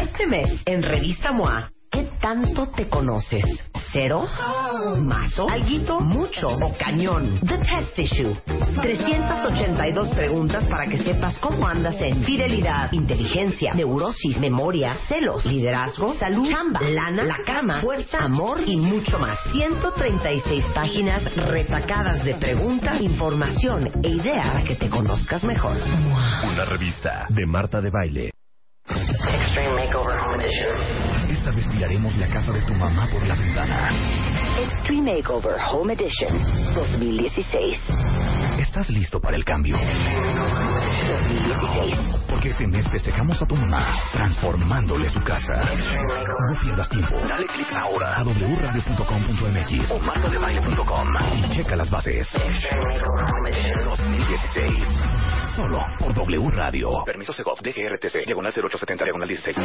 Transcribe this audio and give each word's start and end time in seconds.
Este 0.00 0.26
mes, 0.26 0.62
en 0.66 0.82
Revista 0.82 1.32
MOA, 1.32 1.70
¿qué 1.90 2.08
tanto 2.20 2.68
te 2.68 2.86
conoces? 2.86 3.44
¿Cero? 3.92 4.26
¿Mazo? 4.98 5.48
¿Alguito? 5.48 6.00
¿Mucho? 6.00 6.48
¿O 6.48 6.76
cañón? 6.76 7.40
The 7.40 7.58
Test 7.58 7.98
Issue. 7.98 8.36
382 8.82 10.08
preguntas 10.10 10.66
para 10.68 10.86
que 10.86 10.98
sepas 10.98 11.38
cómo 11.38 11.66
andas 11.66 11.96
en 12.00 12.22
fidelidad, 12.24 12.92
inteligencia, 12.92 13.72
neurosis, 13.72 14.38
memoria, 14.38 14.94
celos, 15.08 15.46
liderazgo, 15.46 16.12
salud, 16.14 16.46
chamba, 16.50 16.80
lana, 16.82 17.24
la 17.24 17.38
cama, 17.46 17.80
fuerza, 17.80 18.24
amor 18.24 18.60
y 18.66 18.76
mucho 18.76 19.18
más. 19.18 19.38
136 19.52 20.64
páginas 20.74 21.24
retacadas 21.36 22.22
de 22.22 22.34
preguntas, 22.34 23.00
información 23.00 23.90
e 24.02 24.08
idea 24.10 24.52
para 24.52 24.64
que 24.64 24.76
te 24.76 24.90
conozcas 24.90 25.42
mejor. 25.44 25.78
Una 25.78 26.64
revista 26.66 27.26
de 27.30 27.46
Marta 27.46 27.80
de 27.80 27.90
Baile. 27.90 28.30
Extreme 29.56 29.86
Makeover 29.86 30.20
Home 30.20 30.44
Edition. 30.44 30.76
Esta 31.30 31.50
vez 31.50 31.66
tiraremos 31.70 32.14
la 32.18 32.28
casa 32.28 32.52
de 32.52 32.60
tu 32.60 32.74
mamá 32.74 33.08
por 33.10 33.26
la 33.26 33.34
ventana. 33.34 33.88
Extreme 34.60 35.14
Makeover 35.14 35.56
Home 35.72 35.94
Edition 35.94 36.30
2016. 36.74 37.78
¿Estás 38.60 38.90
listo 38.90 39.18
para 39.18 39.38
el 39.38 39.46
cambio? 39.46 39.78
2016. 39.78 41.96
Porque 42.28 42.50
este 42.50 42.66
mes 42.66 42.86
festejamos 42.90 43.40
a 43.40 43.46
tu 43.46 43.56
mamá, 43.56 43.94
transformándole 44.12 45.08
su 45.08 45.22
casa. 45.22 45.54
No 45.54 46.60
pierdas 46.60 46.90
tiempo. 46.90 47.14
Dale 47.26 47.46
clic 47.46 47.68
ahora 47.82 48.14
a 48.14 48.24
wradio.com.mx 48.24 49.90
o 49.90 49.98
martadebaile.com 50.00 51.08
y 51.34 51.48
checa 51.56 51.76
las 51.76 51.90
bases. 51.90 52.30
2016. 53.86 55.35
Solo 55.56 55.86
por 55.98 56.12
W 56.12 56.50
Radio. 56.50 57.02
Permiso 57.06 57.32
Segov, 57.32 57.58
DGRTC, 57.62 58.26
diagonal 58.26 58.52
0870, 58.52 59.04
diagonal 59.04 59.26
16. 59.26 59.56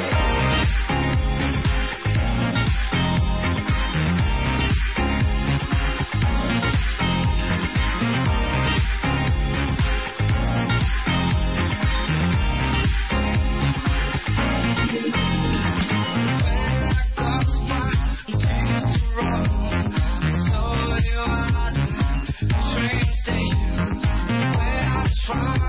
Siete 25.23 25.60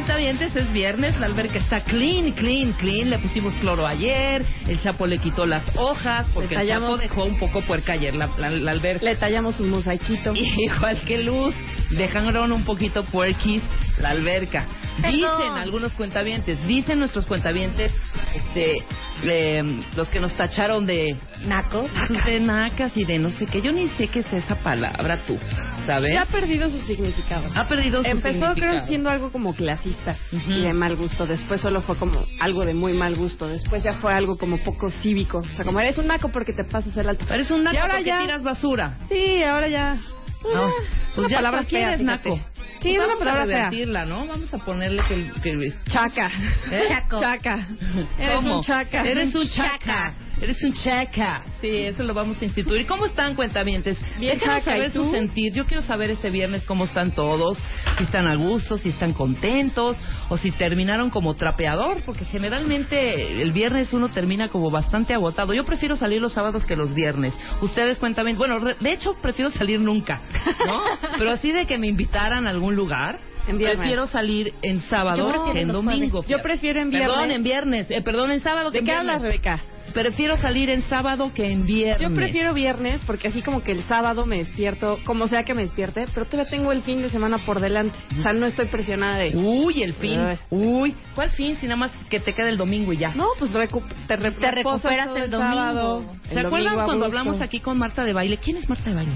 cuentavientes, 0.00 0.56
es 0.56 0.72
viernes, 0.72 1.20
la 1.20 1.26
alberca 1.26 1.58
está 1.58 1.84
clean, 1.84 2.32
clean, 2.32 2.72
clean, 2.72 3.10
le 3.10 3.18
pusimos 3.18 3.54
cloro 3.56 3.86
ayer, 3.86 4.46
el 4.66 4.80
Chapo 4.80 5.06
le 5.06 5.18
quitó 5.18 5.44
las 5.44 5.62
hojas, 5.76 6.26
porque 6.32 6.54
el 6.54 6.66
Chapo 6.66 6.96
dejó 6.96 7.24
un 7.24 7.38
poco 7.38 7.60
puerca 7.60 7.92
ayer 7.92 8.14
la, 8.14 8.28
la, 8.38 8.48
la 8.48 8.70
alberca. 8.70 9.04
Le 9.04 9.16
tallamos 9.16 9.60
un 9.60 9.68
mosaiquito. 9.68 10.32
Igual 10.34 11.02
que 11.02 11.22
Luz, 11.22 11.54
dejaron 11.90 12.50
un 12.50 12.64
poquito 12.64 13.04
puerquis 13.04 13.62
la 14.00 14.10
alberca. 14.10 14.66
Dicen 14.96 15.52
algunos 15.58 15.92
cuentavientes, 15.92 16.66
dicen 16.66 16.98
nuestros 16.98 17.26
cuentavientes, 17.26 17.92
este, 18.34 18.82
eh, 19.24 19.62
los 19.96 20.08
que 20.08 20.20
nos 20.20 20.32
tacharon 20.34 20.86
de 20.86 21.16
Naco. 21.46 21.88
de 22.26 22.40
nacas 22.40 22.96
y 22.96 23.04
de 23.04 23.18
no 23.18 23.30
sé 23.30 23.46
qué, 23.46 23.60
yo 23.62 23.72
ni 23.72 23.88
sé 23.90 24.08
qué 24.08 24.20
es 24.20 24.32
esa 24.32 24.56
palabra 24.62 25.24
tú, 25.26 25.38
¿sabes? 25.86 26.10
Ya 26.14 26.22
ha 26.22 26.26
perdido 26.26 26.68
su 26.68 26.80
significado. 26.80 27.46
Ha 27.54 27.66
perdido 27.68 28.02
su 28.02 28.08
Empezó 28.08 28.38
creo 28.38 28.54
significado. 28.54 28.86
siendo 28.86 29.10
algo 29.10 29.32
como 29.32 29.54
clasista 29.54 30.16
y 30.32 30.62
de 30.62 30.72
mal 30.72 30.96
gusto. 30.96 31.26
Después 31.26 31.60
solo 31.60 31.80
fue 31.82 31.96
como 31.96 32.24
algo 32.40 32.64
de 32.64 32.74
muy 32.74 32.92
mal 32.92 33.16
gusto. 33.16 33.48
Después 33.48 33.82
ya 33.82 33.92
fue 33.94 34.12
algo 34.12 34.36
como 34.36 34.58
poco 34.62 34.90
cívico. 34.90 35.38
O 35.38 35.42
sea, 35.56 35.64
como 35.64 35.80
eres 35.80 35.98
un 35.98 36.06
naco 36.06 36.28
porque 36.30 36.52
te 36.52 36.64
pasas 36.70 36.96
el 36.96 37.08
alto. 37.08 37.24
Eres 37.32 37.50
un 37.50 37.64
naco 37.64 37.76
Y 37.76 37.78
ahora 37.78 37.94
porque 37.94 38.08
ya- 38.08 38.20
tiras 38.20 38.42
basura. 38.42 38.98
Sí, 39.08 39.42
ahora 39.42 39.68
ya. 39.68 39.98
No, 40.42 40.50
Una- 40.50 40.72
pues 41.14 41.28
ya 41.28 41.36
palabra 41.36 41.60
¿por 41.60 41.68
quién 41.68 41.82
fea, 41.82 41.98
fíjate. 41.98 42.04
naco? 42.04 42.40
Sí, 42.80 42.94
Pues 42.96 43.06
una 43.06 43.16
palabra 43.18 43.46
fea. 43.46 43.68
¿no? 44.06 44.26
Vamos 44.26 44.54
a 44.54 44.58
ponerle 44.58 45.02
que... 45.06 45.30
que 45.42 45.72
Chaca. 45.90 46.30
¿Eh? 46.70 46.84
Chaco. 46.88 47.20
Chaca. 47.20 47.66
Eres 48.18 48.36
¿Cómo? 48.36 48.56
un 48.58 48.62
chaca. 48.62 49.02
Eres 49.02 49.34
un 49.34 49.48
chaca. 49.50 50.14
Eres 50.40 50.62
un 50.64 50.72
chaca. 50.72 51.42
Sí, 51.60 51.68
eso 51.70 52.02
lo 52.02 52.14
vamos 52.14 52.40
a 52.40 52.44
instituir. 52.44 52.86
¿Cómo 52.86 53.06
están, 53.06 53.34
cuentavientes? 53.34 53.98
Bien 54.18 54.38
Déjanos 54.38 54.64
chaca, 54.64 54.76
¿y 54.76 54.80
saber 54.80 54.92
su 54.92 55.10
sentir. 55.10 55.52
Yo 55.52 55.66
quiero 55.66 55.82
saber 55.82 56.10
este 56.10 56.30
viernes 56.30 56.64
cómo 56.64 56.84
están 56.84 57.10
todos. 57.12 57.58
Si 57.98 58.04
están 58.04 58.26
a 58.26 58.34
gusto, 58.36 58.78
si 58.78 58.88
están 58.90 59.12
contentos, 59.12 59.96
o 60.30 60.36
si 60.36 60.50
terminaron 60.52 61.10
como 61.10 61.34
trapeador, 61.34 61.98
porque 62.06 62.24
generalmente 62.24 63.42
el 63.42 63.52
viernes 63.52 63.92
uno 63.92 64.08
termina 64.08 64.48
como 64.48 64.70
bastante 64.70 65.12
agotado. 65.14 65.52
Yo 65.54 65.64
prefiero 65.64 65.96
salir 65.96 66.20
los 66.20 66.32
sábados 66.32 66.64
que 66.64 66.76
los 66.76 66.94
viernes. 66.94 67.34
Ustedes 67.60 67.98
cuentan, 67.98 68.26
bueno, 68.36 68.58
re- 68.60 68.76
de 68.80 68.92
hecho 68.92 69.14
prefiero 69.20 69.50
salir 69.50 69.80
nunca, 69.80 70.22
¿no? 70.66 70.82
Pero 71.18 71.32
así 71.32 71.52
de 71.52 71.66
que 71.66 71.78
me 71.78 71.86
invitaran 71.88 72.46
a 72.46 72.50
algún 72.50 72.74
lugar. 72.76 73.18
En. 73.48 73.58
Prefiero 73.58 74.06
salir 74.06 74.52
en 74.62 74.80
sábado 74.82 75.50
que 75.52 75.60
en 75.62 75.68
domingo. 75.68 76.22
Yo 76.28 76.40
prefiero 76.42 76.80
en 76.80 76.90
Perdón, 76.90 77.16
viernes. 77.28 77.36
en 77.36 77.42
viernes. 77.42 77.90
Eh, 77.90 78.02
perdón, 78.02 78.30
en 78.30 78.40
sábado 78.42 78.70
que 78.70 78.78
¿De 78.78 78.84
qué 78.84 78.90
viernes. 78.92 79.08
hablas, 79.08 79.22
Rebeca? 79.22 79.62
Prefiero 79.94 80.36
salir 80.36 80.70
en 80.70 80.82
sábado 80.82 81.32
que 81.34 81.50
en 81.50 81.66
viernes. 81.66 82.00
Yo 82.08 82.14
prefiero 82.14 82.54
viernes 82.54 83.00
porque 83.06 83.28
así 83.28 83.42
como 83.42 83.62
que 83.62 83.72
el 83.72 83.82
sábado 83.84 84.26
me 84.26 84.38
despierto, 84.38 84.98
como 85.04 85.26
sea 85.26 85.42
que 85.44 85.54
me 85.54 85.62
despierte, 85.62 86.04
pero 86.14 86.26
todavía 86.26 86.50
tengo 86.50 86.72
el 86.72 86.82
fin 86.82 87.02
de 87.02 87.10
semana 87.10 87.38
por 87.44 87.60
delante. 87.60 87.98
O 88.18 88.22
sea, 88.22 88.32
no 88.32 88.46
estoy 88.46 88.66
presionada 88.66 89.16
de... 89.18 89.36
Uy, 89.36 89.82
el 89.82 89.94
fin. 89.94 90.20
Uy, 90.50 90.94
¿cuál 91.14 91.30
fin? 91.30 91.56
Si 91.60 91.66
nada 91.66 91.76
más 91.76 91.90
que 92.08 92.20
te 92.20 92.32
quede 92.34 92.50
el 92.50 92.56
domingo 92.56 92.92
y 92.92 92.98
ya. 92.98 93.14
No, 93.14 93.26
pues 93.38 93.52
recu- 93.54 93.82
te, 94.06 94.16
re- 94.16 94.32
Te 94.32 94.50
reposas 94.50 94.90
recuperas 94.92 95.24
el 95.24 95.30
domingo. 95.30 95.54
sábado, 95.54 96.04
¿Se 96.28 96.32
el 96.40 96.46
acuerdan 96.46 96.64
domingo 96.72 96.84
cuando 96.84 97.04
hablamos 97.06 97.40
aquí 97.40 97.60
con 97.60 97.78
Marta 97.78 98.04
de 98.04 98.12
Baile? 98.12 98.38
¿Quién 98.38 98.56
es 98.58 98.68
Marta 98.68 98.90
de 98.90 98.96
Baile? 98.96 99.12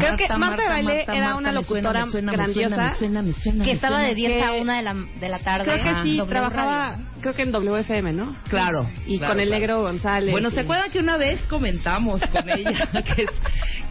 Creo 0.00 0.16
que 0.16 0.28
Marta 0.36 0.62
de 0.62 0.68
Baile 0.68 1.04
era 1.12 1.34
una 1.36 1.52
locutora 1.52 2.04
me 2.06 2.10
suena, 2.10 2.32
me 2.32 2.36
grandiosa. 2.38 2.74
suena, 2.74 2.90
me 2.90 2.96
suena, 2.98 3.22
me 3.22 3.32
suena, 3.34 3.64
Que 3.64 3.72
estaba 3.72 4.00
de 4.00 4.14
10 4.14 4.42
a 4.42 4.52
que- 4.52 4.60
1 4.60 4.72
de 4.72 4.82
la, 4.82 4.94
de 5.20 5.28
la 5.28 5.38
tarde. 5.38 5.64
Creo 5.70 5.82
que 5.82 5.88
en 5.90 6.02
sí, 6.02 6.20
trabajaba, 6.28 6.90
Radio. 6.92 7.06
creo 7.20 7.34
que 7.34 7.42
en 7.42 7.52
WFM, 7.52 8.12
¿no? 8.12 8.36
Claro. 8.48 8.86
Y 9.06 9.18
claro, 9.18 9.32
con 9.34 9.40
el 9.40 9.48
claro. 9.48 9.60
negro 9.60 9.82
González. 9.82 10.30
Bueno, 10.32 10.50
¿se 10.50 10.56
y- 10.60 10.64
acuerdan 10.64 10.90
que 10.90 10.98
una 10.98 11.16
vez 11.16 11.40
comentamos 11.48 12.20
con 12.22 12.48
ella 12.50 12.88
que, 13.14 13.26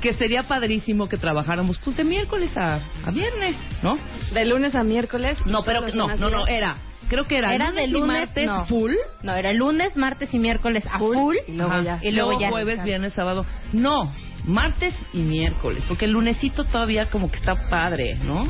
que 0.01 0.13
sería 0.13 0.43
padrísimo 0.43 1.07
que 1.07 1.17
trabajáramos 1.17 1.77
pues 1.83 1.95
de 1.97 2.03
miércoles 2.03 2.51
a, 2.57 2.75
a 3.05 3.11
viernes, 3.11 3.55
¿no? 3.83 3.97
De 4.33 4.45
lunes 4.45 4.75
a 4.75 4.83
miércoles. 4.83 5.37
No, 5.45 5.63
pero 5.63 5.81
Todos 5.81 5.95
no, 5.95 6.07
no, 6.15 6.29
no, 6.29 6.47
era, 6.47 6.77
creo 7.09 7.25
que 7.25 7.37
era, 7.37 7.53
Era 7.53 7.71
de 7.71 7.85
y 7.85 7.87
lunes, 7.91 8.07
martes 8.27 8.45
no. 8.45 8.65
full, 8.65 8.93
No, 9.23 9.33
era 9.35 9.51
lunes, 9.53 9.95
martes 9.97 10.33
y 10.33 10.39
miércoles 10.39 10.83
a 10.91 10.99
full. 10.99 11.35
Y 11.47 11.53
luego 11.53 11.81
ya. 11.81 11.99
Y 12.01 12.11
luego 12.11 12.39
ya 12.39 12.49
jueves, 12.49 12.83
viernes, 12.83 13.13
sábado. 13.13 13.45
No, 13.73 14.11
martes 14.45 14.93
y 15.13 15.19
miércoles, 15.19 15.83
porque 15.87 16.05
el 16.05 16.11
lunesito 16.11 16.63
todavía 16.65 17.05
como 17.07 17.29
que 17.31 17.37
está 17.37 17.69
padre, 17.69 18.15
¿no? 18.23 18.47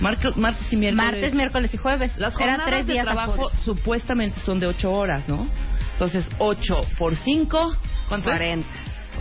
Marco- 0.00 0.32
martes 0.36 0.72
y 0.72 0.76
miércoles. 0.76 1.04
Martes, 1.12 1.34
miércoles 1.34 1.74
y 1.74 1.76
jueves. 1.76 2.16
Las 2.18 2.34
jornadas 2.34 2.66
tres 2.66 2.86
de 2.86 2.92
días 2.94 3.06
a 3.06 3.12
trabajo 3.12 3.50
supuestamente 3.64 4.40
son 4.40 4.58
de 4.58 4.66
ocho 4.66 4.90
horas, 4.92 5.28
¿no? 5.28 5.46
Entonces, 5.92 6.28
ocho 6.38 6.80
por 6.98 7.14
cinco, 7.16 7.76
¿cuánto 8.08 8.30
es? 8.30 8.36
40. 8.36 8.66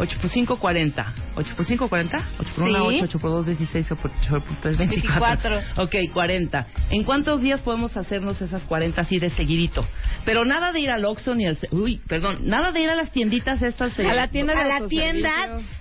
8 0.01 0.18
por 0.19 0.30
5, 0.30 0.59
40. 0.59 1.13
8 1.36 1.53
por 1.56 1.65
5, 1.65 1.88
40. 1.88 2.18
8 2.39 2.51
por 2.56 2.63
1, 2.63 2.77
Sí. 2.89 2.95
8. 2.98 3.03
8 3.06 3.19
por 3.19 3.30
2, 3.31 3.45
16. 3.45 3.92
8 3.92 4.01
por 4.01 4.12
3, 4.62 4.77
24. 4.77 5.50
24. 5.51 5.83
Ok, 5.83 5.95
40. 6.13 6.68
¿En 6.89 7.03
cuántos 7.03 7.42
días 7.42 7.62
podemos 7.62 7.95
hacernos 7.95 8.42
esas 8.42 8.63
40 8.63 9.01
así 9.01 9.19
de 9.19 9.30
seguidito? 9.30 9.86
Pero 10.25 10.44
nada 10.44 10.71
de 10.71 10.80
ir 10.80 10.89
al 10.89 11.06
Oxxo 11.06 11.36
ni 11.36 11.45
al... 11.45 11.57
Uy, 11.71 12.01
perdón. 12.07 12.48
Nada 12.48 12.71
de 12.71 12.81
ir 12.81 12.89
a 12.89 12.95
las 12.95 13.12
tienditas 13.12 13.62
estas... 13.62 13.98
A 14.00 14.13
la 14.13 14.27
tienda 14.30 14.56
de 14.56 14.62
a 14.62 14.80
la 14.80 14.88
tienda 14.88 15.31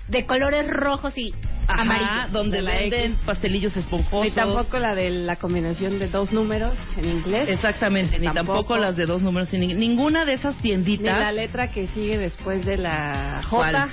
de 0.07 0.25
colores 0.25 0.67
rojos 0.69 1.17
y 1.17 1.33
Ajá, 1.67 1.81
amarillo. 1.83 2.31
donde 2.33 2.57
De 2.57 2.63
la 2.63 2.71
venden 2.75 3.11
X. 3.13 3.19
pastelillos 3.25 3.77
esponjosos. 3.77 4.25
Ni 4.25 4.31
tampoco 4.31 4.77
la 4.77 4.93
de 4.93 5.09
la 5.09 5.35
combinación 5.37 5.99
de 5.99 6.09
dos 6.09 6.31
números 6.31 6.77
en 6.97 7.05
inglés. 7.05 7.47
Exactamente, 7.49 8.19
ni 8.19 8.25
tampoco, 8.25 8.53
Tampoco. 8.59 8.77
las 8.77 8.95
de 8.97 9.05
dos 9.05 9.21
números. 9.21 9.51
ni- 9.53 9.73
ninguna 9.73 10.25
de 10.25 10.33
esas 10.33 10.55
Ni 10.57 10.61
tienditas. 10.63 11.17
la 11.19 11.31
letra 11.31 11.71
que 11.71 11.87
sigue 11.87 12.17
después 12.17 12.65
de 12.65 12.77
la 12.77 13.41
¿Cuál? 13.49 13.89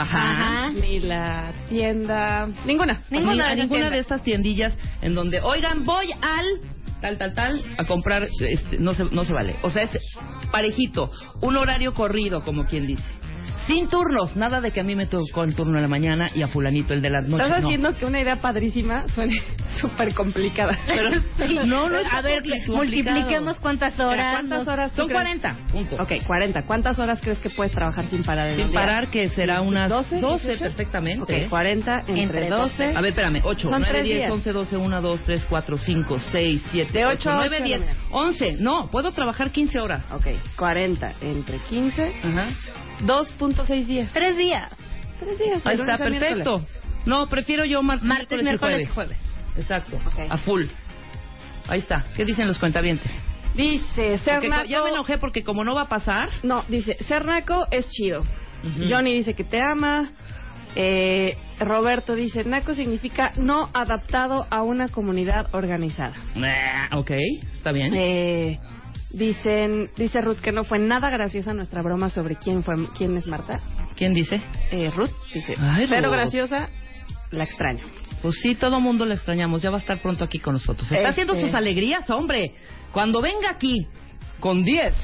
Ajá. 0.00 0.30
Ajá. 0.30 0.70
Ni 0.72 1.00
la 1.00 1.52
tienda. 1.68 2.48
Ninguna. 2.64 3.02
Ninguna 3.10 3.46
Ni- 3.46 3.52
a 3.52 3.54
ninguna 3.54 3.90
de 3.90 3.98
estas 3.98 4.22
tiendillas 4.22 4.72
en 5.02 5.14
donde, 5.14 5.40
oigan, 5.40 5.84
voy 5.84 6.10
al 6.12 6.46
tal, 7.00 7.16
tal, 7.18 7.34
tal, 7.34 7.62
a 7.78 7.84
comprar, 7.84 8.28
este, 8.40 8.78
no, 8.78 8.94
se, 8.94 9.04
no 9.04 9.24
se 9.24 9.32
vale. 9.32 9.56
O 9.62 9.70
sea, 9.70 9.82
es 9.84 9.90
parejito, 10.50 11.10
un 11.40 11.56
horario 11.56 11.94
corrido, 11.94 12.42
como 12.42 12.66
quien 12.66 12.86
dice. 12.86 13.02
Sin 13.70 13.86
turnos, 13.86 14.34
nada 14.34 14.60
de 14.60 14.72
que 14.72 14.80
a 14.80 14.82
mí 14.82 14.96
me 14.96 15.06
tocó 15.06 15.44
el 15.44 15.54
turno 15.54 15.76
de 15.76 15.82
la 15.82 15.86
mañana 15.86 16.28
y 16.34 16.42
a 16.42 16.48
fulanito 16.48 16.92
el 16.92 17.00
de 17.00 17.08
la 17.08 17.20
noche. 17.20 17.44
Estás 17.44 17.60
no. 17.62 17.68
haciendo 17.68 17.92
que 17.92 18.04
una 18.04 18.20
idea 18.20 18.34
padrísima 18.34 19.06
suene 19.14 19.40
súper 19.80 20.12
complicada. 20.12 20.76
Pero, 20.88 21.10
no, 21.66 21.88
no 21.88 21.98
es 22.00 22.06
A 22.10 22.20
ver, 22.20 22.42
multipliquemos 22.66 23.60
cuántas 23.60 23.96
horas. 24.00 24.32
¿Cuántas 24.32 24.66
horas 24.66 24.90
Son 24.90 25.06
crees? 25.06 25.22
40, 25.22 25.56
punto. 25.70 26.02
Ok, 26.02 26.12
40. 26.26 26.62
¿Cuántas 26.66 26.98
horas 26.98 27.20
crees 27.20 27.38
que 27.38 27.50
puedes 27.50 27.72
trabajar 27.72 28.06
sin 28.06 28.24
parar 28.24 28.48
en 28.48 28.56
Sin 28.56 28.72
parar, 28.72 29.08
que 29.08 29.28
será 29.28 29.60
unas 29.60 29.88
12, 29.88 30.18
12, 30.18 30.48
18? 30.48 30.64
perfectamente. 30.64 31.44
Ok, 31.44 31.48
40 31.48 31.98
entre, 32.08 32.22
Entre 32.22 32.48
12. 32.48 32.92
A 32.96 33.00
ver, 33.00 33.10
espérame, 33.10 33.40
8, 33.44 33.68
Son 33.68 33.82
9, 33.82 33.86
tres 33.88 34.04
10, 34.04 34.16
días. 34.16 34.30
11, 34.32 34.52
12, 34.52 34.76
1, 34.78 35.00
2, 35.00 35.22
3, 35.22 35.46
4, 35.48 35.78
5, 35.78 36.18
6, 36.32 36.62
7, 36.72 36.92
De 36.92 37.06
8, 37.06 37.14
ocho 37.14 37.30
a 37.30 37.34
9, 37.36 37.56
ocho, 37.56 37.64
10, 37.64 37.80
mira. 37.82 37.94
11. 38.10 38.56
No, 38.58 38.90
puedo 38.90 39.12
trabajar 39.12 39.52
15 39.52 39.78
horas. 39.78 40.02
Ok, 40.10 40.26
40 40.56 41.14
entre 41.20 41.58
15. 41.58 42.16
Ajá. 42.24 42.48
2.6 43.02 43.86
días. 43.86 44.10
Tres 44.12 44.36
días. 44.36 44.70
Tres 45.18 45.38
días. 45.38 45.66
Ahí 45.66 45.76
está, 45.76 45.98
perfecto. 45.98 46.58
miércoles. 46.58 46.80
No, 47.06 47.28
prefiero 47.28 47.64
yo 47.64 47.82
martes, 47.82 48.06
Martes, 48.06 48.42
miércoles 48.42 48.82
y 48.82 48.86
jueves. 48.92 49.18
Exacto, 49.56 49.98
a 50.28 50.38
full. 50.38 50.64
Ahí 51.68 51.78
está. 51.80 52.06
¿Qué 52.16 52.24
dicen 52.24 52.46
los 52.46 52.58
cuentavientes? 52.58 53.10
Dice, 53.54 54.18
ser 54.18 54.34
Porque 54.34 54.48
co- 54.48 54.54
naco... 54.56 54.66
ya 54.68 54.82
me 54.82 54.90
enojé 54.90 55.18
porque 55.18 55.42
como 55.42 55.64
no 55.64 55.74
va 55.74 55.82
a 55.82 55.88
pasar... 55.88 56.28
No, 56.42 56.64
dice, 56.68 56.96
ser 57.04 57.24
naco 57.24 57.66
es 57.70 57.88
chido. 57.90 58.20
Ujú. 58.20 58.84
Johnny 58.88 59.12
dice 59.14 59.34
que 59.34 59.44
te 59.44 59.60
ama. 59.60 60.12
Eh, 60.76 61.36
Roberto 61.58 62.14
dice, 62.14 62.44
naco 62.44 62.74
significa 62.74 63.32
no 63.36 63.70
adaptado 63.74 64.46
a 64.50 64.62
una 64.62 64.88
comunidad 64.88 65.48
organizada. 65.52 66.14
Nah, 66.36 66.96
ok, 66.96 67.10
está 67.56 67.72
bien. 67.72 67.92
Eh, 67.96 68.58
dicen, 69.12 69.90
dice 69.96 70.20
Ruth 70.20 70.38
que 70.38 70.52
no 70.52 70.64
fue 70.64 70.78
nada 70.78 71.10
graciosa 71.10 71.54
nuestra 71.54 71.82
broma 71.82 72.08
sobre 72.10 72.36
quién 72.36 72.62
fue, 72.62 72.74
quién 72.96 73.16
es 73.16 73.26
Marta. 73.26 73.60
¿Quién 73.96 74.14
dice? 74.14 74.40
Eh, 74.70 74.90
Ruth 74.94 75.10
dice, 75.34 75.56
Ay, 75.58 75.86
pero 75.88 76.10
graciosa, 76.10 76.68
la 77.30 77.44
extraño. 77.44 77.84
Pues 78.22 78.36
sí, 78.42 78.54
todo 78.54 78.80
mundo 78.80 79.04
la 79.06 79.14
extrañamos. 79.14 79.62
Ya 79.62 79.70
va 79.70 79.76
a 79.78 79.80
estar 79.80 79.98
pronto 80.00 80.24
aquí 80.24 80.38
con 80.38 80.54
nosotros. 80.54 80.82
Está 80.84 80.96
Este- 80.96 81.08
haciendo 81.10 81.34
sus 81.36 81.54
alegrías, 81.54 82.08
hombre. 82.10 82.54
Cuando 82.92 83.20
venga 83.20 83.50
aquí 83.50 83.86
con 84.40 84.64
10 84.64 84.94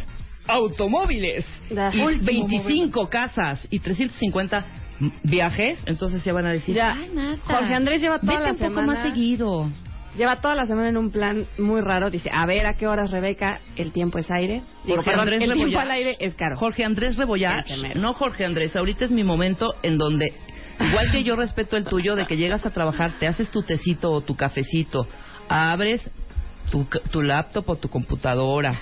automóviles 0.48 1.44
y 1.70 2.00
Último 2.00 2.24
25 2.48 3.08
casas 3.08 3.66
y 3.70 3.78
350 3.80 4.64
m- 5.00 5.12
viajes, 5.22 5.78
entonces 5.86 6.22
ya 6.24 6.32
van 6.32 6.46
a 6.46 6.52
decir, 6.52 6.74
Ya. 6.74 6.92
ay, 6.92 7.10
Marta, 7.14 7.42
Jorge 7.54 7.74
Andrés 7.74 8.00
lleva 8.00 8.18
toda 8.18 8.32
vete 8.32 8.44
la 8.44 8.52
un 8.52 8.58
poco 8.58 8.80
semana- 8.80 8.92
más 8.92 9.02
seguido. 9.02 9.70
Lleva 10.16 10.36
toda 10.36 10.54
la 10.54 10.66
semana 10.66 10.88
en 10.88 10.96
un 10.96 11.10
plan 11.10 11.46
muy 11.58 11.80
raro. 11.82 12.10
Dice, 12.10 12.30
a 12.32 12.46
ver 12.46 12.66
a 12.66 12.74
qué 12.74 12.86
horas, 12.86 13.10
Rebeca, 13.10 13.60
el 13.76 13.92
tiempo 13.92 14.18
es 14.18 14.30
aire. 14.30 14.62
Digo, 14.84 14.96
Jorge 14.96 15.10
perdón, 15.10 15.28
Andrés 15.28 15.42
el 15.48 15.54
tiempo 15.54 15.78
al 15.78 15.90
aire 15.90 16.16
es 16.20 16.34
caro. 16.34 16.56
Jorge 16.56 16.84
Andrés 16.84 17.16
Rebollar, 17.16 17.64
no 17.96 18.12
Jorge 18.14 18.44
Andrés, 18.46 18.74
ahorita 18.76 19.04
es 19.04 19.10
mi 19.10 19.24
momento 19.24 19.74
en 19.82 19.98
donde, 19.98 20.32
igual 20.80 21.10
que 21.12 21.22
yo 21.22 21.36
respeto 21.36 21.76
el 21.76 21.84
tuyo, 21.84 22.16
de 22.16 22.26
que 22.26 22.36
llegas 22.36 22.64
a 22.64 22.70
trabajar, 22.70 23.12
te 23.18 23.26
haces 23.26 23.50
tu 23.50 23.62
tecito 23.62 24.10
o 24.10 24.22
tu 24.22 24.36
cafecito, 24.36 25.06
abres 25.48 26.10
tu, 26.70 26.86
tu 27.10 27.20
laptop 27.22 27.68
o 27.68 27.76
tu 27.76 27.88
computadora, 27.88 28.72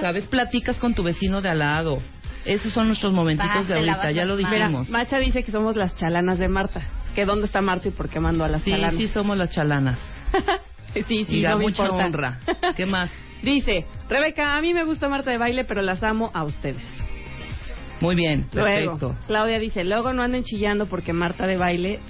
¿sabes? 0.00 0.26
Platicas 0.26 0.80
con 0.80 0.94
tu 0.94 1.02
vecino 1.04 1.40
de 1.42 1.48
al 1.48 1.60
lado. 1.60 1.98
Esos 2.44 2.72
son 2.72 2.86
nuestros 2.88 3.12
momentitos 3.12 3.66
de 3.66 3.74
ahorita, 3.74 4.10
ya 4.12 4.24
lo 4.24 4.34
manos. 4.36 4.50
Mira, 4.50 4.66
dijimos. 4.66 4.90
Macha 4.90 5.18
dice 5.18 5.42
que 5.42 5.50
somos 5.50 5.76
las 5.76 5.96
chalanas 5.96 6.38
de 6.38 6.48
Marta. 6.48 6.80
Que 7.14 7.24
dónde 7.24 7.46
está 7.46 7.60
Marta 7.60 7.88
y 7.88 7.90
por 7.90 8.08
qué 8.08 8.20
mando 8.20 8.44
a 8.44 8.48
las 8.48 8.62
Sí, 8.62 8.70
chalanas. 8.70 8.94
sí, 8.96 9.08
somos 9.08 9.36
las 9.36 9.50
chalanas. 9.50 9.98
sí, 11.06 11.24
sí, 11.24 11.36
Y 11.38 11.42
da 11.42 11.50
no 11.50 11.58
me 11.58 11.64
mucha 11.64 11.84
importa. 11.84 12.04
honra. 12.06 12.38
¿Qué 12.76 12.86
más? 12.86 13.10
Dice, 13.42 13.84
Rebeca, 14.08 14.56
a 14.56 14.60
mí 14.60 14.72
me 14.74 14.84
gusta 14.84 15.08
Marta 15.08 15.30
de 15.30 15.38
baile, 15.38 15.64
pero 15.64 15.82
las 15.82 16.02
amo 16.02 16.30
a 16.34 16.44
ustedes. 16.44 16.82
Muy 18.00 18.14
bien, 18.14 18.44
perfecto. 18.52 18.98
Luego, 19.08 19.16
Claudia 19.26 19.58
dice, 19.58 19.84
luego 19.84 20.12
no 20.12 20.22
anden 20.22 20.42
chillando 20.44 20.86
porque 20.86 21.12
Marta 21.12 21.46
de 21.46 21.56
baile 21.56 22.00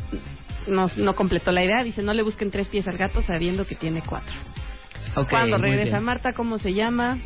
no, 0.66 0.88
no 0.96 1.14
completó 1.14 1.52
la 1.52 1.64
idea. 1.64 1.82
Dice, 1.84 2.02
no 2.02 2.12
le 2.12 2.22
busquen 2.22 2.50
tres 2.50 2.68
pies 2.68 2.88
al 2.88 2.96
gato 2.96 3.22
sabiendo 3.22 3.66
que 3.66 3.74
tiene 3.76 4.02
cuatro. 4.02 4.34
Cuando 5.24 5.58
regresa. 5.58 6.00
Marta, 6.00 6.32
¿cómo 6.32 6.58
se 6.58 6.72
llama? 6.74 7.18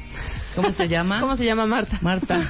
¿Cómo 0.55 0.73
se 0.73 0.89
llama? 0.89 1.21
¿Cómo 1.21 1.37
se 1.37 1.45
llama 1.45 1.67
Marta? 1.67 1.99
Marta. 2.03 2.47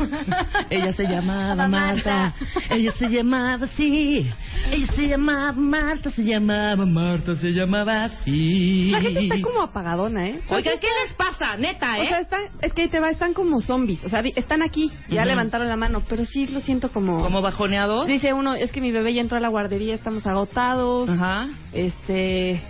Ella 0.70 0.92
se 0.92 1.04
llamaba 1.04 1.68
Marta. 1.68 2.34
Ella 2.70 2.92
se 2.92 3.08
llamaba 3.08 3.66
así. 3.66 4.30
Ella 4.70 4.86
se 4.94 5.08
llamaba 5.08 5.52
Marta. 5.52 6.10
Se 6.10 6.22
llamaba 6.22 6.86
Marta. 6.86 7.34
Se 7.36 7.48
llamaba 7.52 8.04
así. 8.04 8.90
La 8.90 9.00
gente 9.00 9.20
está 9.24 9.40
como 9.42 9.62
apagadona, 9.62 10.28
¿eh? 10.28 10.40
Oigan, 10.48 10.78
¿qué 10.78 10.88
les 11.04 11.14
pasa? 11.14 11.56
Neta, 11.58 11.92
O 11.92 12.04
sea, 12.04 12.18
¿eh? 12.18 12.22
están, 12.22 12.42
es 12.62 12.72
que 12.72 12.82
ahí 12.82 12.90
te 12.90 13.00
va, 13.00 13.10
están 13.10 13.34
como 13.34 13.60
zombies. 13.60 14.02
O 14.04 14.08
sea, 14.08 14.20
están 14.34 14.62
aquí, 14.62 14.90
ya 15.08 15.24
levantaron 15.24 15.68
la 15.68 15.76
mano, 15.76 16.02
pero 16.08 16.24
sí 16.24 16.46
lo 16.46 16.60
siento 16.60 16.90
como... 16.92 17.22
¿Como 17.22 17.42
bajoneados? 17.42 18.06
Dice 18.06 18.32
uno, 18.32 18.54
es 18.54 18.72
que 18.72 18.80
mi 18.80 18.92
bebé 18.92 19.12
ya 19.14 19.20
entró 19.20 19.36
a 19.36 19.40
la 19.40 19.48
guardería, 19.48 19.94
estamos 19.94 20.26
agotados. 20.26 21.08
Ajá. 21.08 21.48
Este... 21.72 22.62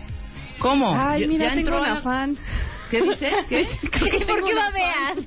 ¿Cómo? 0.61 0.95
Ay, 0.97 1.23
¿Ya- 1.23 1.27
mira, 1.29 1.45
ya 1.47 1.55
tengo 1.55 1.69
entró 1.69 1.83
un 1.83 1.89
a- 1.89 1.99
afán. 1.99 2.37
¿Qué 2.91 3.03
dice? 3.03 3.31
¿Qué? 3.49 3.67
¿Por 4.27 4.45
qué 4.45 4.55
babeas? 4.55 5.19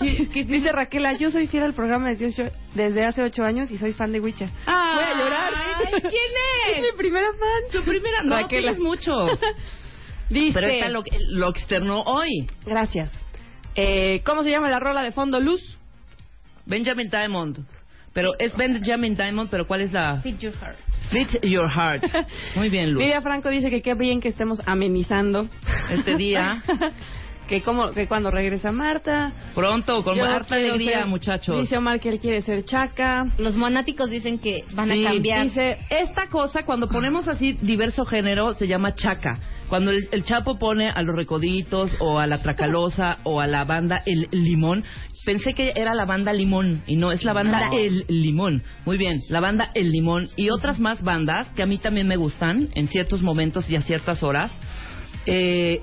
Dice 0.48 0.72
Raquela, 0.72 1.12
yo 1.14 1.30
soy 1.30 1.46
fiel 1.46 1.62
al 1.64 1.74
programa 1.74 2.08
desde, 2.08 2.26
ocho- 2.26 2.50
desde 2.74 3.04
hace 3.04 3.22
ocho 3.22 3.44
años 3.44 3.70
y 3.70 3.76
soy 3.78 3.92
fan 3.92 4.12
de 4.12 4.20
Witcher. 4.20 4.48
Ay, 4.66 4.94
Voy 4.96 5.04
a 5.04 5.18
llorar. 5.18 5.52
¿Quién 5.90 6.02
es? 6.12 6.76
Es 6.78 6.82
mi 6.82 6.96
primera 6.96 7.26
fan. 7.32 7.70
Su 7.72 7.84
primera... 7.84 8.22
No, 8.22 8.36
Raquela. 8.36 8.48
tienes 8.72 8.78
muchos. 8.78 9.38
Dice... 10.30 10.54
Pero 10.54 10.66
esta 10.68 10.88
lo, 10.88 11.02
lo 11.32 11.50
externó 11.50 12.00
hoy. 12.02 12.46
Gracias. 12.64 13.10
Eh, 13.74 14.22
¿Cómo 14.24 14.42
se 14.42 14.50
llama 14.50 14.70
la 14.70 14.78
rola 14.80 15.02
de 15.02 15.12
fondo? 15.12 15.38
Luz. 15.38 15.60
Benjamin 16.64 17.10
Diamond. 17.10 17.58
Pero 18.12 18.32
es 18.38 18.54
Benjamin 18.56 19.14
Diamond, 19.16 19.48
pero 19.50 19.66
¿cuál 19.66 19.80
es 19.80 19.92
la...? 19.92 20.20
Feed 20.22 20.38
your 20.38 20.52
heart. 20.54 20.76
Fit 21.10 21.44
Your 21.44 21.68
Heart. 21.68 22.04
Muy 22.56 22.70
bien, 22.70 22.92
Luz. 22.92 23.02
Lidia 23.02 23.20
Franco 23.20 23.50
dice 23.50 23.68
que 23.68 23.82
qué 23.82 23.92
bien 23.94 24.20
que 24.20 24.28
estemos 24.30 24.60
amenizando 24.66 25.46
Este 25.90 26.16
día. 26.16 26.62
que 27.48 27.60
como 27.60 27.90
que 27.92 28.06
cuando 28.06 28.30
regresa 28.30 28.72
Marta. 28.72 29.32
Pronto, 29.54 30.02
con 30.04 30.14
quiero 30.14 30.30
alegría, 30.48 30.98
ser- 31.00 31.06
muchachos. 31.06 31.60
Dice 31.60 31.76
Omar 31.76 32.00
que 32.00 32.08
él 32.08 32.18
quiere 32.18 32.40
ser 32.40 32.64
chaca. 32.64 33.26
Los 33.36 33.56
monáticos 33.56 34.08
dicen 34.08 34.38
que 34.38 34.64
van 34.72 34.88
Sí, 34.90 35.04
a 35.04 35.10
cambiar. 35.10 35.44
Dice, 35.44 35.78
Esta 35.90 36.28
cosa, 36.28 36.64
cuando 36.64 36.88
ponemos 36.88 37.28
así 37.28 37.58
diverso 37.60 38.06
género, 38.06 38.54
se 38.54 38.66
llama 38.66 38.94
chaca. 38.94 39.38
Cuando 39.72 39.90
el, 39.90 40.06
el 40.12 40.22
Chapo 40.24 40.58
pone 40.58 40.90
a 40.90 41.00
los 41.00 41.16
recoditos 41.16 41.96
o 41.98 42.18
a 42.18 42.26
la 42.26 42.42
Tracalosa 42.42 43.20
o 43.22 43.40
a 43.40 43.46
la 43.46 43.64
banda 43.64 44.02
El 44.04 44.28
Limón, 44.30 44.84
pensé 45.24 45.54
que 45.54 45.72
era 45.74 45.94
la 45.94 46.04
banda 46.04 46.34
Limón 46.34 46.82
y 46.86 46.96
no, 46.96 47.10
es 47.10 47.24
la 47.24 47.32
banda 47.32 47.70
No. 47.70 47.78
El 47.78 48.04
Limón. 48.06 48.62
Muy 48.84 48.98
bien, 48.98 49.22
la 49.30 49.40
banda 49.40 49.70
El 49.72 49.90
Limón 49.90 50.28
y 50.36 50.50
otras 50.50 50.78
más 50.78 51.02
bandas 51.02 51.48
que 51.56 51.62
a 51.62 51.66
mí 51.66 51.78
también 51.78 52.06
me 52.06 52.16
gustan 52.16 52.68
en 52.74 52.88
ciertos 52.88 53.22
momentos 53.22 53.70
y 53.70 53.76
a 53.76 53.80
ciertas 53.80 54.22
horas. 54.22 54.52
Eh, 55.24 55.80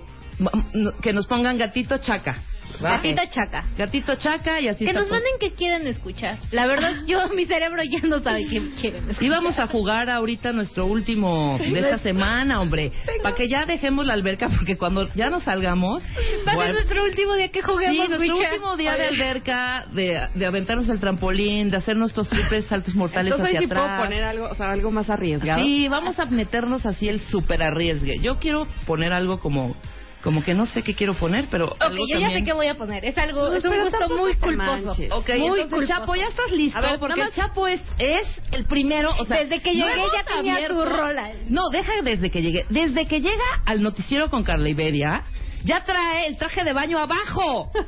que 1.01 1.11
nos 1.11 1.25
pongan 1.25 1.57
gatito 1.57 1.97
chaca. 1.97 2.43
Gatito 2.79 3.21
chaca. 3.31 3.65
Gatito 3.77 4.15
chaca 4.15 4.59
y 4.61 4.67
así 4.67 4.79
Que 4.85 4.91
está 4.91 4.99
nos 5.01 5.09
todo. 5.09 5.15
manden 5.19 5.33
qué 5.39 5.53
quieren 5.53 5.87
escuchar. 5.87 6.37
La 6.51 6.67
verdad, 6.67 6.91
yo, 7.07 7.27
mi 7.35 7.45
cerebro 7.45 7.81
ya 7.83 7.99
no 8.07 8.21
sabe 8.21 8.45
qué 8.49 8.61
quieren 8.79 9.09
escuchar. 9.09 9.23
Íbamos 9.23 9.59
a 9.59 9.67
jugar 9.67 10.09
ahorita 10.09 10.51
nuestro 10.51 10.85
último 10.85 11.57
de 11.59 11.79
esta 11.79 11.97
semana, 11.99 12.61
hombre. 12.61 12.91
Para 13.23 13.35
que 13.35 13.47
ya 13.49 13.65
dejemos 13.65 14.05
la 14.05 14.13
alberca, 14.13 14.49
porque 14.49 14.77
cuando 14.77 15.07
ya 15.13 15.29
nos 15.29 15.43
salgamos. 15.43 16.03
Va 16.47 16.53
a 16.53 16.57
ser 16.57 16.73
nuestro 16.73 17.03
último 17.03 17.33
día 17.35 17.49
que 17.49 17.59
Sí, 17.61 17.65
juguemos, 17.67 18.09
nuestro 18.09 18.33
Witcher. 18.35 18.53
último 18.53 18.77
día 18.77 18.95
de 18.95 19.05
alberca, 19.07 19.85
de, 19.91 20.27
de 20.35 20.45
aventarnos 20.45 20.87
el 20.89 20.99
trampolín, 20.99 21.69
de 21.69 21.77
hacer 21.77 21.97
nuestros 21.97 22.29
triples 22.29 22.65
saltos 22.65 22.95
mortales 22.95 23.31
entonces 23.33 23.55
hacia 23.55 23.59
sí 23.61 23.67
puedo 23.67 23.81
atrás. 23.81 24.01
poner 24.05 24.23
algo, 24.23 24.47
o 24.49 24.55
sea, 24.55 24.67
algo 24.71 24.91
más 24.91 25.09
arriesgado. 25.09 25.61
Sí, 25.63 25.87
vamos 25.87 26.17
a 26.19 26.25
meternos 26.25 26.85
así 26.85 27.07
el 27.09 27.19
super 27.21 27.61
arriesgue. 27.63 28.19
Yo 28.21 28.37
quiero 28.39 28.67
poner 28.85 29.11
algo 29.13 29.39
como, 29.39 29.75
como 30.23 30.43
que 30.43 30.53
no 30.53 30.65
sé 30.65 30.81
qué 30.83 30.93
quiero 30.95 31.13
poner, 31.13 31.45
pero. 31.49 31.67
Ok, 31.67 31.77
algo 31.81 31.97
yo 31.97 32.19
ya 32.19 32.25
también- 32.25 32.39
sé 32.39 32.45
qué 32.45 32.53
voy 32.53 32.67
a 32.67 32.75
poner. 32.75 33.05
Es 33.05 33.17
algo, 33.17 33.49
No, 33.49 33.53
es 33.55 33.63
un 33.63 33.79
gusto 33.81 34.09
muy 34.17 34.35
culposo. 34.35 34.85
manches. 34.85 35.11
Ok, 35.11 35.29
muy 35.29 35.37
entonces 35.61 35.69
culposo. 35.69 35.87
Chapo, 35.87 36.15
ya 36.15 36.27
estás 36.27 36.51
listo, 36.51 36.77
A 36.77 36.81
ver, 36.81 36.99
porque 36.99 37.15
nada 37.15 37.25
más- 37.25 37.35
Chapo 37.35 37.67
es, 37.67 37.81
es 37.97 38.27
el 38.51 38.65
primero, 38.65 39.11
o 39.17 39.25
sea, 39.25 39.39
Desde 39.43 39.61
que 39.61 39.73
no 39.73 39.85
llegué 39.87 39.99
hemos 40.01 40.11
ya 40.13 40.35
tenía 40.35 40.55
abierto- 40.55 40.83
su 40.83 40.89
rola. 40.89 41.31
No, 41.47 41.69
deja 41.71 42.01
desde 42.03 42.29
que 42.29 42.41
llegué. 42.41 42.65
Desde 42.69 43.05
que 43.07 43.21
llega 43.21 43.45
al 43.65 43.81
noticiero 43.81 44.29
con 44.29 44.43
Carla 44.43 44.67
Iberia, 44.69 45.23
ya 45.63 45.81
trae 45.83 46.27
el 46.27 46.37
traje 46.37 46.63
de 46.63 46.73
baño 46.73 46.97
abajo. 46.99 47.71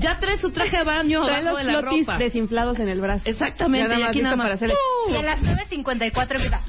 Ya 0.00 0.16
trae 0.20 0.38
su 0.38 0.52
traje 0.52 0.76
de 0.76 0.84
baño 0.84 1.24
Trae 1.26 1.40
abajo 1.40 1.56
los 1.56 1.58
de 1.66 1.72
la 1.72 1.80
ropa. 1.80 2.18
desinflados 2.18 2.78
en 2.78 2.88
el 2.88 3.00
brazo. 3.00 3.28
Exactamente, 3.28 3.88
Ya 3.90 3.98
y 3.98 4.02
aquí 4.04 4.22
nada 4.22 4.36
más. 4.36 4.44
para 4.44 4.54
hacer- 4.54 4.72
Y 5.08 5.16
a 5.16 5.22
las 5.22 5.40
9.54 5.42 6.36
empieza. 6.36 6.60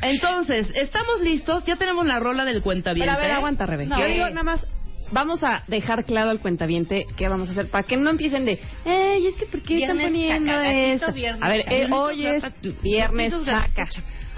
Entonces, 0.00 0.68
estamos 0.76 1.20
listos, 1.20 1.64
ya 1.64 1.74
tenemos 1.74 2.06
la 2.06 2.20
rola 2.20 2.44
del 2.44 2.62
cuentaviente. 2.62 3.10
Pero 3.10 3.18
a 3.18 3.20
ver, 3.20 3.32
aguanta, 3.36 3.66
Rebe. 3.66 3.86
No. 3.86 3.98
Yo 3.98 4.06
digo 4.06 4.28
nada 4.28 4.44
más, 4.44 4.64
vamos 5.10 5.42
a 5.42 5.64
dejar 5.66 6.04
claro 6.04 6.30
al 6.30 6.38
cuentaviente 6.40 7.04
qué 7.16 7.28
vamos 7.28 7.48
a 7.48 7.50
hacer 7.52 7.68
para 7.68 7.82
que 7.82 7.96
no 7.96 8.10
empiecen 8.10 8.44
de, 8.44 8.60
ey, 8.84 9.26
es 9.26 9.34
que 9.34 9.46
¿por 9.46 9.60
qué 9.62 9.74
están 9.82 9.96
Viernes 9.96 10.04
poniendo 10.06 10.46
chaca, 10.52 10.62
gatito, 10.62 10.92
esto? 11.06 11.12
viernes 11.14 11.42
A 11.42 11.48
ver, 11.48 11.60
eh, 11.68 11.86
hoy 11.92 12.26
es 12.26 12.44
viernes 12.80 13.34
chaca. 13.44 13.86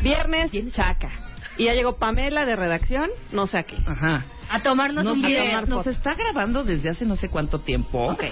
Viernes 0.01 0.51
chaca. 0.73 1.11
Y 1.59 1.67
ya 1.67 1.75
llegó 1.75 1.99
Pamela 1.99 2.47
de 2.47 2.57
redacción, 2.57 3.11
no 3.33 3.47
sé 3.47 3.59
a 3.59 3.63
qué. 3.65 3.77
Ajá. 3.87 4.25
A 4.51 4.63
tomarnos 4.63 5.05
Nos, 5.05 5.15
un 5.15 5.23
video. 5.23 5.63
nos 5.63 5.87
está 5.87 6.15
grabando 6.15 6.65
desde 6.65 6.91
hace 6.91 7.05
no 7.05 7.17
sé 7.17 7.29
cuánto 7.29 7.61
tiempo. 7.61 8.11
Ok. 8.11 8.25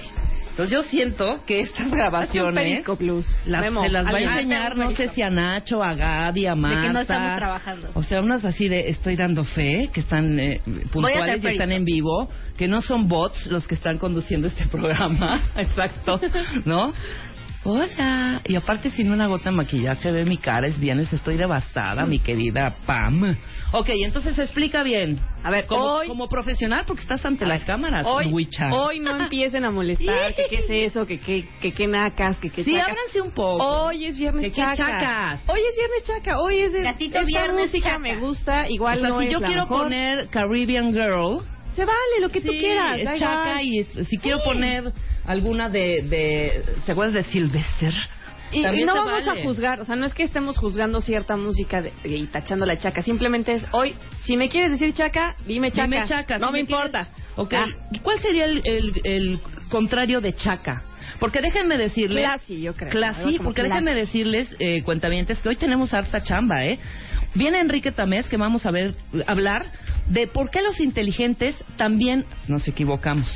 Entonces 0.59 0.75
yo 0.75 0.83
siento 0.83 1.39
que 1.45 1.61
estas 1.61 1.89
grabaciones 1.89 2.83
Blues. 2.97 3.25
las, 3.45 3.61
Memo, 3.61 3.81
se 3.81 3.89
las 3.89 4.05
va 4.05 4.17
a 4.17 4.21
enseñar, 4.21 4.75
no 4.75 4.91
sé 4.91 5.07
si 5.07 5.21
a 5.21 5.29
Nacho, 5.29 5.81
a 5.81 5.93
Gaby, 5.93 6.47
a 6.47 6.55
Marta. 6.55 6.81
De 6.81 6.87
que 6.87 6.93
no 6.93 6.99
estamos 6.99 7.35
trabajando. 7.37 7.91
O 7.93 8.03
sea, 8.03 8.19
unas 8.19 8.43
así 8.43 8.67
de 8.67 8.89
estoy 8.89 9.15
dando 9.15 9.45
fe, 9.45 9.89
que 9.93 10.01
están 10.01 10.37
eh, 10.37 10.61
puntuales 10.91 11.41
y 11.41 11.47
están 11.47 11.71
en 11.71 11.85
vivo, 11.85 12.27
que 12.57 12.67
no 12.67 12.81
son 12.81 13.07
bots 13.07 13.45
los 13.45 13.65
que 13.67 13.75
están 13.75 13.99
conduciendo 13.99 14.49
este 14.49 14.65
programa. 14.71 15.41
Exacto, 15.55 16.19
¿no? 16.65 16.93
Hola. 17.65 18.41
Y 18.45 18.55
aparte, 18.55 18.89
sin 18.91 19.11
una 19.11 19.27
gota 19.27 19.49
de 19.49 19.55
maquillaje, 19.57 20.11
ve 20.11 20.23
mi 20.25 20.37
cara, 20.37 20.67
es 20.67 20.79
viernes, 20.79 21.11
estoy 21.11 21.35
devastada, 21.35 22.05
mi 22.05 22.19
querida 22.19 22.77
Pam. 22.85 23.35
Ok, 23.73 23.89
entonces 24.03 24.37
explica 24.39 24.81
bien. 24.81 25.19
A 25.43 25.51
ver, 25.51 25.65
como, 25.65 25.83
hoy- 25.83 26.07
como 26.07 26.29
profesional, 26.29 26.85
porque 26.87 27.01
estás 27.01 27.23
ante 27.25 27.45
las 27.45 27.63
cámaras, 27.65 28.05
Hoy, 28.07 28.27
Wicha. 28.27 28.69
hoy 28.71 28.99
no 29.01 29.11
empiecen 29.19 29.65
a 29.65 29.71
molestar, 29.71 30.33
que 30.35 30.45
qué 30.49 30.55
es 30.59 30.91
eso, 30.91 31.05
que 31.05 31.19
qué 31.19 31.45
que, 31.61 31.71
qué 31.71 31.87
nacas, 31.87 32.39
que 32.39 32.49
qué 32.49 32.63
Sí, 32.63 32.71
chacas. 32.73 32.87
ábranse 32.95 33.21
un 33.21 33.31
poco. 33.31 33.63
Hoy 33.63 34.05
es 34.05 34.17
viernes 34.17 34.41
¿De 34.41 34.49
qué 34.51 34.55
chaca. 34.55 34.75
chacas? 34.75 35.41
Hoy 35.47 35.59
es 35.69 35.75
viernes 35.75 36.03
chaca. 36.05 36.39
Hoy 36.39 36.57
es 36.59 36.71
de 36.73 36.81
Gatito 36.83 37.25
viernes 37.25 37.71
chaca. 37.73 37.99
me 37.99 38.15
gusta, 38.17 38.69
igual 38.69 38.97
o 38.97 39.01
sea, 39.01 39.09
no 39.09 39.19
si 39.19 39.25
es 39.27 39.33
yo 39.33 39.39
la 39.41 39.47
quiero 39.47 39.61
mejor. 39.63 39.83
poner 39.83 40.27
Caribbean 40.29 40.91
Girl, 40.93 41.41
se 41.75 41.85
vale 41.85 42.19
lo 42.21 42.29
que 42.29 42.41
tú 42.41 42.51
sí, 42.53 42.59
quieras, 42.59 42.97
es 42.99 43.19
chaca 43.19 43.61
igual. 43.61 43.65
y 43.65 43.79
es- 43.79 44.07
si 44.07 44.17
quiero 44.17 44.39
poner 44.43 44.91
alguna 45.29 45.69
de, 45.69 46.01
de 46.01 46.63
¿se 46.85 46.91
acuerdas 46.91 47.13
de 47.13 47.23
Sylvester? 47.23 47.93
Y, 48.51 48.65
y 48.65 48.83
no 48.83 48.95
vamos 48.95 49.25
vale. 49.27 49.41
a 49.41 49.43
juzgar, 49.43 49.79
o 49.79 49.85
sea, 49.85 49.95
no 49.95 50.07
es 50.07 50.13
que 50.15 50.23
estemos 50.23 50.57
juzgando 50.57 51.01
cierta 51.01 51.37
música 51.37 51.83
de- 51.83 51.93
y 52.03 52.25
tachando 52.25 52.65
la 52.65 52.79
chaca, 52.79 53.03
simplemente 53.03 53.53
es 53.53 53.63
hoy, 53.73 53.93
si 54.25 54.35
me 54.37 54.49
quieres 54.49 54.71
decir 54.71 54.91
chaca, 54.93 55.35
dime 55.45 55.69
chaca. 55.71 55.83
Dime 55.87 56.03
chaca. 56.07 56.39
no 56.39 56.47
si 56.47 56.53
me 56.53 56.59
importa. 56.61 57.09
Ok, 57.35 57.51
Ya. 57.51 57.65
¿cuál 58.01 58.19
sería 58.21 58.45
el, 58.45 58.61
el, 58.65 58.93
el 59.03 59.39
contrario 59.69 60.19
de 60.19 60.33
chaca? 60.33 60.81
Porque 61.19 61.41
déjenme 61.41 61.77
decirles... 61.77 62.25
Classy, 62.25 62.61
yo 62.61 62.73
creo. 62.73 62.89
Classy, 62.89 63.37
porque 63.37 63.61
classy. 63.61 63.69
déjenme 63.69 63.93
decirles, 63.93 64.55
eh, 64.57 64.81
cuentavientes, 64.83 65.39
que 65.39 65.49
hoy 65.49 65.55
tenemos 65.55 65.93
harta 65.93 66.23
chamba, 66.23 66.65
¿eh? 66.65 66.79
Viene 67.35 67.59
Enrique 67.59 67.91
Tamés, 67.91 68.27
que 68.29 68.37
vamos 68.37 68.65
a 68.65 68.71
ver, 68.71 68.95
hablar 69.27 69.67
de 70.07 70.25
por 70.25 70.49
qué 70.49 70.61
los 70.63 70.79
inteligentes 70.79 71.55
también 71.77 72.25
nos 72.47 72.67
equivocamos. 72.67 73.29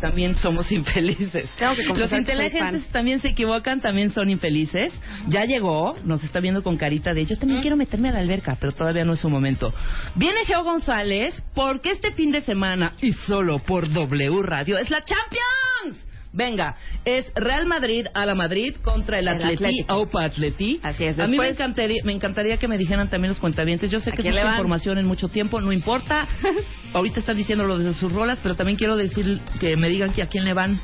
También 0.00 0.34
somos 0.36 0.70
infelices. 0.72 1.48
Que 1.58 1.82
Los 1.84 2.10
que 2.10 2.16
inteligentes 2.16 2.86
también 2.88 3.20
se 3.20 3.28
equivocan, 3.28 3.80
también 3.80 4.12
son 4.12 4.30
infelices. 4.30 4.92
Ya 5.28 5.44
llegó, 5.44 5.96
nos 6.04 6.22
está 6.24 6.40
viendo 6.40 6.62
con 6.62 6.76
carita 6.76 7.14
de 7.14 7.26
yo 7.26 7.36
también 7.36 7.60
quiero 7.60 7.76
meterme 7.76 8.08
a 8.08 8.12
la 8.12 8.20
alberca, 8.20 8.56
pero 8.60 8.72
todavía 8.72 9.04
no 9.04 9.12
es 9.12 9.20
su 9.20 9.28
momento. 9.28 9.72
Viene 10.14 10.44
Geo 10.44 10.64
González 10.64 11.42
porque 11.54 11.90
este 11.90 12.12
fin 12.12 12.32
de 12.32 12.40
semana 12.42 12.94
y 13.00 13.12
solo 13.12 13.58
por 13.58 13.92
W 13.92 14.42
Radio 14.42 14.78
es 14.78 14.90
la 14.90 15.02
Champions. 15.02 16.07
Venga, 16.38 16.76
es 17.04 17.26
Real 17.34 17.66
Madrid 17.66 18.06
a 18.14 18.24
la 18.24 18.36
Madrid 18.36 18.76
contra 18.84 19.18
el, 19.18 19.26
El 19.26 19.34
Atleti, 19.34 19.54
Atlético. 19.56 19.92
Aupa 19.92 20.24
Atleti. 20.24 20.78
Así 20.84 21.04
es, 21.04 21.18
A 21.18 21.26
mí 21.26 21.36
me 21.36 21.46
después- 21.46 21.50
encantaría, 21.58 22.02
me 22.04 22.12
encantaría 22.12 22.56
que 22.58 22.68
me 22.68 22.78
dijeran 22.78 23.10
también 23.10 23.30
los 23.30 23.40
cuentavientes. 23.40 23.90
Yo 23.90 23.98
sé 23.98 24.10
¿A 24.10 24.12
que 24.12 24.22
es 24.22 24.28
mucha 24.28 24.42
información 24.50 24.98
en 24.98 25.06
mucho 25.06 25.26
tiempo, 25.28 25.60
no 25.60 25.72
importa. 25.72 26.28
Ahorita 26.94 27.18
están 27.18 27.36
diciendo 27.36 27.64
lo 27.66 27.76
de 27.76 27.92
sus 27.94 28.12
rolas, 28.12 28.38
pero 28.40 28.54
también 28.54 28.78
quiero 28.78 28.94
decir 28.96 29.40
que 29.58 29.76
me 29.76 29.88
digan 29.88 30.12
que 30.12 30.22
a 30.22 30.28
quién 30.28 30.44
le 30.44 30.54
van. 30.54 30.80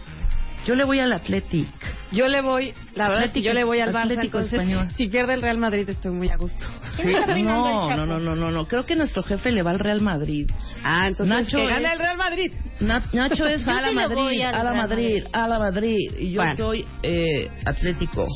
Yo 0.66 0.74
le 0.74 0.84
voy 0.84 0.98
al 0.98 1.12
Athletic. 1.12 1.68
Yo 2.10 2.26
le 2.26 2.40
voy, 2.40 2.72
la 2.94 3.08
verdad 3.08 3.24
Atlético- 3.24 3.44
yo 3.44 3.52
le 3.52 3.64
voy 3.64 3.80
al 3.80 3.90
Barça, 3.92 4.02
Atlético 4.04 4.38
entonces 4.38 4.52
Español. 4.60 4.88
si 4.96 5.08
pierde 5.08 5.34
el 5.34 5.42
Real 5.42 5.58
Madrid 5.58 5.86
estoy 5.88 6.10
muy 6.12 6.30
a 6.30 6.36
gusto. 6.36 6.66
¿Quién 6.96 7.08
está 7.16 7.34
peinando 7.34 7.90
el 7.90 7.96
No, 7.96 8.06
no, 8.06 8.06
no, 8.06 8.18
no, 8.18 8.34
no, 8.34 8.50
no. 8.50 8.66
Creo 8.66 8.84
que 8.86 8.96
nuestro 8.96 9.22
jefe 9.22 9.52
le 9.52 9.62
va 9.62 9.72
al 9.72 9.78
Real 9.78 10.00
Madrid. 10.00 10.50
Ah, 10.82 11.06
entonces 11.08 11.28
Nacho 11.28 11.58
que 11.58 11.66
gana 11.66 11.88
es- 11.88 11.92
el 11.92 11.98
Real 11.98 12.16
Madrid. 12.16 12.52
Na- 12.80 13.02
Nacho 13.12 13.46
es 13.46 13.66
a 13.68 13.80
la 13.80 13.92
Madrid, 13.92 14.42
a 14.42 14.62
la 14.64 14.72
Madrid, 14.74 15.24
a 15.32 15.48
la 15.48 15.58
Madrid. 15.58 15.96
Y 16.18 16.32
yo 16.32 16.40
Bueno. 16.40 16.56
soy 16.56 16.84
eh, 17.02 17.48
Atlético. 17.64 18.26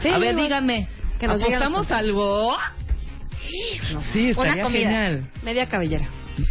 Sí, 0.00 0.08
a 0.08 0.18
ver, 0.18 0.34
bueno. 0.34 0.42
díganme. 0.42 0.88
que 1.18 1.26
nos 1.26 1.40
¿Apostamos 1.42 1.90
algo? 1.90 2.56
No 3.92 4.00
Sí, 4.12 4.20
Una 4.22 4.30
estaría 4.30 4.62
comida. 4.62 4.88
genial. 4.88 5.30
Media 5.42 5.66
cabellera. 5.66 6.08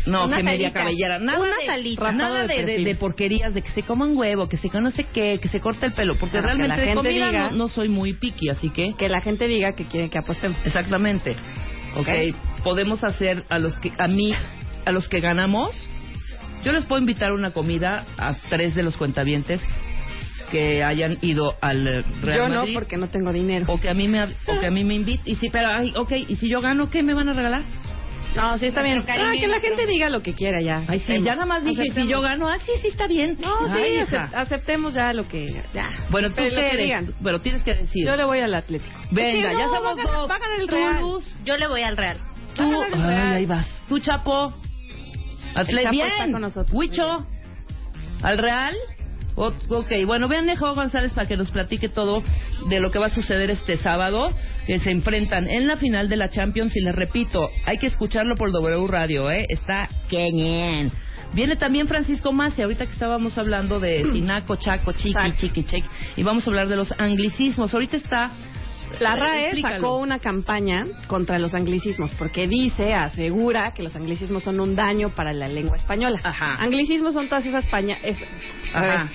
No, 0.08 0.26
Una 0.26 0.38
que 0.38 0.44
media 0.44 0.74
cabellera. 0.74 1.20
Nada 1.20 1.40
Una 1.40 1.58
de, 1.58 1.66
salita. 1.68 2.12
Nada 2.12 2.30
Rapado 2.30 2.48
de 2.48 2.48
de, 2.48 2.54
de- 2.62 2.66
perfil. 2.66 2.86
de 2.86 2.96
porquerías, 2.96 3.54
de 3.54 3.62
que 3.62 3.70
se 3.72 3.84
coman 3.84 4.18
huevo, 4.18 4.50
que 4.50 4.58
se 4.58 4.70
no 4.82 4.90
sé 4.90 5.04
qué, 5.14 5.38
que 5.40 5.48
se 5.48 5.60
corte 5.60 5.86
el 5.86 5.92
pelo. 5.94 6.16
Porque 6.16 6.38
que 6.38 6.42
realmente 6.42 6.70
la 6.70 6.78
de 6.78 6.88
gente 6.88 7.04
comida 7.10 7.32
diga- 7.32 7.52
no, 7.52 7.58
no 7.58 7.68
soy 7.68 7.90
muy 7.90 8.14
picky, 8.14 8.50
así 8.50 8.70
que... 8.72 8.94
Que 8.98 9.10
la 9.10 9.22
gente 9.22 9.48
diga 9.48 9.74
que 9.74 9.86
quieren 9.86 10.10
que 10.10 10.18
apostemos. 10.18 10.58
Exactamente. 10.66 11.36
Ok, 11.98 12.08
podemos 12.64 13.04
hacer 13.04 13.46
a 13.50 13.60
los 13.60 13.78
que 13.78 13.92
a 13.98 14.08
mí 14.08 14.32
a 14.86 14.92
los 14.92 15.08
que 15.08 15.20
ganamos. 15.20 15.76
Yo 16.66 16.72
les 16.72 16.86
puedo 16.86 17.00
invitar 17.00 17.32
a 17.32 17.34
una 17.36 17.52
comida 17.52 18.06
a 18.18 18.34
tres 18.50 18.76
de 18.76 18.84
los 18.84 18.98
cuentavientes 18.98 19.62
que 20.52 20.84
hayan 20.84 21.18
ido 21.22 21.56
al 21.62 22.04
Real 22.22 22.38
yo 22.38 22.48
no, 22.50 22.56
Madrid 22.62 22.74
porque 22.76 22.98
no 22.98 23.10
tengo 23.10 23.32
dinero. 23.32 23.66
o 23.70 23.80
que 23.80 23.90
a 23.90 23.94
mí 23.94 24.08
me 24.08 24.24
o 24.24 24.60
que 24.60 24.68
a 24.68 24.72
mí 24.72 24.84
me 24.84 24.94
invite 24.96 25.22
y 25.26 25.36
si 25.36 25.50
pero 25.50 25.70
ay, 25.70 25.94
ok, 25.96 26.12
y 26.28 26.36
si 26.36 26.50
yo 26.50 26.62
gano 26.62 26.90
qué 26.90 27.04
me 27.04 27.14
van 27.14 27.30
a 27.30 27.34
regalar? 27.34 27.62
No, 28.36 28.58
sí 28.58 28.66
está 28.66 28.82
bien. 28.82 29.02
Cariño 29.06 29.30
Ah, 29.30 29.34
que 29.40 29.48
la 29.48 29.60
gente 29.62 29.86
diga 29.88 30.10
lo 30.10 30.22
que 30.22 30.34
quiera 30.34 30.60
ya. 30.62 30.84
Ay, 30.90 31.00
sí, 31.00 31.22
ya 31.24 31.36
nada 31.36 31.46
más 31.46 31.64
dije 31.64 31.84
si 31.94 32.06
yo 32.08 32.20
gano, 32.20 32.50
ah 32.50 32.58
sí, 32.58 32.72
sí 32.82 32.88
está 32.90 33.08
bien. 33.08 33.38
No, 33.40 33.66
sí, 33.68 33.80
Ay, 33.80 33.98
aceptemos 34.34 34.94
ya 34.94 35.14
lo 35.14 35.26
que... 35.28 35.64
Ya. 35.74 35.88
Bueno, 36.10 36.28
tú 36.30 36.36
Pero 36.38 36.50
qué 36.56 36.68
eres, 36.68 36.82
digan. 36.84 37.14
pero 37.24 37.40
tienes 37.40 37.64
que 37.64 37.74
decir. 37.76 38.06
Yo 38.06 38.16
le 38.18 38.26
voy 38.26 38.40
al 38.40 38.54
Atlético. 38.54 38.94
Venga, 39.12 39.54
ya 39.54 39.66
no, 39.68 39.72
va 39.72 39.78
a 39.78 39.80
somos 39.80 39.98
ganar- 39.98 40.14
dos. 40.14 40.30
Va 40.30 40.36
a 40.36 40.40
ganar 40.40 40.60
el 40.60 40.68
Tú, 40.68 40.76
Real. 40.76 41.00
Luz, 41.02 41.38
Yo 41.46 41.58
le 41.58 41.68
voy 41.68 41.84
al 41.84 41.96
Real. 41.96 42.20
Tú, 42.56 42.64
ay, 42.94 43.16
ahí 43.36 43.46
vas. 43.46 43.68
Tú, 43.88 44.00
Chapo. 44.00 44.54
Atle- 45.56 45.84
Chapo 45.84 45.92
bien. 45.92 46.32
con 46.32 46.42
nosotros. 46.42 46.70
Huicho. 46.74 47.26
¿Al 48.22 48.38
Real? 48.38 48.76
O- 49.36 49.48
ok, 49.70 49.92
bueno, 50.06 50.28
vean 50.30 50.50
a 50.50 50.56
González 50.56 51.12
para 51.14 51.28
que 51.28 51.36
nos 51.36 51.52
platique 51.52 51.90
todo 51.90 52.24
de 52.70 52.80
lo 52.80 52.90
que 52.92 53.00
va 53.00 53.08
a 53.08 53.10
suceder 53.10 53.50
este 53.50 53.76
sábado, 53.78 54.34
que 54.66 54.80
se 54.80 54.92
enfrentan 54.92 55.48
en 55.50 55.68
la 55.68 55.76
final 55.76 56.08
de 56.08 56.16
la 56.16 56.30
Champions. 56.30 56.76
Y 56.76 56.82
les 56.82 56.96
repito, 56.96 57.50
hay 57.66 57.78
que 57.78 57.88
escucharlo 57.88 58.36
por 58.36 58.52
W 58.52 58.88
Radio, 58.88 59.30
¿eh? 59.30 59.46
Está 59.50 59.90
queñén. 60.10 60.92
Viene 61.34 61.58
también 61.58 61.88
Francisco 61.90 62.32
Masi, 62.32 62.62
ahorita 62.62 62.86
que 62.86 62.94
estábamos 62.94 63.38
hablando 63.38 63.82
de 63.82 64.06
Sinaco, 64.14 64.56
Chaco, 64.56 64.94
Chiqui. 64.94 65.34
Chiqui, 65.36 65.64
Chiqui. 65.66 65.88
Y 66.16 66.24
vamos 66.24 66.48
a 66.48 66.50
hablar 66.50 66.70
de 66.70 66.78
los 66.78 66.94
anglicismos. 66.98 67.74
Ahorita 67.74 67.98
está... 67.98 68.32
La 69.00 69.16
RAE 69.16 69.46
explícalo. 69.46 69.76
sacó 69.78 69.98
una 69.98 70.20
campaña 70.20 70.86
contra 71.08 71.38
los 71.40 71.54
anglicismos 71.54 72.14
porque 72.16 72.48
dice, 72.48 72.94
asegura 72.94 73.74
que 73.74 73.84
los 73.84 73.96
anglicismos 73.96 74.44
son 74.44 74.60
un 74.60 74.76
daño 74.76 75.10
para 75.10 75.34
la 75.34 75.48
lengua 75.48 75.76
española. 75.78 76.20
Ajá. 76.24 76.56
Anglicismos 76.56 77.14
son 77.14 77.28
todas 77.28 77.46
esas 77.46 77.66
paña- 77.68 77.98
es- 78.04 78.20
Ajá. 78.74 79.10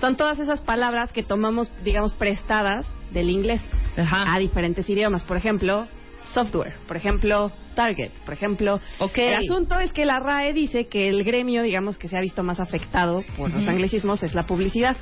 son 0.00 0.16
todas 0.16 0.38
esas 0.38 0.60
palabras 0.62 1.12
que 1.12 1.22
tomamos, 1.22 1.72
digamos, 1.82 2.14
prestadas 2.14 2.92
del 3.12 3.30
inglés 3.30 3.68
Ajá. 3.96 4.32
a 4.34 4.38
diferentes 4.38 4.88
idiomas. 4.88 5.24
Por 5.24 5.36
ejemplo, 5.36 5.88
software. 6.32 6.74
Por 6.86 6.96
ejemplo, 6.96 7.52
target. 7.74 8.10
Por 8.24 8.34
ejemplo, 8.34 8.80
el 9.14 9.34
asunto 9.34 9.78
es 9.78 9.92
que 9.92 10.04
la 10.04 10.18
RAE 10.18 10.52
dice 10.52 10.86
que 10.86 11.08
el 11.08 11.24
gremio, 11.24 11.62
digamos, 11.62 11.98
que 11.98 12.08
se 12.08 12.16
ha 12.16 12.20
visto 12.20 12.42
más 12.42 12.60
afectado 12.60 13.24
por 13.36 13.50
los 13.50 13.66
anglicismos 13.68 14.22
es 14.22 14.34
la 14.34 14.46
publicidad. 14.46 14.96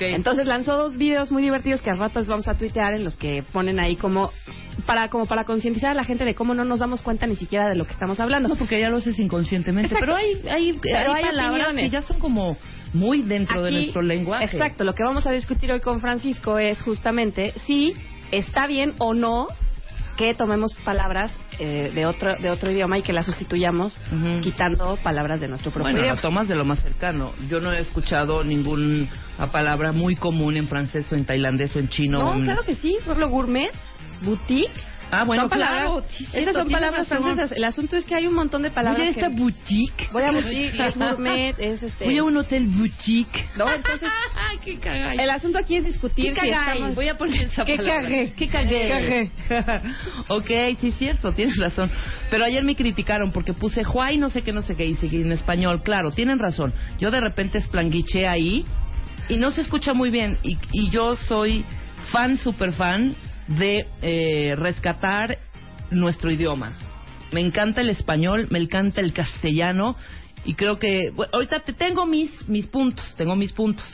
Entonces 0.00 0.46
lanzó 0.46 0.76
dos 0.76 0.96
videos 0.96 1.32
muy 1.32 1.42
divertidos 1.42 1.82
que 1.82 1.90
al 1.90 1.98
rato 1.98 2.20
les 2.20 2.28
vamos 2.28 2.46
a 2.48 2.56
tuitear 2.56 2.94
en 2.94 3.04
los 3.04 3.16
que 3.16 3.42
ponen 3.52 3.80
ahí 3.80 3.96
como 3.96 4.30
para 4.86 5.08
como 5.08 5.26
para 5.26 5.44
concientizar 5.44 5.90
a 5.90 5.94
la 5.94 6.04
gente 6.04 6.24
de 6.24 6.34
cómo 6.34 6.54
no 6.54 6.64
nos 6.64 6.78
damos 6.78 7.02
cuenta 7.02 7.26
ni 7.26 7.36
siquiera 7.36 7.68
de 7.68 7.74
lo 7.74 7.84
que 7.84 7.92
estamos 7.92 8.20
hablando. 8.20 8.48
No, 8.48 8.56
porque 8.56 8.78
ya 8.78 8.90
lo 8.90 8.98
haces 8.98 9.18
inconscientemente. 9.18 9.94
Exacto. 9.94 10.06
Pero 10.06 10.16
hay, 10.16 10.48
hay, 10.48 10.78
Pero 10.80 11.12
hay 11.12 11.24
hay 11.24 11.30
palabras 11.30 11.66
opiniones. 11.68 11.84
que 11.84 11.90
ya 11.90 12.02
son 12.02 12.18
como 12.18 12.56
muy 12.92 13.22
dentro 13.22 13.62
de 13.62 13.72
nuestro 13.72 14.02
lenguaje. 14.02 14.44
Exacto, 14.44 14.84
lo 14.84 14.94
que 14.94 15.02
vamos 15.02 15.26
a 15.26 15.32
discutir 15.32 15.72
hoy 15.72 15.80
con 15.80 16.00
Francisco 16.00 16.58
es 16.58 16.80
justamente 16.82 17.52
si 17.66 17.94
está 18.30 18.66
bien 18.66 18.94
o 18.98 19.14
no 19.14 19.48
que 20.18 20.34
tomemos 20.34 20.74
palabras 20.84 21.30
eh, 21.60 21.92
de 21.94 22.04
otro 22.04 22.34
de 22.36 22.50
otro 22.50 22.70
idioma 22.72 22.98
y 22.98 23.02
que 23.02 23.12
las 23.12 23.24
sustituyamos 23.24 23.96
quitando 24.42 24.98
palabras 25.02 25.40
de 25.40 25.46
nuestro 25.48 25.70
propio 25.70 25.84
Bueno, 25.92 26.00
idioma. 26.00 26.16
lo 26.16 26.20
tomas 26.20 26.48
de 26.48 26.56
lo 26.56 26.64
más 26.64 26.80
cercano. 26.80 27.32
Yo 27.48 27.60
no 27.60 27.72
he 27.72 27.78
escuchado 27.80 28.42
ninguna 28.44 29.08
palabra 29.52 29.92
muy 29.92 30.16
común 30.16 30.56
en 30.56 30.66
francés 30.68 31.10
o 31.12 31.14
en 31.14 31.24
tailandés 31.24 31.74
o 31.76 31.78
en 31.78 31.88
chino. 31.88 32.18
No, 32.18 32.34
en- 32.34 32.42
claro 32.44 32.62
que 32.64 32.74
sí. 32.74 32.96
Ejemplo, 33.00 33.28
gourmet, 33.28 33.70
boutique, 34.22 34.72
Ah, 35.10 35.24
bueno, 35.24 35.42
son 35.44 35.50
palabras, 35.50 35.80
claro. 35.86 36.02
Sí, 36.08 36.26
cierto, 36.26 36.52
son 36.52 36.68
palabras 36.70 37.08
razón. 37.08 37.22
francesas. 37.24 37.52
El 37.56 37.64
asunto 37.64 37.96
es 37.96 38.04
que 38.04 38.14
hay 38.14 38.26
un 38.26 38.34
montón 38.34 38.62
de 38.62 38.70
palabras. 38.70 38.98
Voy 39.00 39.06
a 39.06 39.10
esta 39.10 39.28
que- 39.30 39.36
boutique. 39.36 40.08
Voy 40.12 40.22
a 40.22 40.30
boutique, 40.32 40.78
es 40.86 40.96
gourmet, 40.98 41.54
es 41.58 41.82
este. 41.82 42.04
Voy 42.04 42.18
a 42.18 42.24
un 42.24 42.36
hotel 42.36 42.66
boutique. 42.66 43.48
No, 43.56 43.72
entonces, 43.72 44.08
Ay, 44.50 44.58
qué 44.64 44.78
cagáis. 44.78 45.20
el 45.20 45.30
asunto 45.30 45.58
aquí 45.58 45.76
es 45.76 45.84
discutir 45.84 46.34
¿Qué 46.34 46.40
si 46.40 46.48
estamos- 46.48 46.94
Voy 46.94 47.08
a 47.08 47.16
poner 47.16 47.42
esa 47.42 47.64
¿Qué 47.64 47.76
palabra. 47.76 48.02
cagué? 48.02 48.32
¿Qué 48.36 48.48
cagué? 48.48 48.88
Cagué. 48.88 49.30
ok, 50.28 50.78
sí 50.80 50.88
es 50.88 50.94
cierto, 50.96 51.32
tienes 51.32 51.56
razón. 51.56 51.90
Pero 52.30 52.44
ayer 52.44 52.62
me 52.64 52.76
criticaron 52.76 53.32
porque 53.32 53.52
puse 53.54 53.84
Juay 53.84 54.18
no 54.18 54.30
sé 54.30 54.42
qué, 54.42 54.52
no 54.52 54.62
sé 54.62 54.76
qué, 54.76 54.84
y 54.84 54.94
seguí 54.96 55.22
en 55.22 55.32
español. 55.32 55.82
Claro, 55.82 56.10
tienen 56.10 56.38
razón. 56.38 56.74
Yo 56.98 57.10
de 57.10 57.20
repente 57.20 57.58
esplanguiché 57.58 58.26
ahí 58.28 58.64
y 59.28 59.36
no 59.36 59.50
se 59.50 59.62
escucha 59.62 59.94
muy 59.94 60.10
bien. 60.10 60.38
Y, 60.42 60.58
y 60.72 60.90
yo 60.90 61.16
soy 61.16 61.64
fan, 62.12 62.36
super 62.36 62.72
fan 62.72 63.14
de 63.48 63.86
eh, 64.02 64.54
rescatar 64.56 65.38
nuestro 65.90 66.30
idioma. 66.30 66.72
Me 67.32 67.40
encanta 67.40 67.80
el 67.80 67.90
español, 67.90 68.46
me 68.50 68.58
encanta 68.58 69.00
el 69.00 69.12
castellano 69.12 69.96
y 70.44 70.54
creo 70.54 70.78
que 70.78 71.10
bueno, 71.10 71.30
ahorita 71.34 71.60
te 71.60 71.72
tengo 71.72 72.06
mis 72.06 72.48
mis 72.48 72.66
puntos, 72.68 73.04
tengo 73.16 73.36
mis 73.36 73.52
puntos, 73.52 73.84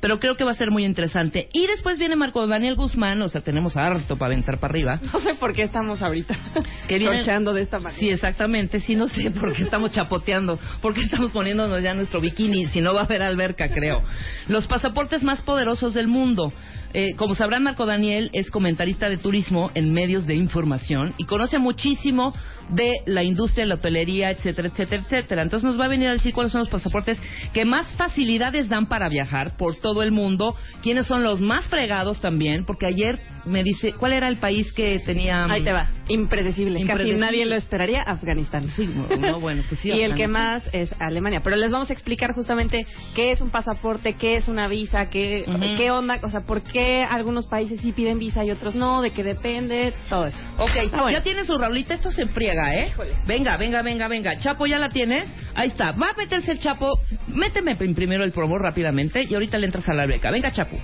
pero 0.00 0.18
creo 0.18 0.36
que 0.36 0.44
va 0.44 0.50
a 0.50 0.54
ser 0.54 0.70
muy 0.70 0.84
interesante. 0.84 1.48
Y 1.52 1.66
después 1.66 1.98
viene 1.98 2.16
Marco 2.16 2.46
Daniel 2.46 2.74
Guzmán, 2.74 3.22
o 3.22 3.28
sea, 3.28 3.40
tenemos 3.40 3.76
harto 3.76 4.16
para 4.16 4.32
aventar 4.32 4.58
para 4.58 4.72
arriba. 4.72 5.00
No 5.12 5.20
sé 5.20 5.34
por 5.34 5.52
qué 5.52 5.62
estamos 5.62 6.02
ahorita 6.02 6.36
Que 6.88 6.98
de 6.98 7.60
esta 7.60 7.78
manera. 7.78 7.98
Sí, 7.98 8.10
exactamente. 8.10 8.80
Sí, 8.80 8.94
no 8.94 9.08
sé 9.08 9.30
por 9.30 9.54
qué 9.54 9.62
estamos 9.62 9.92
chapoteando, 9.92 10.58
por 10.80 10.92
qué 10.94 11.02
estamos 11.02 11.30
poniéndonos 11.30 11.82
ya 11.82 11.94
nuestro 11.94 12.20
bikini, 12.20 12.66
si 12.66 12.80
no 12.80 12.92
va 12.92 13.02
a 13.02 13.04
haber 13.04 13.22
alberca, 13.22 13.68
creo. 13.68 14.02
Los 14.48 14.66
pasaportes 14.66 15.22
más 15.22 15.40
poderosos 15.42 15.94
del 15.94 16.08
mundo. 16.08 16.52
Eh, 16.94 17.14
como 17.16 17.34
sabrán, 17.34 17.62
Marco 17.62 17.86
Daniel 17.86 18.30
es 18.32 18.50
comentarista 18.50 19.08
de 19.08 19.16
turismo 19.16 19.70
en 19.74 19.92
medios 19.92 20.26
de 20.26 20.34
información 20.34 21.14
y 21.16 21.24
conoce 21.24 21.58
muchísimo 21.58 22.34
de 22.68 23.02
la 23.06 23.22
industria 23.22 23.64
de 23.64 23.68
la 23.68 23.74
hotelería, 23.76 24.30
etcétera, 24.30 24.68
etcétera, 24.68 25.02
etcétera. 25.02 25.42
Entonces 25.42 25.64
nos 25.64 25.78
va 25.78 25.86
a 25.86 25.88
venir 25.88 26.08
a 26.08 26.12
decir 26.12 26.32
cuáles 26.32 26.52
son 26.52 26.60
los 26.60 26.70
pasaportes 26.70 27.20
que 27.52 27.64
más 27.64 27.92
facilidades 27.94 28.68
dan 28.68 28.86
para 28.86 29.08
viajar 29.08 29.56
por 29.56 29.76
todo 29.76 30.02
el 30.02 30.12
mundo, 30.12 30.56
quiénes 30.82 31.06
son 31.06 31.22
los 31.22 31.40
más 31.40 31.68
fregados 31.68 32.20
también, 32.20 32.64
porque 32.64 32.86
ayer 32.86 33.18
me 33.44 33.62
dice, 33.62 33.92
¿cuál 33.94 34.12
era 34.12 34.28
el 34.28 34.38
país 34.38 34.72
que 34.72 35.00
tenía... 35.00 35.44
Ahí 35.46 35.62
te 35.62 35.72
va, 35.72 35.88
impredecible. 36.08 36.74
Casi 36.74 36.82
Impredecible. 36.82 37.20
nadie 37.20 37.46
lo 37.46 37.56
esperaría, 37.56 38.02
Afganistán. 38.02 38.70
Sí, 38.76 38.88
no, 39.18 39.40
bueno, 39.40 39.62
pues 39.68 39.80
sí. 39.80 39.90
y 39.94 40.02
el 40.02 40.14
que 40.14 40.28
más 40.28 40.62
es 40.72 40.94
Alemania. 41.00 41.40
Pero 41.42 41.56
les 41.56 41.72
vamos 41.72 41.90
a 41.90 41.92
explicar 41.92 42.34
justamente 42.34 42.86
qué 43.14 43.32
es 43.32 43.40
un 43.40 43.50
pasaporte, 43.50 44.14
qué 44.14 44.36
es 44.36 44.48
una 44.48 44.68
visa, 44.68 45.10
qué, 45.10 45.44
qué 45.76 45.90
onda, 45.90 46.20
o 46.22 46.30
sea, 46.30 46.42
por 46.42 46.62
qué 46.62 46.81
algunos 47.08 47.46
países 47.46 47.80
sí 47.80 47.92
piden 47.92 48.18
visa 48.18 48.44
y 48.44 48.50
otros 48.50 48.74
no, 48.74 49.02
de 49.02 49.10
qué 49.10 49.22
depende, 49.22 49.92
todo 50.08 50.26
eso. 50.26 50.38
Ok, 50.58 50.70
Ah, 50.92 51.02
bueno. 51.02 51.10
ya 51.10 51.22
tiene 51.22 51.44
su 51.44 51.56
Raulita, 51.58 51.94
esto 51.94 52.10
se 52.10 52.26
friega, 52.26 52.74
¿eh? 52.74 52.92
Venga, 53.26 53.56
venga, 53.56 53.82
venga, 53.82 54.08
venga. 54.08 54.38
Chapo, 54.38 54.66
¿ya 54.66 54.78
la 54.78 54.88
tienes? 54.88 55.28
Ahí 55.54 55.68
está. 55.68 55.92
Va 55.92 56.10
a 56.10 56.16
meterse 56.16 56.52
el 56.52 56.58
Chapo. 56.58 56.90
Méteme 57.28 57.76
prim- 57.76 57.94
primero 57.94 58.24
el 58.24 58.32
promo 58.32 58.58
rápidamente 58.58 59.24
y 59.28 59.34
ahorita 59.34 59.58
le 59.58 59.66
entras 59.66 59.88
a 59.88 59.94
la 59.94 60.06
beca. 60.06 60.30
Venga, 60.30 60.50
Chapo. 60.52 60.76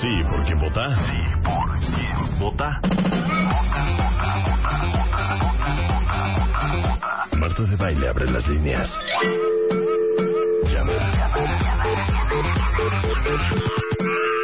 Sí, 0.00 0.08
¿por 0.30 0.44
quién 0.44 0.58
vota? 0.58 0.96
Sí, 1.06 1.18
¿por 1.44 1.78
quién 1.80 2.38
vota? 2.38 2.80
Marta 7.58 7.70
de 7.70 7.76
Baile 7.76 8.08
abre 8.08 8.30
las 8.30 8.46
líneas. 8.48 8.86
Llama. 10.64 10.92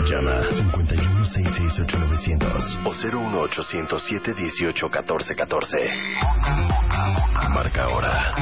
Llama 0.08 0.50
51 0.56 1.24
668 1.26 1.98
900 1.98 2.78
o 2.86 2.92
01800 2.92 4.02
718 4.02 4.88
1414. 4.88 5.76
Marca 7.50 7.84
ahora. 7.84 8.34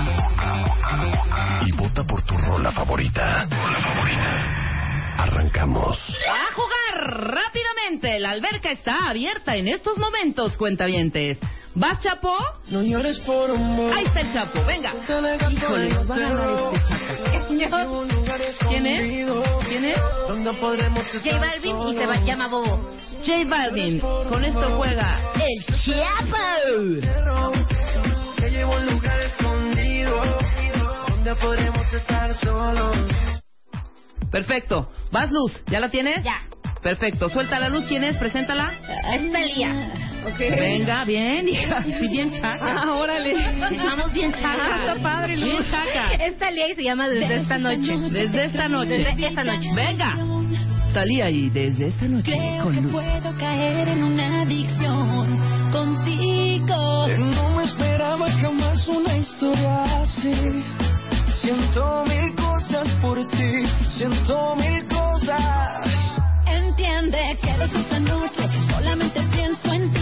Y 1.67 1.73
vota 1.73 2.05
por 2.05 2.23
tu 2.23 2.37
rola 2.39 2.71
favorita. 2.71 3.49
Arrancamos. 5.19 5.99
A 6.29 6.55
jugar 6.55 7.35
rápidamente. 7.35 8.21
La 8.21 8.31
alberca 8.31 8.71
está 8.71 9.09
abierta 9.09 9.57
en 9.57 9.67
estos 9.67 9.99
momentos, 9.99 10.57
cuentavientes. 10.57 11.41
¿Vas, 11.81 11.99
Chapo? 12.01 12.31
No 12.69 12.83
llores 12.83 13.19
por 13.21 13.51
un 13.51 13.91
Ahí 13.91 14.05
está 14.05 14.21
el 14.21 14.31
Chapo. 14.35 14.63
Venga. 14.67 14.93
Híjole, 15.51 16.05
va 16.05 16.15
a 16.15 16.19
ganar 16.19 16.75
este 16.75 17.59
Chapo. 17.59 18.05
¿Quién 18.69 18.87
es? 18.87 19.31
¿Quién 19.67 19.85
es? 19.87 19.99
J 21.25 21.39
Balvin 21.39 21.89
y 21.89 21.95
se 21.95 22.07
va, 22.07 22.17
llama 22.17 22.49
Bobo. 22.49 22.91
J 23.25 23.45
Balvin. 23.49 23.99
Con 23.99 24.45
esto 24.45 24.77
juega 24.77 25.17
el 25.37 25.65
Chapo. 25.65 26.37
Te 28.37 28.51
llevo 28.51 28.75
a 28.75 28.77
un 28.77 28.87
lugar 28.87 29.19
escondido 29.21 30.21
donde 31.09 31.35
podremos 31.37 31.93
estar 31.95 32.35
solos. 32.35 32.97
Perfecto. 34.31 34.91
¿Vas, 35.11 35.31
Luz? 35.33 35.63
¿Ya 35.69 35.81
la 35.81 35.89
tienes? 35.89 36.23
Ya. 36.23 36.43
Perfecto. 36.83 37.31
Suelta 37.31 37.59
la 37.59 37.71
luz. 37.71 37.87
¿Quién 37.89 38.05
es? 38.05 38.19
Preséntala. 38.19 38.71
Es 39.15 39.33
Talía. 39.33 40.10
Venga, 40.39 41.05
bien, 41.05 41.49
hija. 41.49 41.83
Sí, 41.85 42.09
bien 42.09 42.31
chaca. 42.33 42.59
Ah, 42.83 42.93
órale. 42.95 43.35
Vamos 43.85 44.13
bien 44.13 44.33
Ah, 44.35 44.39
chaca. 44.41 44.81
está 44.81 45.03
padre, 45.03 45.37
Luz. 45.37 45.51
Bien 45.51 45.65
chaca. 45.71 46.15
Es 46.25 46.37
Talía 46.39 46.69
y 46.71 46.75
se 46.75 46.83
llama 46.83 47.09
Desde 47.09 47.37
esta 47.37 47.59
noche. 47.59 47.97
Desde 48.11 48.45
esta 48.47 48.69
noche. 48.69 48.99
Desde 48.99 49.27
esta 49.29 49.45
noche. 49.45 49.69
Venga. 49.75 50.17
Talía 50.93 51.31
y 51.31 51.49
desde 51.51 51.87
esta 51.89 52.07
noche 52.07 52.33
con 52.63 52.75
Luz. 52.83 52.93
puedo 52.93 53.39
caer 53.39 53.89
en 53.89 54.03
una 54.03 54.43
adicción 54.43 55.39
contigo. 55.71 57.07
No 57.17 57.57
me 57.57 57.65
esperaba 57.65 58.31
jamás 58.33 58.89
una 58.89 59.17
historia 59.17 60.01
así. 60.01 60.65
Siento 61.41 62.05
mil 62.07 62.35
cosas 62.35 62.89
por 63.01 63.17
ti, 63.31 63.67
siento 63.89 64.57
mil 64.57 64.85
cosas. 64.89 65.87
Entiende 66.47 67.39
que 67.41 67.53
desde 67.57 67.81
esta 67.81 68.01
noche 68.01 68.49
solamente 68.69 69.21
pienso 69.33 69.73
en 69.73 69.93
ti 69.93 70.00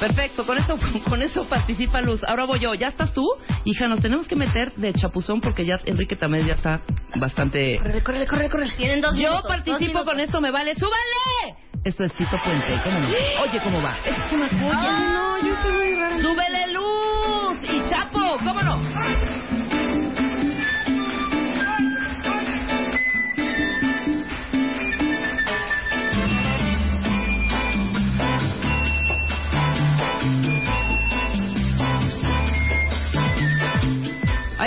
Perfecto, 0.00 0.46
con 0.46 0.58
eso, 0.58 0.78
con 1.08 1.22
eso 1.22 1.44
participa 1.44 2.00
Luz. 2.00 2.22
Ahora 2.24 2.44
voy 2.44 2.60
yo. 2.60 2.74
¿Ya 2.74 2.88
estás 2.88 3.12
tú? 3.12 3.26
Hija, 3.64 3.88
nos 3.88 4.00
tenemos 4.00 4.26
que 4.26 4.36
meter 4.36 4.72
de 4.76 4.92
chapuzón 4.92 5.40
porque 5.40 5.66
ya 5.66 5.78
Enrique 5.84 6.16
también 6.16 6.46
ya 6.46 6.54
está 6.54 6.80
bastante... 7.16 7.78
Corre, 7.78 8.02
corre, 8.02 8.26
corre, 8.26 8.50
corre. 8.50 8.70
Tienen 8.76 9.00
dos 9.00 9.14
Yo 9.14 9.30
minutos, 9.30 9.48
participo 9.48 10.04
con 10.04 10.20
esto, 10.20 10.40
me 10.40 10.50
vale. 10.50 10.74
¡Súbele! 10.76 11.56
Esto 11.84 12.04
es 12.04 12.12
Tito 12.14 12.36
Puente, 12.44 12.74
¿cómo 12.82 12.98
no? 12.98 13.08
Oye, 13.08 13.60
¿cómo 13.62 13.82
va? 13.82 13.98
Esto 14.04 14.22
es 14.24 14.32
una 14.32 14.48
joya. 14.48 14.98
No, 15.12 15.46
yo 15.46 15.52
estoy 15.52 15.72
muy 15.72 15.94
rara. 15.94 16.18
¡Súbele 16.20 16.72
luz! 16.72 17.58
¡Y 17.70 17.90
Chapo! 17.90 18.38
¿Cómo 18.44 18.62
no? 18.62 19.67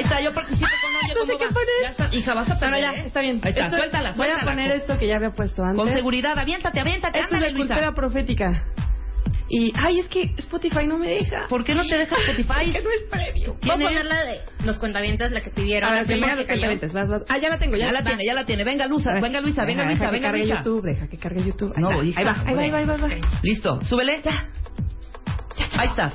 Ahí 0.01 0.09
está, 0.09 0.21
yo 0.21 0.33
participo 0.33 0.67
con 0.81 0.95
Oye, 0.95 1.13
No 1.13 1.19
¿cómo 1.21 1.31
sé 1.31 1.37
qué 1.37 1.45
va? 1.45 1.51
poner. 1.51 1.67
Ya 1.83 1.89
está, 1.89 2.15
hija, 2.15 2.33
vas 2.33 2.49
a 2.49 2.53
No, 2.53 2.59
no, 2.59 2.65
poner, 2.65 2.81
ya, 2.81 2.91
¿eh? 2.93 3.03
está 3.05 3.21
bien. 3.21 3.39
Ahí 3.43 3.49
está, 3.49 3.65
Esto- 3.65 3.77
suéltala, 3.77 4.09
Voy 4.09 4.15
suéltala. 4.17 4.41
a 4.41 4.45
poner 4.55 4.71
esto 4.71 4.97
que 4.99 5.07
ya 5.07 5.15
había 5.17 5.31
puesto 5.31 5.63
antes. 5.63 5.77
Con 5.83 5.89
seguridad, 5.93 6.37
aviéntate, 6.37 6.79
aviéntate, 6.79 7.19
Esto 7.19 7.27
es 7.27 7.33
ándale, 7.33 7.51
de 7.53 7.57
cultura 7.57 7.81
Luisa. 7.81 7.95
profética. 7.95 8.63
Y, 9.53 9.73
ay, 9.77 9.99
es 9.99 10.07
que 10.07 10.33
Spotify 10.37 10.85
no 10.87 10.97
me 10.97 11.09
deja. 11.09 11.47
¿Por 11.49 11.65
qué 11.65 11.75
no 11.75 11.83
te 11.83 11.97
deja 11.97 12.15
Spotify? 12.15 12.71
Que 12.71 12.81
no 12.81 12.89
es 12.89 13.03
previo. 13.09 13.57
Voy 13.61 13.71
a 13.71 13.75
¿Quién 13.75 13.81
es? 13.81 13.87
poner 13.89 14.05
la 14.05 14.23
de 14.23 14.39
los 14.63 14.79
cuentavientes, 14.79 15.31
la 15.31 15.41
que 15.41 15.49
pidieron. 15.49 15.89
A 15.89 15.93
ver, 15.93 16.01
la 16.03 16.07
primero 16.07 16.35
los 16.35 16.41
que 16.45 16.47
cuentavientes, 16.53 16.93
vas, 16.93 17.09
vas. 17.09 17.23
Ah, 17.27 17.37
ya 17.37 17.49
la 17.49 17.57
tengo, 17.59 17.75
ya, 17.75 17.87
Ya 17.87 17.91
la 17.91 18.03
tiene, 18.03 18.23
ya 18.25 18.33
la 18.33 18.45
tiene. 18.45 18.63
Venga, 18.63 18.87
Luisa, 18.87 19.13
venga, 19.21 19.41
Luisa, 19.41 19.65
venga, 19.65 19.83
Luisa, 19.83 20.09
venga, 20.09 20.31
que 20.31 20.37
Luisa. 20.37 20.53
cargue 20.53 20.71
YouTube, 20.71 20.81
deja 20.85 21.07
que 21.07 21.17
cargue 21.17 21.43
YouTube. 21.43 21.73
Ahí, 21.75 21.83
No, 21.83 21.89
va. 21.89 22.03
hija, 22.05 22.19
ahí 22.19 22.25
va, 22.25 22.31
ahí 22.45 22.55
va, 22.55 22.61
ahí 22.63 22.69
va, 22.85 22.93
ahí 22.95 23.01
va, 23.01 23.07
ahí 23.07 23.19
va. 23.21 23.39
Listo, 23.43 23.81
súbele. 23.83 24.21
Ya. 24.23 24.47
Ahí 25.77 25.87
está. 25.89 26.13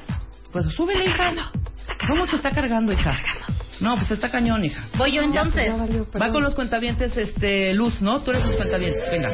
Pues 0.53 0.65
súbele, 0.75 1.05
hija. 1.05 1.35
¿Cómo 2.09 2.27
te 2.27 2.37
está 2.37 2.51
cargando, 2.51 2.93
hija? 2.93 3.11
No, 3.81 3.95
pues 3.97 4.11
está 4.11 4.31
cañón, 4.31 4.65
hija. 4.65 4.85
Voy 4.97 5.13
yo 5.13 5.23
entonces. 5.23 5.67
Ya 5.67 5.77
valió, 5.77 6.07
Va 6.21 6.31
con 6.31 6.43
los 6.43 6.55
cuentavientes, 6.55 7.17
este, 7.17 7.75
Luz, 7.75 8.01
¿no? 8.01 8.21
Tú 8.21 8.31
eres 8.31 8.47
los 8.47 8.57
cuentavientes, 8.57 9.03
venga. 9.11 9.29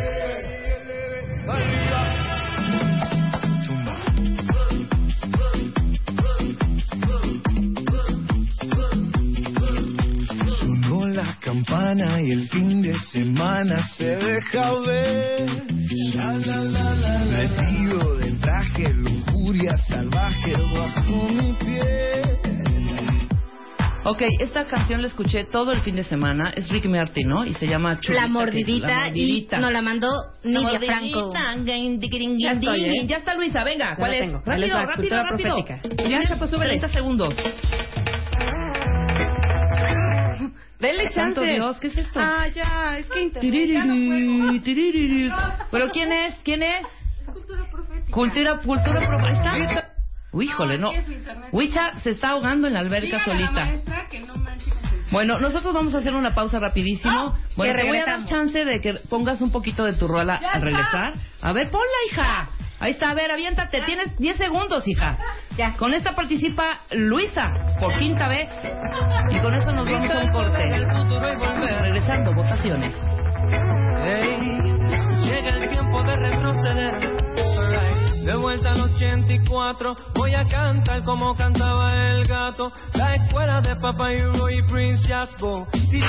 Sonó 10.58 11.06
la 11.08 11.38
campana 11.40 12.20
y 12.20 12.32
el 12.32 12.48
fin 12.48 12.82
de 12.82 12.98
semana 13.12 13.86
se 13.96 14.16
deja 14.16 14.72
ver. 14.80 15.62
La, 16.14 16.32
la, 16.34 16.56
la, 16.56 16.94
la, 16.94 17.24
la. 17.24 17.38
Vestido 17.38 18.16
de 18.16 18.32
traje, 18.32 18.92
lujuria 18.92 19.76
salvaje 19.88 20.52
bajo 20.52 21.28
mi 21.28 21.52
piel. 21.64 22.41
Ok, 24.04 24.20
esta 24.40 24.66
canción 24.66 25.00
la 25.00 25.06
escuché 25.08 25.44
todo 25.44 25.70
el 25.70 25.80
fin 25.82 25.94
de 25.94 26.02
semana. 26.02 26.50
Es 26.56 26.68
Ricky 26.70 26.88
Martin, 26.88 27.28
¿no? 27.28 27.46
Y 27.46 27.54
se 27.54 27.68
llama 27.68 28.00
Chulita, 28.00 28.22
La 28.22 28.26
que- 28.26 28.32
mordidita, 28.32 28.88
La 28.88 29.04
Mordidita. 29.06 29.58
y 29.58 29.60
nos 29.60 29.72
la 29.72 29.82
mandó 29.82 30.08
Nidia 30.42 30.80
Franco. 30.80 31.32
Ya, 32.38 32.52
estoy, 32.52 32.84
¿eh? 32.84 33.06
ya 33.06 33.16
está 33.18 33.34
Luisa, 33.36 33.62
venga. 33.62 33.94
¿Cuál 33.96 34.10
la 34.10 34.16
es? 34.16 34.22
tengo. 34.22 34.42
Rápido, 34.44 34.76
va, 34.76 34.86
rápido, 34.86 35.22
rápido. 35.22 35.56
Ya, 36.08 36.20
pues, 36.36 36.50
súbele. 36.50 36.78
30 36.78 36.88
segundos. 36.88 37.36
Denle 40.80 41.08
Santo 41.10 41.42
chance. 41.42 41.54
Dios, 41.54 41.78
¿qué 41.78 41.86
es 41.86 41.96
esto? 41.98 42.18
Ah, 42.20 42.48
ya, 42.52 42.98
es 42.98 43.08
que 43.08 43.20
internet 43.22 43.68
ya 43.72 43.84
no 43.84 43.94
Tiririri, 43.94 44.38
juego. 44.48 44.62
tiririri. 44.64 45.30
¿Pero 45.70 45.90
quién 45.90 46.10
es? 46.10 46.34
¿Quién 46.42 46.62
es? 46.64 46.84
Cultura 47.32 47.64
profética. 47.70 48.10
Cultura, 48.10 48.58
cultura 48.58 49.06
profética. 49.08 49.91
Híjole, 50.34 50.78
no. 50.78 50.90
Wicha 51.52 51.98
se 52.00 52.10
está 52.10 52.30
ahogando 52.30 52.66
en 52.68 52.74
la 52.74 52.80
alberca 52.80 53.18
Dígale 53.18 53.44
a 53.44 53.50
la 53.50 53.66
solita. 53.74 54.08
que 54.10 54.20
no 54.20 54.34
Bueno, 55.10 55.38
nosotros 55.38 55.74
vamos 55.74 55.94
a 55.94 55.98
hacer 55.98 56.14
una 56.14 56.34
pausa 56.34 56.58
rapidísimo. 56.58 57.34
bueno, 57.56 57.74
y 57.78 57.82
te 57.82 57.88
voy 57.88 57.98
a 57.98 58.06
dar 58.06 58.24
chance 58.24 58.64
de 58.64 58.80
que 58.80 58.94
pongas 59.10 59.40
un 59.42 59.50
poquito 59.52 59.84
de 59.84 59.92
tu 59.92 60.08
rola 60.08 60.40
Ya 60.40 60.48
al 60.52 60.54
está. 60.56 60.64
regresar. 60.64 61.14
A 61.42 61.52
ver, 61.52 61.70
ponla, 61.70 61.86
hija. 62.10 62.48
Ahí 62.80 62.92
está, 62.92 63.10
a 63.10 63.14
ver, 63.14 63.30
aviéntate. 63.30 63.82
Tienes 63.82 64.16
10 64.18 64.36
segundos, 64.38 64.88
hija. 64.88 65.16
Ya. 65.56 65.74
Con 65.74 65.94
esta 65.94 66.14
participa 66.16 66.80
Luisa, 66.92 67.46
por 67.78 67.94
quinta 67.96 68.26
vez. 68.26 68.48
Y 69.30 69.38
con 69.40 69.54
eso 69.54 69.70
nos 69.70 69.88
vamos 69.88 70.10
a 70.10 70.18
un 70.18 70.32
corte. 70.32 70.64
Regresando, 71.82 72.34
votaciones. 72.34 72.94
Ey, 74.04 74.58
llega 75.24 75.50
el 75.58 75.68
tiempo 75.68 76.02
de 76.02 76.16
retroceder. 76.16 77.11
De 78.24 78.36
vuelta 78.36 78.70
al 78.70 78.80
84, 78.82 79.96
voy 80.14 80.32
a 80.32 80.46
cantar 80.46 81.02
como 81.02 81.34
cantaba 81.34 81.92
el 82.10 82.24
gato. 82.24 82.72
La 82.94 83.16
escuela 83.16 83.60
de 83.60 83.72
Hugo 83.72 84.48
y 84.48 84.62
Prince 84.70 85.08
Jasbo. 85.08 85.66
DJ. 85.72 86.06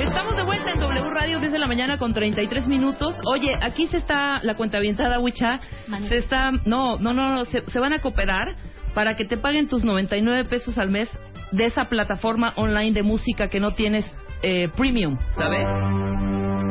Estamos 0.00 0.34
de 0.34 0.44
vuelta 0.44 0.70
en 0.70 0.80
W 0.80 1.10
Radio 1.10 1.40
desde 1.40 1.58
la 1.58 1.66
mañana 1.66 1.98
con 1.98 2.14
33 2.14 2.68
minutos. 2.68 3.16
Oye, 3.30 3.54
aquí 3.60 3.86
se 3.88 3.98
está 3.98 4.40
la 4.42 4.54
cuenta 4.54 4.78
avientada, 4.78 5.20
Wicha. 5.20 5.60
Se 6.08 6.16
está, 6.16 6.52
no, 6.64 6.96
no, 6.96 7.12
no, 7.12 7.34
no, 7.34 7.44
se, 7.44 7.70
se 7.70 7.80
van 7.80 7.92
a 7.92 8.00
cooperar 8.00 8.54
para 8.94 9.14
que 9.14 9.26
te 9.26 9.36
paguen 9.36 9.68
tus 9.68 9.84
99 9.84 10.44
pesos 10.44 10.78
al 10.78 10.90
mes 10.90 11.10
de 11.52 11.66
esa 11.66 11.84
plataforma 11.84 12.54
online 12.56 12.92
de 12.92 13.02
música 13.02 13.48
que 13.48 13.60
no 13.60 13.72
tienes 13.72 14.06
eh, 14.42 14.68
premium, 14.76 15.18
¿sabes? 15.36 15.66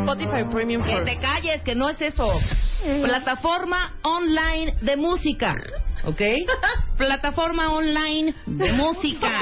Spotify 0.02 0.44
Premium 0.52 0.84
Que 0.84 1.02
te 1.02 1.18
calles, 1.20 1.62
que 1.64 1.76
no 1.76 1.90
es 1.90 2.00
eso. 2.02 2.30
Plataforma 3.04 3.94
online 4.04 4.76
de 4.82 4.96
música. 4.96 5.54
¿Ok? 6.06 6.22
Plataforma 6.98 7.74
online 7.74 8.34
de 8.46 8.72
música. 8.74 9.42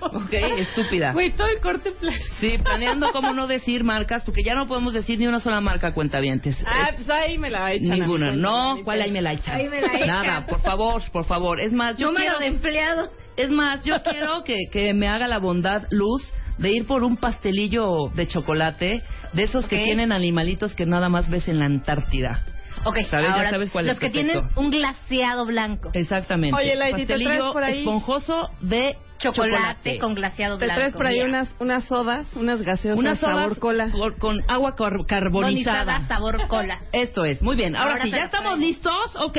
¿Ok? 0.00 0.32
Estúpida. 0.32 1.12
Güey, 1.12 1.32
todo 1.32 1.48
el 1.48 1.60
corte 1.60 1.90
plan. 1.92 2.14
Sí, 2.40 2.56
planeando 2.62 3.10
cómo 3.12 3.32
no 3.34 3.46
decir 3.46 3.84
marcas, 3.84 4.22
porque 4.24 4.42
ya 4.42 4.54
no 4.54 4.66
podemos 4.68 4.92
decir 4.94 5.18
ni 5.18 5.26
una 5.26 5.40
sola 5.40 5.60
marca 5.60 5.92
cuentavientes. 5.92 6.56
Ah, 6.66 6.88
Es- 6.90 6.94
pues 6.96 7.10
ahí 7.10 7.36
me 7.38 7.50
la 7.50 7.72
echan. 7.72 7.98
Ninguna. 7.98 8.32
No, 8.32 8.78
¿cuál 8.84 9.02
ahí 9.02 9.10
me 9.10 9.20
la 9.20 9.32
echan? 9.34 9.56
Ahí 9.56 9.68
me 9.68 9.80
la 9.82 9.88
echan. 9.94 10.06
Nada, 10.06 10.46
por 10.46 10.60
favor, 10.62 11.02
por 11.12 11.24
favor. 11.26 11.60
Es 11.60 11.72
más, 11.72 11.96
yo 11.98 12.06
Número 12.06 12.24
quiero, 12.24 12.38
de 12.38 12.46
empleados. 12.46 13.10
es 13.36 13.50
más, 13.50 13.84
yo 13.84 14.02
quiero 14.02 14.42
que, 14.44 14.56
que 14.72 14.94
me 14.94 15.08
haga 15.08 15.28
la 15.28 15.38
bondad, 15.38 15.82
Luz, 15.90 16.22
de 16.60 16.70
ir 16.70 16.86
por 16.86 17.02
un 17.02 17.16
pastelillo 17.16 18.06
de 18.14 18.28
chocolate, 18.28 19.02
de 19.32 19.42
esos 19.42 19.66
que 19.66 19.76
Ok. 19.78 19.84
tienen 19.84 20.12
animalitos 20.12 20.74
que 20.76 20.86
nada 20.86 21.08
más 21.08 21.28
ves 21.28 21.48
en 21.48 21.58
la 21.58 21.64
Antártida. 21.66 22.42
Ok, 22.84 22.96
¿Sabes? 23.10 23.28
Ya 23.28 23.34
ahora, 23.34 23.50
sabes 23.50 23.70
cuál 23.70 23.86
los 23.86 23.94
es, 23.94 24.00
que 24.00 24.08
tienen 24.08 24.40
un 24.56 24.70
glaseado 24.70 25.44
blanco. 25.44 25.90
Exactamente. 25.92 26.56
Oye, 26.58 26.76
Lady, 26.76 27.04
¿te 27.04 27.14
traes 27.18 27.42
por 27.52 27.62
ahí? 27.62 27.78
esponjoso 27.80 28.48
de 28.62 28.96
Chocolate, 29.18 29.98
con 29.98 30.14
glaseado 30.14 30.56
Te 30.56 30.64
blanco. 30.64 30.78
traes 30.80 30.94
por 30.94 31.04
ahí 31.06 31.16
Yeah. 31.16 31.26
unas, 31.26 31.54
unas 31.60 31.84
sodas, 31.84 32.26
unas 32.36 32.62
gaseosas 32.62 32.98
una 32.98 33.16
soda 33.16 33.34
sabor 33.34 33.58
cola. 33.58 33.90
con, 33.90 34.12
con 34.14 34.40
agua 34.48 34.74
cor- 34.76 35.06
carbonizada. 35.06 35.84
Bonizada, 35.84 36.08
sabor 36.08 36.46
cola. 36.48 36.78
Esto 36.92 37.26
es, 37.26 37.42
muy 37.42 37.54
bien. 37.54 37.76
Ahora, 37.76 37.92
Ahora 37.92 38.04
sí, 38.04 38.10
te 38.12 38.16
ya 38.16 38.24
estamos 38.24 38.54
traigo. 38.54 38.66
listos. 38.66 39.16
Ok, 39.16 39.36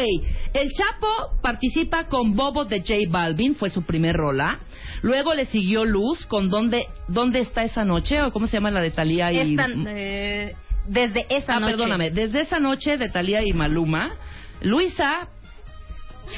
el 0.54 0.70
Chapo 0.74 1.42
participa 1.42 2.04
con 2.06 2.36
Bobo 2.36 2.66
de 2.66 2.82
J 2.82 2.94
Balvin, 3.10 3.56
fue 3.56 3.72
su 3.72 3.82
primer 3.82 4.16
rola. 4.18 4.60
Luego 5.02 5.34
le 5.34 5.46
siguió 5.46 5.84
Luz 5.86 6.26
con 6.28 6.50
¿Dónde, 6.50 6.86
dónde 7.08 7.40
está 7.40 7.64
esa 7.64 7.84
noche? 7.84 8.22
¿O 8.22 8.32
cómo 8.32 8.48
se 8.48 8.54
llama 8.58 8.72
la 8.72 8.82
de 8.82 8.92
Talía 8.92 9.32
y 9.32 9.40
Esta, 9.52 9.68
eh, 9.88 10.54
desde 10.88 11.26
esa 11.30 11.54
Ah, 11.56 11.60
noche. 11.60 11.74
perdóname, 11.74 12.12
desde 12.12 12.42
esa 12.42 12.60
noche 12.60 12.98
de 12.98 13.10
Talía 13.10 13.42
y 13.46 13.52
Maluma. 13.54 14.12
Luisa 14.62 15.28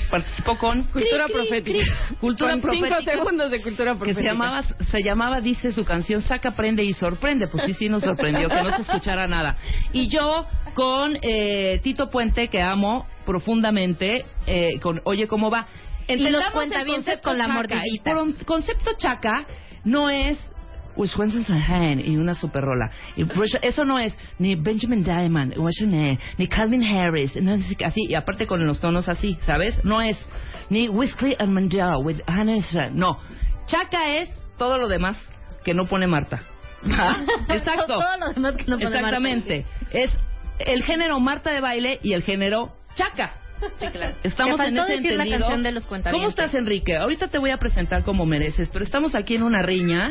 participó 0.09 0.57
con 0.57 0.83
Cultura 0.83 1.27
profética. 1.27 1.79
Cultura 2.19 2.51
Con 2.53 2.61
profética. 2.61 2.99
cinco 3.01 3.11
segundos 3.11 3.51
de 3.51 3.61
cultura 3.61 3.91
que 3.91 3.97
profética. 3.97 4.21
se 4.21 4.27
llamaba, 4.27 4.63
se 4.63 5.03
llamaba, 5.03 5.41
dice 5.41 5.71
su 5.71 5.85
canción, 5.85 6.21
Saca, 6.21 6.51
Prende 6.55 6.83
y 6.83 6.93
Sorprende. 6.93 7.47
Pues 7.47 7.65
sí, 7.65 7.73
sí 7.73 7.89
nos 7.89 8.01
sorprendió 8.03 8.49
que 8.49 8.63
no 8.63 8.75
se 8.75 8.81
escuchara 8.81 9.27
nada. 9.27 9.57
Y 9.91 10.07
yo 10.07 10.45
con 10.73 11.17
eh, 11.21 11.79
Tito 11.83 12.09
Puente, 12.09 12.47
que 12.47 12.61
amo 12.61 13.05
profundamente, 13.25 14.25
eh, 14.47 14.79
con 14.81 14.99
Oye 15.03 15.27
Cómo 15.27 15.51
Va. 15.51 15.67
Y 16.07 16.29
los 16.29 16.43
cuentavientes 16.51 17.21
con 17.21 17.37
la 17.37 17.47
mordidita. 17.47 18.11
El 18.11 18.17
con- 18.17 18.33
concepto 18.45 18.91
chaca 18.97 19.45
no 19.83 20.09
es 20.09 20.37
y 20.95 22.17
una 22.17 22.35
super 22.35 22.63
rola. 22.63 22.91
Y 23.15 23.23
pues, 23.25 23.57
eso 23.61 23.85
no 23.85 23.97
es 23.99 24.13
ni 24.37 24.55
Benjamin 24.55 25.03
Diamond, 25.03 25.55
ni 26.37 26.47
Calvin 26.47 26.83
Harris, 26.83 27.31
así, 27.83 28.01
y 28.07 28.15
aparte 28.15 28.45
con 28.45 28.63
los 28.65 28.79
tonos 28.79 29.09
así, 29.09 29.37
¿sabes? 29.45 29.83
No 29.83 30.01
es 30.01 30.17
ni 30.69 30.89
Whiskey 30.89 31.35
and 31.39 31.51
Mandel 31.51 31.95
with. 32.03 32.19
No. 32.91 33.19
Chaca 33.67 34.17
es 34.17 34.29
todo 34.57 34.77
lo 34.77 34.87
demás 34.87 35.17
que 35.63 35.73
no 35.73 35.85
pone 35.85 36.07
Marta. 36.07 36.41
Exacto. 37.49 37.87
Todo 37.87 38.17
lo 38.19 38.33
demás 38.33 38.55
que 38.57 38.65
no 38.65 38.77
pone 38.77 39.01
Marta. 39.01 39.17
Exactamente. 39.17 39.65
Es 39.91 40.11
el 40.59 40.83
género 40.83 41.19
Marta 41.19 41.51
de 41.51 41.61
baile 41.61 41.99
y 42.03 42.13
el 42.13 42.23
género 42.23 42.69
Chaca. 42.95 43.33
Sí, 43.79 43.87
claro. 43.87 44.15
Estamos 44.23 44.59
en 44.59 44.77
ese 44.77 44.91
decir 44.93 45.13
la 45.13 45.23
entendido. 45.23 45.39
canción 45.39 45.63
de 45.63 45.71
los 45.71 45.85
¿Cómo 45.85 46.29
estás, 46.29 46.53
Enrique? 46.55 46.97
Ahorita 46.97 47.27
te 47.27 47.37
voy 47.37 47.51
a 47.51 47.57
presentar 47.57 48.03
como 48.03 48.25
mereces, 48.25 48.69
pero 48.71 48.83
estamos 48.85 49.15
aquí 49.15 49.35
en 49.35 49.43
una 49.43 49.61
riña, 49.61 50.09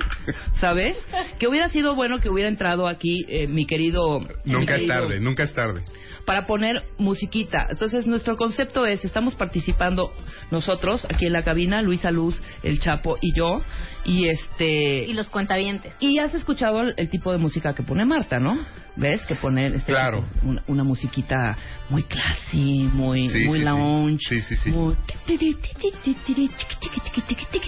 ¿sabes? 0.60 0.96
Que 1.38 1.48
hubiera 1.48 1.68
sido 1.68 1.94
bueno 1.94 2.18
que 2.18 2.28
hubiera 2.28 2.48
entrado 2.48 2.86
aquí 2.86 3.24
eh, 3.28 3.46
mi 3.46 3.66
querido... 3.66 4.20
mi 4.20 4.52
Nunca 4.52 4.76
es 4.76 4.86
tarde, 4.86 5.20
nunca 5.20 5.42
es 5.42 5.54
tarde. 5.54 5.82
Para 6.24 6.46
poner 6.46 6.84
musiquita. 6.98 7.66
Entonces, 7.68 8.06
nuestro 8.06 8.36
concepto 8.36 8.86
es, 8.86 9.04
estamos 9.04 9.34
participando 9.34 10.12
nosotros, 10.52 11.04
aquí 11.12 11.26
en 11.26 11.32
la 11.32 11.42
cabina, 11.42 11.82
Luisa 11.82 12.10
Luz, 12.10 12.40
El 12.62 12.78
Chapo 12.78 13.16
y 13.20 13.34
yo, 13.36 13.60
y 14.04 14.28
este... 14.28 15.04
Y 15.04 15.14
los 15.14 15.30
cuentavientes. 15.30 15.94
Y 15.98 16.18
has 16.18 16.34
escuchado 16.34 16.82
el, 16.82 16.94
el 16.96 17.08
tipo 17.08 17.32
de 17.32 17.38
música 17.38 17.74
que 17.74 17.82
pone 17.82 18.04
Marta, 18.04 18.38
¿no? 18.38 18.56
¿Ves? 18.94 19.24
Que 19.26 19.34
pone 19.36 19.66
este 19.68 19.92
Claro. 19.92 20.24
una, 20.42 20.62
una 20.66 20.84
musiquita 20.84 21.56
muy 21.88 22.02
classy, 22.02 22.88
muy, 22.92 23.28
Sí, 23.30 23.44
muy 23.46 23.58
sí, 23.60 23.64
lounge. 23.64 24.18
Sí, 24.28 24.40
sí, 24.42 24.56
sí. 24.56 24.70
muy- 24.70 24.94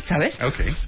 ¿Sabes? 0.07 0.37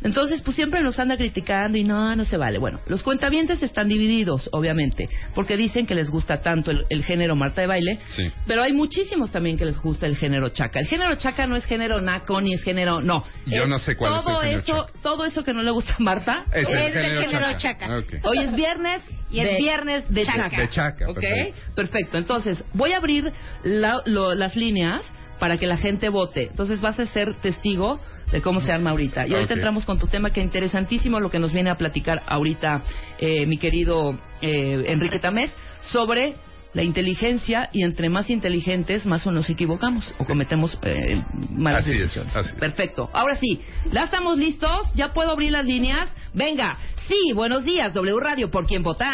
Entonces, 0.02 0.42
pues 0.42 0.56
siempre 0.56 0.82
nos 0.82 0.98
anda 0.98 1.16
criticando 1.16 1.78
y 1.78 1.84
no, 1.84 2.14
no 2.16 2.24
se 2.24 2.36
vale. 2.36 2.58
Bueno, 2.58 2.80
los 2.86 3.02
cuentavientes 3.02 3.62
están 3.62 3.88
divididos, 3.88 4.48
obviamente, 4.52 5.08
porque 5.34 5.56
dicen 5.56 5.86
que 5.86 5.94
les 5.94 6.10
gusta 6.10 6.42
tanto 6.42 6.70
el, 6.70 6.84
el 6.90 7.02
género 7.04 7.34
Marta 7.34 7.60
de 7.62 7.66
baile, 7.66 7.98
Sí. 8.14 8.24
pero 8.46 8.62
hay 8.62 8.72
muchísimos 8.72 9.30
también 9.32 9.56
que 9.56 9.64
les 9.64 9.78
gusta 9.80 10.06
el 10.06 10.16
género 10.16 10.50
chaca. 10.50 10.80
El 10.80 10.86
género 10.86 11.14
chaca 11.16 11.46
no 11.46 11.56
es 11.56 11.64
género 11.64 12.00
naco 12.00 12.40
ni 12.40 12.54
es 12.54 12.62
género, 12.62 13.00
no. 13.00 13.24
Yo 13.46 13.62
Es 13.62 13.68
no 13.68 13.78
sé 13.78 13.96
cuál 13.96 14.12
es 14.14 14.18
el 14.20 14.24
todo 14.24 14.40
género 14.40 14.58
eso, 14.60 14.66
chaca. 14.86 14.92
Todo 15.02 15.24
eso 15.24 15.44
que 15.44 15.52
no 15.54 15.62
le 15.62 15.70
gusta 15.70 15.94
a 15.98 16.02
Marta. 16.02 16.44
Es 16.52 16.68
el 16.68 16.76
Es 16.78 16.86
el 16.96 17.02
género, 17.02 17.20
género 17.30 17.58
chaca. 17.58 17.88
Hoy 18.24 18.38
es 18.38 18.54
viernes. 18.54 19.02
Y 19.30 19.40
es 19.40 19.50
de- 19.50 19.56
viernes 19.56 20.08
de 20.08 20.24
chaca. 20.24 20.50
chaca. 20.50 20.60
De 20.60 20.68
chaca, 20.68 21.08
¿Ok? 21.10 21.14
perfecto. 21.20 21.74
Perfecto. 21.74 22.18
Entonces, 22.18 22.64
voy 22.74 22.92
a 22.92 22.98
abrir 22.98 23.32
la- 23.64 24.02
lo- 24.06 24.34
las 24.34 24.54
líneas 24.56 25.02
para 25.38 25.56
que 25.58 25.66
la 25.66 25.76
gente 25.76 26.08
vote. 26.08 26.48
Entonces, 26.50 26.80
vas 26.80 26.98
a 27.00 27.06
ser 27.06 27.34
testigo 27.34 28.00
de 28.32 28.40
cómo 28.42 28.60
se 28.60 28.72
arma 28.72 28.90
ahorita. 28.90 29.26
Y 29.26 29.34
ahorita 29.34 29.54
entramos 29.54 29.84
con 29.84 29.98
tu 29.98 30.06
tema 30.08 30.30
que 30.30 30.40
interesantísimo 30.40 31.20
lo 31.20 31.30
que 31.30 31.38
nos 31.38 31.52
viene 31.52 31.70
a 31.70 31.74
platicar 31.76 32.22
ahorita 32.26 32.82
eh, 33.18 33.46
mi 33.46 33.56
querido 33.58 34.18
eh, 34.42 34.84
Enrique 34.88 35.18
Tamés 35.20 35.52
sobre 35.92 36.34
la 36.76 36.82
inteligencia 36.84 37.70
y 37.72 37.82
entre 37.84 38.10
más 38.10 38.28
inteligentes, 38.28 39.06
más 39.06 39.26
o 39.26 39.32
nos 39.32 39.48
equivocamos 39.48 40.14
o 40.18 40.24
cometemos 40.26 40.78
eh, 40.82 41.16
malas 41.52 41.84
Así 41.84 41.92
es, 41.92 42.00
decisiones. 42.02 42.36
así 42.36 42.50
es. 42.50 42.54
Perfecto. 42.56 43.08
Ahora 43.14 43.36
sí, 43.36 43.62
¿ya 43.90 44.02
estamos 44.02 44.36
listos? 44.36 44.92
¿Ya 44.94 45.14
puedo 45.14 45.30
abrir 45.30 45.52
las 45.52 45.64
líneas? 45.64 46.10
Venga. 46.34 46.76
Sí, 47.08 47.32
buenos 47.34 47.64
días, 47.64 47.94
W 47.94 48.20
Radio. 48.20 48.50
¿Por 48.50 48.66
quién 48.66 48.82
vota? 48.82 49.10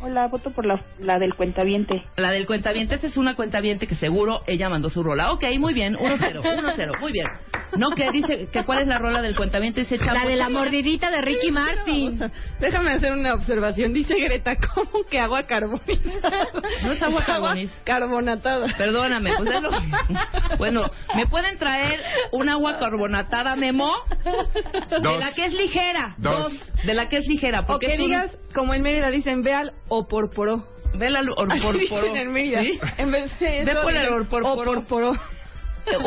Hola, 0.00 0.28
voto 0.28 0.50
por 0.50 0.64
la, 0.64 0.80
la 1.00 1.18
del 1.18 1.34
cuentaviente. 1.34 2.04
La 2.16 2.30
del 2.30 2.46
cuentaviente, 2.46 2.94
esa 2.94 3.08
es 3.08 3.16
una 3.16 3.34
cuentaviente 3.34 3.88
que 3.88 3.96
seguro 3.96 4.40
ella 4.46 4.68
mandó 4.68 4.90
su 4.90 5.02
rola. 5.02 5.32
Ok, 5.32 5.44
muy 5.58 5.74
bien, 5.74 5.96
1-0, 5.96 6.40
1-0, 6.40 6.98
muy 7.00 7.10
bien. 7.12 7.26
No, 7.76 7.90
que 7.90 8.10
dice, 8.10 8.46
que 8.50 8.64
¿cuál 8.64 8.78
es 8.80 8.86
la 8.86 8.98
rola 8.98 9.20
del 9.20 9.36
cuentaviente? 9.36 9.80
Dice 9.80 9.98
Chapo. 9.98 10.12
La 10.14 10.24
de 10.24 10.36
la 10.36 10.48
mordidita 10.48 11.10
de 11.10 11.20
Ricky 11.20 11.50
Martin. 11.50 12.18
Déjame 12.60 12.94
hacer 12.94 13.12
una 13.12 13.34
observación. 13.34 13.92
Dice 13.92 14.14
Greta, 14.14 14.52
¿cómo 14.74 15.04
que 15.04 15.18
agua 15.20 15.42
carbonizada? 15.42 16.46
No 16.82 16.92
es 16.92 17.02
agua 17.02 17.22
carboniz- 17.26 17.70
carbonatada. 17.84 18.66
Perdóname, 18.78 19.32
pues 19.36 19.50
es 19.50 19.62
lo 19.62 19.70
Bueno, 20.58 20.86
¿me 21.14 21.26
pueden 21.26 21.58
traer 21.58 22.00
un 22.32 22.48
agua 22.48 22.78
carbonatada, 22.78 23.54
Memo? 23.56 23.92
De 25.02 25.18
la 25.18 25.32
que 25.34 25.44
es 25.44 25.52
ligera. 25.52 26.14
Dos. 26.16 26.52
De 26.84 26.94
la 26.94 27.08
que 27.10 27.18
es 27.18 27.26
ligera. 27.26 27.60
O 27.60 27.66
Porque 27.66 27.88
que 27.88 27.94
es 27.94 28.00
un- 28.00 28.06
digas, 28.06 28.38
como 28.54 28.72
en 28.72 28.80
Mérida 28.82 29.10
dicen, 29.10 29.42
ve 29.42 29.52
al 29.52 29.72
oporporó. 29.88 30.64
Ve 30.96 31.10
la 31.10 31.22
Mérida. 32.28 32.60
¿Sí? 32.62 32.78
En 32.96 33.10
vez 33.10 33.38
de 33.38 33.64
Ve 33.64 33.74
por 33.82 33.94
el 33.94 34.08
oporporó. 34.08 34.52
oporporó. 34.52 35.12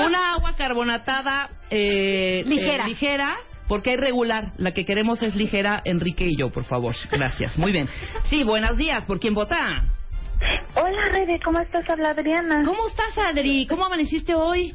Una 0.06 0.34
agua 0.34 0.56
carbonatada 0.56 1.50
eh, 1.70 2.44
Ligera. 2.46 2.86
eh, 2.86 2.88
ligera. 2.90 3.36
Porque 3.68 3.94
es 3.94 4.00
regular. 4.00 4.52
La 4.58 4.74
que 4.74 4.86
queremos 4.86 5.22
es 5.24 5.34
ligera, 5.36 5.82
Enrique 5.86 6.26
y 6.28 6.38
yo, 6.38 6.50
por 6.50 6.66
favor. 6.66 6.94
Gracias. 7.10 7.58
Muy 7.58 7.72
bien. 7.72 7.88
Sí, 8.30 8.44
buenos 8.44 8.76
días. 8.78 9.06
¿Por 9.06 9.20
quién 9.20 9.34
vota? 9.34 9.58
Hola, 10.76 11.10
Rebe, 11.12 11.40
¿cómo 11.44 11.60
estás? 11.60 11.90
Habla 11.90 12.10
Adriana. 12.10 12.62
¿Cómo 12.66 12.88
estás, 12.88 13.18
Adri? 13.18 13.66
¿Cómo 13.68 13.86
amaneciste 13.86 14.36
hoy? 14.36 14.74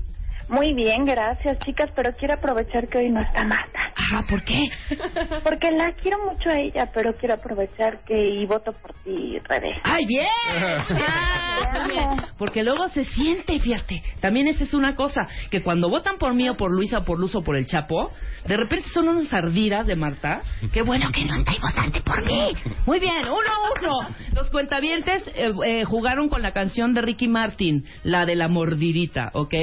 Muy 0.48 0.74
bien, 0.74 1.04
gracias, 1.04 1.58
chicas, 1.60 1.90
pero 1.96 2.12
quiero 2.16 2.34
aprovechar 2.34 2.86
que 2.86 2.98
hoy 2.98 3.10
no 3.10 3.20
está 3.20 3.42
Marta. 3.44 3.92
Ah, 3.96 4.24
¿por 4.28 4.44
qué? 4.44 4.68
Porque 5.42 5.72
la 5.72 5.92
quiero 5.94 6.18
mucho 6.24 6.50
a 6.50 6.54
ella, 6.54 6.88
pero 6.94 7.14
quiero 7.16 7.34
aprovechar 7.34 8.04
que 8.04 8.14
y 8.14 8.46
voto 8.46 8.70
por 8.72 8.92
ti, 9.02 9.38
Rebe. 9.48 9.72
¡Ay, 9.82 10.06
bien! 10.06 10.26
Ah. 11.58 12.16
Porque 12.38 12.62
luego 12.62 12.88
se 12.88 13.04
siente, 13.04 13.58
fíjate. 13.58 14.02
También 14.20 14.46
esa 14.46 14.64
es 14.64 14.74
una 14.74 14.94
cosa, 14.94 15.26
que 15.50 15.62
cuando 15.62 15.88
votan 15.88 16.18
por 16.18 16.34
mí 16.34 16.48
o 16.48 16.56
por 16.56 16.70
Luisa 16.70 16.98
o 16.98 17.04
por 17.04 17.18
Luz 17.18 17.34
o 17.34 17.42
por 17.42 17.56
el 17.56 17.66
Chapo, 17.66 18.12
de 18.46 18.56
repente 18.56 18.88
son 18.90 19.08
unas 19.08 19.32
ardidas 19.32 19.86
de 19.86 19.96
Marta. 19.96 20.42
Qué 20.72 20.82
bueno 20.82 21.10
que 21.12 21.24
no 21.24 21.34
estáis 21.34 21.60
votando 21.60 22.02
por 22.04 22.24
mí. 22.24 22.52
Muy 22.84 23.00
bien, 23.00 23.22
uno 23.22 23.32
a 23.32 23.80
uno. 23.80 24.16
Los 24.34 24.50
cuentavientes 24.50 25.26
eh, 25.28 25.52
eh, 25.64 25.84
jugaron 25.84 26.28
con 26.28 26.42
la 26.42 26.52
canción 26.52 26.92
de 26.92 27.02
Ricky 27.02 27.28
Martin, 27.28 27.86
la 28.04 28.26
de 28.26 28.36
la 28.36 28.48
mordidita, 28.48 29.30
¿ok? 29.32 29.54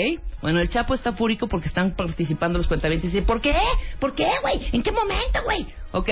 Bueno, 0.44 0.60
el 0.60 0.68
Chapo 0.68 0.94
está 0.94 1.14
fúrico 1.14 1.48
porque 1.48 1.70
están 1.70 1.96
participando 1.96 2.58
los 2.58 2.68
cuentavientes 2.68 3.10
y 3.10 3.14
dice, 3.14 3.26
¿por 3.26 3.40
qué? 3.40 3.56
¿Por 3.98 4.14
qué, 4.14 4.28
güey? 4.42 4.60
¿En 4.74 4.84
qué 4.84 4.92
momento, 4.92 5.40
güey? 5.46 5.66
Ok, 5.94 6.10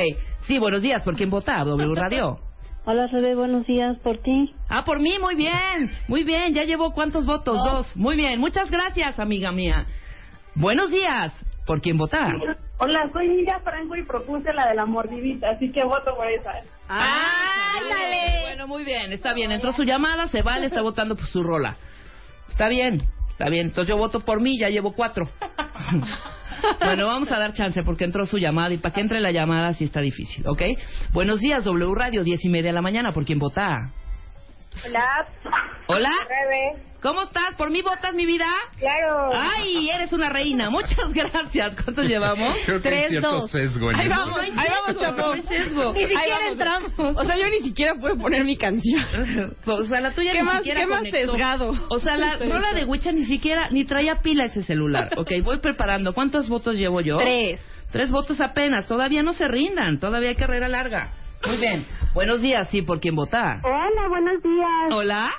sí, 0.47 0.57
buenos 0.57 0.81
días. 0.81 1.03
¿Por 1.03 1.17
quién 1.17 1.29
vota? 1.29 1.61
W 1.65 1.93
Radio. 1.93 2.39
Hola, 2.85 3.07
Rebe, 3.07 3.35
buenos 3.35 3.67
días 3.67 3.97
por 4.01 4.19
ti. 4.19 4.55
Ah, 4.69 4.85
por 4.85 5.01
mí, 5.01 5.19
muy 5.19 5.35
bien, 5.35 5.91
muy 6.07 6.23
bien, 6.23 6.53
ya 6.53 6.63
llevo 6.63 6.93
cuántos 6.93 7.25
votos, 7.25 7.57
dos, 7.61 7.95
muy 7.97 8.15
bien, 8.15 8.39
muchas 8.39 8.71
gracias, 8.71 9.19
amiga 9.19 9.51
mía. 9.51 9.85
Buenos 10.55 10.89
días, 10.89 11.33
¿por 11.67 11.81
quién 11.81 11.97
votar? 11.97 12.33
Hola, 12.77 13.09
soy 13.11 13.27
Mira 13.27 13.59
Franco 13.59 13.97
y 13.97 14.05
propuse 14.05 14.53
la 14.53 14.69
de 14.69 14.75
la 14.75 14.85
mordidita, 14.85 15.49
así 15.49 15.71
que 15.73 15.83
voto 15.83 16.15
por 16.15 16.25
esa. 16.31 16.53
¡Ándale! 16.87 18.45
Bueno, 18.45 18.67
muy 18.67 18.85
bien, 18.85 19.11
está 19.11 19.33
bien, 19.33 19.51
entró 19.51 19.73
su 19.73 19.83
llamada, 19.83 20.27
se 20.29 20.41
vale, 20.41 20.67
está 20.67 20.81
votando 20.81 21.15
por 21.17 21.27
su 21.27 21.43
rola. 21.43 21.75
Está 22.49 22.67
bien, 22.67 23.01
está 23.41 23.49
bien, 23.49 23.67
entonces 23.67 23.89
yo 23.89 23.97
voto 23.97 24.19
por 24.19 24.39
mí, 24.39 24.59
ya 24.59 24.69
llevo 24.69 24.93
cuatro. 24.93 25.27
Bueno, 26.79 27.07
vamos 27.07 27.31
a 27.31 27.39
dar 27.39 27.53
chance 27.53 27.81
porque 27.81 28.03
entró 28.03 28.23
su 28.27 28.37
llamada 28.37 28.71
y 28.71 28.77
para 28.77 28.93
que 28.93 29.01
entre 29.01 29.19
la 29.19 29.31
llamada 29.31 29.73
sí 29.73 29.85
está 29.85 29.99
difícil, 29.99 30.47
¿ok? 30.47 30.61
Buenos 31.11 31.39
días, 31.39 31.63
W 31.63 31.95
Radio, 31.95 32.23
diez 32.23 32.45
y 32.45 32.49
media 32.49 32.69
de 32.69 32.73
la 32.73 32.83
mañana, 32.83 33.13
¿por 33.13 33.25
quién 33.25 33.39
vota? 33.39 33.91
Hola. 34.85 35.27
Hola, 35.87 36.11
Rebe. 36.29 36.90
¿Cómo 37.01 37.23
estás? 37.23 37.55
¿Por 37.57 37.69
mí 37.71 37.81
votas, 37.81 38.13
mi 38.13 38.25
vida? 38.25 38.45
Claro. 38.79 39.29
¡Ay, 39.33 39.89
eres 39.89 40.13
una 40.13 40.29
reina! 40.29 40.69
Muchas 40.69 40.97
gracias. 41.13 41.75
¿Cuántos 41.83 42.05
llevamos? 42.05 42.57
Creo 42.65 42.81
que 42.81 42.87
hay 42.89 42.95
Tres, 42.95 43.09
cierto 43.09 43.31
dos. 43.31 43.51
sesgo 43.51 43.89
en 43.91 43.95
Ahí 43.97 44.07
eso. 44.07 44.15
vamos, 44.19 44.39
hay 44.39 44.49
ahí 44.51 44.67
vamos, 44.69 44.85
sesgo, 44.97 45.01
Chapo. 45.01 45.21
no 45.27 45.33
hay 45.33 45.41
sesgo. 45.43 45.93
Ni 45.93 46.01
siquiera 46.01 46.35
vamos. 46.37 46.51
entramos. 46.51 46.91
O 47.17 47.23
sea, 47.23 47.37
yo 47.37 47.49
ni 47.49 47.59
siquiera 47.61 47.95
puedo 47.95 48.17
poner 48.17 48.43
mi 48.43 48.57
canción. 48.57 49.05
O 49.65 49.83
sea, 49.85 49.99
la 50.01 50.11
tuya 50.11 50.31
¿Qué 50.31 50.39
ni 50.39 50.43
más- 50.45 50.57
siquiera 50.57 50.79
qué 50.81 50.87
más 50.87 50.97
conectó. 50.99 51.31
sesgado? 51.31 51.71
O 51.89 51.99
sea, 51.99 52.17
la 52.17 52.37
rola 52.37 52.73
de 52.73 52.85
Wicha 52.85 53.11
ni 53.11 53.25
siquiera, 53.25 53.69
ni 53.71 53.85
traía 53.85 54.21
pila 54.21 54.45
ese 54.45 54.61
celular. 54.63 55.09
Ok, 55.17 55.31
voy 55.43 55.59
preparando. 55.59 56.13
¿Cuántos 56.13 56.47
votos 56.49 56.77
llevo 56.77 57.01
yo? 57.01 57.17
Tres. 57.17 57.59
Tres 57.91 58.11
votos 58.11 58.39
apenas. 58.39 58.87
Todavía 58.87 59.21
no 59.23 59.33
se 59.33 59.47
rindan. 59.47 59.99
Todavía 59.99 60.29
hay 60.29 60.35
carrera 60.35 60.67
larga. 60.67 61.11
Muy 61.45 61.57
bien. 61.57 61.85
Buenos 62.13 62.41
días, 62.41 62.69
sí, 62.69 62.81
¿por 62.83 62.99
quién 62.99 63.15
votar? 63.15 63.57
Hola, 63.63 64.07
buenos 64.09 64.41
días. 64.43 64.91
¿Hola? 64.93 65.31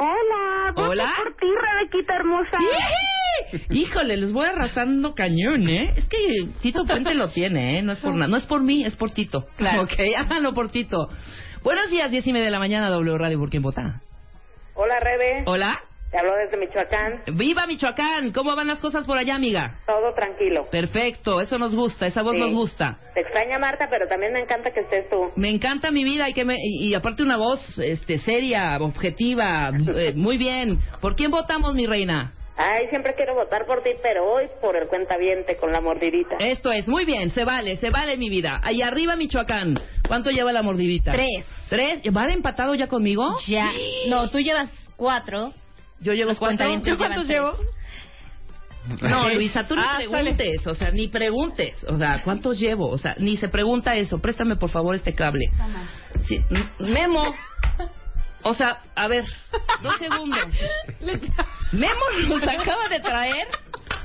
Hola, 0.00 0.72
Hola. 0.76 1.12
por 1.16 1.34
ti, 1.36 1.46
Rebequita 1.60 2.14
hermosa. 2.14 2.56
¡Ih! 2.60 3.60
Híjole, 3.70 4.16
les 4.16 4.32
voy 4.32 4.46
arrasando 4.46 5.14
cañón, 5.14 5.68
¿eh? 5.68 5.92
Es 5.96 6.06
que 6.08 6.18
Tito 6.62 6.84
Puente 6.86 7.14
lo 7.14 7.28
tiene, 7.30 7.78
¿eh? 7.78 7.82
No 7.82 7.92
es 7.92 7.98
por 8.00 8.14
nada. 8.14 8.28
No 8.28 8.36
es 8.36 8.46
por 8.46 8.62
mí, 8.62 8.84
es 8.84 8.94
por 8.96 9.10
Tito. 9.10 9.44
Claro. 9.56 9.82
Ok, 9.82 9.92
háganlo 10.18 10.54
por 10.54 10.70
Tito. 10.70 11.08
Buenos 11.64 11.90
días, 11.90 12.10
diez 12.10 12.26
y 12.26 12.32
media 12.32 12.46
de 12.46 12.52
la 12.52 12.60
mañana, 12.60 12.88
W 12.90 13.18
Radio, 13.18 13.38
¿por 13.38 13.50
quién 13.50 13.62
vota? 13.62 14.00
Hola, 14.74 15.00
Rebe. 15.00 15.42
¿Hola? 15.46 15.80
Te 16.10 16.16
hablo 16.18 16.32
desde 16.36 16.56
Michoacán. 16.56 17.22
¡Viva 17.34 17.66
Michoacán! 17.66 18.32
¿Cómo 18.32 18.56
van 18.56 18.66
las 18.66 18.80
cosas 18.80 19.04
por 19.04 19.18
allá, 19.18 19.34
amiga? 19.34 19.78
Todo 19.86 20.14
tranquilo. 20.14 20.66
Perfecto, 20.70 21.40
eso 21.42 21.58
nos 21.58 21.74
gusta, 21.74 22.06
esa 22.06 22.22
voz 22.22 22.32
Sí. 22.32 22.40
nos 22.40 22.52
gusta. 22.54 22.98
Te 23.12 23.20
extraña 23.20 23.58
Marta, 23.58 23.88
pero 23.90 24.08
también 24.08 24.32
me 24.32 24.40
encanta 24.40 24.70
que 24.70 24.80
estés 24.80 25.08
tú. 25.10 25.30
Me 25.36 25.50
encanta 25.50 25.90
mi 25.90 26.04
vida 26.04 26.26
y 26.28 26.32
que 26.32 26.44
me, 26.46 26.54
y, 26.56 26.88
y 26.88 26.94
aparte 26.94 27.22
una 27.22 27.36
voz 27.36 27.60
este 27.78 28.18
seria, 28.18 28.78
objetiva, 28.80 29.70
eh, 29.96 30.12
muy 30.16 30.38
bien. 30.38 30.78
¿Por 31.02 31.14
quién 31.14 31.30
votamos, 31.30 31.74
mi 31.74 31.86
reina? 31.86 32.32
Ay, 32.56 32.88
siempre 32.88 33.14
quiero 33.14 33.34
votar 33.34 33.66
por 33.66 33.82
ti, 33.82 33.90
pero 34.02 34.24
hoy 34.32 34.46
por 34.60 34.76
el 34.76 34.88
cuentaviente 34.88 35.56
con 35.56 35.70
la 35.72 35.80
mordidita. 35.80 36.36
Esto 36.40 36.72
es, 36.72 36.88
muy 36.88 37.04
bien, 37.04 37.30
se 37.30 37.44
vale, 37.44 37.76
se 37.76 37.90
vale 37.90 38.16
mi 38.16 38.30
vida. 38.30 38.60
Ahí 38.64 38.80
arriba 38.82 39.14
Michoacán. 39.14 39.78
¿Cuánto 40.08 40.30
lleva 40.30 40.52
la 40.52 40.62
mordidita? 40.62 41.12
Tres. 41.12 41.46
¿Tres? 41.68 42.00
¿Van 42.12 42.30
empatado 42.30 42.74
ya 42.74 42.86
conmigo? 42.88 43.28
Ya. 43.46 43.70
No, 44.08 44.30
tú 44.30 44.38
llevas 44.40 44.70
cuatro. 44.96 45.52
Yo 46.00 46.12
llevo 46.12 46.30
Los 46.30 46.38
cuánto. 46.38 46.64
cuentavientes 46.64 46.92
¿Yo 46.92 46.98
cuántos 46.98 47.26
llevan 47.28 47.52
llevo? 47.56 47.68
No, 49.02 49.28
Luisa, 49.28 49.66
tú 49.68 49.76
ni 49.76 49.82
Ah, 49.84 49.96
preguntes, 49.98 50.66
o 50.66 50.74
sea, 50.74 50.90
ni 50.90 51.08
preguntes, 51.08 51.84
o 51.86 51.98
sea, 51.98 52.22
¿cuántos 52.22 52.58
llevo? 52.58 52.88
O 52.88 52.96
sea, 52.96 53.16
ni 53.18 53.36
se 53.36 53.48
pregunta 53.48 53.94
eso. 53.94 54.18
Préstame, 54.18 54.56
por 54.56 54.70
favor, 54.70 54.94
este 54.94 55.14
cable. 55.14 55.50
Sí, 56.26 56.38
Memo. 56.78 57.22
O 58.44 58.54
sea, 58.54 58.78
a 58.94 59.08
ver, 59.08 59.24
dos 59.82 59.96
segundos. 59.98 60.40
Memo 61.72 62.00
nos 62.28 62.42
acaba 62.44 62.88
de 62.88 63.00
traer 63.00 63.48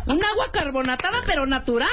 un 0.08 0.22
agua 0.22 0.50
carbonatada, 0.52 1.22
pero 1.26 1.46
natural. 1.46 1.90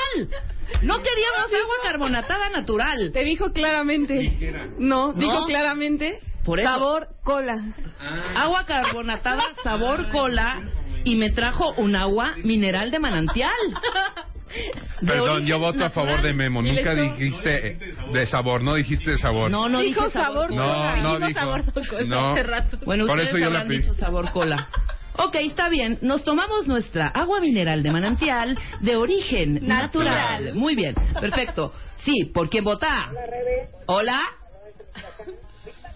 No 0.83 0.97
queríamos 1.03 1.53
agua 1.63 1.75
carbonatada 1.85 2.49
natural. 2.49 3.11
Te 3.13 3.23
dijo 3.25 3.53
claramente. 3.53 4.67
No, 4.79 5.09
No. 5.09 5.13
dijo 5.13 5.45
claramente. 5.47 6.19
Por 6.51 6.59
eso. 6.59 6.69
Sabor 6.69 7.07
cola. 7.23 7.59
Agua 8.35 8.65
carbonatada, 8.67 9.45
sabor 9.63 10.09
cola, 10.11 10.63
y 11.05 11.15
me 11.15 11.31
trajo 11.31 11.75
un 11.77 11.95
agua 11.95 12.33
mineral 12.43 12.91
de 12.91 12.99
manantial. 12.99 13.53
De 15.01 15.07
Perdón, 15.07 15.47
yo 15.47 15.61
voto 15.61 15.85
a 15.85 15.91
favor 15.91 16.23
de 16.23 16.35
Memo. 16.35 16.61
Nunca 16.61 16.93
dijiste 16.97 17.79
de 18.13 18.27
sabor, 18.27 18.65
no 18.65 18.75
dijiste 18.75 19.13
de 19.13 19.19
sabor. 19.19 19.49
No, 19.49 19.69
no 19.69 19.79
Dijo 19.79 20.07
dije 20.07 20.13
sabor. 20.13 20.53
No, 20.53 20.97
no 20.97 21.21
dijo. 21.25 21.39
sabor 21.39 21.63
cola 21.89 22.05
No. 22.07 22.33
hace 22.33 22.43
rato. 22.43 22.79
Bueno, 22.85 23.07
Por 23.07 23.15
ustedes 23.21 23.29
eso 23.29 23.39
yo 23.39 23.45
la 23.45 23.59
habrán 23.61 23.69
pedí. 23.69 23.79
dicho 23.79 23.95
sabor 23.95 24.33
cola. 24.33 24.69
Ok, 25.19 25.37
está 25.37 25.69
bien. 25.69 25.99
Nos 26.03 26.25
tomamos 26.25 26.67
nuestra 26.67 27.07
agua 27.07 27.39
mineral 27.39 27.85
de 27.85 27.93
manantial 27.93 28.59
de 28.81 28.97
origen 28.97 29.55
natural. 29.69 30.47
Natural. 30.47 30.55
Muy 30.57 30.75
bien, 30.75 30.97
perfecto. 31.21 31.73
Sí, 31.99 32.25
¿por 32.35 32.49
quién 32.51 32.65
vota? 32.65 33.09
Hola. 33.87 34.21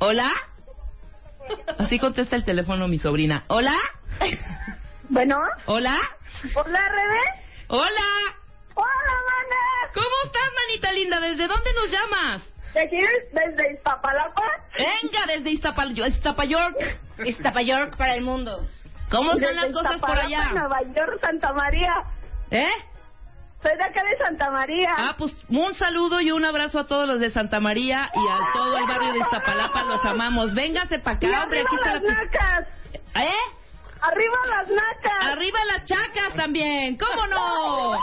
Hola. 0.04 0.30
Así 1.78 1.98
contesta 1.98 2.36
el 2.36 2.44
teléfono 2.44 2.88
mi 2.88 2.98
sobrina. 2.98 3.44
Hola. 3.48 3.74
Bueno, 5.08 5.36
Hola. 5.66 5.96
hola, 6.54 6.80
Rebe. 6.88 7.20
Hola. 7.68 8.08
Hola, 8.74 9.14
mana. 9.30 9.92
¿Cómo 9.94 10.06
estás, 10.24 10.42
manita 10.66 10.92
linda? 10.92 11.20
¿Desde 11.20 11.46
dónde 11.48 11.70
nos 11.74 11.90
llamas? 11.90 12.42
¿Te 12.74 12.88
quieres 12.88 13.32
desde 13.32 13.72
Iztapalapa? 13.74 14.42
Venga, 14.78 15.26
desde 15.26 15.50
Iztapal 15.50 15.96
Iztapayork. 15.98 16.76
Iztapayork 17.24 17.96
para 17.96 18.14
el 18.16 18.22
mundo. 18.22 18.66
¿Cómo 19.10 19.32
están 19.32 19.40
Desde 19.40 19.54
las 19.54 19.72
cosas 19.72 20.00
por 20.00 20.10
Iztapalapa, 20.10 20.26
allá? 20.26 20.50
Nueva 20.52 20.82
York, 20.94 21.20
Santa 21.20 21.52
María. 21.52 21.94
¿Eh? 22.50 22.68
Soy 23.64 23.76
de 23.78 23.82
acá 23.82 24.02
de 24.04 24.18
Santa 24.18 24.50
María. 24.50 24.94
Ah, 24.94 25.14
pues 25.16 25.34
un 25.48 25.74
saludo 25.74 26.20
y 26.20 26.30
un 26.30 26.44
abrazo 26.44 26.80
a 26.80 26.86
todos 26.86 27.08
los 27.08 27.18
de 27.18 27.30
Santa 27.30 27.60
María 27.60 28.10
y 28.14 28.28
a 28.28 28.38
todo 28.52 28.76
el 28.76 28.86
barrio 28.86 29.14
de 29.14 29.20
Iztapalapa, 29.20 29.82
los 29.84 30.04
amamos. 30.04 30.52
Véngase 30.52 30.98
para 30.98 31.18
Y 31.18 31.26
acá, 31.26 31.42
hombre, 31.44 31.60
arriba 31.60 31.70
aquí 31.70 31.76
está 31.76 31.94
las 31.94 32.02
la... 32.02 32.14
nacas. 32.14 32.68
¿Eh? 33.14 33.44
Arriba 34.02 34.36
las 34.50 34.68
nacas. 34.68 35.32
Arriba 35.32 35.58
las 35.64 35.84
chacas 35.86 36.34
también, 36.36 36.98
¿cómo 36.98 37.26
no? 37.26 37.98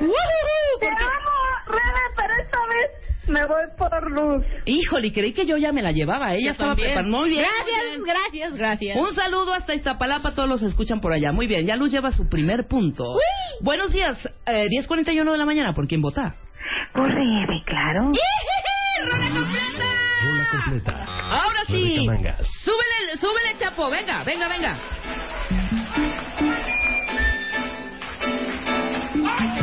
Te 0.80 0.88
amo, 0.88 1.30
Rebe, 1.66 2.00
pero 2.16 2.34
esta 2.42 2.58
vez 2.66 2.90
me 3.28 3.44
voy 3.46 3.64
por 3.78 4.10
luz. 4.10 4.44
Híjole, 4.66 5.12
creí 5.12 5.32
que 5.32 5.46
yo 5.46 5.56
ya 5.56 5.72
me 5.72 5.82
la 5.82 5.92
llevaba, 5.92 6.34
ella 6.34 6.46
Yo 6.46 6.50
estaba 6.52 6.70
también. 6.70 6.88
preparando. 6.88 7.18
Muy 7.18 7.30
bien. 7.30 7.42
muy 7.42 7.48
Gracias, 7.50 7.90
bien. 7.90 8.02
gracias, 8.04 8.54
gracias. 8.58 8.96
Un 8.98 9.14
saludo 9.14 9.52
hasta 9.54 9.74
Iztapalapa, 9.74 10.32
todos 10.32 10.48
los 10.48 10.62
escuchan 10.62 11.00
por 11.00 11.12
allá. 11.12 11.32
Muy 11.32 11.46
bien, 11.46 11.66
ya 11.66 11.76
Luz 11.76 11.90
lleva 11.92 12.12
su 12.12 12.28
primer 12.28 12.66
punto. 12.68 13.04
Buenos 13.60 13.92
días, 13.92 14.18
eh, 14.46 14.66
10.41 14.68 15.32
de 15.32 15.38
la 15.38 15.44
mañana, 15.46 15.72
¿por 15.74 15.86
quién 15.86 16.00
vota? 16.02 16.34
Por 16.94 17.08
Rebe, 17.08 17.62
claro. 17.64 18.10
¡Rola 19.02 19.30
completa! 19.30 19.84
Rola 20.24 20.46
completa. 20.50 21.04
Ahora 21.30 21.60
sí, 21.68 21.96
súbele, 22.04 23.16
súbele, 23.18 23.56
Chapo, 23.58 23.88
venga, 23.90 24.24
venga, 24.24 24.48
venga. 24.48 24.78
Perdón, 29.20 29.59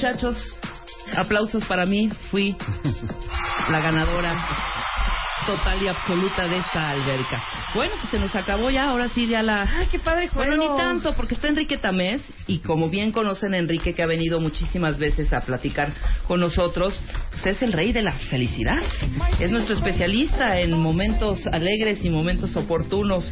muchachos. 0.00 0.36
Aplausos 1.14 1.62
para 1.66 1.84
mí. 1.84 2.08
Fui 2.30 2.56
la 3.68 3.80
ganadora 3.80 4.34
total 5.46 5.82
y 5.82 5.88
absoluta 5.88 6.48
de 6.48 6.58
esta 6.58 6.90
alberca. 6.90 7.42
Bueno, 7.74 7.94
pues 7.98 8.10
se 8.10 8.18
nos 8.18 8.34
acabó 8.34 8.70
ya, 8.70 8.84
ahora 8.84 9.10
sí 9.10 9.26
ya 9.26 9.42
la... 9.42 9.62
Ay, 9.62 9.88
qué 9.90 9.98
padre 9.98 10.28
juego. 10.28 10.56
Bueno, 10.56 10.72
ni 10.72 10.78
tanto, 10.78 11.14
porque 11.14 11.34
está 11.34 11.48
Enrique 11.48 11.76
Tamés 11.76 12.22
y 12.46 12.60
como 12.60 12.88
bien 12.88 13.12
conocen 13.12 13.52
a 13.52 13.58
Enrique 13.58 13.94
que 13.94 14.02
ha 14.02 14.06
venido 14.06 14.40
muchísimas 14.40 14.98
veces 14.98 15.32
a 15.34 15.40
platicar 15.40 15.92
con 16.26 16.40
nosotros, 16.40 16.98
pues 17.30 17.46
es 17.46 17.62
el 17.62 17.72
rey 17.72 17.92
de 17.92 18.02
la 18.02 18.12
felicidad. 18.12 18.82
Es 19.38 19.50
nuestro 19.50 19.76
especialista 19.76 20.58
en 20.58 20.78
momentos 20.78 21.46
alegres 21.46 22.04
y 22.04 22.10
momentos 22.10 22.56
oportunos. 22.56 23.30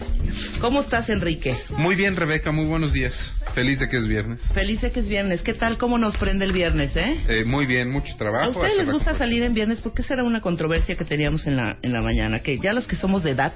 ¿Cómo 0.61 0.81
estás, 0.83 1.09
Enrique? 1.09 1.57
Muy 1.77 1.95
bien, 1.95 2.17
Rebeca, 2.17 2.53
muy 2.53 2.67
buenos 2.67 2.93
días. 2.93 3.15
Feliz 3.55 3.81
de 3.81 3.89
que 3.89 3.97
es 3.97 4.07
viernes. 4.07 4.41
Feliz 4.55 4.81
de 4.81 4.91
que 4.91 5.01
es 5.01 5.09
viernes. 5.09 5.43
¿Qué 5.43 5.55
tal? 5.55 5.79
¿Cómo 5.79 5.99
nos 5.99 6.17
prende 6.17 6.45
el 6.45 6.53
viernes, 6.53 6.95
eh? 6.97 7.25
Eh, 7.29 7.45
muy 7.45 7.67
bien, 7.67 7.91
mucho 7.91 8.15
trabajo. 8.17 8.47
¿A 8.47 8.49
ustedes 8.49 8.79
les 8.79 8.91
gusta 8.91 9.17
salir 9.17 9.43
en 9.43 9.55
viernes? 9.55 9.81
Porque 9.81 10.03
esa 10.03 10.15
era 10.15 10.25
una 10.25 10.41
controversia 10.41 10.97
que 10.97 11.05
teníamos 11.05 11.47
en 11.47 11.57
la, 11.57 11.77
en 11.83 11.93
la 11.93 12.01
mañana, 12.01 12.41
que 12.41 12.59
ya 12.59 12.73
los 12.73 12.87
que 12.87 12.97
somos 12.97 13.25
de 13.25 13.33
edad, 13.33 13.53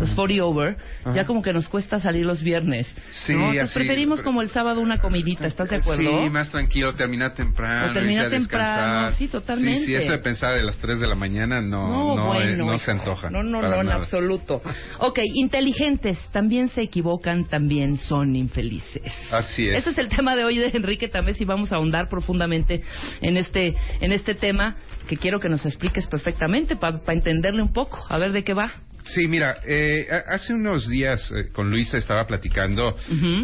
los 0.00 0.14
40 0.14 0.44
over, 0.44 0.76
ya 1.14 1.24
como 1.24 1.42
que 1.42 1.52
nos 1.52 1.68
cuesta 1.68 2.00
salir 2.00 2.26
los 2.26 2.42
viernes. 2.42 2.86
Sí, 3.10 3.32
¿no? 3.32 3.50
Entonces 3.50 3.62
así, 3.64 3.74
preferimos 3.74 4.22
como 4.22 4.42
el 4.42 4.50
sábado 4.50 4.80
una 4.80 4.98
comidita, 4.98 5.46
¿estás 5.46 5.68
de 5.68 5.76
acuerdo? 5.76 6.22
Sí, 6.22 6.30
más 6.30 6.50
tranquilo, 6.50 6.94
terminar 6.94 7.34
temprano. 7.34 7.90
O 7.90 7.94
terminar 7.94 8.24
irse 8.24 8.36
a 8.36 8.38
descansar. 8.38 8.76
temprano, 8.76 9.16
sí, 9.16 9.28
totalmente. 9.68 9.86
Sí, 9.86 9.86
sí, 9.86 9.94
eso 9.94 10.12
de 10.12 10.18
pensar 10.18 10.54
de 10.54 10.62
las 10.62 10.78
3 10.78 11.00
de 11.00 11.06
la 11.06 11.14
mañana 11.14 11.60
no, 11.60 11.88
No, 11.88 12.16
no, 12.16 12.26
bueno, 12.26 12.50
eh, 12.50 12.56
no 12.56 12.74
hijo. 12.74 12.78
se 12.78 12.90
antoja. 12.90 13.30
No, 13.30 13.42
no, 13.42 13.60
no, 13.62 13.80
en 13.80 13.90
absoluto. 13.90 14.62
Ok, 14.98 15.20
inteligentes, 15.34 16.18
también 16.32 16.68
se 16.70 16.82
equivocan, 16.82 17.44
también 17.46 17.98
son 17.98 18.36
infelices. 18.36 19.02
Así 19.30 19.68
es. 19.68 19.78
Ese 19.78 19.90
es 19.90 19.98
el 19.98 20.08
tema 20.08 20.36
de 20.36 20.44
hoy 20.44 20.58
de 20.58 20.68
Enrique 20.68 21.08
Tamés 21.08 21.40
y 21.40 21.44
vamos 21.44 21.72
a 21.72 21.76
ahondar 21.76 22.08
profundamente 22.08 22.82
en 23.20 23.36
este, 23.36 23.74
en 24.00 24.12
este 24.12 24.34
tema 24.34 24.76
que 25.08 25.16
quiero 25.16 25.40
que 25.40 25.48
nos 25.48 25.64
expliques 25.64 26.06
perfectamente 26.06 26.76
para 26.76 27.00
entenderle 27.08 27.62
un 27.62 27.72
poco. 27.72 28.04
A 28.08 28.18
ver 28.18 28.32
de 28.32 28.44
qué 28.44 28.54
va. 28.54 28.72
Sí, 29.08 29.26
mira, 29.28 29.58
eh, 29.66 30.06
ha- 30.10 30.34
hace 30.34 30.54
unos 30.54 30.88
días 30.88 31.30
eh, 31.32 31.50
con 31.52 31.70
Luisa 31.70 31.98
estaba 31.98 32.26
platicando 32.26 32.96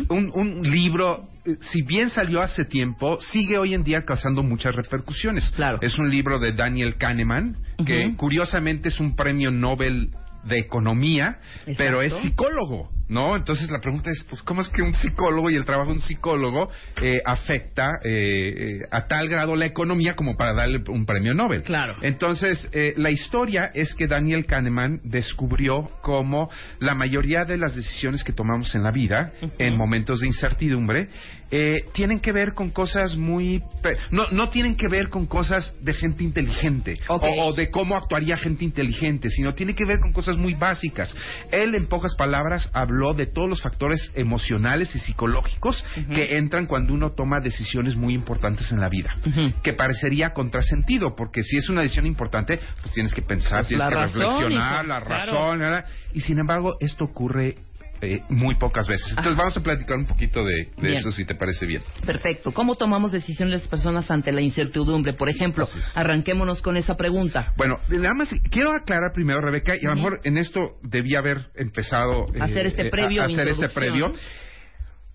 un, 0.09 0.31
un 0.35 0.63
libro, 0.63 1.29
eh, 1.45 1.57
si 1.61 1.83
bien 1.83 2.11
salió 2.11 2.43
hace 2.43 2.65
tiempo, 2.65 3.19
sigue 3.21 3.59
hoy 3.59 3.75
en 3.75 3.83
día 3.85 4.05
causando 4.05 4.43
muchas 4.43 4.75
repercusiones. 4.75 5.51
Claro. 5.57 5.79
Es 5.81 5.99
un 5.99 6.11
libro 6.11 6.39
de 6.39 6.53
Daniel 6.53 6.97
Kahneman, 6.97 7.57
que 7.87 8.15
curiosamente 8.17 8.89
es 8.89 9.01
un 9.01 9.17
premio 9.17 9.51
Nobel 9.51 10.11
de 10.45 10.59
economía, 10.59 11.39
pero 11.77 12.03
es 12.03 12.13
psicólogo, 12.23 12.91
¿no? 13.09 13.37
Entonces 13.37 13.71
la 13.71 13.81
pregunta 13.81 14.11
es, 14.11 14.25
pues, 14.29 14.43
¿cómo 14.43 14.61
es 14.61 14.69
que 14.69 14.83
un 14.83 14.95
psicólogo 14.95 15.51
y 15.51 15.57
el 15.57 15.65
trabajo 15.65 15.91
de 15.91 15.97
un 15.97 16.01
psicólogo 16.01 16.71
eh, 17.01 17.21
afecta 17.25 17.91
eh, 18.03 18.55
eh, 18.57 18.79
a 18.91 19.07
tal 19.07 19.29
grado 19.29 19.57
la 19.57 19.67
economía 19.67 20.15
como 20.15 20.37
para 20.37 20.55
darle 20.55 20.83
un 20.89 21.07
premio 21.07 21.35
Nobel? 21.35 21.63
Claro. 21.63 21.97
Entonces, 22.03 22.69
eh, 22.73 22.95
la 22.97 23.11
historia 23.11 23.71
es 23.75 23.95
que 23.95 24.07
Daniel 24.07 24.47
Kahneman 24.47 25.01
descubrió 25.05 25.91
cómo 26.03 26.51
la 26.79 26.95
mayoría 26.95 27.45
de 27.45 27.57
las 27.57 27.75
decisiones 27.75 28.25
que 28.25 28.33
tomamos 28.33 28.75
en 28.75 28.83
la 28.83 28.91
vida, 28.91 29.33
en 29.59 29.77
momentos 29.77 30.21
de 30.21 30.27
incertidumbre, 30.27 31.09
eh, 31.57 31.85
tienen 31.93 32.19
que 32.19 32.33
ver 32.33 32.53
con 32.53 32.71
cosas 32.71 33.17
muy... 33.17 33.63
No, 34.11 34.25
no 34.33 34.49
tienen 34.49 34.75
que 34.75 34.89
ver 34.89 35.09
con 35.09 35.27
cosas 35.27 35.73
de 35.81 35.95
gente 35.95 36.25
inteligente 36.25 36.99
o, 37.07 37.15
o 37.15 37.53
de 37.53 37.71
cómo 37.71 37.95
actuaría 37.95 38.37
gente 38.37 38.65
inteligente, 38.65 39.31
sino 39.31 39.55
tiene 39.55 39.77
que 39.77 39.85
ver 39.85 40.01
con 40.01 40.13
cosas 40.13 40.37
muy 40.37 40.55
básicas. 40.55 41.17
Él, 41.53 41.77
en 41.77 41.87
pocas 41.87 42.17
palabras, 42.17 42.69
habló 42.73 43.15
de 43.15 43.27
todos 43.27 43.49
los 43.49 43.63
factores 43.63 44.11
emocionales 44.17 44.97
y 44.97 44.99
psicológicos 44.99 45.85
que 46.13 46.39
entran 46.39 46.67
cuando 46.67 46.93
uno 46.93 47.13
toma 47.13 47.39
decisiones 47.39 47.95
muy 47.95 48.15
importantes 48.15 48.73
en 48.73 48.81
la 48.81 48.89
vida, 48.89 49.17
que 49.63 49.75
parecería 49.75 50.33
contrasentido, 50.33 51.15
porque 51.15 51.45
si 51.45 51.59
es 51.59 51.69
una 51.69 51.83
decisión 51.83 52.07
importante, 52.07 52.59
pues 52.83 52.93
tienes 52.95 53.15
que 53.15 53.23
pensar, 53.23 53.61
Pues 53.61 53.69
tienes 53.69 53.89
que 53.89 53.95
reflexionar, 53.95 54.87
la 54.87 55.01
claro. 55.05 55.33
razón, 55.33 55.85
y 56.15 56.21
sin 56.21 56.41
embargo, 56.41 56.77
esto 56.81 57.05
ocurre 57.05 57.59
eh, 58.05 58.23
muy 58.29 58.55
pocas 58.57 58.87
veces. 58.87 59.09
Entonces 59.11 59.33
Ajá. 59.33 59.43
vamos 59.43 59.57
a 59.57 59.63
platicar 59.63 59.97
un 59.97 60.07
poquito 60.07 60.45
de, 60.45 60.69
eso, 60.83 61.11
si 61.11 61.25
te 61.25 61.35
parece 61.35 61.67
bien. 61.67 61.83
Perfecto. 62.05 62.53
¿Cómo 62.53 62.77
tomamos 62.77 63.13
decisiones 63.13 63.61
las 63.61 63.69
personas 63.69 64.11
ante 64.11 64.33
la 64.33 64.41
incertidumbre? 64.41 65.13
Por 65.15 65.29
ejemplo, 65.29 65.69
arranquémonos 65.95 66.63
con 66.63 66.77
esa 66.77 66.97
pregunta. 66.97 67.53
Bueno, 67.57 67.79
nada 67.89 68.15
más 68.15 68.29
quiero 68.51 68.73
aclarar 68.73 69.13
primero, 69.13 69.41
Rebeca, 69.41 69.75
y 69.77 69.87
a 69.87 69.91
lo 69.91 69.97
mejor 69.97 70.21
en 70.25 70.39
esto 70.39 70.77
debía 70.83 71.19
haber 71.21 71.47
empezado 71.55 72.27
eh, 72.35 72.39
Hacer 72.41 72.67
este 72.67 72.87
eh, 72.87 72.91
previo 72.91 73.23
a 73.23 73.27
hacer 73.27 73.49
este 73.49 73.69
previo. 73.69 74.15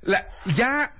La- 0.01 0.25
ya 0.57 0.91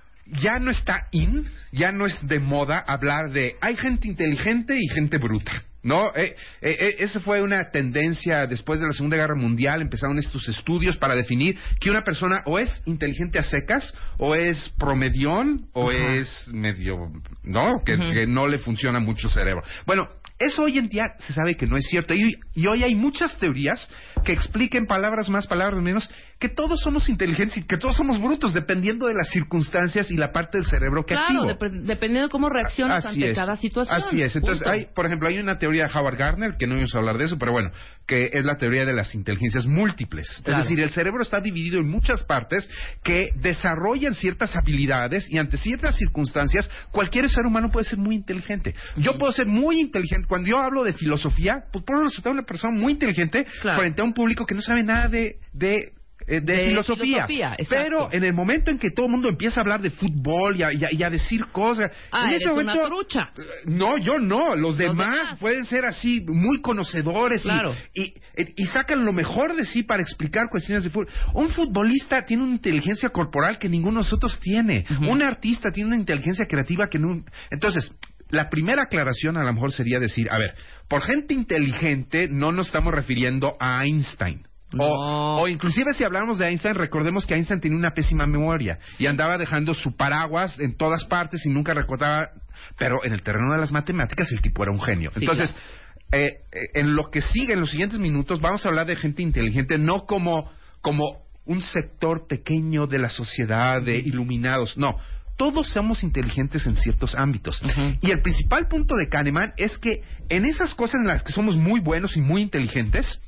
ya 0.41 0.59
no 0.59 0.71
está 0.71 1.07
in, 1.11 1.45
ya 1.71 1.91
no 1.91 2.05
es 2.05 2.27
de 2.27 2.39
moda 2.39 2.79
hablar 2.79 3.31
de 3.31 3.55
hay 3.61 3.75
gente 3.75 4.07
inteligente 4.07 4.75
y 4.79 4.87
gente 4.89 5.17
bruta. 5.17 5.63
No, 5.81 6.07
eh, 6.15 6.35
eh, 6.61 6.77
eh, 6.79 6.95
esa 6.99 7.19
fue 7.21 7.41
una 7.41 7.71
tendencia 7.71 8.47
después 8.47 8.79
de 8.81 8.85
la 8.87 8.91
Segunda 8.91 9.15
Guerra 9.15 9.35
Mundial. 9.35 9.81
Empezaron 9.81 10.17
estos 10.19 10.47
estudios 10.49 10.97
para 10.97 11.15
definir 11.15 11.57
que 11.79 11.89
una 11.89 12.03
persona 12.03 12.41
o 12.45 12.59
es 12.59 12.81
inteligente 12.85 13.39
a 13.39 13.43
secas, 13.43 13.93
o 14.17 14.35
es 14.35 14.69
promedión, 14.77 15.67
o 15.73 15.91
es 15.91 16.27
medio, 16.49 16.97
¿no? 17.43 17.81
Que, 17.85 17.97
no 18.27 18.47
le 18.47 18.59
funciona 18.59 18.99
mucho 18.99 19.27
el 19.27 19.33
cerebro. 19.33 19.63
Bueno, 19.85 20.07
eso 20.37 20.63
hoy 20.63 20.77
en 20.77 20.87
día 20.89 21.03
se 21.19 21.33
sabe 21.33 21.55
que 21.55 21.65
no 21.67 21.77
es 21.77 21.85
cierto. 21.87 22.13
Y, 22.13 22.35
y 22.53 22.67
hoy 22.67 22.83
hay 22.83 22.95
muchas 22.95 23.37
teorías 23.37 23.89
que 24.23 24.31
expliquen 24.33 24.85
palabras 24.85 25.29
más, 25.29 25.47
palabras 25.47 25.81
menos, 25.81 26.09
que 26.39 26.47
todos 26.49 26.79
somos 26.81 27.09
inteligentes 27.09 27.57
y 27.57 27.63
que 27.63 27.77
todos 27.77 27.95
somos 27.97 28.21
brutos, 28.21 28.53
dependiendo 28.53 29.07
de 29.07 29.13
las 29.13 29.29
circunstancias 29.29 30.09
y 30.11 30.15
la 30.15 30.31
parte 30.31 30.57
del 30.57 30.65
cerebro 30.65 31.05
que 31.05 31.13
Claro, 31.13 31.49
activo. 31.49 31.59
dep- 31.59 31.81
dependiendo 31.83 32.27
de 32.27 32.31
cómo 32.31 32.49
reaccionas 32.49 33.05
Así 33.05 33.15
ante 33.17 33.31
es. 33.31 33.37
cada 33.37 33.55
situación. 33.57 33.97
Así 33.97 34.21
es. 34.21 34.35
Entonces, 34.35 34.63
Punto. 34.63 34.71
hay, 34.71 34.87
por 34.95 35.05
ejemplo, 35.05 35.27
hay 35.27 35.39
una 35.39 35.57
teoría 35.57 35.68
de 35.77 35.85
Howard 35.85 36.17
Gardner, 36.17 36.57
que 36.57 36.67
no 36.67 36.73
íbamos 36.73 36.93
a 36.95 36.97
hablar 36.97 37.17
de 37.17 37.25
eso, 37.25 37.37
pero 37.37 37.51
bueno, 37.51 37.71
que 38.07 38.29
es 38.33 38.43
la 38.43 38.57
teoría 38.57 38.85
de 38.85 38.93
las 38.93 39.13
inteligencias 39.15 39.65
múltiples. 39.65 40.27
Claro. 40.43 40.63
Es 40.63 40.65
decir, 40.69 40.83
el 40.83 40.89
cerebro 40.89 41.21
está 41.21 41.39
dividido 41.41 41.79
en 41.79 41.89
muchas 41.89 42.23
partes 42.23 42.69
que 43.03 43.29
desarrollan 43.35 44.15
ciertas 44.15 44.55
habilidades 44.55 45.29
y 45.29 45.37
ante 45.37 45.57
ciertas 45.57 45.95
circunstancias, 45.97 46.69
cualquier 46.91 47.29
ser 47.29 47.45
humano 47.45 47.69
puede 47.71 47.85
ser 47.85 47.99
muy 47.99 48.15
inteligente. 48.15 48.73
Yo 48.97 49.17
puedo 49.17 49.31
ser 49.31 49.45
muy 49.45 49.79
inteligente. 49.79 50.27
Cuando 50.27 50.49
yo 50.49 50.57
hablo 50.57 50.83
de 50.83 50.93
filosofía, 50.93 51.63
pues 51.71 51.85
puedo 51.85 52.03
resultar 52.03 52.33
una 52.33 52.43
persona 52.43 52.77
muy 52.77 52.93
inteligente 52.93 53.45
Claro. 53.61 53.79
frente 53.79 54.01
a 54.01 54.05
un 54.05 54.13
público 54.13 54.45
que 54.45 54.55
no 54.55 54.61
sabe 54.61 54.83
nada 54.83 55.07
de... 55.07 55.35
de 55.53 55.93
de, 56.29 56.41
De 56.41 56.65
filosofía, 56.67 57.27
pero 57.69 58.09
en 58.11 58.23
el 58.23 58.33
momento 58.33 58.69
en 58.71 58.77
que 58.77 58.91
todo 58.91 59.07
el 59.07 59.11
mundo 59.11 59.29
empieza 59.29 59.59
a 59.59 59.63
hablar 59.63 59.81
de 59.81 59.89
fútbol 59.89 60.57
y 60.59 60.63
a, 60.63 60.71
y 60.73 60.83
a- 60.85 60.89
y 60.93 61.03
a 61.03 61.09
decir 61.09 61.45
cosas, 61.51 61.91
Ah, 62.11 62.29
en 62.29 62.35
ese 62.35 62.49
una 62.51 62.53
momento 62.73 62.87
trucha. 62.87 63.29
no, 63.65 63.97
yo 63.97 64.19
no. 64.19 64.55
Los, 64.55 64.77
demás, 64.77 65.15
demás. 65.15 65.39
pueden 65.39 65.65
ser 65.65 65.85
así, 65.85 66.23
muy 66.27 66.61
conocedores 66.61 67.41
y- 67.43 67.47
Claro. 67.47 67.75
y, 67.93 68.01
y- 68.03 68.13
y 68.57 68.65
sacan 68.67 69.03
lo 69.05 69.11
mejor 69.13 69.55
de 69.55 69.65
sí 69.65 69.83
para 69.83 70.01
explicar 70.03 70.43
cuestiones 70.51 70.83
de 70.83 70.89
fútbol. 70.89 71.07
Un 71.33 71.49
futbolista 71.49 72.25
tiene 72.25 72.43
una 72.43 72.53
inteligencia 72.53 73.09
corporal 73.09 73.57
que 73.57 73.67
ninguno 73.69 73.99
de 73.99 74.03
nosotros 74.03 74.39
tiene. 74.39 74.85
Un 75.07 75.21
artista 75.21 75.71
tiene 75.73 75.87
una 75.87 75.97
inteligencia 75.97 76.45
creativa 76.47 76.87
que 76.89 76.99
no. 76.99 77.23
Entonces. 77.51 77.93
La 78.31 78.47
primera 78.47 78.83
aclaración 78.83 79.37
a 79.37 79.43
lo 79.43 79.51
mejor 79.51 79.71
sería 79.71 79.99
decir, 79.99 80.27
a 80.29 80.37
ver, 80.37 80.53
por 80.87 81.01
gente 81.01 81.33
inteligente 81.33 82.27
no 82.29 82.51
nos 82.51 82.67
estamos 82.67 82.93
refiriendo 82.93 83.55
a 83.59 83.83
Einstein. 83.83 84.43
O, 84.77 85.41
o 85.41 85.47
inclusive 85.47 85.93
si 85.93 86.03
hablamos 86.03 86.37
de 86.37 86.47
Einstein, 86.47 86.75
recordemos 86.75 87.25
que 87.25 87.33
Einstein 87.33 87.59
tenía 87.59 87.77
una 87.77 87.91
pésima 87.91 88.27
memoria 88.27 88.77
y 88.99 89.07
andaba 89.07 89.37
dejando 89.37 89.73
su 89.73 89.95
paraguas 89.95 90.59
en 90.59 90.77
todas 90.77 91.05
partes 91.05 91.45
y 91.45 91.49
nunca 91.49 91.73
recordaba, 91.73 92.29
pero 92.77 93.03
en 93.03 93.13
el 93.13 93.23
terreno 93.23 93.53
de 93.53 93.59
las 93.59 93.71
matemáticas 93.71 94.31
el 94.31 94.41
tipo 94.41 94.61
era 94.61 94.71
un 94.71 94.81
genio. 94.81 95.09
Sí, 95.11 95.21
Entonces, 95.21 95.55
eh, 96.11 96.41
eh, 96.51 96.59
en 96.75 96.95
lo 96.95 97.09
que 97.09 97.21
sigue, 97.21 97.53
en 97.53 97.61
los 97.61 97.71
siguientes 97.71 97.99
minutos, 97.99 98.41
vamos 98.41 98.65
a 98.65 98.69
hablar 98.69 98.85
de 98.85 98.95
gente 98.95 99.21
inteligente, 99.21 99.77
no 99.77 100.05
como, 100.05 100.51
como 100.81 101.23
un 101.45 101.61
sector 101.61 102.27
pequeño 102.27 102.85
de 102.85 102.99
la 102.99 103.09
sociedad 103.09 103.81
de 103.81 103.97
iluminados, 103.97 104.77
no. 104.77 104.97
Todos 105.35 105.69
somos 105.69 106.03
inteligentes 106.03 106.67
en 106.67 106.75
ciertos 106.75 107.15
ámbitos. 107.15 107.61
Y 108.01 108.11
el 108.11 108.21
principal 108.21 108.67
punto 108.67 108.95
de 108.95 109.07
Kahneman 109.07 109.53
es 109.55 109.77
que 109.77 110.03
en 110.27 110.45
esas 110.45 110.75
cosas 110.75 110.95
en 111.01 111.07
las 111.07 111.23
que 111.23 111.31
somos 111.31 111.55
muy 111.55 111.79
buenos 111.79 112.17
y 112.17 112.21
muy 112.21 112.41
inteligentes, 112.41 113.21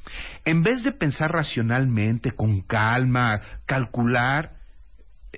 en 0.45 0.63
vez 0.63 0.83
de 0.83 0.91
pensar 0.91 1.31
racionalmente, 1.31 2.31
con 2.31 2.61
calma, 2.61 3.41
calcular, 3.65 4.51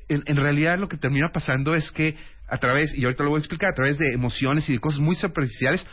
en, 0.08 0.24
en 0.26 0.36
realidad 0.36 0.80
lo 0.80 0.88
que 0.88 0.97
termina 0.97 1.30
pasando 1.32 1.76
es 1.76 1.91
que 1.91 2.16
a 2.47 2.58
través, 2.58 2.95
y 2.97 3.04
ahorita 3.04 3.24
lo 3.24 3.32
voy 3.32 3.38
a 3.38 3.39
explicar, 3.39 3.72
a 3.72 3.76
través 3.76 3.97
de 3.97 4.14
emociones 4.14 4.70
y 4.70 4.74
de 4.74 4.80
cosas 4.80 4.99
muy 4.99 5.16
superficiales, 5.16 5.86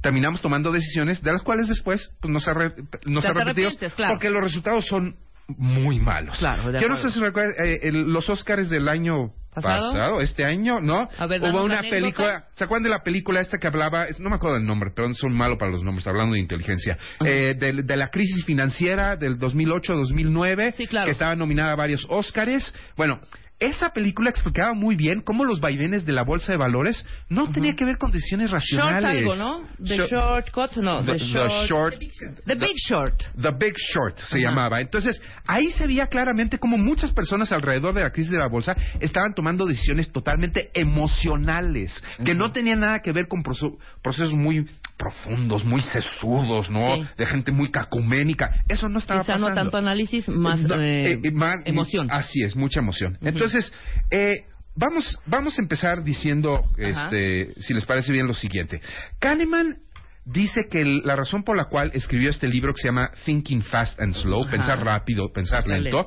terminamos 0.00 0.40
tomando 0.42 0.72
decisiones 0.72 1.22
de 1.22 1.32
las 1.32 1.42
cuales 1.42 1.68
después 1.68 2.10
pues, 2.20 2.32
nos, 2.32 2.46
arre- 2.46 2.74
nos 3.04 3.24
arrepentimos 3.24 3.76
claro. 3.94 4.14
porque 4.14 4.30
los 4.30 4.42
resultados 4.42 4.86
son 4.86 5.16
muy 5.48 6.00
malos. 6.00 6.38
Claro, 6.38 6.72
de 6.72 6.80
Yo 6.80 6.88
no 6.88 6.96
sé 6.96 7.10
si 7.10 7.20
recuerdan 7.20 7.54
eh, 7.64 7.92
los 7.92 8.28
Oscars 8.28 8.68
del 8.68 8.88
año 8.88 9.32
¿Pasado? 9.62 9.92
pasado, 9.92 10.20
este 10.20 10.44
año, 10.44 10.80
¿no? 10.80 11.08
A 11.18 11.26
ver, 11.26 11.40
danos 11.40 11.56
Hubo 11.56 11.64
una 11.64 11.80
película, 11.80 12.44
¿se 12.54 12.64
acuerdan 12.64 12.84
de 12.84 12.90
la 12.90 13.02
película 13.02 13.40
esta 13.40 13.58
que 13.58 13.66
hablaba? 13.66 14.06
No 14.18 14.28
me 14.28 14.36
acuerdo 14.36 14.56
del 14.56 14.66
nombre, 14.66 14.90
pero 14.94 15.12
son 15.14 15.32
malo 15.32 15.56
para 15.56 15.70
los 15.70 15.82
nombres, 15.82 16.06
hablando 16.06 16.34
de 16.34 16.40
inteligencia. 16.40 16.98
Eh, 17.24 17.54
de, 17.58 17.82
de 17.82 17.96
la 17.96 18.08
crisis 18.08 18.44
financiera 18.44 19.16
del 19.16 19.38
2008-2009, 19.38 21.04
que 21.04 21.10
estaba 21.10 21.34
nominada 21.34 21.72
a 21.72 21.76
varios 21.76 22.06
Oscars. 22.10 22.74
Bueno, 22.96 23.20
esa 23.58 23.90
película 23.90 24.28
explicaba 24.28 24.74
muy 24.74 24.96
bien 24.96 25.22
cómo 25.22 25.44
los 25.44 25.60
vaivenes 25.60 26.04
de 26.04 26.12
la 26.12 26.22
bolsa 26.24 26.52
de 26.52 26.58
valores 26.58 27.06
no 27.30 27.50
tenía 27.50 27.74
que 27.74 27.86
ver 27.86 27.96
con 27.96 28.10
decisiones 28.10 28.50
Short 28.50 28.62
racionales. 28.62 29.20
algo, 29.22 29.34
¿no? 29.36 29.62
The 29.82 29.96
Short- 29.96 30.10
Short 30.10 30.50
Cut, 30.50 30.76
no. 30.82 31.02
The- 31.02 31.12
The, 31.12 31.18
the 31.18 31.24
short, 31.24 31.50
short- 31.66 31.98
The 32.44 32.54
Big 32.54 32.76
Short. 32.76 33.22
The 33.40 33.50
Big 33.52 33.74
Short 33.94 34.18
se 34.18 34.40
llamaba. 34.40 34.80
Entonces, 34.80 35.22
ahí 35.46 35.70
se 35.70 35.86
veía 35.86 36.06
claramente 36.08 36.58
cómo 36.58 36.76
muchas 36.76 37.12
personas 37.12 37.50
alrededor 37.50 37.94
de 37.94 38.02
la 38.02 38.10
crisis 38.10 38.30
de 38.32 38.38
la 38.38 38.48
bolsa 38.48 38.76
estaban 39.00 39.32
tomando 39.34 39.64
decisiones 39.64 40.12
totalmente 40.12 40.70
emocionales, 40.74 42.02
que 42.24 42.34
no 42.34 42.52
tenían 42.52 42.80
nada 42.80 43.00
que 43.00 43.12
ver 43.12 43.26
con 43.26 43.42
proce- 43.42 43.76
procesos 44.02 44.34
muy 44.34 44.66
profundos, 44.96 45.64
muy 45.64 45.82
sesudos, 45.82 46.70
¿no? 46.70 46.96
Sí. 47.02 47.08
De 47.18 47.26
gente 47.26 47.52
muy 47.52 47.70
cacuménica. 47.70 48.62
Eso 48.68 48.88
no 48.88 48.98
estaba 48.98 49.20
Quizá 49.22 49.34
pasando. 49.34 49.50
no 49.50 49.54
tanto 49.54 49.76
análisis, 49.76 50.28
más 50.28 50.60
No, 50.60 50.80
eh, 50.80 51.12
eh, 51.12 51.20
eh, 51.22 51.30
más- 51.32 51.60
emoción. 51.64 52.08
Así 52.10 52.42
es, 52.42 52.56
mucha 52.56 52.80
emoción. 52.80 53.18
Entonces, 53.20 53.72
eh, 54.10 54.44
vamos, 54.74 55.18
vamos 55.26 55.58
a 55.58 55.62
empezar 55.62 56.02
diciendo, 56.02 56.64
Ajá. 56.78 57.04
este, 57.04 57.52
si 57.62 57.74
les 57.74 57.84
parece 57.84 58.12
bien, 58.12 58.26
lo 58.26 58.34
siguiente. 58.34 58.80
Kahneman 59.18 59.78
dice 60.24 60.62
que 60.70 60.80
el- 60.80 61.02
la 61.04 61.14
razón 61.14 61.44
por 61.44 61.56
la 61.56 61.66
cual 61.66 61.90
escribió 61.94 62.30
este 62.30 62.48
libro 62.48 62.72
que 62.74 62.82
se 62.82 62.88
llama 62.88 63.10
Thinking 63.24 63.62
Fast 63.62 64.00
and 64.00 64.14
Slow, 64.14 64.42
Ajá. 64.42 64.50
pensar 64.50 64.84
rápido, 64.84 65.30
pensar 65.32 65.66
lento. 65.68 66.04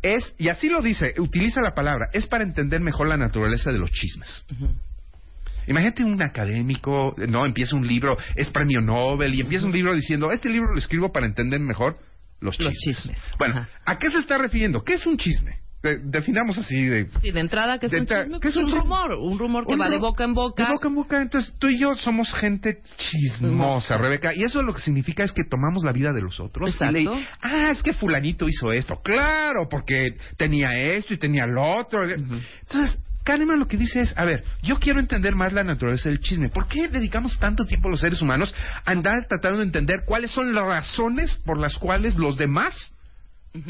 es, 0.00 0.34
y 0.38 0.48
así 0.48 0.68
lo 0.70 0.80
dice, 0.80 1.12
utiliza 1.18 1.60
la 1.60 1.74
palabra, 1.74 2.06
es 2.12 2.26
para 2.28 2.44
entender 2.44 2.80
mejor 2.80 3.08
la 3.08 3.16
naturaleza 3.16 3.72
de 3.72 3.78
los 3.78 3.90
chismes. 3.90 4.46
Imagínate 5.68 6.02
un 6.04 6.20
académico, 6.22 7.14
no, 7.28 7.44
empieza 7.46 7.76
un 7.76 7.86
libro, 7.86 8.16
es 8.36 8.48
premio 8.50 8.80
Nobel 8.80 9.34
y 9.34 9.40
empieza 9.40 9.66
un 9.66 9.72
libro 9.72 9.94
diciendo, 9.94 10.32
este 10.32 10.48
libro 10.48 10.72
lo 10.72 10.78
escribo 10.78 11.12
para 11.12 11.26
entender 11.26 11.60
mejor 11.60 11.96
los 12.40 12.56
chismes. 12.56 12.74
Los 12.74 12.82
chismes. 12.96 13.20
Bueno, 13.38 13.66
¿a 13.84 13.98
qué 13.98 14.10
se 14.10 14.18
está 14.18 14.38
refiriendo? 14.38 14.82
¿Qué 14.82 14.94
es 14.94 15.06
un 15.06 15.16
chisme? 15.18 15.60
De- 15.80 15.98
definamos 16.00 16.58
así 16.58 16.82
de... 16.86 17.08
Sí, 17.22 17.30
de 17.30 17.38
entrada, 17.38 17.78
que 17.78 17.86
es 17.86 17.92
De 17.92 18.00
un 18.00 18.06
chisme? 18.06 18.40
¿qué 18.40 18.48
es 18.48 18.54
Pues 18.54 18.56
un 18.56 18.64
un 18.64 18.68
chisme? 18.70 18.80
rumor. 18.82 19.12
Un 19.14 19.38
rumor 19.38 19.64
que 19.64 19.74
Un 19.74 19.80
va 19.80 19.88
de 19.88 19.98
boca 19.98 20.24
en 20.24 20.34
boca. 20.34 20.64
De 20.66 20.72
boca 20.72 20.88
en 20.88 20.94
boca. 20.96 21.22
Entonces, 21.22 21.54
tú 21.60 21.68
y 21.68 21.78
yo 21.78 21.94
somos 21.94 22.34
gente 22.34 22.80
chismosa, 22.96 23.96
Rebeca. 23.96 24.34
Y 24.34 24.42
eso 24.42 24.60
lo 24.62 24.74
que 24.74 24.80
significa 24.80 25.22
es 25.22 25.32
que 25.32 25.44
tomamos 25.48 25.84
la 25.84 25.92
vida 25.92 26.12
de 26.12 26.20
los 26.20 26.40
otros. 26.40 26.76
y 26.80 26.84
le- 26.92 27.02
Exacto. 27.02 27.20
ah, 27.42 27.70
es 27.70 27.80
que 27.84 27.92
fulanito 27.92 28.48
hizo 28.48 28.72
esto. 28.72 29.00
Claro, 29.04 29.68
porque 29.70 30.16
tenía 30.36 30.76
esto 30.76 31.14
y 31.14 31.18
tenía 31.18 31.46
lo 31.46 31.62
otro. 31.62 32.02
Entonces, 32.10 32.98
Kahneman 33.28 33.58
lo 33.58 33.68
que 33.68 33.76
dice 33.76 34.00
es, 34.00 34.16
a 34.16 34.24
ver, 34.24 34.42
yo 34.62 34.78
quiero 34.78 35.00
entender 35.00 35.34
más 35.34 35.52
la 35.52 35.62
naturaleza 35.62 36.08
del 36.08 36.18
chisme. 36.18 36.48
¿Por 36.48 36.66
qué 36.66 36.88
dedicamos 36.88 37.38
tanto 37.38 37.66
tiempo 37.66 37.90
los 37.90 38.00
seres 38.00 38.22
humanos 38.22 38.54
a 38.86 38.90
andar 38.90 39.26
tratando 39.28 39.58
de 39.58 39.64
entender 39.66 40.04
cuáles 40.06 40.30
son 40.30 40.54
las 40.54 40.64
razones 40.64 41.38
por 41.44 41.58
las 41.58 41.76
cuales 41.76 42.16
los 42.16 42.38
demás 42.38 42.94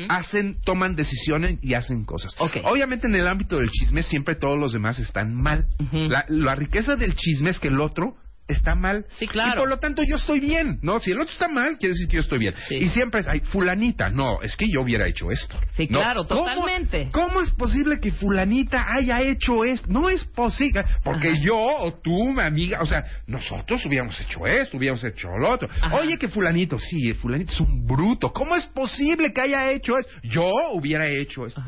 hacen, 0.08 0.60
toman 0.64 0.94
decisiones 0.94 1.58
y 1.60 1.74
hacen 1.74 2.04
cosas. 2.04 2.36
Obviamente 2.38 3.08
en 3.08 3.16
el 3.16 3.26
ámbito 3.26 3.58
del 3.58 3.70
chisme 3.70 4.04
siempre 4.04 4.36
todos 4.36 4.56
los 4.56 4.72
demás 4.72 5.00
están 5.00 5.34
mal. 5.34 5.66
la, 5.90 6.24
la 6.28 6.54
riqueza 6.54 6.94
del 6.94 7.16
chisme 7.16 7.50
es 7.50 7.58
que 7.58 7.68
el 7.68 7.80
otro 7.80 8.16
está 8.48 8.74
mal. 8.74 9.06
Sí, 9.18 9.26
claro. 9.26 9.52
Y 9.52 9.56
por 9.58 9.68
lo 9.68 9.78
tanto 9.78 10.02
yo 10.02 10.16
estoy 10.16 10.40
bien, 10.40 10.78
¿no? 10.82 10.98
Si 11.00 11.10
el 11.10 11.20
otro 11.20 11.32
está 11.32 11.48
mal, 11.48 11.76
quiere 11.78 11.92
decir 11.92 12.08
que 12.08 12.16
yo 12.16 12.22
estoy 12.22 12.38
bien. 12.38 12.54
Y 12.70 12.88
siempre 12.88 13.20
es, 13.20 13.28
ay, 13.28 13.40
fulanita, 13.40 14.08
no, 14.10 14.40
es 14.42 14.56
que 14.56 14.66
yo 14.68 14.80
hubiera 14.82 15.06
hecho 15.06 15.30
esto. 15.30 15.58
Sí, 15.76 15.86
¿no? 15.90 16.00
claro, 16.00 16.24
¿Cómo- 16.26 16.40
totalmente. 16.44 17.08
¿Cómo, 17.12 17.40
es 17.40 17.50
posible 17.52 18.00
que 18.00 18.10
fulanita 18.12 18.86
haya 18.92 19.20
hecho 19.20 19.64
esto? 19.64 19.86
No 19.90 20.08
es 20.10 20.24
posible, 20.24 20.84
porque 21.04 21.38
yo 21.40 21.56
o 21.58 21.94
tú, 22.02 22.32
mi 22.32 22.42
amiga, 22.42 22.80
o 22.82 22.86
sea, 22.86 23.04
nosotros 23.26 23.84
hubiéramos 23.86 24.18
hecho 24.20 24.46
esto, 24.46 24.76
hubiéramos 24.76 25.04
hecho 25.04 25.28
lo 25.36 25.50
otro. 25.50 25.68
Oye, 25.92 26.18
que 26.18 26.28
fulanito, 26.28 26.78
sí, 26.78 27.12
fulanito 27.14 27.52
es 27.52 27.60
un 27.60 27.86
bruto. 27.86 28.32
¿Cómo 28.32 28.56
es 28.56 28.66
posible 28.66 29.32
que 29.32 29.40
haya 29.40 29.70
hecho 29.70 29.96
esto? 29.98 30.10
Yo 30.22 30.50
hubiera 30.72 31.06
hecho 31.06 31.46
esto. 31.46 31.62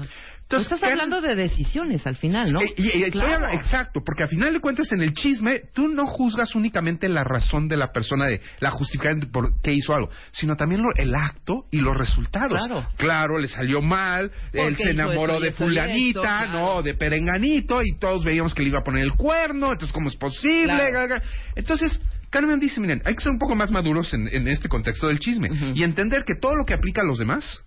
Tú 0.51 0.57
estás 0.57 0.83
hablando 0.83 1.21
de 1.21 1.35
decisiones 1.37 2.07
al 2.07 2.17
final, 2.17 2.53
¿no? 2.53 2.61
Eh, 2.61 2.75
y- 2.77 3.05
y 3.05 3.11
Claro. 3.11 3.49
exacto, 3.51 4.01
porque 4.05 4.25
al 4.25 4.29
final 4.29 4.53
de 4.53 4.61
cuentas 4.61 4.91
en 4.93 5.01
el 5.01 5.15
chisme 5.15 5.61
tú 5.73 5.89
no 5.89 6.07
juzgas 6.07 6.55
únicamente 6.55 7.09
la 7.09 7.23
razón 7.25 7.69
de 7.69 7.77
la 7.77 7.93
persona 7.93 8.27
de 8.27 8.41
la 8.59 8.71
justificación 8.71 9.31
por 9.33 9.61
qué 9.63 9.73
hizo 9.73 9.95
algo, 9.95 10.11
sino 10.33 10.57
también 10.57 10.83
lo- 10.83 10.95
el 10.97 11.15
acto 11.15 11.67
y 11.71 11.79
los 11.79 11.97
resultados. 11.97 12.59
Claro. 12.97 13.39
le 13.39 13.47
salió 13.49 13.81
mal, 13.81 14.31
¿Por 14.53 14.61
él 14.61 14.77
se 14.77 14.91
enamoró 14.91 15.39
de 15.41 15.53
fulanita? 15.53 16.21
Claro. 16.21 16.53
no, 16.53 16.83
de 16.83 16.95
perenganito 16.95 17.81
y 17.83 17.97
todos 17.99 18.25
veíamos 18.25 18.55
que 18.55 18.63
le 18.63 18.69
iba 18.71 18.81
a 18.81 18.85
poner 18.85 19.05
el 19.05 19.13
cuerno, 19.13 19.73
entonces 19.73 19.93
cómo 19.93 20.09
es 20.09 20.17
posible. 20.17 20.75
Claro. 20.91 21.23
Entonces 21.55 22.01
Kahneman 22.31 22.59
dice, 22.61 22.81
miren, 22.81 23.03
hay 23.05 23.15
que 23.15 23.21
ser 23.23 23.33
un 23.33 23.39
poco 23.39 23.55
más 23.57 23.71
maduros 23.71 24.13
en, 24.15 24.29
en 24.33 24.47
este 24.49 24.69
contexto 24.69 25.09
del 25.09 25.19
chisme 25.19 25.49
y 25.75 25.83
entender 25.83 26.25
que 26.25 26.35
todo 26.41 26.55
lo 26.55 26.65
que 26.65 26.75
aplica 26.75 27.03
a 27.03 27.05
los 27.05 27.19
demás 27.19 27.61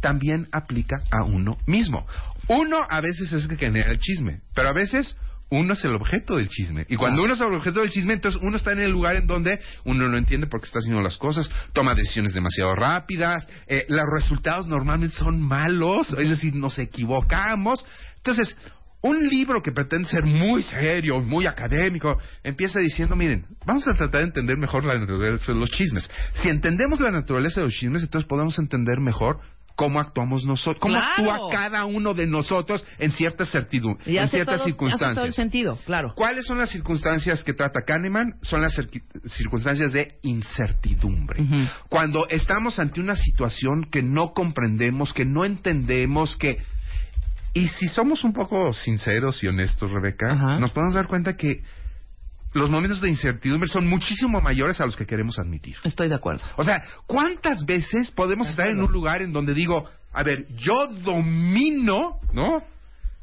también 0.00 0.48
aplica 0.52 0.96
a 1.10 1.24
uno 1.24 1.58
mismo. 1.66 2.06
Uno 2.48 2.78
a 2.88 3.00
veces 3.00 3.32
es 3.32 3.44
el 3.44 3.50
que 3.50 3.66
genera 3.66 3.92
el 3.92 3.98
chisme, 3.98 4.40
pero 4.54 4.70
a 4.70 4.72
veces 4.72 5.16
uno 5.50 5.72
es 5.72 5.84
el 5.84 5.94
objeto 5.94 6.36
del 6.36 6.48
chisme. 6.48 6.86
Y 6.88 6.96
cuando 6.96 7.22
uno 7.22 7.34
es 7.34 7.40
el 7.40 7.52
objeto 7.52 7.80
del 7.80 7.90
chisme, 7.90 8.14
entonces 8.14 8.40
uno 8.42 8.56
está 8.56 8.72
en 8.72 8.80
el 8.80 8.90
lugar 8.90 9.16
en 9.16 9.26
donde 9.26 9.60
uno 9.84 10.08
no 10.08 10.16
entiende 10.16 10.46
por 10.46 10.60
qué 10.60 10.66
está 10.66 10.78
haciendo 10.78 11.02
las 11.02 11.16
cosas, 11.18 11.50
toma 11.72 11.94
decisiones 11.94 12.34
demasiado 12.34 12.74
rápidas, 12.74 13.46
eh, 13.66 13.84
los 13.88 14.04
resultados 14.12 14.68
normalmente 14.68 15.16
son 15.16 15.40
malos, 15.40 16.12
es 16.16 16.30
decir, 16.30 16.54
nos 16.54 16.78
equivocamos. 16.78 17.84
Entonces, 18.16 18.56
un 19.02 19.28
libro 19.28 19.62
que 19.62 19.72
pretende 19.72 20.08
ser 20.08 20.24
muy 20.24 20.62
serio, 20.62 21.20
muy 21.20 21.46
académico, 21.46 22.18
empieza 22.44 22.78
diciendo, 22.80 23.16
miren, 23.16 23.46
vamos 23.64 23.88
a 23.88 23.96
tratar 23.96 24.20
de 24.20 24.26
entender 24.26 24.56
mejor 24.56 24.84
la 24.84 24.98
naturaleza 24.98 25.52
de 25.52 25.58
los 25.58 25.70
chismes. 25.70 26.08
Si 26.34 26.48
entendemos 26.48 27.00
la 27.00 27.10
naturaleza 27.10 27.60
de 27.60 27.66
los 27.66 27.74
chismes, 27.74 28.02
entonces 28.02 28.28
podemos 28.28 28.58
entender 28.58 29.00
mejor 29.00 29.40
cómo 29.80 29.98
actuamos 29.98 30.44
nosotros, 30.44 30.78
cómo 30.78 30.94
Claro. 30.94 31.32
actúa 31.32 31.50
cada 31.50 31.86
uno 31.86 32.12
de 32.12 32.26
nosotros 32.26 32.84
en 32.98 33.10
ciertas 33.12 33.50
certidumbre, 33.50 34.04
Y 34.04 34.18
en 34.18 34.28
ciertas 34.28 34.56
hace 34.60 34.72
todo 34.72 34.84
el 34.84 34.90
circunstancias. 34.90 35.34
sentido, 35.36 35.78
claro. 35.86 36.12
¿Cuáles 36.14 36.44
son 36.44 36.58
las 36.58 36.68
circunstancias 36.68 37.42
que 37.42 37.54
trata 37.54 37.80
Kahneman? 37.86 38.34
Son 38.42 38.60
las 38.60 38.78
circunstancias 39.24 39.92
de 39.94 40.18
incertidumbre. 40.22 41.42
Cuando 41.88 42.28
estamos 42.28 42.78
ante 42.78 43.00
una 43.00 43.16
situación 43.16 43.88
que 43.90 44.02
no 44.02 44.34
comprendemos, 44.34 45.14
que 45.14 45.24
no 45.24 45.46
entendemos, 45.46 46.36
que... 46.36 46.58
Y 47.54 47.66
si 47.68 47.88
somos 47.88 48.22
un 48.22 48.34
poco 48.34 48.74
sinceros 48.74 49.42
y 49.42 49.48
honestos, 49.48 49.90
Rebeca, 49.90 50.58
nos 50.60 50.72
podemos 50.72 50.94
dar 50.94 51.06
cuenta 51.08 51.36
que 51.38 51.62
los 52.52 52.70
momentos 52.70 53.00
de 53.00 53.08
incertidumbre 53.08 53.68
son 53.68 53.86
muchísimo 53.86 54.40
mayores 54.40 54.80
a 54.80 54.86
los 54.86 54.96
que 54.96 55.06
queremos 55.06 55.38
admitir. 55.38 55.76
Estoy 55.84 56.08
de 56.08 56.14
acuerdo. 56.16 56.42
O 56.56 56.64
sea, 56.64 56.82
¿cuántas 57.06 57.64
veces 57.64 58.10
podemos 58.10 58.48
estar 58.48 58.68
en 58.68 58.80
un 58.82 58.90
lugar 58.90 59.22
en 59.22 59.32
donde 59.32 59.54
digo, 59.54 59.88
a 60.12 60.22
ver, 60.22 60.46
yo 60.56 60.88
domino, 61.04 62.18
¿no? 62.32 62.62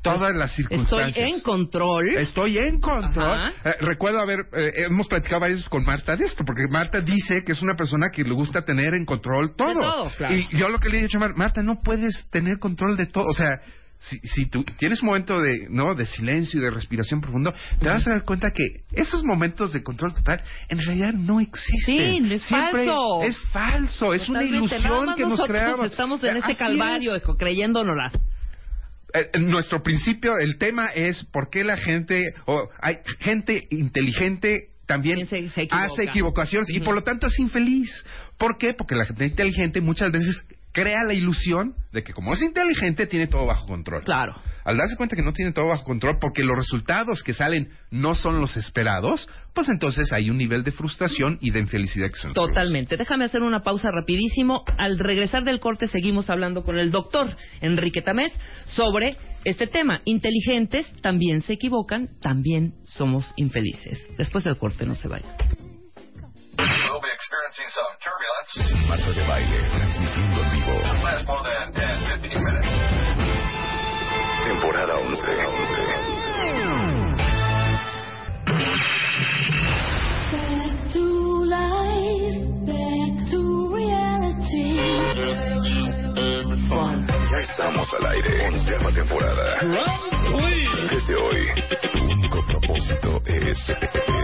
Todas 0.02 0.34
las 0.34 0.56
circunstancias. 0.56 1.10
Estoy 1.18 1.32
en 1.34 1.42
control. 1.42 2.08
Estoy 2.08 2.58
en 2.60 2.80
control. 2.80 3.52
Eh, 3.66 3.74
recuerdo 3.82 4.22
haber, 4.22 4.46
eh, 4.54 4.86
hemos 4.86 5.08
platicado 5.08 5.42
varias 5.42 5.58
veces 5.60 5.70
con 5.70 5.84
Marta 5.84 6.16
de 6.16 6.24
esto, 6.26 6.46
porque 6.46 6.66
Marta 6.70 7.02
dice 7.02 7.44
que 7.44 7.52
es 7.52 7.62
una 7.62 7.76
persona 7.76 8.08
que 8.14 8.24
le 8.24 8.34
gusta 8.34 8.62
tener 8.64 8.94
en 8.94 9.04
control 9.04 9.56
todo. 9.58 9.74
todo, 9.82 10.12
claro. 10.16 10.34
Y 10.34 10.48
yo 10.56 10.70
lo 10.70 10.80
que 10.80 10.88
le 10.90 11.00
he 11.00 11.02
dicho 11.02 11.18
a 11.18 11.22
Mar- 11.22 11.36
Marta, 11.36 11.62
no 11.62 11.82
puedes 11.84 12.30
tener 12.30 12.60
control 12.60 12.96
de 12.96 13.08
todo. 13.08 13.26
O 13.26 13.34
sea, 13.34 13.50
si, 14.00 14.20
si 14.20 14.46
tú 14.46 14.64
tienes 14.78 15.02
un 15.02 15.08
momento 15.08 15.42
de, 15.42 15.68
¿no? 15.70 15.96
de 15.96 16.06
silencio 16.06 16.60
y 16.60 16.64
de 16.64 16.72
respiración 16.72 17.20
profundo, 17.20 17.54
te 17.80 17.88
vas 17.88 18.06
a 18.08 18.12
dar 18.12 18.24
cuenta 18.24 18.50
que 18.54 18.84
esos 18.94 19.24
momentos 19.24 19.74
de 19.74 19.84
control 19.84 20.14
total 20.14 20.42
en 20.70 20.80
realidad 20.80 21.14
no 21.14 21.40
existen. 21.40 22.26
Sí, 22.26 22.34
es 22.34 22.44
Siempre 22.44 22.86
falso. 22.86 23.24
Es 23.24 23.38
falso, 23.52 24.14
es 24.14 24.30
una 24.30 24.44
ilusión 24.44 25.16
que 25.16 25.24
nos 25.24 25.42
creamos. 25.46 25.92
Estamos 25.92 26.24
en 26.24 26.38
ese 26.38 26.52
Así 26.52 26.56
calvario, 26.56 27.16
es. 27.16 27.24
creyéndonoslas. 27.38 28.14
Eh, 29.14 29.40
nuestro 29.40 29.82
principio, 29.82 30.38
el 30.38 30.58
tema 30.58 30.88
es 30.88 31.24
por 31.26 31.50
qué 31.50 31.64
la 31.64 31.78
gente, 31.78 32.34
o 32.46 32.70
hay 32.82 32.98
gente 33.20 33.68
inteligente 33.72 34.70
también 34.86 35.20
equivoca. 35.20 35.84
hace 35.84 36.04
equivocaciones 36.04 36.70
y 36.70 36.80
por 36.80 36.96
lo 36.96 37.04
tanto 37.04 37.28
es 37.28 37.38
infeliz. 37.40 38.06
¿Por 38.38 38.58
qué? 38.58 38.74
Porque 38.74 38.96
la 38.96 39.06
gente 39.06 39.26
inteligente 39.26 39.82
muchas 39.82 40.12
veces 40.12 40.46
crea 40.78 41.04
la 41.04 41.16
ilusión 41.16 41.74
de 41.92 42.04
que 42.04 42.14
como 42.14 42.34
es 42.34 42.42
inteligente 42.44 43.08
tiene 43.08 43.26
todo 43.26 43.48
bajo 43.48 43.66
control. 43.66 44.04
Claro. 44.04 44.40
Al 44.64 44.78
darse 44.78 44.96
cuenta 44.96 45.16
que 45.16 45.24
no 45.24 45.34
tiene 45.34 45.52
todo 45.52 45.70
bajo 45.70 45.84
control 45.84 46.20
porque 46.22 46.44
los 46.44 46.56
resultados 46.56 47.24
que 47.24 47.34
salen 47.34 47.72
no 47.90 48.14
son 48.14 48.40
los 48.40 48.58
esperados, 48.58 49.28
pues 49.56 49.70
entonces 49.70 50.14
hay 50.14 50.30
un 50.30 50.38
nivel 50.38 50.64
de 50.64 50.72
frustración 50.72 51.40
y 51.42 51.50
de 51.50 51.62
infelicidad 51.62 52.10
que 52.10 52.20
se 52.20 52.28
nos 52.28 52.36
Totalmente. 52.36 52.96
Déjame 52.96 53.26
hacer 53.26 53.42
una 53.42 53.64
pausa 53.64 53.90
rapidísimo. 53.90 54.66
Al 54.78 55.00
regresar 55.00 55.44
del 55.44 55.60
corte 55.60 55.88
seguimos 55.88 56.30
hablando 56.30 56.62
con 56.62 56.78
el 56.78 56.92
doctor 56.92 57.36
Enrique 57.62 58.04
Tamés 58.04 58.32
sobre 58.68 59.18
este 59.46 59.66
tema. 59.66 60.02
Inteligentes 60.06 60.86
también 61.02 61.42
se 61.42 61.54
equivocan, 61.54 62.10
también 62.22 62.76
somos 62.84 63.34
infelices. 63.36 64.00
Después 64.16 64.44
del 64.44 64.58
corte 64.58 64.86
no 64.86 64.94
se 64.94 65.08
vayan. 65.08 65.67
We'll 66.98 67.06
be 67.06 67.14
experiencing 67.14 67.70
some 67.78 67.94
turbulence. 68.02 68.58
Marta 68.90 69.14
de 69.14 69.22
baile, 69.30 69.70
transmitiendo 69.70 70.42
en 70.42 70.50
vivo. 70.50 70.82
Last 71.06 71.28
more 71.28 71.44
than 71.46 71.70
10, 71.72 72.10
15 72.26 72.42
minutes. 72.42 72.66
Temporada 74.50 74.98
11. 74.98 75.38
Back 80.34 80.74
to 80.94 81.06
life, 81.46 82.50
back 82.66 83.14
to 83.30 83.40
reality. 83.76 84.82
Ya 87.30 87.40
estamos 87.42 87.94
al 87.94 88.08
aire. 88.08 88.48
Onceava 88.48 88.92
temporada. 88.92 89.46
Desde 90.90 91.16
hoy, 91.16 91.46
tu 91.94 92.00
único 92.00 92.44
propósito 92.48 93.22
es, 93.26 93.60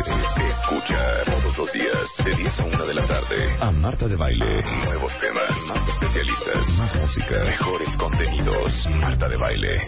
es 0.08 0.58
escuchar 0.60 1.24
todos 1.26 1.58
los 1.58 1.72
días 1.72 1.96
de 2.26 2.36
10 2.36 2.60
a 2.60 2.64
1 2.66 2.86
de 2.86 2.94
la 2.94 3.08
tarde 3.08 3.58
a 3.62 3.72
Marta 3.72 4.08
de 4.08 4.16
Baile. 4.18 4.62
Nuevos 4.86 5.12
temas, 5.20 5.52
más 5.68 5.88
especialistas, 5.88 6.68
más 6.78 6.96
música, 6.96 7.44
mejores 7.44 7.96
contenidos. 7.98 8.88
Marta 9.00 9.30
de 9.30 9.38
Baile. 9.38 9.80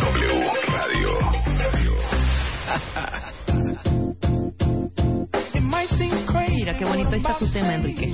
W 0.00 0.50
Radio. 0.68 1.36
Mira, 6.66 6.78
qué 6.78 6.84
bonito. 6.84 7.10
Ahí 7.10 7.18
está 7.18 7.38
tu 7.38 7.46
tema, 7.46 7.76
Enrique. 7.76 8.12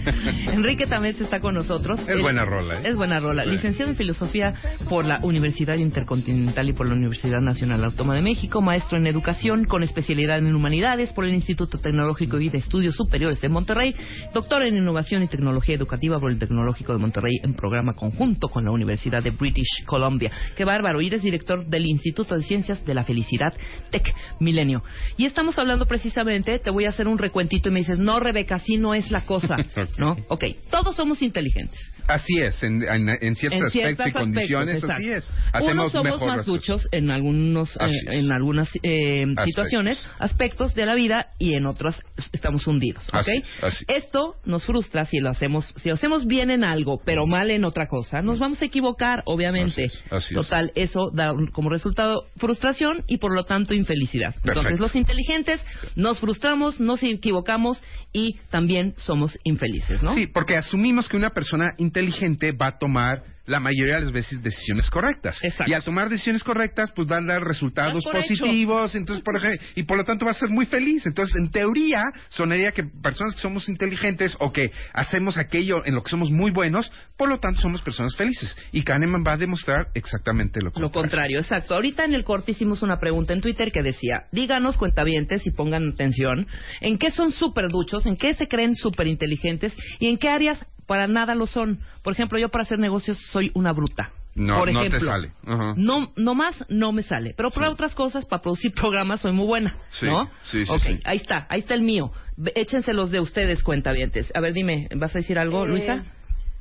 Enrique 0.52 0.86
también 0.86 1.16
está 1.18 1.40
con 1.40 1.54
nosotros. 1.54 1.98
Es 2.00 2.08
Él- 2.08 2.20
buena 2.20 2.44
rola, 2.44 2.80
¿eh? 2.80 2.88
Es 2.88 2.96
buena 2.96 3.18
rola. 3.18 3.46
Licenciado 3.46 3.92
en 3.92 3.96
Filosofía 3.96 4.52
por 4.90 5.06
la 5.06 5.20
Universidad 5.22 5.76
Intercontinental 5.76 6.68
y 6.68 6.74
por 6.74 6.86
la 6.86 6.92
Universidad 6.92 7.40
Nacional 7.40 7.82
Autónoma 7.82 8.16
de 8.16 8.20
México. 8.20 8.60
Maestro 8.60 8.98
en 8.98 9.06
Educación 9.06 9.64
con 9.64 9.82
especialidad 9.82 10.36
en 10.36 10.54
Humanidades 10.54 11.14
por 11.14 11.24
el 11.24 11.32
Instituto 11.32 11.78
Tecnológico 11.78 12.38
y 12.40 12.50
de 12.50 12.58
Estudios 12.58 12.94
Superiores 12.94 13.40
de 13.40 13.48
Monterrey. 13.48 13.94
Doctor 14.34 14.64
en 14.64 14.76
Innovación 14.76 15.22
y 15.22 15.28
Tecnología 15.28 15.74
Educativa 15.74 16.20
por 16.20 16.30
el 16.30 16.38
Tecnológico 16.38 16.92
de 16.92 16.98
Monterrey 16.98 17.38
en 17.42 17.54
programa 17.54 17.94
conjunto 17.94 18.48
con 18.48 18.66
la 18.66 18.70
Universidad 18.70 19.22
de 19.22 19.30
British 19.30 19.82
Columbia. 19.86 20.30
Qué 20.54 20.66
bárbaro. 20.66 21.00
Y 21.00 21.06
eres 21.06 21.22
director 21.22 21.64
del 21.64 21.86
Instituto 21.86 22.34
de 22.34 22.42
Ciencias 22.42 22.84
de 22.84 22.92
la 22.92 23.04
Felicidad 23.04 23.54
Tech 23.88 24.14
Milenio. 24.40 24.82
Y 25.16 25.24
estamos 25.24 25.58
hablando 25.58 25.86
precisamente, 25.86 26.58
te 26.58 26.68
voy 26.68 26.84
a 26.84 26.90
hacer 26.90 27.08
un 27.08 27.16
recuentito 27.16 27.70
y 27.70 27.72
me 27.72 27.78
dices, 27.80 27.93
no, 27.98 28.20
Rebeca, 28.20 28.56
así 28.56 28.76
no 28.76 28.94
es 28.94 29.10
la 29.10 29.24
cosa, 29.26 29.56
¿no? 29.98 30.16
Ok, 30.28 30.44
todos 30.70 30.96
somos 30.96 31.22
inteligentes. 31.22 31.78
Así 32.06 32.38
es, 32.38 32.62
en, 32.62 32.82
en, 32.82 33.08
en 33.08 33.34
ciertos 33.34 33.74
en 33.74 33.86
aspectos 33.86 34.06
y 34.08 34.12
condiciones, 34.12 34.84
así 34.84 35.10
es. 35.10 35.32
Hacemos 35.52 35.84
Unos 35.84 35.92
somos 35.92 36.12
mejor 36.12 36.36
más 36.36 36.46
duchos 36.46 36.86
en 36.92 37.10
algunos, 37.10 37.74
eh, 37.76 38.18
en 38.18 38.30
algunas 38.30 38.68
eh, 38.82 39.22
Aspectos. 39.22 39.44
situaciones, 39.46 40.08
aspectos 40.18 40.74
de 40.74 40.84
la 40.84 40.94
vida 40.94 41.28
y 41.38 41.54
en 41.54 41.64
otros 41.64 41.98
estamos 42.32 42.66
hundidos, 42.66 43.08
¿ok? 43.08 43.14
Así 43.14 43.30
es, 43.36 43.64
así 43.64 43.84
Esto 43.88 44.36
nos 44.44 44.66
frustra 44.66 45.06
si 45.06 45.20
lo 45.20 45.30
hacemos, 45.30 45.72
si 45.76 45.88
lo 45.88 45.94
hacemos 45.94 46.26
bien 46.26 46.50
en 46.50 46.62
algo, 46.62 47.00
pero 47.04 47.26
mal 47.26 47.50
en 47.50 47.64
otra 47.64 47.86
cosa. 47.86 48.20
Nos 48.20 48.38
vamos 48.38 48.60
a 48.60 48.66
equivocar, 48.66 49.22
obviamente. 49.24 49.84
Así 49.84 49.96
es, 49.96 50.12
así 50.12 50.34
es. 50.34 50.42
Total, 50.42 50.72
eso 50.74 51.10
da 51.12 51.32
como 51.52 51.70
resultado 51.70 52.26
frustración 52.36 53.04
y 53.06 53.16
por 53.16 53.34
lo 53.34 53.44
tanto 53.44 53.72
infelicidad. 53.72 54.34
Entonces, 54.44 54.78
los 54.78 54.94
inteligentes 54.94 55.64
nos 55.96 56.20
frustramos, 56.20 56.80
nos 56.80 57.02
equivocamos 57.02 57.82
y 58.12 58.38
también 58.50 58.94
somos 58.96 59.38
infelices, 59.42 60.02
¿no? 60.02 60.14
Sí, 60.14 60.26
porque 60.26 60.56
asumimos 60.56 61.08
que 61.08 61.16
una 61.16 61.30
persona 61.30 61.74
inteligente 61.78 62.52
va 62.52 62.68
a 62.68 62.78
tomar 62.78 63.33
la 63.46 63.60
mayoría 63.60 63.96
de 63.96 64.02
las 64.02 64.12
veces 64.12 64.42
decisiones 64.42 64.88
correctas. 64.90 65.38
Exacto. 65.42 65.70
Y 65.70 65.74
al 65.74 65.82
tomar 65.84 66.08
decisiones 66.08 66.42
correctas, 66.42 66.92
pues 66.94 67.06
van 67.08 67.28
a 67.28 67.34
dar 67.34 67.42
resultados 67.44 68.04
positivos, 68.04 68.94
entonces 68.94 69.22
por 69.24 69.36
ejemplo, 69.36 69.66
y 69.74 69.82
por 69.82 69.96
lo 69.96 70.04
tanto 70.04 70.24
va 70.24 70.32
a 70.32 70.34
ser 70.34 70.48
muy 70.48 70.66
feliz. 70.66 71.06
Entonces, 71.06 71.36
en 71.36 71.50
teoría, 71.50 72.02
sonaría 72.28 72.72
que 72.72 72.84
personas 72.84 73.34
que 73.34 73.40
somos 73.40 73.68
inteligentes 73.68 74.36
o 74.40 74.52
que 74.52 74.70
hacemos 74.92 75.36
aquello 75.36 75.84
en 75.84 75.94
lo 75.94 76.02
que 76.02 76.10
somos 76.10 76.30
muy 76.30 76.50
buenos, 76.50 76.90
por 77.16 77.28
lo 77.28 77.38
tanto 77.38 77.60
somos 77.60 77.82
personas 77.82 78.16
felices. 78.16 78.56
Y 78.72 78.82
Kahneman 78.82 79.24
va 79.26 79.32
a 79.32 79.36
demostrar 79.36 79.88
exactamente 79.94 80.60
lo 80.60 80.66
Lo 80.66 80.72
contrario. 80.72 81.00
contrario, 81.02 81.40
exacto. 81.40 81.74
Ahorita 81.74 82.04
en 82.04 82.14
el 82.14 82.24
corte 82.24 82.52
hicimos 82.52 82.82
una 82.82 82.98
pregunta 82.98 83.32
en 83.32 83.40
Twitter 83.40 83.70
que 83.72 83.82
decía, 83.82 84.24
díganos 84.32 84.76
cuentavientes 84.76 85.46
y 85.46 85.50
pongan 85.50 85.90
atención, 85.90 86.46
en 86.80 86.98
qué 86.98 87.10
son 87.10 87.32
súper 87.32 87.68
duchos, 87.68 88.06
en 88.06 88.16
qué 88.16 88.34
se 88.34 88.48
creen 88.48 88.74
súper 88.74 89.06
inteligentes 89.06 89.72
y 89.98 90.08
en 90.08 90.18
qué 90.18 90.28
áreas 90.28 90.58
para 90.86 91.06
nada 91.06 91.34
lo 91.34 91.46
son. 91.46 91.80
Por 92.02 92.12
ejemplo, 92.12 92.38
yo 92.38 92.48
para 92.48 92.62
hacer 92.62 92.78
negocios 92.78 93.18
soy 93.30 93.50
una 93.54 93.72
bruta. 93.72 94.10
No, 94.36 94.56
Por 94.58 94.72
no 94.72 94.80
te 94.88 94.98
sale. 94.98 95.30
Ajá. 95.46 95.74
No, 95.76 96.10
no 96.16 96.34
más 96.34 96.64
no 96.68 96.90
me 96.90 97.04
sale. 97.04 97.34
Pero 97.36 97.50
para 97.52 97.70
otras 97.70 97.94
cosas, 97.94 98.24
para 98.26 98.42
producir 98.42 98.72
programas, 98.74 99.20
soy 99.20 99.32
muy 99.32 99.46
buena. 99.46 99.76
Sí, 99.90 100.06
¿No? 100.06 100.28
sí, 100.42 100.64
sí, 100.66 100.72
Ok, 100.72 100.80
sí. 100.80 101.00
ahí 101.04 101.18
está, 101.18 101.46
ahí 101.48 101.60
está 101.60 101.74
el 101.74 101.82
mío. 101.82 102.10
Ve- 102.36 102.52
Échense 102.56 102.92
los 102.92 103.12
de 103.12 103.20
ustedes, 103.20 103.62
cuentavientes. 103.62 104.32
A 104.34 104.40
ver, 104.40 104.52
dime, 104.52 104.88
¿vas 104.96 105.14
a 105.14 105.18
decir 105.20 105.38
algo, 105.38 105.64
Eh, 105.64 105.68
Luisa? 105.68 106.04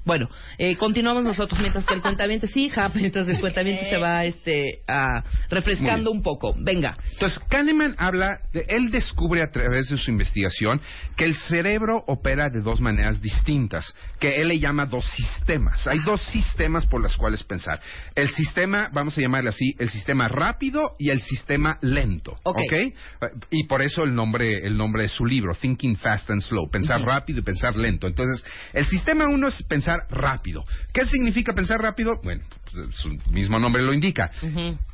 Bueno, 0.05 0.29
eh, 0.57 0.75
continuamos 0.75 1.23
nosotros 1.23 1.59
mientras 1.61 1.85
que 1.85 1.93
el 1.93 2.01
cuentaviente, 2.01 2.47
sí, 2.47 2.65
hija, 2.65 2.89
mientras 2.93 3.27
el 3.27 3.39
cuentaviente 3.39 3.89
se 3.89 3.97
va 3.97 4.25
este, 4.25 4.81
a, 4.87 5.23
refrescando 5.49 6.11
un 6.11 6.21
poco. 6.21 6.53
Venga. 6.57 6.97
Entonces, 7.13 7.39
Kahneman 7.49 7.95
habla, 7.97 8.39
de, 8.51 8.65
él 8.67 8.91
descubre 8.91 9.41
a 9.41 9.51
través 9.51 9.89
de 9.89 9.97
su 9.97 10.11
investigación 10.11 10.81
que 11.15 11.25
el 11.25 11.35
cerebro 11.35 12.03
opera 12.07 12.49
de 12.49 12.61
dos 12.61 12.81
maneras 12.81 13.21
distintas, 13.21 13.93
que 14.19 14.41
él 14.41 14.49
le 14.49 14.59
llama 14.59 14.85
dos 14.85 15.05
sistemas. 15.15 15.87
Hay 15.87 15.99
dos 15.99 16.21
sistemas 16.23 16.85
por 16.85 17.01
los 17.01 17.15
cuales 17.15 17.43
pensar. 17.43 17.79
El 18.15 18.29
sistema, 18.29 18.89
vamos 18.93 19.17
a 19.17 19.21
llamarle 19.21 19.49
así, 19.49 19.75
el 19.79 19.89
sistema 19.89 20.27
rápido 20.27 20.81
y 20.99 21.09
el 21.09 21.21
sistema 21.21 21.77
lento. 21.81 22.37
Ok. 22.43 22.57
¿ok? 22.57 23.31
Y 23.51 23.67
por 23.67 23.81
eso 23.81 24.03
el 24.03 24.13
nombre, 24.13 24.65
el 24.65 24.75
nombre 24.75 25.03
de 25.03 25.09
su 25.09 25.25
libro, 25.25 25.53
Thinking 25.55 25.95
Fast 25.95 26.29
and 26.29 26.41
Slow, 26.41 26.69
pensar 26.69 27.01
rápido 27.01 27.39
y 27.39 27.43
pensar 27.43 27.75
lento. 27.75 28.07
Entonces, 28.07 28.43
el 28.73 28.85
sistema 28.85 29.27
uno 29.27 29.47
es 29.47 29.63
pensar 29.63 29.92
rápido. 30.09 30.65
¿Qué 30.93 31.05
significa 31.05 31.53
pensar 31.53 31.81
rápido? 31.81 32.19
Bueno, 32.23 32.43
pues, 32.71 32.95
su 32.95 33.09
mismo 33.31 33.59
nombre 33.59 33.81
lo 33.83 33.93
indica. 33.93 34.29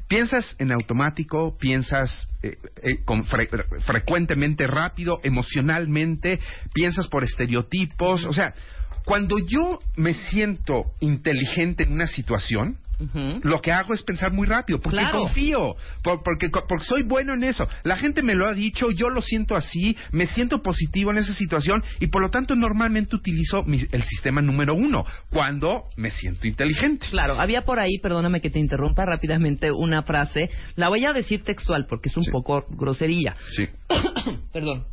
Piensas 0.07 0.55
en 0.57 0.71
automático, 0.71 1.55
piensas 1.59 2.27
eh, 2.41 2.57
eh, 2.81 3.03
con 3.05 3.25
fre- 3.25 3.49
frecuentemente 3.81 4.65
rápido, 4.65 5.19
emocionalmente, 5.23 6.39
piensas 6.73 7.07
por 7.07 7.23
estereotipos. 7.23 8.25
O 8.25 8.33
sea, 8.33 8.53
cuando 9.05 9.37
yo 9.39 9.79
me 9.95 10.13
siento 10.13 10.85
inteligente 10.99 11.83
en 11.83 11.93
una 11.93 12.07
situación, 12.07 12.77
Lo 13.43 13.61
que 13.61 13.71
hago 13.71 13.93
es 13.93 14.03
pensar 14.03 14.33
muy 14.33 14.45
rápido, 14.45 14.79
porque 14.81 14.97
Claro. 14.97 15.19
confío, 15.19 15.75
por- 16.03 16.21
porque, 16.21 16.49
porque 16.49 16.83
soy 16.85 17.03
bueno 17.03 17.33
en 17.33 17.43
eso. 17.45 17.67
La 17.83 17.95
gente 17.97 18.21
me 18.21 18.35
lo 18.35 18.45
ha 18.45 18.53
dicho, 18.53 18.91
yo 18.91 19.09
lo 19.09 19.21
siento 19.21 19.55
así, 19.55 19.95
me 20.11 20.27
siento 20.27 20.61
positivo 20.61 21.11
en 21.11 21.17
esa 21.19 21.33
situación 21.33 21.83
y 21.99 22.07
por 22.07 22.21
lo 22.21 22.29
tanto 22.29 22.55
normalmente 22.55 23.15
utilizo 23.15 23.63
mi- 23.63 23.85
el 23.91 24.03
sistema 24.03 24.41
número 24.41 24.73
uno 24.75 25.05
cuando 25.29 25.85
me 25.95 26.11
siento 26.11 26.47
inteligente. 26.47 27.07
Claro, 27.09 27.39
había 27.39 27.61
por 27.63 27.79
ahí, 27.79 27.99
perdóname 27.99 28.41
que 28.41 28.49
te 28.49 28.59
interrumpa 28.59 29.05
rápidamente, 29.05 29.71
una 29.71 30.03
frase. 30.03 30.49
La 30.75 30.89
voy 30.89 31.05
a 31.05 31.13
decir 31.13 31.43
textual 31.43 31.85
porque 31.87 32.09
es 32.09 32.17
un 32.17 32.23
Sí. 32.23 32.31
poco 32.31 32.65
grosería. 32.69 33.35
Sí. 33.51 33.67
Perdón. 34.51 34.85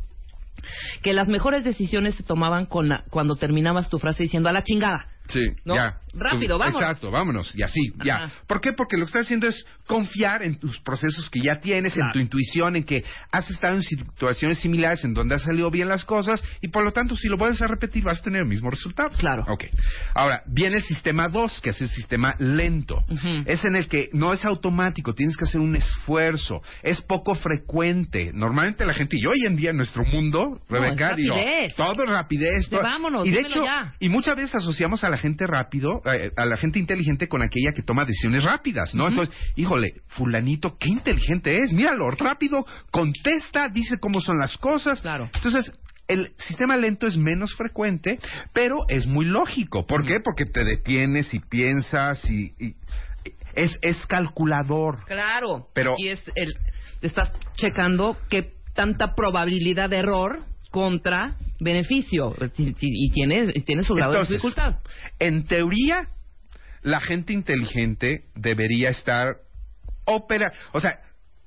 Que 1.01 1.13
las 1.13 1.27
mejores 1.27 1.63
decisiones 1.63 2.15
se 2.15 2.23
tomaban 2.23 2.65
con 2.65 2.89
la- 2.89 3.03
cuando 3.09 3.35
terminabas 3.35 3.89
tu 3.89 3.99
frase 3.99 4.23
diciendo 4.23 4.49
a 4.49 4.51
la 4.51 4.63
chingada. 4.63 5.07
Sí, 5.29 5.41
¿No? 5.65 5.75
ya. 5.75 5.97
Rápido, 6.17 6.57
vámonos. 6.57 6.81
Exacto, 6.81 7.11
vámonos. 7.11 7.55
Y 7.57 7.63
así, 7.63 7.93
ya. 8.03 8.29
¿Por 8.47 8.59
qué? 8.61 8.73
Porque 8.73 8.97
lo 8.97 9.03
que 9.05 9.09
estás 9.09 9.25
haciendo 9.25 9.47
es 9.47 9.65
confiar 9.85 10.43
en 10.43 10.59
tus 10.59 10.79
procesos 10.81 11.29
que 11.29 11.39
ya 11.41 11.59
tienes, 11.59 11.93
Claro. 11.93 12.07
en 12.09 12.13
tu 12.13 12.19
intuición, 12.19 12.75
en 12.75 12.83
que 12.83 13.03
has 13.31 13.49
estado 13.49 13.75
en 13.75 13.83
situaciones 13.83 14.59
similares 14.59 15.03
en 15.03 15.13
donde 15.13 15.35
han 15.35 15.39
salido 15.41 15.69
bien 15.71 15.87
las 15.87 16.03
cosas 16.05 16.43
y 16.61 16.67
por 16.69 16.83
lo 16.83 16.91
tanto, 16.91 17.15
si 17.15 17.27
lo 17.27 17.37
vuelves 17.37 17.61
a 17.61 17.67
repetir, 17.67 18.03
vas 18.03 18.19
a 18.19 18.23
tener 18.23 18.41
el 18.41 18.47
mismo 18.47 18.69
resultado. 18.69 19.09
Claro. 19.17 19.45
Ok. 19.47 19.65
Ahora, 20.15 20.41
viene 20.47 20.77
el 20.77 20.83
sistema 20.83 21.27
2, 21.27 21.61
que 21.61 21.69
es 21.69 21.81
el 21.81 21.89
sistema 21.89 22.35
lento. 22.39 23.03
Es 23.45 23.63
en 23.65 23.75
el 23.75 23.87
que 23.87 24.09
no 24.13 24.33
es 24.33 24.43
automático, 24.45 25.13
tienes 25.13 25.37
que 25.37 25.45
hacer 25.45 25.61
un 25.61 25.75
esfuerzo, 25.75 26.61
es 26.83 27.01
poco 27.01 27.35
frecuente. 27.35 28.31
Normalmente 28.33 28.85
la 28.85 28.93
gente, 28.93 29.17
y 29.19 29.25
hoy 29.25 29.45
en 29.45 29.55
día 29.55 29.69
en 29.71 29.77
nuestro 29.77 30.03
mundo, 30.05 30.59
No, 30.69 30.79
Rebeca, 30.79 31.11
es 31.11 31.17
digo, 31.17 31.35
rapidez. 31.35 31.75
todo 31.75 32.03
es 32.03 32.09
rapidez. 32.09 32.69
De 32.69 32.77
todo- 32.77 32.81
vámonos, 32.83 33.25
y 33.27 33.31
de 33.31 33.39
hecho, 33.41 33.63
ya. 33.63 33.93
y 33.99 34.09
muchas 34.09 34.35
veces 34.35 34.55
asociamos 34.55 35.03
a 35.03 35.09
la 35.09 35.17
gente 35.17 35.45
rápido, 35.47 36.01
a 36.35 36.45
la 36.45 36.57
gente 36.57 36.79
inteligente 36.79 37.27
con 37.27 37.41
aquella 37.41 37.71
que 37.73 37.81
toma 37.83 38.05
decisiones 38.05 38.43
rápidas, 38.43 38.93
¿no? 38.95 39.07
Entonces, 39.07 39.35
híjole, 39.55 39.93
fulanito, 40.07 40.77
qué 40.77 40.89
inteligente 40.89 41.57
es, 41.57 41.73
míralo, 41.73 42.09
rápido, 42.11 42.65
contesta, 42.91 43.69
dice 43.69 43.99
cómo 43.99 44.19
son 44.21 44.39
las 44.39 44.57
cosas. 44.57 45.01
Claro. 45.01 45.29
Entonces, 45.35 45.71
el 46.07 46.31
sistema 46.37 46.77
lento 46.77 47.05
es 47.07 47.17
menos 47.17 47.53
frecuente, 47.55 48.19
pero 48.53 48.85
es 48.87 49.05
muy 49.05 49.25
lógico. 49.25 49.85
¿Por 49.85 50.05
qué? 50.05 50.19
Porque 50.23 50.45
te 50.45 50.63
detienes 50.63 51.33
y 51.33 51.39
piensas 51.39 52.29
y, 52.29 52.53
y- 52.59 52.75
es, 53.53 53.77
es 53.81 54.05
calculador. 54.05 55.03
Claro. 55.05 55.67
Pero- 55.73 55.95
Y 55.97 56.09
es 56.09 56.21
el, 56.35 56.53
estás 57.01 57.31
checando 57.57 58.17
qué 58.29 58.53
tanta 58.73 59.15
probabilidad 59.15 59.89
de 59.89 59.97
error 59.97 60.45
contra 60.77 61.35
beneficio 61.59 62.35
y, 62.55 63.09
tiene, 63.09 63.47
tiene 63.65 63.81
su 63.81 63.95
grado 63.95 64.11
Entonces, 64.11 64.29
de 64.29 64.35
dificultad. 64.35 64.75
En 65.17 65.47
teoría, 65.47 66.07
la 66.83 66.99
gente 67.01 67.33
inteligente 67.33 68.25
debería 68.35 68.91
estar 68.91 69.37
opera, 70.05 70.53
o 70.73 70.79
sea, 70.79 70.99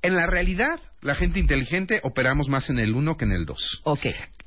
en 0.02 0.16
la 0.16 0.26
realidad, 0.26 0.80
la 1.00 1.14
gente 1.14 1.38
inteligente 1.38 2.00
operamos 2.02 2.48
más 2.48 2.68
en 2.70 2.80
el 2.80 2.92
1 2.92 3.16
que 3.16 3.24
en 3.24 3.30
el 3.30 3.46
2. 3.46 3.82
Ok. 3.84 4.06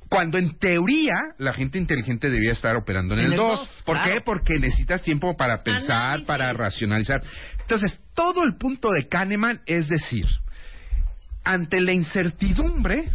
Cuando 0.10 0.38
en 0.38 0.58
teoría 0.58 1.14
la 1.38 1.54
gente 1.54 1.78
inteligente 1.78 2.28
debería 2.30 2.52
estar 2.52 2.76
operando 2.76 3.14
en, 3.14 3.22
En 3.22 3.26
el 3.28 3.32
el 3.32 3.38
2. 3.38 3.60
dos, 3.60 3.70
¿Por 3.86 3.96
claro. 3.96 4.12
qué? 4.12 4.22
Porque 4.22 4.60
necesitas 4.60 5.02
tiempo 5.02 5.38
para 5.38 5.64
pensar, 5.64 6.02
Análisis. 6.02 6.28
para 6.28 6.52
racionalizar. 6.52 7.22
Entonces, 7.62 7.98
todo 8.14 8.44
el 8.44 8.58
punto 8.58 8.90
de 8.92 9.08
Kahneman 9.08 9.62
es 9.66 9.88
decir, 9.88 10.26
ante 11.46 11.80
la 11.80 11.94
incertidumbre. 11.94 13.10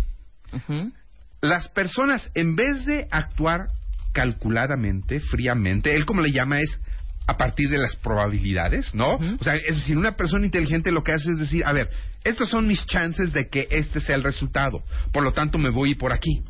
Las 1.40 1.68
personas, 1.68 2.30
en 2.34 2.56
vez 2.56 2.84
de 2.86 3.06
actuar 3.10 3.68
calculadamente, 4.12 5.20
fríamente, 5.20 5.94
él 5.94 6.04
como 6.04 6.20
le 6.20 6.32
llama 6.32 6.60
es 6.60 6.80
a 7.26 7.36
partir 7.36 7.68
de 7.68 7.78
las 7.78 7.94
probabilidades, 7.96 8.94
¿no? 8.94 9.16
O 9.16 9.44
sea, 9.44 9.54
es 9.54 9.76
decir, 9.76 9.96
una 9.96 10.12
persona 10.16 10.44
inteligente 10.46 10.90
lo 10.90 11.02
que 11.02 11.12
hace 11.12 11.30
es 11.32 11.38
decir, 11.38 11.62
a 11.66 11.72
ver, 11.72 11.90
estos 12.24 12.48
son 12.48 12.66
mis 12.66 12.84
chances 12.86 13.32
de 13.32 13.48
que 13.48 13.68
este 13.70 14.00
sea 14.00 14.16
el 14.16 14.24
resultado, 14.24 14.82
por 15.12 15.22
lo 15.22 15.32
tanto 15.32 15.58
me 15.58 15.70
voy 15.70 15.94
por 15.94 16.12
aquí. 16.12 16.42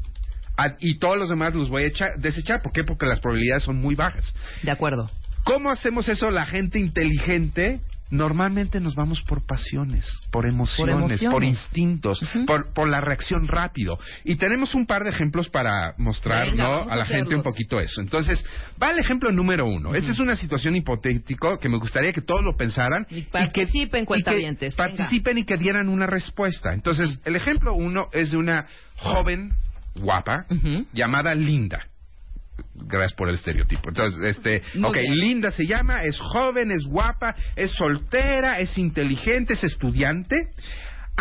Y 0.80 0.98
todos 0.98 1.16
los 1.18 1.28
demás 1.28 1.54
los 1.54 1.68
voy 1.68 1.84
a 1.84 1.86
echar- 1.86 2.16
desechar. 2.18 2.62
¿Por 2.62 2.72
qué? 2.72 2.82
Porque 2.82 3.06
las 3.06 3.20
probabilidades 3.20 3.62
son 3.62 3.76
muy 3.76 3.94
bajas. 3.94 4.34
De 4.62 4.72
acuerdo. 4.72 5.08
¿Cómo 5.44 5.70
hacemos 5.70 6.08
eso 6.08 6.32
la 6.32 6.46
gente 6.46 6.80
inteligente? 6.80 7.80
Normalmente 8.10 8.80
nos 8.80 8.94
vamos 8.94 9.22
por 9.22 9.44
pasiones, 9.44 10.06
por 10.30 10.46
emociones, 10.46 11.20
por, 11.20 11.42
emociones. 11.42 11.50
instintos, 11.50 12.20
por, 12.46 12.72
por 12.72 12.88
la 12.88 13.00
reacción 13.00 13.46
rápido. 13.46 13.98
Y 14.24 14.36
tenemos 14.36 14.74
un 14.74 14.86
par 14.86 15.04
de 15.04 15.10
ejemplos 15.10 15.48
para 15.50 15.94
mostrar 15.98 16.46
Venga, 16.50 16.64
¿no? 16.64 16.70
vamos 16.70 16.90
a 16.90 16.94
a 16.94 16.96
la 16.96 17.04
gente 17.04 17.34
un 17.36 17.42
poquito 17.42 17.78
eso. 17.80 18.00
Entonces, 18.00 18.42
va 18.82 18.90
el 18.92 18.98
ejemplo 18.98 19.30
número 19.30 19.66
uno. 19.66 19.94
Esta 19.94 20.10
es 20.12 20.18
una 20.20 20.36
situación 20.36 20.74
hipotética 20.76 21.58
que 21.58 21.68
me 21.68 21.78
gustaría 21.78 22.12
que 22.12 22.22
todos 22.22 22.42
lo 22.42 22.56
pensaran. 22.56 23.06
Y 23.10 23.22
que- 23.22 23.30
participen, 23.30 24.06
y 24.08 24.22
que 24.22 24.34
venga. 24.34 24.76
participen 24.76 25.38
y 25.38 25.44
que 25.44 25.56
dieran 25.58 25.88
una 25.88 26.06
respuesta. 26.06 26.72
Entonces, 26.72 27.20
el 27.24 27.36
ejemplo 27.36 27.74
uno 27.74 28.08
es 28.12 28.30
de 28.30 28.38
una 28.38 28.66
joven 28.96 29.52
guapa 29.96 30.46
llamada 30.92 31.34
Linda. 31.34 31.86
Gracias 32.74 33.12
por 33.14 33.28
el 33.28 33.34
estereotipo. 33.34 33.88
Entonces, 33.90 34.18
este, 34.36 34.62
Muy 34.74 34.90
ok, 34.90 34.96
bien. 34.96 35.14
Linda 35.16 35.50
se 35.50 35.66
llama, 35.66 36.04
es 36.04 36.18
joven, 36.18 36.70
es 36.70 36.84
guapa, 36.84 37.34
es 37.56 37.70
soltera, 37.72 38.60
es 38.60 38.76
inteligente, 38.78 39.54
es 39.54 39.64
estudiante. 39.64 40.36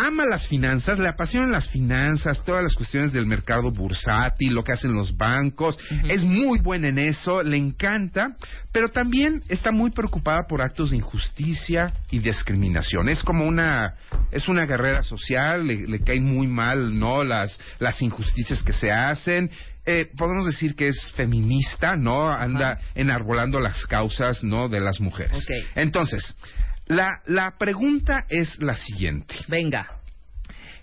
ama 0.00 0.24
las 0.24 0.46
finanzas, 0.46 1.00
le 1.00 1.08
apasionan 1.08 1.50
las 1.50 1.68
finanzas, 1.68 2.44
todas 2.44 2.62
las 2.62 2.74
cuestiones 2.74 3.12
del 3.12 3.26
mercado 3.26 3.72
bursátil, 3.72 4.52
lo 4.54 4.62
que 4.62 4.70
hacen 4.72 4.94
los 4.94 5.16
bancos, 5.16 5.76
es 6.08 6.22
muy 6.22 6.60
buena 6.60 6.88
en 6.88 6.98
eso, 7.00 7.42
le 7.42 7.56
encanta, 7.56 8.36
pero 8.70 8.90
también 8.90 9.42
está 9.48 9.72
muy 9.72 9.90
preocupada 9.90 10.46
por 10.48 10.62
actos 10.62 10.90
de 10.90 10.98
injusticia 10.98 11.92
y 12.12 12.20
discriminación. 12.20 13.08
Es 13.08 13.24
como 13.24 13.44
una, 13.44 13.96
es 14.30 14.48
una 14.48 14.66
guerrera 14.66 15.02
social, 15.02 15.66
le, 15.66 15.88
le 15.88 16.00
caen 16.00 16.24
muy 16.24 16.46
mal, 16.46 16.96
¿no? 16.96 17.24
Las, 17.24 17.60
las 17.80 18.00
injusticias 18.00 18.62
que 18.62 18.72
se 18.72 18.92
hacen. 18.92 19.50
Eh, 19.90 20.10
podemos 20.18 20.44
decir 20.44 20.74
que 20.74 20.88
es 20.88 21.12
feminista, 21.16 21.96
¿no? 21.96 22.30
Anda 22.30 22.78
enarbolando 22.94 23.58
las 23.58 23.86
causas, 23.86 24.44
¿no? 24.44 24.68
De 24.68 24.80
las 24.80 25.00
mujeres. 25.00 25.46
Entonces, 25.74 26.36
la, 26.84 27.08
la 27.24 27.56
pregunta 27.56 28.26
es 28.28 28.58
la 28.58 28.74
siguiente. 28.74 29.34
Venga. 29.48 29.88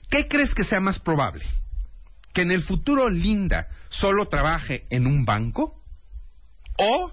¿Qué 0.10 0.28
crees 0.28 0.56
que 0.56 0.64
sea 0.64 0.80
más 0.80 0.97
probable? 0.97 1.45
¿Que 2.34 2.41
en 2.41 2.49
el 2.49 2.64
futuro 2.64 3.08
Linda 3.08 3.68
solo 3.89 4.26
trabaje 4.26 4.88
en 4.89 5.06
un 5.06 5.24
banco? 5.24 5.84
¿O 6.80 7.12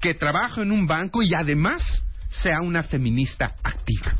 que 0.00 0.14
trabaje 0.14 0.62
en 0.62 0.72
un 0.72 0.86
banco 0.86 1.22
y 1.22 1.34
además 1.34 2.06
sea 2.30 2.62
una 2.62 2.84
feminista 2.84 3.54
activa? 3.62 4.16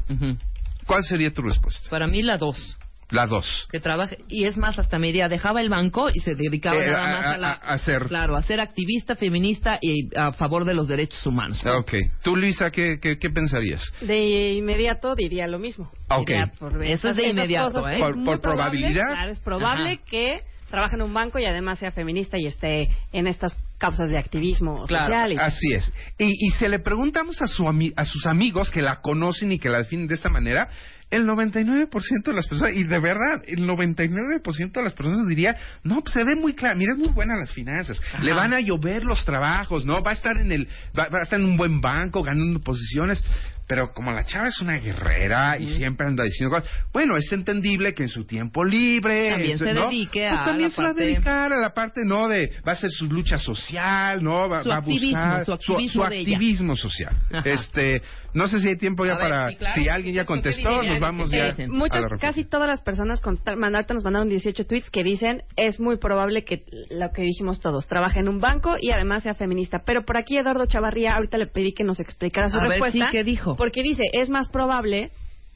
¿Cuál 0.84 1.04
sería 1.04 1.32
tu 1.32 1.40
respuesta? 1.40 1.88
Para 1.88 2.06
mí 2.06 2.20
la 2.20 2.36
dos. 2.36 2.76
La 3.10 3.26
dos. 3.26 3.66
Que 3.72 3.80
trabaje, 3.80 4.18
y 4.28 4.44
es 4.44 4.56
más, 4.58 4.78
hasta 4.78 4.98
me 4.98 5.06
diría, 5.06 5.28
dejaba 5.28 5.60
el 5.62 5.70
banco 5.70 6.10
y 6.12 6.20
se 6.20 6.34
dedicaba 6.34 6.84
Eh, 6.84 6.90
nada 6.90 7.02
a- 7.02 7.16
más 7.16 7.26
a, 7.26 7.32
a- 7.34 7.38
la... 7.38 7.50
a- 7.52 7.78
ser- 7.78 8.06
Claro, 8.06 8.36
a 8.36 8.42
ser 8.42 8.60
activista, 8.60 9.16
feminista 9.16 9.78
y 9.80 10.14
a 10.14 10.32
favor 10.32 10.64
de 10.66 10.74
los 10.74 10.88
derechos 10.88 11.24
humanos. 11.26 11.58
Ok. 11.64 11.92
¿Tú, 12.22 12.36
Luisa, 12.36 12.70
qué, 12.70 12.98
qué, 13.00 13.18
qué 13.18 13.30
pensarías? 13.30 13.82
De 14.02 14.52
inmediato 14.52 15.14
diría 15.14 15.46
lo 15.46 15.58
mismo. 15.58 15.90
Ok. 16.10 16.28
Diría, 16.28 16.52
por 16.58 16.84
Eso 16.84 17.08
es 17.08 17.16
de 17.16 17.28
inmediato, 17.28 17.72
cosas 17.80 17.94
¿eh? 17.94 17.98
Por- 17.98 18.14
por 18.24 18.40
probable, 18.40 18.80
probabilidad. 18.80 19.08
Claro, 19.12 19.30
es 19.32 19.40
probable 19.40 19.90
Ajá. 19.92 20.02
que 20.10 20.40
trabaje 20.68 20.96
en 20.96 21.02
un 21.02 21.14
banco 21.14 21.38
y 21.38 21.46
además 21.46 21.78
sea 21.78 21.92
feminista 21.92 22.36
y 22.36 22.46
esté 22.46 22.90
en 23.12 23.26
estas 23.26 23.56
causas 23.78 24.10
de 24.10 24.18
activismo 24.18 24.86
social. 24.86 25.32
y- 25.32 25.36
Así 25.36 25.72
es. 25.72 25.90
Y, 26.18 26.26
y 26.46 26.50
si 26.58 26.68
le 26.68 26.78
preguntamos 26.80 27.40
a, 27.40 27.46
su 27.46 27.62
ami- 27.64 27.94
a 27.96 28.04
sus 28.04 28.26
amigos 28.26 28.70
que 28.70 28.82
la 28.82 28.96
conocen 28.96 29.50
y 29.52 29.58
que 29.58 29.70
la 29.70 29.78
definen 29.78 30.08
de 30.08 30.16
esta 30.16 30.28
manera, 30.28 30.68
el 31.10 31.26
99% 31.26 31.88
de 32.24 32.32
las 32.34 32.46
personas, 32.46 32.74
y 32.74 32.84
de 32.84 32.98
verdad, 32.98 33.42
el 33.46 33.66
99% 33.66 34.72
de 34.72 34.82
las 34.82 34.92
personas 34.92 35.26
diría, 35.26 35.56
no, 35.82 36.02
pues 36.02 36.12
se 36.14 36.24
ve 36.24 36.36
muy 36.36 36.54
claro, 36.54 36.76
mira, 36.76 36.92
es 36.92 36.98
muy 36.98 37.08
buena 37.08 37.36
las 37.36 37.52
finanzas, 37.52 38.00
le 38.20 38.32
van 38.32 38.52
a 38.52 38.60
llover 38.60 39.04
los 39.04 39.24
trabajos, 39.24 39.84
¿no? 39.86 40.02
Va 40.02 40.10
a 40.10 40.14
estar 40.14 40.38
en 40.38 40.52
el, 40.52 40.68
va, 40.98 41.08
va 41.08 41.20
a 41.20 41.22
estar 41.22 41.40
en 41.40 41.46
un 41.46 41.56
buen 41.56 41.80
banco, 41.80 42.22
ganando 42.22 42.60
posiciones, 42.60 43.24
pero 43.66 43.92
como 43.92 44.10
la 44.12 44.24
chava 44.24 44.48
es 44.48 44.60
una 44.62 44.78
guerrera 44.78 45.58
y 45.58 45.66
siempre 45.76 46.06
anda 46.06 46.24
diciendo 46.24 46.56
cosas, 46.56 46.70
bueno, 46.90 47.18
es 47.18 47.30
entendible 47.32 47.92
que 47.94 48.02
en 48.04 48.08
su 48.08 48.24
tiempo 48.24 48.64
libre, 48.64 49.30
También 49.30 49.58
se 49.58 49.74
¿no? 49.74 49.88
dedique 49.90 50.26
Pues 50.26 50.40
a 50.40 50.44
también 50.44 50.68
la 50.70 50.74
se 50.74 50.82
va 50.82 50.88
a 50.88 50.90
parte- 50.92 51.04
dedicar 51.04 51.52
a 51.52 51.58
la 51.58 51.74
parte, 51.74 52.00
¿no? 52.04 52.28
De, 52.28 52.50
va 52.66 52.72
a 52.72 52.74
hacer 52.76 52.90
su 52.90 53.06
lucha 53.10 53.36
social, 53.36 54.22
¿no? 54.24 54.48
Va, 54.48 54.62
Su 54.62 54.68
va 54.70 54.76
a 54.76 54.80
buscar 54.80 55.44
su 55.44 56.02
activismo 56.02 56.74
su 56.76 56.88
social. 56.88 57.14
Ajá. 57.30 57.42
Este, 57.50 58.00
no 58.38 58.48
sé 58.48 58.60
si 58.60 58.68
hay 58.68 58.76
tiempo 58.78 59.04
ya 59.04 59.16
ver, 59.16 59.20
para, 59.20 59.48
sí, 59.48 59.56
claro. 59.56 59.74
si 59.74 59.88
alguien 59.88 60.14
ya 60.14 60.22
¿Esto 60.22 60.32
qué 60.32 60.40
contestó, 60.42 60.82
nos 60.82 61.00
vamos 61.00 61.30
¿Qué 61.30 61.36
ya. 61.58 61.68
Muchas, 61.68 62.04
casi 62.20 62.44
todas 62.44 62.68
las 62.68 62.80
personas 62.80 63.20
con, 63.20 63.38
ahorita 63.46 63.94
nos 63.94 64.04
mandaron 64.04 64.28
18 64.28 64.64
tweets 64.66 64.90
que 64.90 65.02
dicen 65.02 65.42
es 65.56 65.80
muy 65.80 65.98
probable 65.98 66.44
que 66.44 66.64
lo 66.90 67.10
que 67.12 67.22
dijimos 67.22 67.60
todos, 67.60 67.86
trabaje 67.88 68.20
en 68.20 68.28
un 68.28 68.38
banco 68.40 68.76
y 68.80 68.90
además 68.92 69.24
sea 69.24 69.34
feminista. 69.34 69.82
Pero 69.84 70.04
por 70.04 70.16
aquí 70.16 70.38
Eduardo 70.38 70.64
Chavarría, 70.66 71.14
ahorita 71.16 71.36
le 71.36 71.48
pedí 71.48 71.72
que 71.74 71.84
nos 71.84 72.00
explicara 72.00 72.48
su 72.48 72.56
A 72.58 72.62
ver, 72.62 72.70
respuesta. 72.70 73.06
sí, 73.06 73.10
¿qué 73.10 73.24
dijo? 73.24 73.56
Porque 73.56 73.82
dice, 73.82 74.04
es 74.12 74.30
más 74.30 74.48
probable 74.48 75.10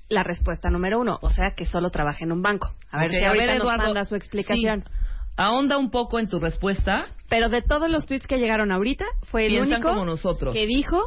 la 0.08 0.22
respuesta 0.22 0.68
número 0.68 1.00
uno, 1.00 1.18
o 1.22 1.30
sea 1.30 1.52
que 1.56 1.64
solo 1.64 1.90
trabaje 1.90 2.24
en 2.24 2.32
un 2.32 2.42
banco. 2.42 2.74
A 2.90 2.98
ver 3.00 3.10
si 3.12 3.24
a 3.24 3.28
ahorita 3.28 3.46
ver, 3.46 3.54
nos 3.58 3.64
Eduardo, 3.64 3.84
manda 3.84 4.04
su 4.04 4.16
explicación. 4.16 4.82
sí. 4.86 4.90
Ahonda 5.36 5.78
un 5.78 5.90
poco 5.90 6.18
en 6.18 6.28
tu 6.28 6.38
respuesta. 6.38 7.06
Pero 7.30 7.48
de 7.48 7.62
todos 7.62 7.88
los 7.88 8.04
tweets 8.06 8.26
que 8.26 8.36
llegaron 8.36 8.70
ahorita, 8.70 9.06
fue 9.22 9.46
el 9.46 9.60
único 9.60 9.80
como 9.88 10.04
nosotros. 10.04 10.52
que 10.52 10.66
dijo 10.66 10.98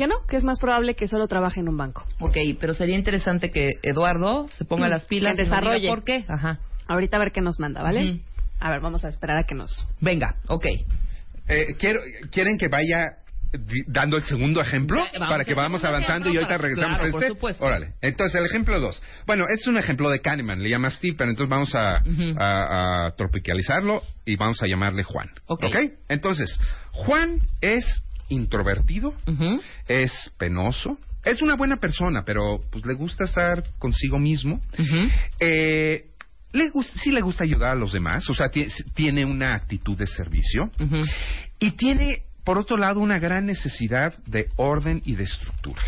que 0.00 0.06
no, 0.06 0.14
que 0.26 0.36
es 0.38 0.44
más 0.44 0.58
probable 0.58 0.94
que 0.94 1.06
solo 1.08 1.28
trabaje 1.28 1.60
en 1.60 1.68
un 1.68 1.76
banco. 1.76 2.06
Ok, 2.20 2.34
pero 2.58 2.72
sería 2.72 2.96
interesante 2.96 3.50
que 3.50 3.68
Eduardo 3.82 4.48
se 4.54 4.64
ponga 4.64 4.86
Mm, 4.86 4.90
las 4.90 5.04
pilas 5.04 5.36
que 5.36 5.42
y 5.42 5.44
diga 5.44 5.56
desarrolle. 5.60 5.88
por 5.88 6.04
qué. 6.04 6.24
Ajá. 6.26 6.58
Ahorita 6.88 7.18
a 7.18 7.20
ver 7.20 7.32
qué 7.32 7.42
nos 7.42 7.60
manda, 7.60 7.82
¿vale? 7.82 8.20
A 8.60 8.70
ver, 8.70 8.80
vamos 8.80 9.04
a 9.04 9.10
esperar 9.10 9.36
a 9.36 9.44
que 9.44 9.54
nos... 9.54 9.86
Venga, 10.00 10.36
ok. 10.48 10.64
Eh, 11.48 11.66
quiero, 11.78 12.00
¿Quieren 12.32 12.56
que 12.56 12.68
vaya 12.68 13.16
dando 13.88 14.16
el 14.16 14.22
segundo 14.22 14.60
ejemplo 14.60 15.02
Ya, 15.12 15.18
para 15.26 15.44
que 15.44 15.54
vamos 15.54 15.84
avanzando 15.84 16.30
y 16.30 16.36
ahorita 16.36 16.56
regresamos 16.56 16.96
claro, 16.98 17.08
a 17.08 17.12
por 17.12 17.22
este? 17.24 17.34
supuesto. 17.34 17.64
Órale. 17.64 17.94
Entonces, 18.00 18.40
el 18.40 18.46
ejemplo 18.46 18.78
dos. 18.80 19.02
Bueno, 19.26 19.44
este 19.50 19.62
es 19.62 19.66
un 19.66 19.76
ejemplo 19.76 20.08
de 20.08 20.20
Kahneman, 20.20 20.62
le 20.62 20.70
llama 20.70 20.88
Steve, 20.90 21.14
pero 21.18 21.28
entonces 21.30 21.50
vamos 21.50 21.74
a, 21.74 22.00
Ujú. 22.08 22.38
a- 22.38 23.06
a 23.06 23.10
tropicalizarlo 23.16 24.00
y 24.24 24.36
vamos 24.36 24.62
a 24.62 24.66
llamarle 24.66 25.02
Juan. 25.02 25.28
Ok. 25.46 25.64
Entonces, 26.08 26.58
Juan 26.92 27.40
es 27.60 27.84
introvertido, 28.30 29.14
es 29.86 30.12
penoso, 30.38 30.98
es 31.24 31.42
una 31.42 31.54
buena 31.56 31.76
persona, 31.76 32.22
pero 32.24 32.60
pues 32.72 32.86
le 32.86 32.94
gusta 32.94 33.24
estar 33.26 33.62
consigo 33.78 34.18
mismo. 34.18 34.60
Ujú. 34.78 35.08
Eh, 35.38 36.06
le 36.52 36.70
gus- 36.70 36.90
sí 37.02 37.10
le 37.12 37.20
gusta 37.20 37.44
ayudar 37.44 37.72
a 37.72 37.78
los 37.78 37.92
demás, 37.92 38.28
o 38.30 38.34
sea, 38.34 38.48
ti- 38.48 38.66
tiene 38.94 39.24
una 39.24 39.54
actitud 39.54 39.96
de 39.96 40.06
servicio 40.06 40.70
y 41.58 41.72
tiene, 41.72 42.22
por 42.44 42.56
otro 42.58 42.76
lado, 42.76 43.00
una 43.00 43.18
gran 43.18 43.46
necesidad 43.46 44.14
de 44.26 44.48
orden 44.56 45.02
y 45.04 45.14
de 45.14 45.24
estructura. 45.24 45.82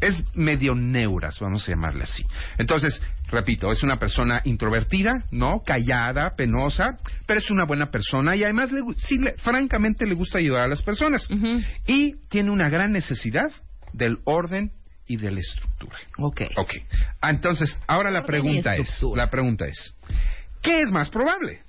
Es 0.00 0.22
medio 0.34 0.74
neuras, 0.74 1.38
vamos 1.38 1.68
a 1.68 1.72
llamarle 1.72 2.04
así. 2.04 2.24
Entonces, 2.58 3.00
repito, 3.32 3.72
es 3.72 3.82
una 3.82 3.98
persona 3.98 4.40
introvertida, 4.44 5.24
¿no? 5.32 5.62
Callada, 5.64 6.36
penosa, 6.36 6.98
pero 7.26 7.40
es 7.40 7.50
una 7.50 7.64
buena 7.64 7.90
persona 7.90 8.36
y 8.36 8.44
además, 8.44 8.70
le 8.70 8.82
sí, 8.96 9.18
le- 9.18 9.32
francamente, 9.38 10.06
le 10.06 10.14
gusta 10.14 10.38
ayudar 10.38 10.64
a 10.64 10.68
las 10.68 10.82
personas. 10.82 11.26
Y 11.86 12.14
tiene 12.28 12.50
una 12.50 12.68
gran 12.68 12.92
necesidad 12.92 13.50
del 13.92 14.18
orden 14.24 14.70
y 15.06 15.16
de 15.16 15.30
la 15.32 15.40
estructura. 15.40 15.96
Ok. 16.18 16.42
Ok. 16.56 16.74
Entonces, 17.22 17.76
ahora 17.86 18.10
la 18.10 18.22
pregunta 18.24 18.76
es, 18.76 19.02
la 19.16 19.28
pregunta 19.30 19.64
es, 19.66 19.96
¿qué 20.62 20.82
es 20.82 20.90
más 20.90 21.10
probable? 21.10 21.60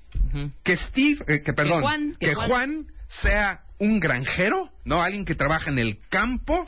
Que 0.63 0.77
Steve, 0.77 1.19
eh, 1.27 1.41
que 1.41 1.53
perdón, 1.53 1.81
Juan- 1.81 2.15
que 2.19 2.27
que 2.27 2.35
Juan- 2.35 2.47
Juan 2.49 2.85
sea 3.21 3.61
un 3.79 3.99
granjero, 3.99 4.69
no 4.85 5.01
alguien 5.01 5.25
que 5.25 5.35
trabaja 5.35 5.69
en 5.71 5.79
el 5.79 5.97
campo 6.09 6.65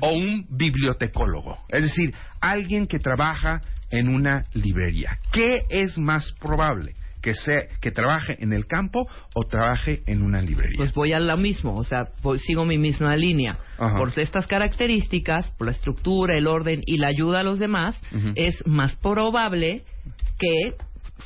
o 0.00 0.12
un 0.12 0.46
bibliotecólogo, 0.50 1.58
es 1.68 1.82
decir, 1.84 2.12
alguien 2.40 2.86
que 2.86 2.98
trabaja 2.98 3.62
en 3.90 4.08
una 4.08 4.46
librería. 4.54 5.18
¿Qué 5.32 5.62
es 5.70 5.98
más 5.98 6.32
probable? 6.40 6.94
Que 7.20 7.34
sea 7.34 7.62
que 7.80 7.90
trabaje 7.90 8.36
en 8.40 8.52
el 8.52 8.66
campo 8.66 9.08
o 9.34 9.42
trabaje 9.44 10.02
en 10.06 10.22
una 10.22 10.40
librería. 10.40 10.76
Pues 10.76 10.92
voy 10.94 11.12
a 11.12 11.18
lo 11.20 11.36
mismo, 11.36 11.74
o 11.74 11.82
sea, 11.84 12.08
voy- 12.22 12.38
sigo 12.38 12.64
mi 12.64 12.78
misma 12.78 13.16
línea. 13.16 13.58
Ajá. 13.76 13.98
Por 13.98 14.16
estas 14.18 14.46
características, 14.46 15.50
por 15.58 15.66
la 15.66 15.72
estructura, 15.72 16.38
el 16.38 16.46
orden 16.46 16.80
y 16.86 16.98
la 16.98 17.08
ayuda 17.08 17.40
a 17.40 17.42
los 17.42 17.58
demás, 17.58 18.00
es 18.36 18.64
más 18.66 18.94
probable 18.96 19.82
que 20.38 20.74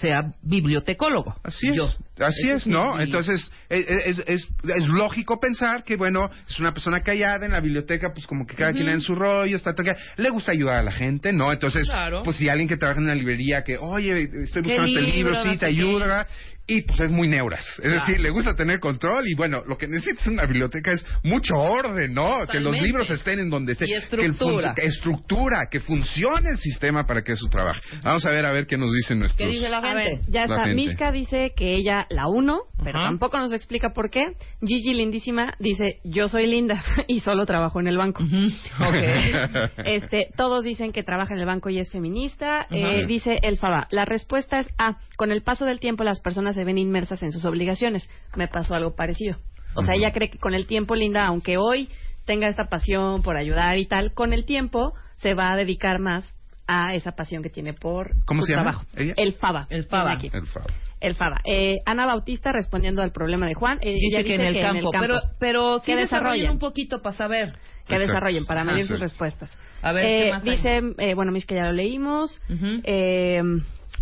sea 0.00 0.32
bibliotecólogo. 0.42 1.34
Así 1.44 1.68
es, 1.68 1.76
Yo. 1.76 1.84
Así 2.18 2.50
es, 2.50 2.66
¿no? 2.66 3.00
Entonces, 3.00 3.50
es, 3.68 3.86
es, 3.88 4.18
es, 4.26 4.48
es 4.76 4.88
lógico 4.88 5.40
pensar 5.40 5.82
que, 5.84 5.96
bueno, 5.96 6.30
es 6.48 6.58
una 6.60 6.72
persona 6.72 7.00
callada 7.02 7.46
en 7.46 7.52
la 7.52 7.60
biblioteca, 7.60 8.08
pues 8.14 8.26
como 8.26 8.46
que 8.46 8.54
cada 8.54 8.72
quien 8.72 8.88
en 8.88 9.00
su 9.00 9.14
rollo, 9.14 9.56
está, 9.56 9.70
está- 9.70 9.96
le 10.16 10.30
gusta 10.30 10.52
ayudar 10.52 10.78
a 10.78 10.82
la 10.82 10.92
gente, 10.92 11.32
¿no? 11.32 11.52
Entonces, 11.52 11.86
Claro. 11.88 12.22
pues 12.22 12.36
si 12.36 12.48
alguien 12.48 12.68
que 12.68 12.76
trabaja 12.76 12.98
en 13.00 13.04
una 13.04 13.14
librería 13.14 13.62
que, 13.62 13.76
oye, 13.78 14.22
estoy 14.44 14.62
¿Qué 14.62 14.68
buscando 14.74 14.98
este 14.98 15.12
libro, 15.12 15.32
libro? 15.32 15.52
sí, 15.52 15.58
te 15.58 15.66
ayuda, 15.66 16.26
y 16.64 16.82
pues 16.82 17.00
es 17.00 17.10
muy 17.10 17.26
neuras. 17.26 17.64
Es 17.66 17.80
Claro. 17.80 18.06
decir, 18.06 18.20
le 18.20 18.30
gusta 18.30 18.54
tener 18.54 18.78
control 18.78 19.26
y, 19.26 19.34
bueno, 19.34 19.64
lo 19.66 19.76
que 19.76 19.88
necesita 19.88 20.22
en 20.26 20.34
una 20.34 20.44
biblioteca 20.46 20.92
es 20.92 21.04
mucho 21.24 21.54
orden, 21.56 22.14
¿no? 22.14 22.46
Que 22.46 22.60
los 22.60 22.80
libros 22.80 23.10
estén 23.10 23.40
en 23.40 23.50
donde 23.50 23.72
estén. 23.72 23.88
Y 23.88 23.90
Que 23.90 23.96
el 23.96 24.02
fun- 24.04 24.20
estructura. 24.20 24.72
que 24.74 24.86
estructura, 24.86 25.58
que 25.68 25.80
funcione 25.80 26.50
el 26.50 26.58
sistema 26.58 27.04
para 27.04 27.22
que 27.22 27.32
eso 27.32 27.48
trabaje. 27.50 27.80
Vamos 28.04 28.24
a 28.24 28.30
ver, 28.30 28.46
a 28.46 28.52
ver 28.52 28.66
qué 28.66 28.76
nos 28.76 28.92
dicen 28.92 29.18
nuestros... 29.18 29.44
¿Qué 29.46 29.52
dice 29.56 29.68
la 29.68 29.78
A 29.78 29.82
gente? 29.82 30.04
ver, 30.04 30.20
ya 30.28 30.46
La 30.46 30.54
está. 30.54 30.64
gente. 30.68 30.74
Mishka 30.76 31.10
dice 31.10 31.52
que 31.56 31.74
ella 31.74 32.01
la 32.10 32.26
uno, 32.28 32.60
pero 32.82 32.98
Ajá. 32.98 33.08
tampoco 33.08 33.38
nos 33.38 33.52
explica 33.52 33.92
por 33.92 34.10
qué. 34.10 34.34
Gigi 34.64 34.94
Lindísima 34.94 35.54
dice, 35.58 36.00
yo 36.04 36.28
soy 36.28 36.46
linda 36.46 36.82
y 37.08 37.20
solo 37.20 37.46
trabajo 37.46 37.80
en 37.80 37.88
el 37.88 37.96
banco. 37.96 38.22
Este, 39.84 40.28
todos 40.36 40.64
dicen 40.64 40.92
que 40.92 41.02
trabaja 41.02 41.34
en 41.34 41.40
el 41.40 41.46
banco 41.46 41.68
y 41.70 41.78
es 41.78 41.90
feminista. 41.90 42.66
Eh, 42.70 43.06
dice 43.06 43.38
el 43.42 43.58
Faba, 43.58 43.88
la 43.90 44.04
respuesta 44.04 44.58
es 44.58 44.68
A. 44.78 44.98
Con 45.16 45.30
el 45.32 45.42
paso 45.42 45.64
del 45.64 45.80
tiempo 45.80 46.04
las 46.04 46.20
personas 46.20 46.54
se 46.54 46.64
ven 46.64 46.78
inmersas 46.78 47.22
en 47.22 47.32
sus 47.32 47.44
obligaciones. 47.44 48.08
Me 48.36 48.48
pasó 48.48 48.74
algo 48.74 48.94
parecido. 48.94 49.36
O 49.74 49.82
sea, 49.82 49.94
ella 49.96 50.12
cree 50.12 50.30
que 50.30 50.38
con 50.38 50.54
el 50.54 50.66
tiempo, 50.66 50.94
Linda, 50.94 51.26
aunque 51.26 51.56
hoy 51.56 51.88
tenga 52.26 52.46
esta 52.48 52.64
pasión 52.68 53.22
por 53.22 53.36
ayudar 53.36 53.78
y 53.78 53.86
tal, 53.86 54.12
con 54.12 54.32
el 54.32 54.44
tiempo 54.44 54.92
se 55.16 55.34
va 55.34 55.52
a 55.52 55.56
dedicar 55.56 55.98
más 55.98 56.32
a 56.66 56.94
esa 56.94 57.12
pasión 57.12 57.42
que 57.42 57.50
tiene 57.50 57.72
por 57.72 58.10
¿Cómo 58.24 58.42
su 58.42 58.46
se 58.46 58.52
llama 58.52 58.70
trabajo. 58.70 58.86
ella? 58.96 59.14
El 59.16 59.32
Faba. 59.32 59.66
El 59.70 59.84
Faba. 59.84 60.14
El 60.20 60.46
Fab. 60.46 60.66
El 61.02 61.14
FADA. 61.16 61.40
Eh, 61.44 61.80
Ana 61.84 62.06
Bautista 62.06 62.52
respondiendo 62.52 63.02
al 63.02 63.12
problema 63.12 63.46
de 63.46 63.54
Juan. 63.54 63.78
eh, 63.82 63.92
Dice 63.94 64.20
ella 64.20 64.22
que, 64.24 64.34
en 64.36 64.40
el, 64.40 64.60
campo, 64.62 64.90
Pero, 64.92 65.16
pero 65.38 65.78
sí 65.80 65.86
Que 65.92 65.96
desarrollen 65.96 66.50
un 66.50 66.58
poquito 66.58 67.02
para 67.02 67.16
saber. 67.16 67.52
que 67.52 67.94
Exacto. 67.96 67.98
desarrollen 68.06 68.46
para 68.46 68.62
medir 68.64 68.86
sus 68.86 69.00
respuestas. 69.00 69.56
A 69.82 69.92
ver, 69.92 70.04
Eh, 70.06 70.24
¿qué 70.24 70.30
más 70.30 70.42
dice, 70.44 70.80
eh, 70.98 71.14
bueno, 71.14 71.32
Mish, 71.32 71.44
que 71.46 71.56
ya 71.56 71.64
lo 71.64 71.72
leímos. 71.72 72.40
Eh, 72.84 73.40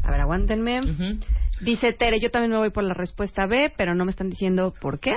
a 0.03 0.11
ver, 0.11 0.21
aguántenme. 0.21 0.81
Dice 1.63 1.93
Tere, 1.93 2.19
yo 2.21 2.31
también 2.31 2.53
me 2.53 2.57
voy 2.59 2.71
por 2.71 2.85
la 2.85 2.95
respuesta 2.95 3.45
B, 3.47 3.71
pero 3.77 3.95
no 3.95 4.05
me 4.07 4.11
están 4.11 4.31
diciendo 4.31 4.73
por 4.81 4.99
qué. 4.99 5.15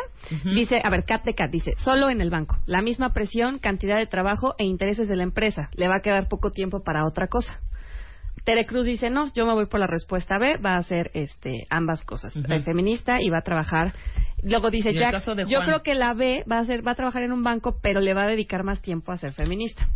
Dice, 0.56 0.82
a 0.84 0.90
ver, 0.90 1.06
Cat 1.06 1.24
de 1.24 1.34
Cat 1.36 1.50
dice, 1.52 1.74
solo 1.78 2.10
en 2.10 2.20
el 2.22 2.30
banco. 2.30 2.58
La 2.66 2.82
misma 2.82 3.14
presión, 3.14 3.60
cantidad 3.60 3.98
de 3.98 4.08
trabajo 4.08 4.54
e 4.58 4.66
intereses 4.66 5.08
de 5.08 5.16
la 5.16 5.24
empresa. 5.24 5.70
Le 5.76 5.88
va 5.88 5.96
a 5.98 6.02
quedar 6.02 6.28
poco 6.28 6.52
tiempo 6.52 6.84
para 6.84 7.06
otra 7.06 7.28
cosa. 7.28 7.60
Tere 8.44 8.66
Cruz 8.66 8.86
dice, 8.86 9.10
no, 9.10 9.32
yo 9.34 9.46
me 9.46 9.54
voy 9.54 9.68
por 9.68 9.80
la 9.80 9.88
respuesta 9.88 10.38
B, 10.38 10.58
va 10.58 10.76
a 10.76 10.78
hacer 10.78 11.12
este, 11.14 11.66
ambas 11.70 12.04
cosas. 12.04 12.36
Eh, 12.36 12.62
feminista 12.62 13.22
y 13.22 13.30
va 13.30 13.38
a 13.40 13.42
trabajar. 13.44 13.94
Luego 14.46 14.70
dice 14.70 14.94
Jack, 14.94 15.24
yo 15.48 15.62
creo 15.62 15.82
que 15.84 15.96
la 15.96 16.14
B 16.14 16.44
va 16.52 16.60
a, 16.60 16.66
ser, 16.66 16.86
va 16.86 16.92
a 16.92 16.96
trabajar 16.96 17.24
en 17.24 17.32
un 17.32 17.44
banco, 17.44 17.78
pero 17.82 18.02
le 18.02 18.14
va 18.14 18.24
a 18.24 18.28
dedicar 18.28 18.64
más 18.66 18.82
tiempo 18.82 19.14
a 19.14 19.18
ser 19.18 19.32
feminista. 19.32 19.88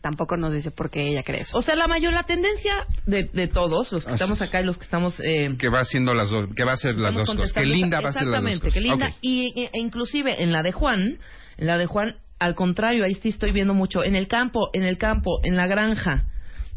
Tampoco 0.00 0.38
nos 0.38 0.54
dice 0.54 0.70
por 0.70 0.88
qué 0.90 1.08
ella 1.08 1.22
cree 1.22 1.42
eso. 1.42 1.58
O 1.58 1.60
sea, 1.60 1.76
la 1.76 1.86
mayor, 1.86 2.14
la 2.14 2.22
tendencia 2.22 2.86
de, 3.04 3.24
de 3.24 3.48
todos, 3.48 3.92
los 3.92 4.04
que 4.04 4.12
Así 4.12 4.14
estamos 4.14 4.40
es. 4.40 4.48
acá 4.48 4.62
y 4.62 4.64
los 4.64 4.78
que 4.78 4.84
estamos... 4.84 5.20
Eh, 5.20 5.54
Que 5.58 5.68
va 5.68 5.80
haciendo 5.80 6.14
las 6.14 6.30
dos, 6.30 6.48
que 6.56 6.64
va 6.64 6.70
a 6.70 6.74
hacer 6.74 6.96
las 6.96 7.14
dos 7.14 7.26
cosas. 7.28 7.52
Que 7.52 7.66
linda 7.66 8.00
va 8.00 8.06
a 8.08 8.10
hacer 8.12 8.26
las 8.26 8.42
dos 8.42 8.50
Exactamente, 8.52 8.60
cosas. 8.68 8.74
que 8.74 8.80
linda. 8.80 9.12
Y, 9.20 9.60
e- 9.64 9.70
e 9.74 9.78
inclusive 9.80 10.42
en 10.42 10.52
la 10.52 10.62
de 10.62 10.72
Juan, 10.72 11.18
en 11.58 11.66
la 11.66 11.76
de 11.76 11.84
Juan, 11.84 12.16
al 12.38 12.54
contrario, 12.54 13.04
ahí 13.04 13.14
sí 13.16 13.28
estoy 13.28 13.52
viendo 13.52 13.74
mucho. 13.74 14.02
En 14.02 14.16
el 14.16 14.28
campo, 14.28 14.70
en 14.72 14.84
el 14.84 14.96
campo, 14.96 15.40
en 15.44 15.56
la 15.56 15.66
granja. 15.66 16.24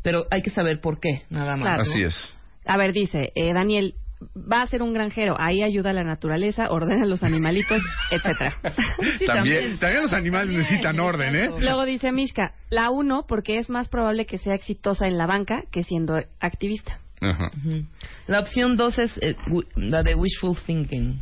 Pero 0.03 0.25
hay 0.29 0.41
que 0.41 0.51
saber 0.51 0.79
por 0.79 0.99
qué, 0.99 1.23
nada 1.29 1.55
más. 1.55 1.61
Claro. 1.63 1.83
¿no? 1.83 1.89
Así 1.89 2.03
es. 2.03 2.37
A 2.65 2.77
ver, 2.77 2.93
dice 2.93 3.31
eh, 3.35 3.53
Daniel, 3.53 3.95
va 4.35 4.61
a 4.61 4.67
ser 4.67 4.81
un 4.81 4.93
granjero, 4.93 5.35
ahí 5.39 5.63
ayuda 5.63 5.89
a 5.89 5.93
la 5.93 6.03
naturaleza, 6.03 6.69
ordena 6.69 7.03
a 7.03 7.07
los 7.07 7.23
animalitos, 7.23 7.81
etcétera. 8.11 8.57
Sí, 9.17 9.25
también, 9.25 9.77
también 9.79 10.03
los 10.03 10.13
animales 10.13 10.47
También, 10.47 10.61
necesitan 10.61 10.99
orden, 10.99 11.35
¿eh? 11.35 11.49
Luego 11.59 11.85
dice 11.85 12.11
Mishka, 12.11 12.53
la 12.69 12.89
uno 12.89 13.25
porque 13.27 13.57
es 13.57 13.69
más 13.69 13.89
probable 13.89 14.25
que 14.25 14.37
sea 14.37 14.55
exitosa 14.55 15.07
en 15.07 15.17
la 15.17 15.25
banca 15.25 15.63
que 15.71 15.83
siendo 15.83 16.21
activista. 16.39 16.99
Ajá. 17.21 17.51
La 18.27 18.41
opción 18.41 18.75
dos 18.75 18.99
es 18.99 19.17
eh, 19.21 19.35
la 19.75 20.03
de 20.03 20.15
wishful 20.15 20.57
thinking. 20.65 21.21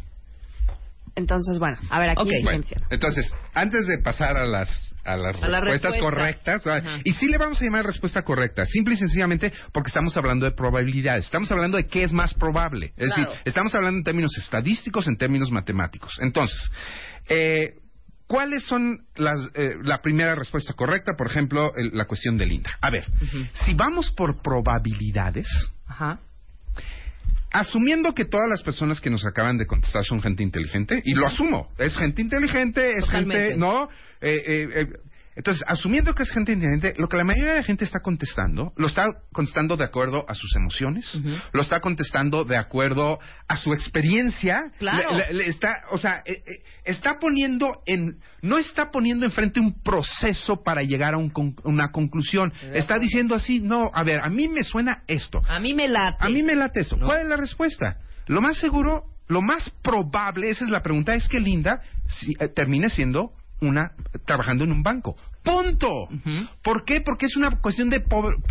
Entonces, 1.22 1.57
bueno, 1.59 1.78
a 1.89 1.99
ver, 1.99 2.09
aquí 2.09 2.22
Ok. 2.22 2.28
dice 2.30 2.43
Bueno, 2.43 2.63
entonces, 2.89 3.34
antes 3.53 3.86
de 3.88 3.99
pasar 3.99 4.36
a 4.38 4.45
las, 4.45 4.93
a 5.05 5.15
las 5.15 5.36
A 5.41 5.47
la 5.47 5.61
respuestas 5.61 5.91
respuesta. 5.93 5.99
correctas, 5.99 6.67
Ajá. 6.67 6.99
y 7.03 7.13
sí 7.13 7.28
le 7.28 7.38
vamos 7.38 7.61
a 7.61 7.63
llamar 7.65 7.86
respuesta 7.86 8.24
correcta, 8.24 8.65
simple 8.65 8.95
y 8.95 8.97
sencillamente 8.97 9.53
porque 9.72 9.88
estamos 9.89 10.15
hablando 10.17 10.45
de 10.45 10.51
probabilidades, 10.51 11.26
estamos 11.26 11.51
hablando 11.51 11.78
de 11.78 11.88
qué 11.88 12.03
es 12.03 12.11
más 12.11 12.34
probable, 12.34 12.93
es 12.97 13.13
Claro. 13.13 13.32
decir, 13.32 13.41
estamos 13.45 13.74
hablando 13.76 13.99
en 13.99 14.03
términos 14.03 14.38
estadísticos, 14.38 15.07
en 15.07 15.17
términos 15.17 15.51
matemáticos. 15.51 16.17
Entonces, 16.22 16.59
eh, 17.30 17.76
¿cuáles 18.28 18.63
son 18.65 19.05
las, 19.15 19.39
eh, 19.55 19.76
la 19.84 20.01
primera 20.01 20.36
respuesta 20.36 20.74
correcta? 20.74 21.13
Por 21.17 21.28
ejemplo, 21.28 21.74
el- 21.76 21.91
la 21.93 22.05
cuestión 22.05 22.38
de 22.38 22.45
Linda. 22.45 22.72
A 22.82 22.89
ver, 22.89 23.05
si 23.53 23.74
vamos 23.74 24.11
por 24.11 24.41
probabilidades, 24.41 25.47
Ajá. 25.88 26.19
Asumiendo 27.52 28.14
que 28.14 28.26
todas 28.26 28.47
las 28.49 28.64
personas 28.64 29.02
que 29.02 29.10
nos 29.10 29.26
acaban 29.26 29.58
de 29.58 29.68
contestar 29.68 30.04
son 30.06 30.22
gente 30.22 30.41
inteligente, 30.41 31.02
y 31.04 31.14
lo 31.14 31.28
asumo, 31.28 31.70
es 31.78 31.95
gente 31.97 32.22
inteligente, 32.22 32.93
es 32.97 33.06
Totalmente. 33.06 33.43
gente, 33.49 33.58
¿no? 33.58 33.89
Eh, 34.22 34.43
eh, 34.45 34.70
eh, 34.74 34.88
entonces, 35.36 35.64
asumiendo 35.68 36.14
que 36.14 36.24
es 36.24 36.32
gente 36.32 36.52
inteligente, 36.52 36.94
lo 36.98 37.08
que 37.08 37.16
la 37.18 37.24
mayoría 37.24 37.52
de 37.54 37.58
la 37.60 37.64
gente 37.64 37.86
está 37.86 38.00
contestando, 38.02 38.74
lo 38.76 38.88
está 38.88 39.06
contestando 39.32 39.78
de 39.78 39.86
acuerdo 39.86 40.26
a 40.28 40.34
sus 40.36 40.54
emociones, 40.58 41.22
lo 41.54 41.62
está 41.62 41.80
contestando 41.80 42.44
de 42.44 42.58
acuerdo 42.58 43.18
a 43.48 43.58
su 43.58 43.74
experiencia, 43.74 44.72
Claro. 44.78 45.12
Le- 45.16 45.28
le- 45.28 45.34
le 45.34 45.48
está, 45.48 45.84
o 45.92 45.98
sea, 45.98 46.22
eh, 46.26 46.44
eh, 46.46 46.64
está 46.84 47.18
poniendo 47.20 47.82
en, 47.86 48.18
no 48.42 48.58
está 48.58 48.92
poniendo 48.92 49.26
enfrente 49.26 49.60
un 49.60 49.82
proceso 49.82 50.64
para 50.64 50.84
llegar 50.84 51.14
a 51.14 51.18
un 51.18 51.30
con- 51.30 51.56
una 51.64 51.92
conclusión, 51.92 52.52
está 52.74 53.00
diciendo 53.00 53.36
así, 53.36 53.60
no, 53.62 53.90
a 53.94 54.04
ver, 54.04 54.20
a 54.22 54.30
mí 54.30 54.48
me 54.48 54.64
suena 54.64 55.04
esto, 55.08 55.42
A 55.48 55.60
mí 55.60 55.74
me 55.74 55.88
late. 55.88 56.18
a 56.20 56.30
mí 56.30 56.44
me 56.44 56.56
late 56.56 56.82
eso. 56.82 56.98
¿No? 56.98 57.06
¿Cuál 57.06 57.22
es 57.22 57.28
la 57.28 57.38
respuesta? 57.38 57.98
Lo 58.28 58.42
más 58.42 58.58
seguro, 58.58 59.06
lo 59.28 59.42
más 59.42 59.70
probable, 59.82 60.50
esa 60.50 60.66
es 60.66 60.72
la 60.72 60.84
pregunta, 60.84 61.16
es 61.16 61.28
que 61.30 61.40
Linda 61.40 61.82
si- 62.08 62.34
eh, 62.40 62.48
termine 62.50 62.90
siendo 62.90 63.32
una 63.62 63.91
trabajando 64.26 64.64
en 64.64 64.72
un 64.72 64.84
banco. 64.84 65.16
Punto. 65.43 66.07
¿Por 66.62 66.84
qué? 66.86 67.01
Porque 67.01 67.28
es 67.28 67.36
una 67.36 67.62
cuestión 67.62 67.89
de 67.89 68.03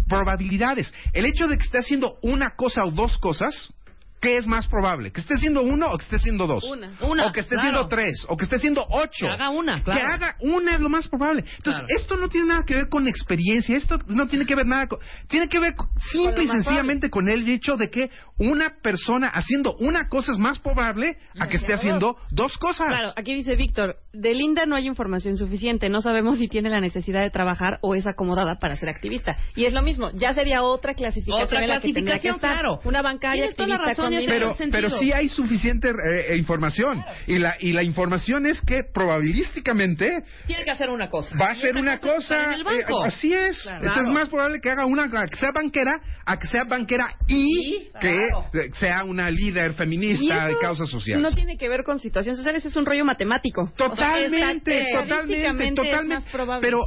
probabilidades. 0.08 0.92
El 1.12 1.26
hecho 1.26 1.46
de 1.46 1.58
que 1.58 1.64
esté 1.64 1.78
haciendo 1.78 2.18
una 2.22 2.50
cosa 2.56 2.84
o 2.84 2.90
dos 2.90 3.18
cosas, 3.18 3.72
¿qué 4.20 4.36
es 4.36 4.46
más 4.46 4.68
probable? 4.68 5.12
¿Que 5.12 5.20
esté 5.20 5.34
haciendo 5.34 5.62
uno 5.62 5.90
o 5.92 5.96
que 5.98 6.04
esté 6.04 6.16
haciendo 6.16 6.46
dos? 6.46 6.64
Una. 6.64 6.92
Una, 7.00 7.26
O 7.26 7.32
que 7.32 7.40
esté 7.40 7.54
claro. 7.54 7.68
haciendo 7.68 7.88
tres, 7.88 8.26
o 8.28 8.36
que 8.36 8.44
esté 8.44 8.56
haciendo 8.56 8.84
ocho. 8.90 9.26
Que 9.26 9.28
haga 9.32 9.50
una, 9.50 9.82
claro. 9.82 10.00
Que 10.00 10.06
haga 10.06 10.36
una 10.40 10.74
es 10.74 10.80
lo 10.80 10.88
más 10.88 11.08
probable. 11.08 11.44
Entonces, 11.56 11.82
Claro. 11.84 12.00
esto 12.00 12.16
no 12.16 12.28
tiene 12.28 12.48
nada 12.48 12.64
que 12.64 12.74
ver 12.74 12.88
con 12.88 13.08
experiencia, 13.08 13.76
esto 13.76 13.98
no 14.06 14.26
tiene 14.28 14.46
que 14.46 14.54
ver 14.54 14.66
nada 14.66 14.86
con... 14.86 14.98
Tiene 15.28 15.48
que 15.48 15.58
ver 15.58 15.74
simple 16.12 16.44
y 16.44 16.48
sencillamente 16.48 17.10
con 17.10 17.28
el 17.28 17.48
hecho 17.48 17.76
de 17.76 17.90
que 17.90 18.10
una 18.38 18.74
persona 18.82 19.28
haciendo 19.28 19.74
una 19.78 20.08
cosa 20.08 20.32
es 20.32 20.38
más 20.38 20.58
probable 20.58 21.16
a 21.38 21.48
que 21.48 21.56
esté 21.56 21.72
haciendo 21.72 22.16
dos 22.30 22.56
cosas. 22.58 22.86
Claro, 22.88 23.12
aquí 23.16 23.34
dice 23.34 23.54
Víctor, 23.56 23.96
de 24.12 24.34
Linda 24.34 24.66
no 24.66 24.76
hay 24.76 24.86
información 24.86 25.36
suficiente, 25.36 25.88
no 25.88 26.02
sabemos 26.02 26.38
si 26.38 26.48
tiene 26.48 26.68
la 26.70 26.80
necesidad 26.80 27.22
de 27.22 27.30
trabajar 27.30 27.78
o 27.82 27.94
es 27.94 28.06
acomodada 28.06 28.58
para 28.58 28.76
ser 28.76 28.88
activista. 28.88 29.36
Y 29.56 29.64
es 29.64 29.72
lo 29.72 29.82
mismo, 29.82 30.10
ya 30.14 30.34
sería 30.34 30.62
otra 30.62 30.94
clasificación 30.94 31.44
Otra 31.46 31.62
en 31.62 31.68
la 31.68 31.80
que 31.80 31.92
tendría 31.92 32.18
que 32.18 32.28
clasificación, 32.28 32.34
estar. 32.36 32.52
claro. 32.60 32.80
Una 32.84 33.02
bancaria 33.02 33.42
Tienes 33.42 33.56
toda 33.56 33.68
la 33.68 33.74
activista 33.76 34.02
razón, 34.02 34.09
pero, 34.26 34.56
pero 34.70 34.90
sí 34.98 35.12
hay 35.12 35.28
suficiente 35.28 35.88
eh, 35.90 36.26
eh, 36.30 36.36
información. 36.36 37.02
Y, 37.26 37.38
la, 37.38 37.56
y 37.60 37.72
la 37.72 37.82
información 37.82 38.46
es 38.46 38.60
que 38.62 38.82
probabilísticamente 38.92 40.24
Tiene 40.46 40.64
que 40.64 40.70
hacer 40.70 40.90
una 40.90 41.08
cosa. 41.08 41.36
va 41.36 41.50
a 41.50 41.54
ser 41.54 41.76
una 41.76 41.98
cosa 41.98 42.10
está 42.10 42.16
cosa. 42.16 42.44
En 42.44 42.52
el 42.58 42.64
banco. 42.64 43.04
eh, 43.04 43.08
así 43.08 43.32
es. 43.34 43.62
Claro. 43.62 43.78
Entonces 43.80 44.04
es 44.04 44.10
más 44.10 44.28
probable 44.28 44.60
que 44.60 44.70
haga 44.70 44.86
una 44.86 45.04
a 45.04 45.26
que 45.26 45.36
sea 45.36 45.50
banquera 45.52 46.00
a 46.24 46.38
que 46.38 46.46
sea 46.46 46.64
banquera 46.64 47.14
y, 47.26 47.88
que 48.00 48.28
claro. 48.28 48.50
sea 48.74 49.04
una 49.04 49.30
líder 49.30 49.74
feminista 49.74 50.46
de 50.46 50.56
causas 50.58 50.88
sociales. 50.88 51.22
No 51.22 51.34
tiene 51.34 51.56
que 51.56 51.68
ver 51.68 51.82
con 51.84 51.98
situaciones 51.98 52.38
sociales, 52.38 52.64
es 52.64 52.76
un 52.76 52.86
rollo 52.86 53.04
matemático. 53.04 53.72
Totalmente, 53.76 54.72
O 54.72 54.84
sea, 54.84 54.86
esta- 54.86 55.02
totalmente, 55.02 55.64
es 55.68 55.74
totalmente. 55.74 56.14
más 56.14 56.26
probable. 56.26 56.60
Pero, 56.66 56.80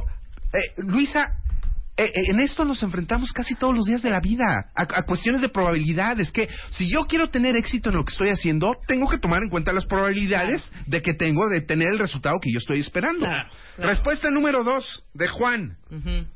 eh, 0.52 0.72
Luisa, 0.78 1.26
eh, 1.96 2.04
eh, 2.06 2.12
en 2.30 2.40
esto 2.40 2.64
nos 2.64 2.82
enfrentamos 2.82 3.32
casi 3.32 3.54
todos 3.54 3.74
los 3.74 3.86
días 3.86 4.02
de 4.02 4.10
la 4.10 4.20
vida, 4.20 4.70
a, 4.74 4.82
a 4.82 5.02
cuestiones 5.02 5.40
de 5.40 5.48
probabilidades, 5.48 6.30
que 6.32 6.48
si 6.70 6.90
yo 6.90 7.06
quiero 7.06 7.30
tener 7.30 7.56
éxito 7.56 7.90
en 7.90 7.96
lo 7.96 8.04
que 8.04 8.12
estoy 8.12 8.30
haciendo, 8.30 8.72
tengo 8.86 9.08
que 9.08 9.18
tomar 9.18 9.42
en 9.42 9.50
cuenta 9.50 9.72
las 9.72 9.86
probabilidades 9.86 10.72
de 10.86 11.02
que 11.02 11.14
tengo 11.14 11.48
de 11.48 11.60
tener 11.60 11.88
el 11.88 11.98
resultado 11.98 12.38
que 12.40 12.52
yo 12.52 12.58
estoy 12.58 12.80
esperando. 12.80 13.26
Claro, 13.26 13.48
claro. 13.76 13.90
Respuesta 13.90 14.30
número 14.30 14.64
dos, 14.64 15.04
de 15.14 15.28
Juan. 15.28 15.76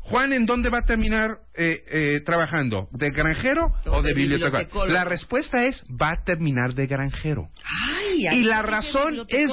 Juan, 0.00 0.32
¿en 0.32 0.46
dónde 0.46 0.70
va 0.70 0.78
a 0.78 0.84
terminar 0.84 1.38
eh, 1.56 1.82
eh, 1.90 2.20
trabajando? 2.24 2.88
¿De 2.92 3.10
granjero 3.10 3.74
o, 3.86 3.90
O 3.90 4.02
de, 4.02 4.10
de 4.10 4.14
bibliotecólogo. 4.14 4.86
La 4.86 5.04
respuesta 5.04 5.64
es, 5.64 5.82
va 5.90 6.10
a 6.10 6.24
terminar 6.24 6.74
de 6.74 6.86
granjero. 6.86 7.48
Ay, 7.64 8.07
Y 8.18 8.42
la 8.44 8.62
razón 8.62 9.24
es, 9.28 9.50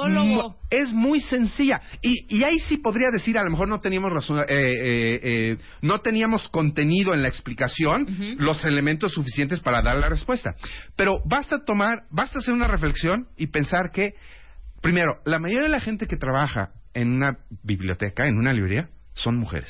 es 0.69 0.93
muy 0.93 1.19
sencilla. 1.19 1.81
Y, 2.01 2.37
y 2.37 2.43
ahí 2.43 2.59
sí 2.59 2.77
podría 2.77 3.11
decir, 3.11 3.37
a 3.37 3.43
lo 3.43 3.49
mejor 3.49 3.67
no 3.67 3.79
teníamos 3.79 4.11
razón, 4.11 4.39
eh, 4.39 4.45
eh, 4.49 5.19
eh, 5.23 5.57
no 5.81 5.99
teníamos 5.99 6.49
contenido 6.49 7.13
en 7.13 7.21
la 7.21 7.27
explicación, 7.27 8.07
los 8.37 8.63
elementos 8.65 9.13
suficientes 9.13 9.59
para 9.59 9.81
dar 9.81 9.97
la 9.97 10.09
respuesta. 10.09 10.55
Pero 10.95 11.19
basta 11.25 11.63
tomar, 11.63 12.03
basta 12.09 12.39
hacer 12.39 12.53
una 12.53 12.67
reflexión 12.67 13.27
y 13.37 13.47
pensar 13.47 13.91
que, 13.91 14.15
primero, 14.81 15.19
la 15.25 15.39
mayoría 15.39 15.63
de 15.63 15.69
la 15.69 15.79
gente 15.79 16.07
que 16.07 16.17
trabaja 16.17 16.71
en 16.93 17.13
una 17.13 17.37
biblioteca, 17.63 18.25
en 18.25 18.37
una 18.37 18.53
librería, 18.53 18.89
son 19.13 19.37
mujeres. 19.37 19.69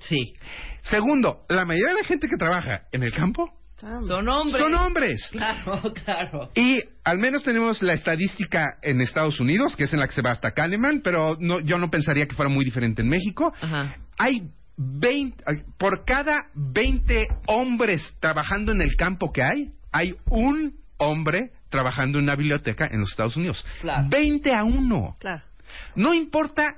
Sí. 0.00 0.34
Segundo, 0.82 1.44
la 1.48 1.64
mayoría 1.64 1.90
de 1.94 2.00
la 2.02 2.04
gente 2.04 2.28
que 2.28 2.36
trabaja 2.36 2.82
en 2.92 3.02
el 3.02 3.12
campo 3.12 3.57
Son 3.80 4.28
hombres. 4.28 4.62
son 4.62 4.74
hombres. 4.74 5.28
Claro, 5.30 5.92
claro. 6.04 6.50
Y 6.54 6.82
al 7.04 7.18
menos 7.18 7.44
tenemos 7.44 7.80
la 7.82 7.92
estadística 7.92 8.78
en 8.82 9.00
Estados 9.00 9.38
Unidos, 9.38 9.76
que 9.76 9.84
es 9.84 9.92
en 9.92 10.00
la 10.00 10.08
que 10.08 10.14
se 10.14 10.22
va 10.22 10.32
hasta 10.32 10.50
Kahneman, 10.50 11.00
pero 11.02 11.36
no, 11.38 11.60
yo 11.60 11.78
no 11.78 11.90
pensaría 11.90 12.26
que 12.26 12.34
fuera 12.34 12.50
muy 12.50 12.64
diferente 12.64 13.02
en 13.02 13.08
México. 13.08 13.52
Ajá. 13.60 13.96
Hay 14.18 14.50
20, 14.76 15.44
ay, 15.46 15.62
por 15.78 16.04
cada 16.04 16.46
20 16.54 17.28
hombres 17.46 18.14
trabajando 18.20 18.72
en 18.72 18.80
el 18.80 18.96
campo 18.96 19.32
que 19.32 19.42
hay, 19.42 19.72
hay 19.92 20.16
un 20.26 20.76
hombre 20.98 21.52
trabajando 21.68 22.18
en 22.18 22.24
una 22.24 22.34
biblioteca 22.34 22.88
en 22.90 23.00
los 23.00 23.10
Estados 23.10 23.36
Unidos. 23.36 23.64
Claro. 23.80 24.08
20 24.08 24.54
a 24.54 24.64
1. 24.64 25.16
Claro. 25.20 25.42
No 25.94 26.14
importa 26.14 26.76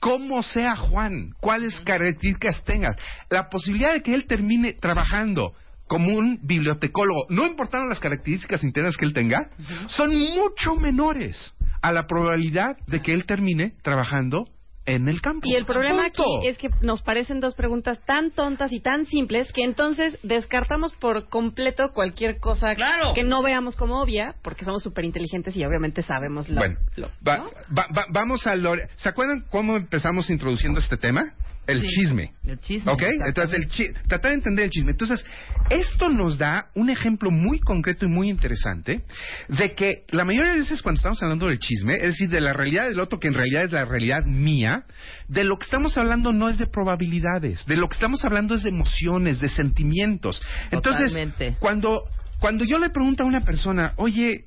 cómo 0.00 0.42
sea 0.42 0.76
Juan, 0.76 1.32
cuáles 1.40 1.80
características 1.80 2.62
tenga, 2.64 2.96
la 3.30 3.48
posibilidad 3.48 3.92
de 3.92 4.02
que 4.02 4.14
él 4.14 4.26
termine 4.26 4.74
trabajando 4.74 5.54
como 5.88 6.14
un 6.16 6.38
bibliotecólogo, 6.42 7.26
no 7.30 7.46
importando 7.46 7.88
las 7.88 7.98
características 8.00 8.62
internas 8.62 8.96
que 8.96 9.04
él 9.06 9.12
tenga, 9.14 9.48
son 9.88 10.14
mucho 10.14 10.74
menores 10.76 11.54
a 11.82 11.92
la 11.92 12.06
probabilidad 12.06 12.76
de 12.86 13.00
que 13.02 13.12
él 13.12 13.24
termine 13.26 13.72
trabajando 13.82 14.44
en 14.86 15.06
el 15.06 15.20
campo. 15.20 15.46
Y 15.46 15.54
el 15.54 15.66
problema 15.66 16.04
Punto. 16.04 16.38
aquí 16.38 16.46
es 16.48 16.56
que 16.56 16.70
nos 16.80 17.02
parecen 17.02 17.40
dos 17.40 17.54
preguntas 17.54 18.00
tan 18.06 18.30
tontas 18.30 18.72
y 18.72 18.80
tan 18.80 19.04
simples 19.04 19.52
que 19.52 19.62
entonces 19.62 20.18
descartamos 20.22 20.94
por 20.94 21.28
completo 21.28 21.90
cualquier 21.92 22.38
cosa 22.40 22.74
que 23.14 23.22
no 23.22 23.42
veamos 23.42 23.76
como 23.76 24.00
obvia, 24.00 24.34
porque 24.42 24.64
somos 24.64 24.82
súper 24.82 25.04
inteligentes 25.04 25.54
y 25.56 25.64
obviamente 25.64 26.02
sabemos 26.02 26.48
lo, 26.48 26.56
Bueno, 26.56 26.76
lo- 26.96 27.08
va- 27.26 27.50
va- 27.76 27.88
va- 27.96 28.06
vamos 28.10 28.46
a 28.46 28.56
lo... 28.56 28.72
¿Se 28.96 29.10
acuerdan 29.10 29.44
cómo 29.50 29.76
empezamos 29.76 30.30
introduciendo 30.30 30.80
este 30.80 30.96
tema? 30.96 31.34
El 31.68 31.82
Sí, 31.82 31.86
chisme. 31.86 32.32
El 32.44 32.58
chisme. 32.60 32.90
¿Ok? 32.90 33.02
Entonces, 33.26 33.60
el 33.60 33.68
chi- 33.68 33.92
tratar 34.08 34.30
de 34.30 34.36
entender 34.38 34.64
el 34.64 34.70
chisme. 34.70 34.92
Entonces, 34.92 35.24
esto 35.68 36.08
nos 36.08 36.38
da 36.38 36.70
un 36.74 36.88
ejemplo 36.88 37.30
muy 37.30 37.60
concreto 37.60 38.06
y 38.06 38.08
muy 38.08 38.30
interesante 38.30 39.02
de 39.48 39.74
que 39.74 40.04
la 40.08 40.24
mayoría 40.24 40.52
de 40.52 40.60
veces 40.60 40.80
cuando 40.80 40.98
estamos 40.98 41.22
hablando 41.22 41.46
del 41.46 41.58
chisme, 41.58 41.92
es 41.96 42.02
decir, 42.14 42.30
de 42.30 42.40
la 42.40 42.54
realidad 42.54 42.88
del 42.88 42.98
otro, 42.98 43.20
que 43.20 43.28
en 43.28 43.34
realidad 43.34 43.64
es 43.64 43.72
la 43.72 43.84
realidad 43.84 44.24
mía, 44.24 44.84
de 45.28 45.44
lo 45.44 45.58
que 45.58 45.64
estamos 45.64 45.98
hablando 45.98 46.32
no 46.32 46.48
es 46.48 46.56
de 46.56 46.66
probabilidades, 46.66 47.66
de 47.66 47.76
lo 47.76 47.86
que 47.88 47.94
estamos 47.96 48.24
hablando 48.24 48.54
es 48.54 48.62
de 48.62 48.70
emociones, 48.70 49.38
de 49.38 49.50
sentimientos. 49.50 50.42
Entonces, 50.70 51.12
Totalmente. 51.12 51.56
cuando, 51.60 52.02
cuando 52.40 52.64
yo 52.64 52.78
le 52.78 52.88
pregunto 52.88 53.24
a 53.24 53.26
una 53.26 53.40
persona, 53.40 53.92
oye, 53.96 54.46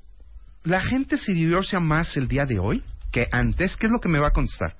¿la 0.63 0.81
gente 0.81 1.17
se 1.17 1.33
divorcia 1.33 1.79
más 1.79 2.17
el 2.17 2.27
día 2.27 2.45
de 2.47 2.57
hoy? 2.57 2.83
que 3.11 3.27
antes, 3.29 3.75
¿qué 3.75 3.87
es 3.87 3.91
lo 3.91 3.99
que 3.99 4.07
me 4.07 4.19
va 4.19 4.27
a 4.29 4.31
contestar? 4.31 4.73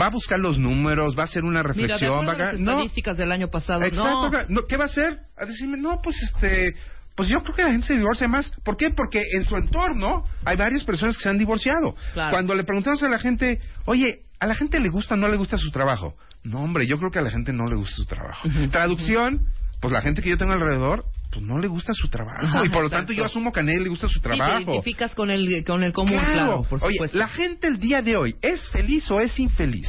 ¿Va 0.00 0.06
a 0.06 0.10
buscar 0.10 0.38
los 0.38 0.58
números? 0.58 1.16
¿Va 1.16 1.22
a 1.22 1.24
hacer 1.24 1.42
una 1.42 1.62
Mira, 1.62 1.62
de 1.62 1.68
reflexión? 1.68 2.10
acuerdo 2.12 2.26
¿Va 2.26 2.32
a 2.48 2.52
las 2.52 2.60
No, 2.60 2.70
estadísticas 2.72 3.16
del 3.16 3.32
año 3.32 3.48
pasado, 3.48 3.82
Exacto. 3.82 4.30
no. 4.48 4.66
¿Qué 4.66 4.76
va 4.76 4.84
a 4.84 4.86
hacer? 4.86 5.18
A 5.36 5.46
decirme, 5.46 5.76
no, 5.78 5.98
pues 6.02 6.16
este. 6.22 6.74
Pues 7.14 7.28
yo 7.28 7.40
creo 7.44 7.54
que 7.54 7.62
la 7.62 7.70
gente 7.70 7.86
se 7.86 7.96
divorcia 7.96 8.26
más. 8.26 8.50
¿Por 8.64 8.76
qué? 8.76 8.90
Porque 8.90 9.22
en 9.36 9.44
su 9.44 9.56
entorno 9.56 10.24
hay 10.44 10.56
varias 10.56 10.82
personas 10.82 11.16
que 11.16 11.22
se 11.22 11.28
han 11.28 11.38
divorciado. 11.38 11.94
Claro. 12.12 12.30
Cuando 12.32 12.54
le 12.56 12.64
preguntamos 12.64 13.00
a 13.04 13.08
la 13.08 13.20
gente, 13.20 13.60
oye, 13.84 14.22
¿a 14.40 14.46
la 14.48 14.56
gente 14.56 14.80
le 14.80 14.88
gusta 14.88 15.14
o 15.14 15.16
no 15.16 15.28
le 15.28 15.36
gusta 15.36 15.56
su 15.56 15.70
trabajo? 15.70 16.16
No, 16.42 16.58
hombre, 16.62 16.86
yo 16.88 16.96
creo 16.98 17.10
que 17.12 17.20
a 17.20 17.22
la 17.22 17.30
gente 17.30 17.52
no 17.52 17.66
le 17.66 17.76
gusta 17.76 17.94
su 17.94 18.04
trabajo. 18.06 18.48
Traducción, 18.72 19.46
pues 19.80 19.92
la 19.92 20.02
gente 20.02 20.22
que 20.22 20.30
yo 20.30 20.36
tengo 20.36 20.52
alrededor, 20.54 21.04
pues 21.34 21.44
no 21.44 21.58
le 21.58 21.66
gusta 21.68 21.92
su 21.92 22.08
trabajo. 22.08 22.38
Ajá, 22.46 22.64
y 22.64 22.68
por 22.70 22.82
lo 22.84 22.90
tanto 22.90 23.12
yo 23.12 23.24
asumo 23.24 23.52
que 23.52 23.60
a 23.60 23.62
nadie 23.62 23.80
le 23.80 23.88
gusta 23.88 24.06
su 24.08 24.14
Sí, 24.14 24.20
te 24.20 24.28
trabajo. 24.28 24.60
identificas 24.60 25.14
con 25.14 25.30
el, 25.30 25.64
con 25.64 25.82
el 25.82 25.92
común, 25.92 26.16
claro, 26.18 26.62
por 26.70 26.82
Oye, 26.82 26.94
supuesto. 26.94 27.18
la 27.18 27.28
gente 27.28 27.66
el 27.66 27.78
día 27.78 28.00
de 28.02 28.16
hoy 28.16 28.36
es 28.40 28.68
feliz 28.70 29.10
o 29.10 29.20
es 29.20 29.38
infeliz. 29.38 29.88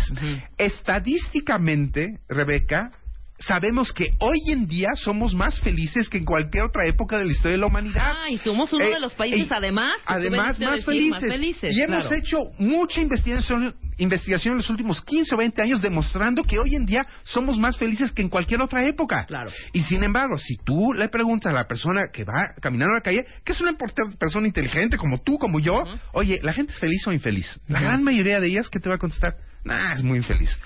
Estadísticamente, 0.57 2.19
Rebeca, 2.27 2.91
sabemos 3.37 3.91
que 3.91 4.13
hoy 4.19 4.39
en 4.47 4.67
día 4.67 4.89
somos 4.95 5.33
más 5.33 5.59
felices 5.59 6.09
que 6.09 6.17
en 6.17 6.25
cualquier 6.25 6.65
otra 6.65 6.85
época 6.85 7.17
de 7.17 7.25
la 7.25 7.31
historia 7.31 7.51
de 7.53 7.57
la 7.57 7.67
humanidad. 7.67 8.13
Ah, 8.17 8.29
y 8.29 8.37
somos 8.37 8.71
uno 8.71 8.83
Eh, 8.85 8.93
de 8.93 8.99
los 8.99 9.13
países, 9.13 9.49
eh, 9.49 9.53
además, 9.55 9.93
además 10.05 10.59
más 10.59 10.85
felices. 10.85 11.11
más 11.11 11.21
felices, 11.21 11.73
Y 11.75 11.81
hemos 11.81 12.11
hecho 12.11 12.37
mucha 12.57 13.01
investigación, 13.01 13.75
investigación 13.97 14.53
en 14.53 14.57
los 14.57 14.69
últimos 14.69 15.01
15 15.01 15.35
o 15.35 15.37
20 15.37 15.61
años 15.61 15.81
demostrando 15.81 16.43
que 16.43 16.59
hoy 16.59 16.75
en 16.75 16.85
día 16.85 17.05
somos 17.23 17.57
más 17.59 17.77
felices 17.77 18.11
que 18.11 18.21
en 18.21 18.29
cualquier 18.29 18.61
otra 18.61 18.87
época. 18.87 19.25
Claro. 19.25 19.51
Y 19.73 19.81
sin 19.81 20.03
embargo, 20.03 20.37
si 20.37 20.55
tú 20.57 20.93
le 20.93 21.09
preguntas 21.09 21.51
a 21.51 21.55
la 21.55 21.67
persona 21.67 22.03
que 22.13 22.23
va 22.23 22.53
caminando 22.61 22.93
a 22.93 22.97
la 22.97 23.01
calle, 23.03 23.25
que 23.43 23.51
es 23.51 23.61
una 23.61 23.73
persona 24.17 24.47
inteligente 24.47 24.97
como 24.97 25.21
tú, 25.21 25.37
como 25.37 25.59
yo, 25.59 25.83
oye, 26.13 26.39
¿la 26.41 26.53
gente 26.53 26.73
es 26.73 26.79
feliz 26.79 27.05
o 27.07 27.11
infeliz? 27.11 27.59
La 27.67 27.81
gran 27.81 28.03
mayoría 28.03 28.39
de 28.39 28.47
ellas, 28.47 28.69
¿qué 28.69 28.79
te 28.79 28.89
va 28.89 28.95
a 28.95 28.99
contestar? 28.99 29.33
Nah, 29.65 29.93
es 29.93 30.03
muy 30.03 30.19
infeliz. 30.19 30.57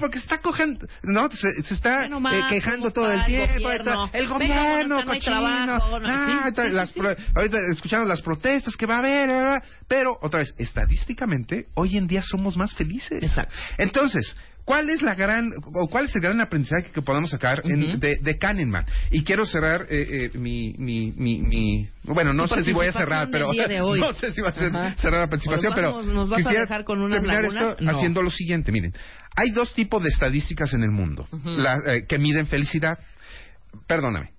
Porque 0.00 0.18
se 0.18 0.22
está 0.24 0.38
cogiendo, 0.38 0.86
no, 1.02 1.28
se, 1.32 1.50
se 1.64 1.74
está 1.74 2.08
nomás 2.08 2.34
eh, 2.34 2.42
quejando 2.48 2.92
todo 2.92 3.12
el 3.12 3.18
está 3.20 3.26
el 3.26 3.48
tiempo. 3.48 3.64
gobierno. 3.68 4.10
El 4.12 4.28
gobierno, 4.28 4.98
hay 4.98 5.04
cochino. 5.04 5.20
trabajo, 5.40 6.00
no. 6.00 6.08
Ah, 6.08 6.44
Sí, 6.46 6.62
sí, 6.62 6.70
las 6.70 6.88
sí, 6.90 7.00
pro- 7.00 7.16
ahorita 7.34 7.58
escuchamos 7.72 8.06
las 8.06 8.22
protestas 8.22 8.76
que 8.76 8.86
va 8.86 8.94
a 8.94 8.98
haber, 9.00 9.26
bla, 9.26 9.40
bla, 9.42 9.62
pero 9.88 10.16
otra 10.22 10.38
vez, 10.40 10.54
estadísticamente, 10.56 11.66
hoy 11.74 11.96
en 11.96 12.06
día 12.06 12.22
somos 12.22 12.56
más 12.56 12.72
felices. 12.74 13.22
Exacto. 13.22 13.54
Entonces, 13.76 14.36
¿cuál 14.68 14.90
es 14.90 15.00
la 15.00 15.14
gran, 15.14 15.50
o 15.64 15.88
cuál 15.88 16.04
es 16.04 16.14
el 16.14 16.20
gran 16.20 16.38
aprendizaje 16.42 16.90
que 16.92 17.00
podemos 17.00 17.30
sacar 17.30 17.62
en- 17.64 17.98
de, 17.98 18.16
de 18.20 18.38
Kahneman? 18.38 18.84
Y 19.10 19.24
quiero 19.24 19.46
cerrar 19.46 19.86
eh, 19.88 20.30
eh, 20.34 20.38
mi, 20.38 20.74
mi, 20.76 21.10
mi, 21.16 21.38
mi- 21.40 21.88
bueno, 22.04 22.34
no 22.34 22.46
sé 22.46 22.62
si 22.62 22.72
voy 22.72 22.86
a 22.86 22.92
cerrar, 22.92 23.28
pero 23.32 23.50
no 23.98 24.12
sé 24.12 24.32
si 24.32 24.42
va 24.42 24.50
a 24.50 24.52
ser- 24.52 24.70
cerrar 24.98 25.20
la 25.22 25.26
participación, 25.28 25.72
¿Nos 25.72 25.74
pero 25.74 26.02
nos 26.02 26.28
vas 26.28 26.44
a 26.46 26.50
dejar 26.52 26.84
con 26.84 27.00
unas 27.00 27.16
terminar 27.22 27.42
lagunas? 27.44 27.70
esto 27.70 27.82
No. 27.84 27.90
haciendo 27.92 28.22
lo 28.22 28.30
siguiente, 28.30 28.70
miren, 28.70 28.92
hay 29.34 29.50
dos 29.52 29.72
tipos 29.72 30.02
de 30.02 30.10
estadísticas 30.10 30.74
en 30.74 30.82
el 30.82 30.90
mundo 30.90 31.26
la- 31.44 31.78
eh, 31.86 32.04
que 32.06 32.18
miden 32.18 32.46
felicidad. 32.46 32.98
Perdóname. 33.86 34.32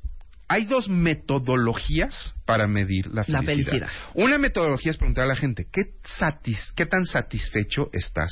Hay 0.48 0.66
dos 0.66 0.88
metodologías 0.90 2.36
para 2.46 2.68
medir 2.68 3.08
la 3.08 3.24
La 3.28 3.42
felicidad. 3.42 3.72
felicidad. 3.72 3.90
Una 4.16 4.38
metodología 4.38 4.92
es 4.92 4.98
preguntar 4.98 5.24
a 5.26 5.28
la 5.28 5.36
gente, 5.36 5.66
¿qué, 5.72 5.82
satis- 6.20 6.72
qué 6.76 6.86
tan 6.86 7.06
satisfecho 7.06 7.90
estás 7.94 8.30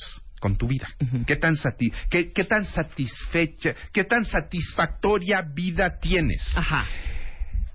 con 0.48 0.56
tu 0.56 0.68
vida? 0.68 0.88
¿Qué, 1.26 1.36
tan 1.36 1.56
sati- 1.56 1.92
qué, 2.10 2.32
qué 2.32 2.46
tan 2.46 2.66
satisfecha, 2.66 3.76
qué 3.92 4.06
tan 4.06 4.24
satisfactoria 4.24 5.42
vida 5.42 6.00
tienes? 6.00 6.42
Ajá. 6.56 6.86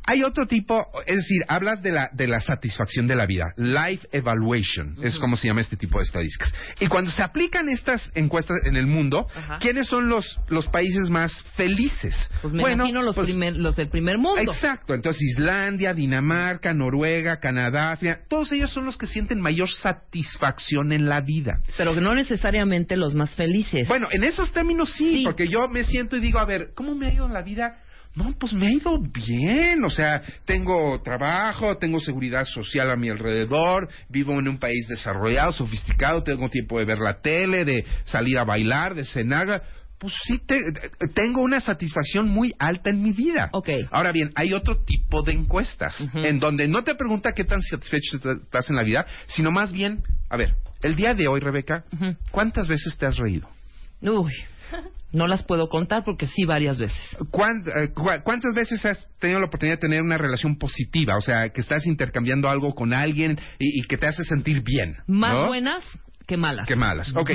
Hay 0.05 0.23
otro 0.25 0.47
tipo, 0.47 0.85
es 1.07 1.17
decir, 1.17 1.43
hablas 1.49 1.81
de 1.83 1.93
la, 1.93 2.11
de 2.13 2.27
la 2.27 2.41
satisfacción 2.41 3.07
de 3.07 3.15
la 3.15 3.25
vida. 3.27 3.53
Life 3.57 4.09
evaluation 4.13 4.97
es 5.03 5.17
como 5.19 5.37
se 5.37 5.47
llama 5.49 5.61
este 5.61 5.77
tipo 5.77 5.99
de 5.99 6.05
estadísticas. 6.05 6.53
Y 6.81 6.89
cuando 6.89 7.11
se 7.11 7.23
aplican 7.23 7.69
estas 7.69 8.11
encuestas 8.15 8.61
en 8.65 8.77
el 8.77 8.87
mundo, 8.87 9.27
Ajá. 9.35 9.59
¿quiénes 9.61 9.87
son 9.87 10.09
los, 10.09 10.39
los 10.49 10.67
países 10.69 11.09
más 11.09 11.33
felices? 11.55 12.15
Pues 12.43 12.53
me 12.53 12.63
imagino 12.73 13.03
los, 13.03 13.15
pues, 13.15 13.29
primer- 13.29 13.57
los 13.57 13.77
del 13.77 13.89
primer 13.91 14.19
mundo. 14.19 14.41
Exacto, 14.53 14.93
entonces 14.95 15.23
Islandia, 15.23 15.95
Dinamarca, 15.95 16.75
Noruega, 16.75 17.39
Canadá, 17.39 17.97
Finlandia, 17.97 18.25
todos 18.29 18.51
ellos 18.53 18.73
son 18.73 18.85
los 18.85 18.97
que 18.99 19.07
sienten 19.07 19.41
mayor 19.41 19.69
satisfacción 19.71 20.93
en 20.93 21.09
la 21.09 21.21
vida. 21.21 21.61
Pero 21.77 21.95
no 22.01 22.15
necesariamente 22.15 22.97
los 22.97 23.15
más 23.15 23.35
felices. 23.35 23.89
Bueno, 23.89 24.09
en 24.11 24.25
esos 24.25 24.53
términos 24.53 24.93
sí, 24.93 25.13
Sí. 25.19 25.23
porque 25.25 25.49
yo 25.49 25.69
me 25.69 25.85
siento 25.85 26.17
y 26.17 26.21
digo, 26.21 26.39
a 26.39 26.45
ver, 26.45 26.71
¿cómo 26.75 26.95
me 26.95 27.07
ha 27.09 27.13
ido 27.13 27.27
en 27.27 27.33
la 27.33 27.43
vida? 27.43 27.79
No, 28.15 28.31
pues 28.39 28.53
me 28.53 28.67
ha 28.67 28.71
ido 28.71 28.99
bien, 29.01 29.83
o 29.85 29.89
sea, 29.91 30.21
tengo 30.45 31.01
trabajo, 31.03 31.79
tengo 31.79 31.99
seguridad 31.99 32.45
social 32.45 32.91
a 32.91 32.97
mi 32.97 33.09
alrededor, 33.09 33.89
vivo 34.11 34.39
en 34.39 34.49
un 34.49 34.59
país 34.59 34.87
desarrollado, 34.89 35.53
sofisticado, 35.53 36.23
tengo 36.23 36.49
tiempo 36.51 36.79
de 36.79 36.85
ver 36.85 36.99
la 36.99 37.23
tele, 37.23 37.65
de 37.65 37.87
salir 38.05 38.39
a 38.39 38.45
bailar, 38.45 38.95
de 38.95 39.07
cenar, 39.07 39.63
pues 39.99 40.13
sí, 40.25 40.39
te- 40.45 40.59
tengo 41.15 41.41
una 41.41 41.61
satisfacción 41.61 42.29
muy 42.29 42.53
alta 42.59 42.91
en 42.91 43.03
mi 43.03 43.13
vida. 43.13 43.49
Ok. 43.53 43.69
Ahora 43.91 44.13
bien, 44.13 44.31
hay 44.35 44.53
otro 44.53 44.77
tipo 44.85 45.23
de 45.23 45.33
encuestas, 45.33 45.97
en 46.13 46.39
donde 46.39 46.69
no 46.69 46.83
te 46.85 46.95
pregunta 46.97 47.33
qué 47.33 47.45
tan 47.45 47.63
satisfecho 47.63 48.19
estás 48.31 48.69
en 48.69 48.77
la 48.77 48.83
vida, 48.83 49.07
sino 49.29 49.51
más 49.51 49.73
bien, 49.73 50.03
a 50.29 50.37
ver, 50.37 50.57
el 50.83 50.97
día 50.97 51.15
de 51.15 51.29
hoy, 51.29 51.41
Rebeca. 51.41 51.85
¿cuántas 52.31 52.69
veces 52.69 52.95
te 52.99 53.07
has 53.07 53.17
reído? 53.17 53.49
Uy, 54.03 54.33
no 55.13 55.27
las 55.27 55.43
puedo 55.43 55.69
contar 55.69 56.05
porque 56.05 56.27
sí 56.27 56.45
varias 56.45 56.79
veces. 56.79 56.99
¿Cuán- 57.31 57.65
eh, 57.67 57.91
¿Cuántas 58.25 58.55
veces 58.55 58.85
has 58.87 59.09
tenido 59.19 59.41
la 59.41 59.47
oportunidad 59.47 59.77
de 59.77 59.81
tener 59.81 60.03
una 60.03 60.19
relación 60.19 60.57
positiva? 60.57 61.17
O 61.17 61.21
sea, 61.21 61.51
que 61.51 61.61
estás 61.61 61.87
intercambiando 61.87 62.49
algo 62.49 62.75
con 62.75 62.93
alguien 62.93 63.39
y, 63.59 63.81
y 63.81 63.83
que 63.87 63.97
te 63.99 64.07
hace 64.07 64.25
sentir 64.25 64.63
bien. 64.63 64.97
Más 65.07 65.47
buenas 65.49 65.83
que 66.27 66.37
malas. 66.37 66.67
que 66.67 66.77
malas. 66.77 67.15
Ok. 67.15 67.31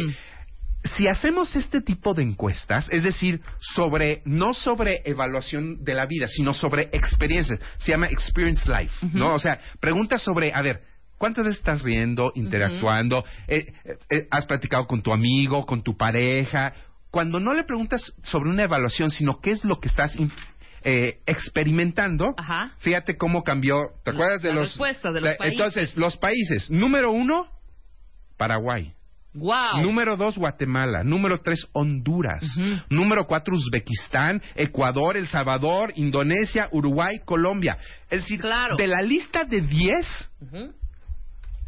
Si 0.96 1.08
hacemos 1.08 1.54
este 1.56 1.82
tipo 1.82 2.14
de 2.14 2.24
encuestas, 2.24 2.88
es 2.92 3.04
decir, 3.04 3.42
sobre 3.76 4.22
no 4.26 4.54
sobre 4.54 5.02
evaluación 5.06 5.84
de 5.84 5.94
la 5.94 6.06
vida, 6.06 6.28
sino 6.30 6.54
sobre 6.54 6.90
experiencias, 6.94 7.60
se 7.78 7.92
llama 7.92 8.08
experience 8.08 8.64
life, 8.70 8.94
¿no? 9.12 9.34
O 9.34 9.40
sea, 9.40 9.60
preguntas 9.82 10.22
sobre, 10.22 10.54
a 10.54 10.62
ver, 10.62 10.82
¿cuántas 11.18 11.44
veces 11.46 11.58
estás 11.60 11.82
riendo, 11.82 12.32
interactuando? 12.36 13.26
Eh, 13.48 13.74
eh, 13.84 13.98
eh, 14.10 14.28
¿Has 14.32 14.46
platicado 14.46 14.86
con 14.88 15.02
tu 15.02 15.12
amigo, 15.12 15.66
con 15.66 15.84
tu 15.84 15.98
pareja? 15.98 16.74
Cuando 17.18 17.40
no 17.40 17.56
le 17.56 17.64
preguntas 17.64 18.14
sobre 18.22 18.52
una 18.52 18.62
evaluación, 18.62 19.10
sino 19.10 19.40
qué 19.42 19.50
es 19.50 19.66
lo 19.66 19.80
que 19.80 19.88
estás 19.88 20.16
eh, 20.84 21.18
experimentando, 21.26 22.36
Ajá. 22.38 22.74
fíjate 22.78 23.18
cómo 23.18 23.44
cambió. 23.44 23.88
¿Te 24.06 24.12
La- 24.12 24.18
acuerdas 24.20 24.42
de 24.44 24.50
las 24.54 24.78
los 24.78 24.78
de 25.02 25.12
los 25.14 25.22
la- 25.24 25.36
países. 25.36 25.60
Entonces, 25.60 25.98
los 25.98 26.16
países. 26.18 26.70
Número 26.70 27.10
uno, 27.10 27.48
Paraguay. 28.38 28.94
Wow. 29.34 29.82
Número 29.82 30.16
dos, 30.16 30.38
Guatemala. 30.38 31.04
Número 31.04 31.42
tres, 31.42 31.66
Honduras. 31.74 32.44
Número 32.88 33.26
cuatro, 33.26 33.56
Uzbekistán, 33.56 34.40
Ecuador, 34.54 35.18
El 35.18 35.28
Salvador, 35.28 35.94
Indonesia, 35.96 36.70
Uruguay, 36.72 37.18
Colombia. 37.26 37.80
Es 38.12 38.22
decir, 38.22 38.42
Claro. 38.42 38.76
de 38.76 38.86
la 38.86 39.02
lista 39.02 39.44
de 39.44 39.62
diez, 39.62 40.06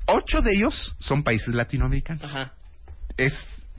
ocho 0.05 0.41
de 0.41 0.53
ellos 0.53 0.95
son 0.99 1.23
países 1.23 1.55
latinoamericanos. 1.55 2.23
Ajá. 2.23 2.53
Es 3.17 3.33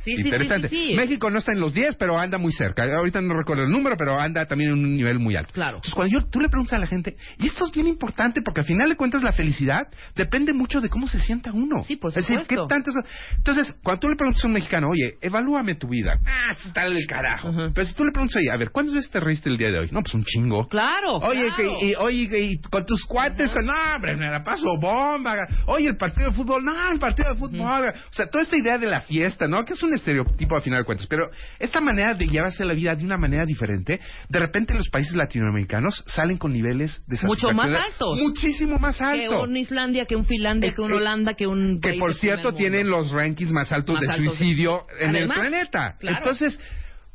Sí, 0.05 0.17
sí, 0.17 0.23
interesante. 0.23 0.69
sí, 0.69 0.77
sí, 0.77 0.87
sí. 0.89 0.95
México 0.97 1.31
no 1.31 1.39
está 1.39 1.53
en 1.53 1.61
los 1.61 1.75
10, 1.75 1.97
pero 1.97 2.19
anda 2.19 2.39
muy 2.39 2.53
cerca. 2.53 2.85
Ahorita 2.97 3.21
no 3.21 3.35
recuerdo 3.35 3.65
el 3.65 3.71
número, 3.71 3.97
pero 3.97 4.19
anda 4.19 4.47
también 4.47 4.71
en 4.71 4.79
un 4.79 4.97
nivel 4.97 5.19
muy 5.19 5.37
alto. 5.37 5.53
Claro. 5.53 5.77
Entonces, 5.77 5.95
cuando 5.95 6.19
yo, 6.19 6.27
tú 6.31 6.41
le 6.41 6.49
preguntas 6.49 6.75
a 6.75 6.79
la 6.79 6.87
gente, 6.87 7.17
y 7.39 7.47
esto 7.47 7.65
es 7.67 7.73
bien 7.73 7.87
importante 7.87 8.43
porque 8.43 8.61
al 8.61 8.67
final 8.67 8.89
de 8.89 8.97
cuentas 8.97 9.23
la 9.23 9.33
felicidad 9.33 9.89
depende 10.17 10.53
mucho 10.53 10.81
de 10.81 10.89
cómo 10.89 11.07
se 11.07 11.21
sienta 11.21 11.53
uno. 11.53 11.83
Sí, 11.83 11.97
por 11.97 12.11
Es 12.11 12.15
decir, 12.17 12.37
¿qué 12.49 12.57
supuesto. 12.57 12.67
tanto 12.67 12.91
es- 12.91 13.37
Entonces, 13.37 13.75
cuando 13.83 14.01
tú 14.01 14.09
le 14.09 14.17
preguntas 14.17 14.45
a 14.45 14.47
un 14.47 14.55
mexicano, 14.55 14.89
oye, 14.91 15.17
evalúame 15.21 15.75
tu 15.75 15.89
vida. 15.89 16.19
Ah, 16.27 16.53
está 16.53 16.85
del 16.89 17.07
carajo. 17.07 17.53
Pero 17.75 17.87
si 17.87 17.95
tú 17.95 18.05
le 18.05 18.13
preguntas, 18.13 18.37
oye, 18.37 18.51
a 18.51 18.57
ver, 18.57 18.71
¿cuántas 18.71 18.95
veces 18.95 19.11
te 19.11 19.21
reíste 19.21 19.49
el 19.49 19.57
día 19.59 19.69
de 19.71 19.79
hoy? 19.81 19.89
No, 19.93 20.01
pues 20.03 20.15
un 20.15 20.25
chingo. 20.25 20.67
Claro. 20.69 21.17
Oye, 21.19 21.47
claro. 21.55 21.57
que, 21.57 21.87
y, 21.89 21.95
oye, 21.95 22.61
con 22.71 22.85
tus 22.87 23.05
cuates, 23.05 23.53
no, 23.63 23.73
hombre, 23.95 24.17
me 24.17 24.27
la 24.31 24.43
paso 24.45 24.77
bomba. 24.81 25.47
Oye, 25.67 25.89
el 25.89 25.97
partido 25.97 26.29
de 26.31 26.35
fútbol, 26.37 26.65
no, 26.65 26.93
el 26.93 26.99
partido 26.99 27.31
de 27.33 27.39
fútbol. 27.39 27.89
O 27.89 28.13
sea, 28.13 28.27
toda 28.29 28.43
esta 28.45 28.57
idea 28.57 28.79
de 28.79 28.87
la 28.87 29.01
fiesta, 29.01 29.47
¿no? 29.49 29.65
Que 29.65 29.73
es 29.75 29.83
una 29.83 29.90
un 29.91 29.97
estereotipo 29.97 30.57
a 30.57 30.61
final 30.61 30.81
de 30.81 30.85
cuentas, 30.85 31.07
pero 31.07 31.31
esta 31.59 31.81
manera 31.81 32.15
de 32.15 32.27
llevarse 32.27 32.65
la 32.65 32.75
vida 32.75 32.95
de 32.95 33.05
una 33.05 33.17
manera 33.17 33.45
diferente, 33.45 34.01
de 34.29 34.39
repente 34.39 34.75
los 34.75 34.89
países 34.89 35.15
latinoamericanos 35.15 36.03
salen 36.07 36.39
con 36.39 36.53
niveles 36.53 37.03
de 37.07 37.19
Mucho 37.27 37.51
más 37.53 37.67
altos. 37.71 38.19
Muchísimo 38.21 38.79
más 38.79 38.99
Que 38.99 39.05
alto. 39.05 39.43
un 39.43 39.57
Islandia, 39.57 40.07
que 40.07 40.17
un 40.17 40.25
Finlandia, 40.25 40.73
que 40.75 40.81
un 40.81 40.93
Holanda, 40.93 41.35
que 41.35 41.47
un... 41.47 41.81
Que 41.81 41.95
por 41.95 42.15
cierto 42.15 42.55
tienen 42.55 42.89
los 42.89 43.11
rankings 43.11 43.53
más 43.53 43.73
altos 43.73 43.95
Más 43.97 44.03
de 44.03 44.13
altos 44.13 44.37
suicidio 44.37 44.87
en 45.01 45.11
Además, 45.11 45.37
el 45.39 45.43
planeta. 45.51 45.97
claro. 45.99 46.19
Entonces, 46.19 46.59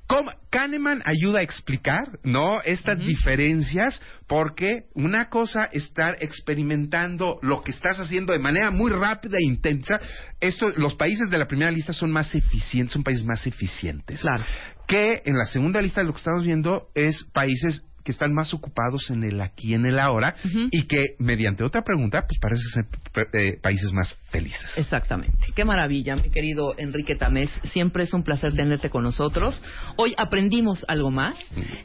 ¿cómo- 0.07 0.31
Kahneman 0.49 1.01
ayuda 1.05 1.39
a 1.39 1.41
explicar, 1.41 2.19
¿no? 2.23 2.61
Estas 2.61 2.99
diferencias, 2.99 4.01
porque 4.27 4.85
una 4.93 5.29
cosa 5.29 5.65
estar 5.65 6.15
experimentando 6.21 7.39
lo 7.41 7.61
que 7.61 7.71
estás 7.71 7.99
haciendo 7.99 8.31
de 8.31 8.39
manera 8.39 8.71
muy 8.71 8.91
rápida 8.91 9.37
e 9.37 9.45
intensa. 9.45 9.99
Esto, 10.39 10.69
los 10.77 10.95
países 10.95 11.29
de 11.29 11.37
la 11.37 11.47
primera 11.47 11.71
lista 11.71 11.91
son 11.91 12.11
más 12.11 12.33
eficientes, 12.35 12.93
son 12.93 13.03
países 13.03 13.25
más 13.25 13.45
eficientes. 13.45 14.21
Claro. 14.21 14.43
Que 14.87 15.21
en 15.25 15.37
la 15.37 15.45
segunda 15.45 15.81
lista 15.81 16.03
lo 16.03 16.13
que 16.13 16.19
estamos 16.19 16.43
viendo 16.43 16.87
es 16.95 17.25
países 17.33 17.83
que 18.05 18.11
están 18.11 18.33
más 18.33 18.53
ocupados 18.53 19.09
en 19.09 19.23
el 19.23 19.41
aquí, 19.41 19.73
en 19.73 19.85
el 19.85 19.99
ahora, 19.99 20.35
y 20.71 20.83
que 20.83 21.15
mediante 21.17 21.65
otra 21.65 21.81
pregunta, 21.81 22.23
pues 22.27 22.39
parece 22.39 22.61
ser 22.69 22.85
eh, 23.33 23.57
países 23.61 23.91
más 23.91 24.15
felices. 24.29 24.77
Exactamente. 24.77 25.37
Qué 25.55 25.65
maravilla, 25.65 26.15
mi 26.15 26.29
querido 26.29 26.75
Enrique 26.77 27.15
Tamés. 27.15 27.49
Siempre 27.73 28.03
es 28.03 28.13
un 28.13 28.23
placer 28.23 28.53
tenerte 28.53 28.89
con 28.91 29.03
nosotros. 29.03 29.59
Hoy 29.97 30.13
aprendimos 30.17 30.85
algo 30.87 31.09
más. 31.09 31.35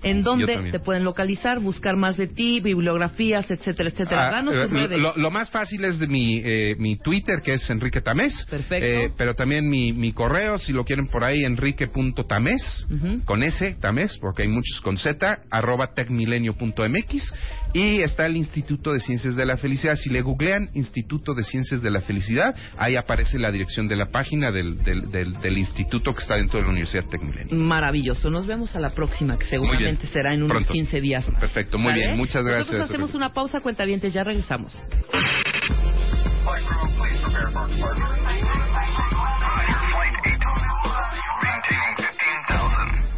¿En 0.02 0.18
Yo 0.18 0.24
dónde 0.24 0.70
te 0.70 0.78
pueden 0.78 1.04
localizar, 1.04 1.58
buscar 1.58 1.96
más 1.96 2.18
de 2.18 2.26
ti, 2.26 2.60
bibliografías, 2.60 3.50
etcétera, 3.50 3.88
etcétera? 3.88 4.28
Ah, 4.28 4.32
Danos 4.32 4.54
eh, 4.54 4.62
tus 4.62 4.70
redes. 4.72 5.00
lo, 5.00 5.16
lo 5.16 5.30
más 5.30 5.50
fácil 5.50 5.82
es 5.84 5.98
de 5.98 6.06
mi, 6.06 6.42
eh, 6.44 6.76
mi 6.78 6.98
Twitter, 6.98 7.40
que 7.42 7.54
es 7.54 7.70
Enrique 7.70 8.02
Tamés. 8.02 8.44
Perfecto. 8.50 8.86
Eh, 8.86 9.10
pero 9.16 9.34
también 9.34 9.68
mi, 9.68 9.94
mi 9.94 10.12
correo, 10.12 10.58
si 10.58 10.74
lo 10.74 10.84
quieren 10.84 11.06
por 11.06 11.24
ahí, 11.24 11.44
enrique.tamés, 11.44 12.86
con 13.24 13.42
S, 13.42 13.76
Tamés, 13.80 14.18
porque 14.20 14.42
hay 14.42 14.48
muchos 14.48 14.80
con 14.82 14.98
Z, 14.98 15.38
arroba 15.50 15.94
tecmilenio.mx. 16.10 17.34
Y 17.72 18.02
está 18.02 18.26
el 18.26 18.36
Instituto 18.36 18.92
de 18.92 19.00
Ciencias 19.00 19.36
de 19.36 19.46
la 19.46 19.56
Felicidad. 19.56 19.94
Si 19.94 20.10
le 20.10 20.22
googlean 20.22 20.70
Instituto 20.74 21.34
de 21.34 21.44
Ciencias 21.44 21.80
de 21.82 21.90
la 21.90 22.00
Felicidad, 22.00 22.54
ahí 22.76 22.96
aparece 22.96 23.38
la 23.38 23.50
dirección 23.52 23.86
de 23.86 23.96
la 23.96 24.06
página 24.06 24.50
del, 24.50 24.82
del, 24.82 25.10
del, 25.10 25.40
del 25.40 25.58
instituto 25.58 26.12
que 26.12 26.18
está 26.18 26.34
dentro 26.34 26.58
de 26.58 26.64
la 26.64 26.70
Universidad 26.70 27.04
Tecmilenio. 27.08 27.56
Maravilloso. 27.56 28.28
Nos 28.30 28.46
vemos 28.46 28.74
a 28.74 28.80
la 28.80 28.90
próxima, 28.90 29.38
que 29.38 29.46
seguramente 29.46 30.06
será 30.08 30.34
en 30.34 30.42
unos 30.42 30.56
Pronto. 30.56 30.72
15 30.72 31.00
días 31.00 31.28
más. 31.30 31.40
Perfecto, 31.40 31.78
muy 31.78 31.92
¿Vale? 31.92 32.06
bien. 32.06 32.16
Muchas 32.16 32.44
gracias. 32.44 32.66
Nosotros 32.66 32.90
hacemos 32.90 33.14
una 33.14 33.32
pausa, 33.32 33.60
cuentavientes, 33.60 34.12
ya 34.12 34.24
regresamos. 34.24 34.82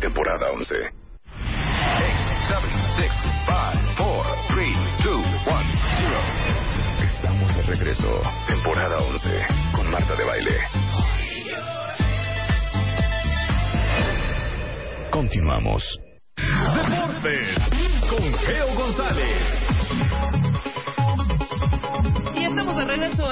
Temporada 0.01 0.51
11. 0.53 1.01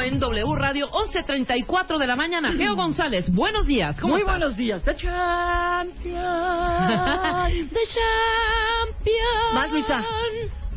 En 0.03 0.19
W 0.19 0.55
Radio 0.57 0.91
11.34 0.91 1.99
de 1.99 2.07
la 2.07 2.17
mañana. 2.17 2.53
Geo 2.57 2.75
González, 2.75 3.31
buenos 3.33 3.67
días. 3.67 3.99
¿Cómo 4.01 4.15
Muy 4.15 4.23
estás? 4.23 4.39
buenos 4.39 4.57
días. 4.57 4.83
The 4.83 4.95
Champion. 4.97 6.09
The 7.69 7.81
Champion. 7.95 9.55
Más, 9.55 9.71
Luisa. 9.71 10.03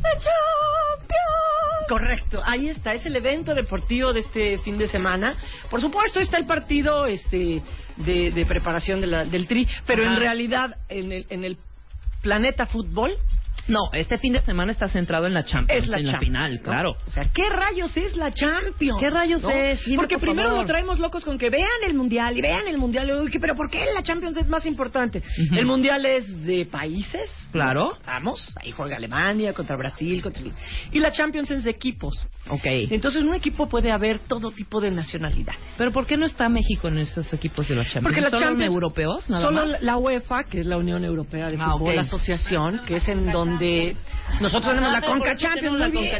The 0.01 0.09
Champion. 0.09 1.88
Correcto, 1.89 2.41
ahí 2.45 2.69
está, 2.69 2.93
es 2.93 3.05
el 3.05 3.15
evento 3.15 3.53
deportivo 3.53 4.13
de 4.13 4.21
este 4.21 4.57
fin 4.59 4.78
de 4.78 4.88
semana. 4.88 5.36
Por 5.69 5.82
supuesto 5.82 6.19
está 6.19 6.38
el 6.38 6.45
partido 6.45 7.05
este 7.05 7.61
de, 7.97 8.32
de 8.32 8.45
preparación 8.45 9.01
de 9.01 9.07
la- 9.07 9.26
del 9.26 9.47
Tri, 9.47 9.67
pero 9.86 10.03
Ajá. 10.03 10.13
en 10.13 10.19
realidad 10.19 10.78
en 10.89 11.11
el, 11.11 11.26
en 11.30 11.43
el 11.43 11.57
planeta 12.21 12.65
fútbol 12.67 13.13
No, 13.68 13.80
este 13.93 14.18
fin 14.18 14.34
de 14.34 14.41
semana 14.41 14.72
está 14.72 14.88
centrado 14.89 15.26
en 15.26 15.34
la 15.34 15.43
Champions, 15.45 15.84
es 15.84 15.89
la 15.89 15.97
en 15.97 16.07
la 16.07 16.20
final, 16.20 16.55
¿no? 16.55 16.61
claro. 16.64 16.91
O 17.07 17.09
sea, 17.09 17.24
¿qué 17.34 17.43
rayos 17.49 17.95
es 17.95 18.16
la 18.16 18.32
Champions? 18.32 18.99
¿Qué 18.99 19.09
rayos 19.09 19.41
¿no? 19.41 19.49
es? 19.49 19.84
Dime, 19.86 19.97
Porque 19.97 20.16
por 20.16 20.22
primero 20.30 20.49
nos 20.55 20.66
traemos 20.66 20.99
locos 20.99 21.24
con 21.24 21.38
que 21.38 21.49
vean 21.49 21.70
el 21.88 21.93
Mundial 21.93 22.38
y 22.38 22.41
vean 22.41 22.68
el 22.68 22.78
Mundial. 22.78 23.09
Uy, 23.24 23.32
¿qué- 23.32 23.39
¿Pero 23.39 23.55
por 23.55 23.70
qué 23.70 23.86
la 23.93 24.03
Champions 24.03 24.36
es 24.38 24.47
más 24.47 24.66
importante? 24.66 25.22
El 25.55 25.66
Mundial 25.66 26.05
es 26.05 26.43
de 26.45 26.66
países. 26.66 27.30
Claro. 27.51 27.97
Vamos, 28.05 28.53
ahí 28.61 28.72
juega 28.72 28.97
Alemania 28.97 29.53
contra 29.53 29.76
Brasil. 29.78 30.22
contra 30.22 30.43
Y 30.91 30.99
la 30.99 31.11
Champions 31.11 31.49
es 31.51 31.64
de 31.64 31.72
equipos. 31.72 32.14
Ok. 32.49 32.66
Entonces 32.66 33.22
en 33.22 33.28
un 33.30 33.36
equipo 33.36 33.70
puede 33.70 33.91
haber 33.91 34.20
todo 34.20 34.51
tipo 34.51 34.82
de 34.82 34.91
nacionalidades. 34.91 35.61
Pero 35.78 35.91
¿por 35.91 36.05
qué 36.05 36.18
no 36.18 36.26
está 36.26 36.49
México 36.49 36.88
en 36.89 36.97
esos 36.97 37.32
equipos 37.34 37.68
de 37.68 37.76
la 37.76 37.84
Champions? 37.84 38.03
Porque 38.03 38.22
la 38.22 38.30
¿Solo 38.30 38.41
Champions, 38.45 38.74
europeos, 38.74 39.30
nada 39.30 39.43
solo 39.43 39.66
más? 39.68 39.82
la 39.82 39.97
UEFA, 39.97 40.43
que 40.43 40.59
es 40.59 40.66
la 40.66 40.78
Unión 40.78 41.05
Europea 41.05 41.47
de 41.47 41.57
Ah, 41.59 41.72
Fútbol, 41.74 41.89
ok. 41.91 41.95
la 41.95 42.01
asociación, 42.01 42.82
que 42.86 42.95
es 42.95 43.07
en 43.07 43.32
donde 43.32 43.53
nosotros 44.39 44.74
tenemos 44.74 44.91
la 44.91 45.01
Conca 45.01 45.34
la. 45.34 45.36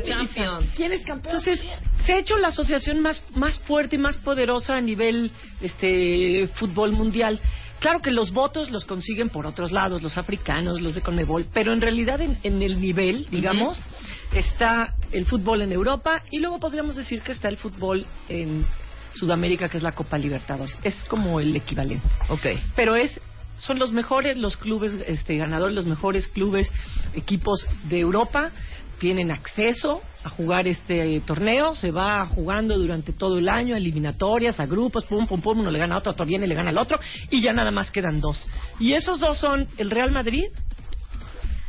Champions. 0.04 0.66
¿Quién 0.76 0.94
es 0.94 1.02
campeón? 1.04 1.36
Entonces, 1.36 1.64
se 2.06 2.14
ha 2.14 2.18
hecho 2.18 2.38
la 2.38 2.50
asociación 2.50 3.00
más, 3.00 3.22
más 3.36 3.60
fuerte 3.60 3.96
y 3.96 4.00
más 4.00 4.18
poderosa 4.18 4.76
a 4.76 4.82
nivel 4.82 5.32
este 5.62 6.48
fútbol 6.56 6.92
mundial. 6.92 7.40
Claro 7.80 8.00
que 8.00 8.12
los 8.12 8.32
votos 8.32 8.72
los 8.72 8.86
consiguen 8.86 9.30
por 9.30 9.46
otros 9.46 9.72
lados, 9.72 10.02
los 10.02 10.18
africanos, 10.18 10.82
los 10.82 10.96
de 10.96 11.02
Conmebol, 11.02 11.46
pero 11.54 11.74
en 11.74 11.82
realidad 11.82 12.22
en, 12.22 12.38
en 12.44 12.62
el 12.62 12.80
nivel, 12.80 13.28
digamos, 13.30 13.82
está 14.34 14.96
el 15.12 15.26
fútbol 15.26 15.62
en 15.64 15.74
Europa 15.74 16.24
y 16.32 16.40
luego 16.40 16.60
podríamos 16.60 16.96
decir 16.96 17.22
que 17.22 17.34
está 17.34 17.50
el 17.50 17.58
fútbol 17.58 18.06
en 18.30 18.66
Sudamérica, 19.16 19.68
que 19.68 19.78
es 19.78 19.84
la 19.84 19.92
Copa 19.92 20.18
Libertadores. 20.18 20.78
Es 20.84 20.96
como 21.06 21.40
el 21.40 21.56
equivalente. 21.56 22.08
Ok. 22.30 22.48
Pero 22.76 22.96
es 22.96 23.20
son 23.66 23.80
los 23.80 23.92
mejores 23.92 24.38
los 24.38 24.58
clubes 24.58 24.94
este 25.08 25.36
ganadores, 25.38 25.76
los 25.76 25.86
mejores 25.86 26.28
clubes, 26.28 26.70
equipos 27.16 27.66
de 27.90 28.00
Europa 28.00 28.52
tienen 29.00 29.32
acceso 29.32 30.02
a 30.24 30.30
jugar 30.30 30.66
este 30.68 31.22
torneo, 31.26 31.76
se 31.76 31.92
va 31.92 32.26
jugando 32.28 32.78
durante 32.78 33.12
todo 33.12 33.38
el 33.38 33.50
año, 33.50 33.76
eliminatorias, 33.76 34.60
a 34.62 34.66
grupos, 34.66 35.04
pum, 35.06 35.28
pum, 35.28 35.42
pum, 35.42 35.60
uno 35.60 35.72
le 35.72 35.80
gana 35.80 35.96
a 35.96 35.98
otro, 35.98 36.12
otro 36.14 36.26
viene 36.26 36.46
y 36.46 36.50
le 36.50 36.56
gana 36.56 36.70
al 36.70 36.78
otro, 36.78 36.98
y 37.30 37.42
ya 37.42 37.52
nada 37.52 37.72
más 37.72 37.92
quedan 37.92 38.22
dos. 38.22 38.46
Y 38.80 38.94
esos 38.94 39.20
dos 39.20 39.38
son 39.40 39.68
el 39.78 39.92
Real 39.92 40.12
Madrid, 40.12 40.46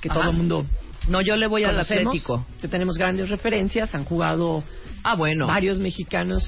que 0.00 0.08
Ajá. 0.10 0.20
todo 0.20 0.30
el 0.30 0.36
mundo 0.36 0.64
No, 1.08 1.20
yo 1.22 1.34
le 1.36 1.46
voy 1.48 1.64
al 1.64 1.78
Atlético. 1.80 2.46
que 2.60 2.68
tenemos 2.68 2.96
grandes 2.96 3.28
referencias, 3.30 3.94
han 3.94 4.04
jugado 4.04 4.62
Ah, 5.02 5.16
bueno. 5.16 5.46
varios 5.48 5.78
mexicanos 5.80 6.42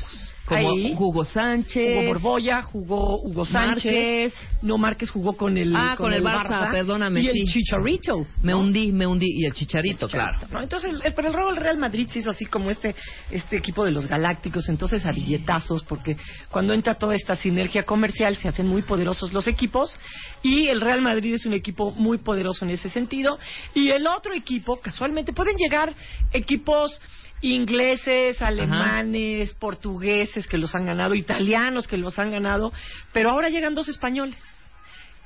Como 0.46 0.70
ahí. 0.70 0.94
Hugo 0.96 1.24
Sánchez. 1.24 1.96
Jugó 1.96 2.06
Borboya, 2.08 2.62
jugó 2.62 3.20
Hugo 3.22 3.44
Sánchez. 3.44 3.84
Márquez. 3.84 4.34
No, 4.62 4.78
Márquez 4.78 5.10
jugó 5.10 5.32
con 5.36 5.56
el 5.58 5.74
Ah, 5.74 5.94
con 5.98 6.12
el 6.12 6.22
Barça, 6.22 6.70
perdóname, 6.70 7.20
Y 7.20 7.28
el. 7.28 7.44
Chicharito. 7.46 8.26
Me 8.42 8.52
¿no? 8.52 8.60
hundí, 8.60 8.92
me 8.92 9.06
hundí. 9.06 9.26
Y 9.28 9.44
el 9.44 9.52
Chicharito, 9.52 10.08
claro. 10.08 10.38
¿no? 10.50 10.62
Entonces, 10.62 10.90
el, 10.94 11.00
el- 11.04 11.14
pero 11.14 11.28
el 11.28 11.34
robo 11.34 11.48
del 11.48 11.56
Real 11.56 11.78
Madrid 11.78 12.08
se 12.10 12.20
hizo 12.20 12.30
así 12.30 12.44
como 12.46 12.70
este, 12.70 12.94
este 13.30 13.56
equipo 13.56 13.84
de 13.84 13.90
los 13.90 14.06
Galácticos, 14.06 14.68
entonces 14.68 15.04
a 15.04 15.10
billetazos, 15.10 15.82
porque 15.84 16.16
cuando 16.50 16.74
entra 16.74 16.96
toda 16.96 17.14
esta 17.14 17.34
sinergia 17.34 17.82
comercial 17.82 18.36
se 18.36 18.48
hacen 18.48 18.66
muy 18.68 18.82
poderosos 18.82 19.32
los 19.32 19.48
equipos, 19.48 19.98
y 20.42 20.68
el 20.68 20.80
Real 20.80 21.02
Madrid 21.02 21.34
es 21.34 21.44
un 21.46 21.54
equipo 21.54 21.90
muy 21.90 22.18
poderoso 22.18 22.64
en 22.64 22.70
ese 22.70 22.88
sentido, 22.88 23.36
y 23.74 23.88
el 23.90 24.06
otro 24.06 24.32
equipo, 24.32 24.76
casualmente, 24.76 25.32
pueden 25.32 25.56
llegar 25.56 25.94
equipos 26.32 27.00
ingleses, 27.40 28.40
alemanes, 28.42 29.54
portugueses 29.54 30.46
que 30.46 30.58
los 30.58 30.74
han 30.74 30.86
ganado, 30.86 31.14
italianos 31.14 31.86
que 31.86 31.96
los 31.96 32.18
han 32.18 32.30
ganado, 32.30 32.72
pero 33.12 33.30
ahora 33.30 33.48
llegan 33.48 33.74
dos 33.74 33.88
españoles 33.88 34.36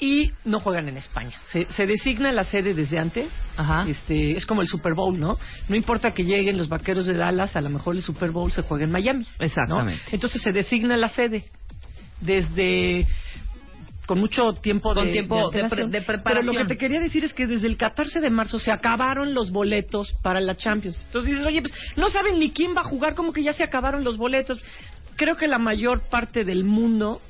y 0.00 0.32
no 0.44 0.60
juegan 0.60 0.88
en 0.88 0.96
España. 0.96 1.38
Se, 1.46 1.66
se 1.70 1.86
designa 1.86 2.32
la 2.32 2.44
sede 2.44 2.72
desde 2.72 2.98
antes. 2.98 3.30
Ajá. 3.56 3.84
Este, 3.86 4.32
es 4.36 4.46
como 4.46 4.62
el 4.62 4.68
Super 4.68 4.94
Bowl, 4.94 5.20
¿no? 5.20 5.36
No 5.68 5.76
importa 5.76 6.10
que 6.12 6.24
lleguen 6.24 6.56
los 6.56 6.68
vaqueros 6.68 7.06
de 7.06 7.14
Dallas, 7.14 7.54
a 7.54 7.60
lo 7.60 7.68
mejor 7.68 7.94
el 7.94 8.02
Super 8.02 8.30
Bowl 8.30 8.50
se 8.50 8.62
juega 8.62 8.84
en 8.84 8.90
Miami. 8.90 9.24
¿no? 9.38 9.44
Exactamente. 9.44 10.02
Entonces 10.10 10.42
se 10.42 10.52
designa 10.52 10.96
la 10.96 11.08
sede 11.08 11.44
desde 12.20 13.06
con 14.10 14.18
mucho 14.18 14.42
tiempo 14.60 14.92
Con 14.92 15.06
de, 15.06 15.12
tiempo 15.12 15.36
de 15.36 15.42
antelación. 15.60 15.88
pre- 15.90 16.00
de 16.00 16.04
Pero 16.04 16.18
preparación. 16.18 16.46
lo 16.56 16.60
que 16.62 16.66
te 16.66 16.76
quería 16.76 16.98
decir 16.98 17.22
es 17.22 17.32
que 17.32 17.46
desde 17.46 17.68
el 17.68 17.76
14 17.76 18.18
de 18.18 18.28
marzo 18.28 18.58
se 18.58 18.72
acabaron 18.72 19.34
los 19.34 19.52
boletos 19.52 20.12
para 20.20 20.40
la 20.40 20.56
Champions. 20.56 21.00
Entonces 21.06 21.30
dices, 21.30 21.46
oye, 21.46 21.62
pues 21.62 21.72
no 21.96 22.10
saben 22.10 22.40
ni 22.40 22.50
quién 22.50 22.74
va 22.76 22.80
a 22.80 22.88
jugar, 22.88 23.14
como 23.14 23.32
que 23.32 23.44
ya 23.44 23.52
se 23.52 23.62
acabaron 23.62 24.02
los 24.02 24.16
boletos. 24.16 24.58
Creo 25.14 25.36
que 25.36 25.46
la 25.46 25.58
mayor 25.58 26.00
parte 26.10 26.42
del 26.44 26.64
mundo 26.64 27.20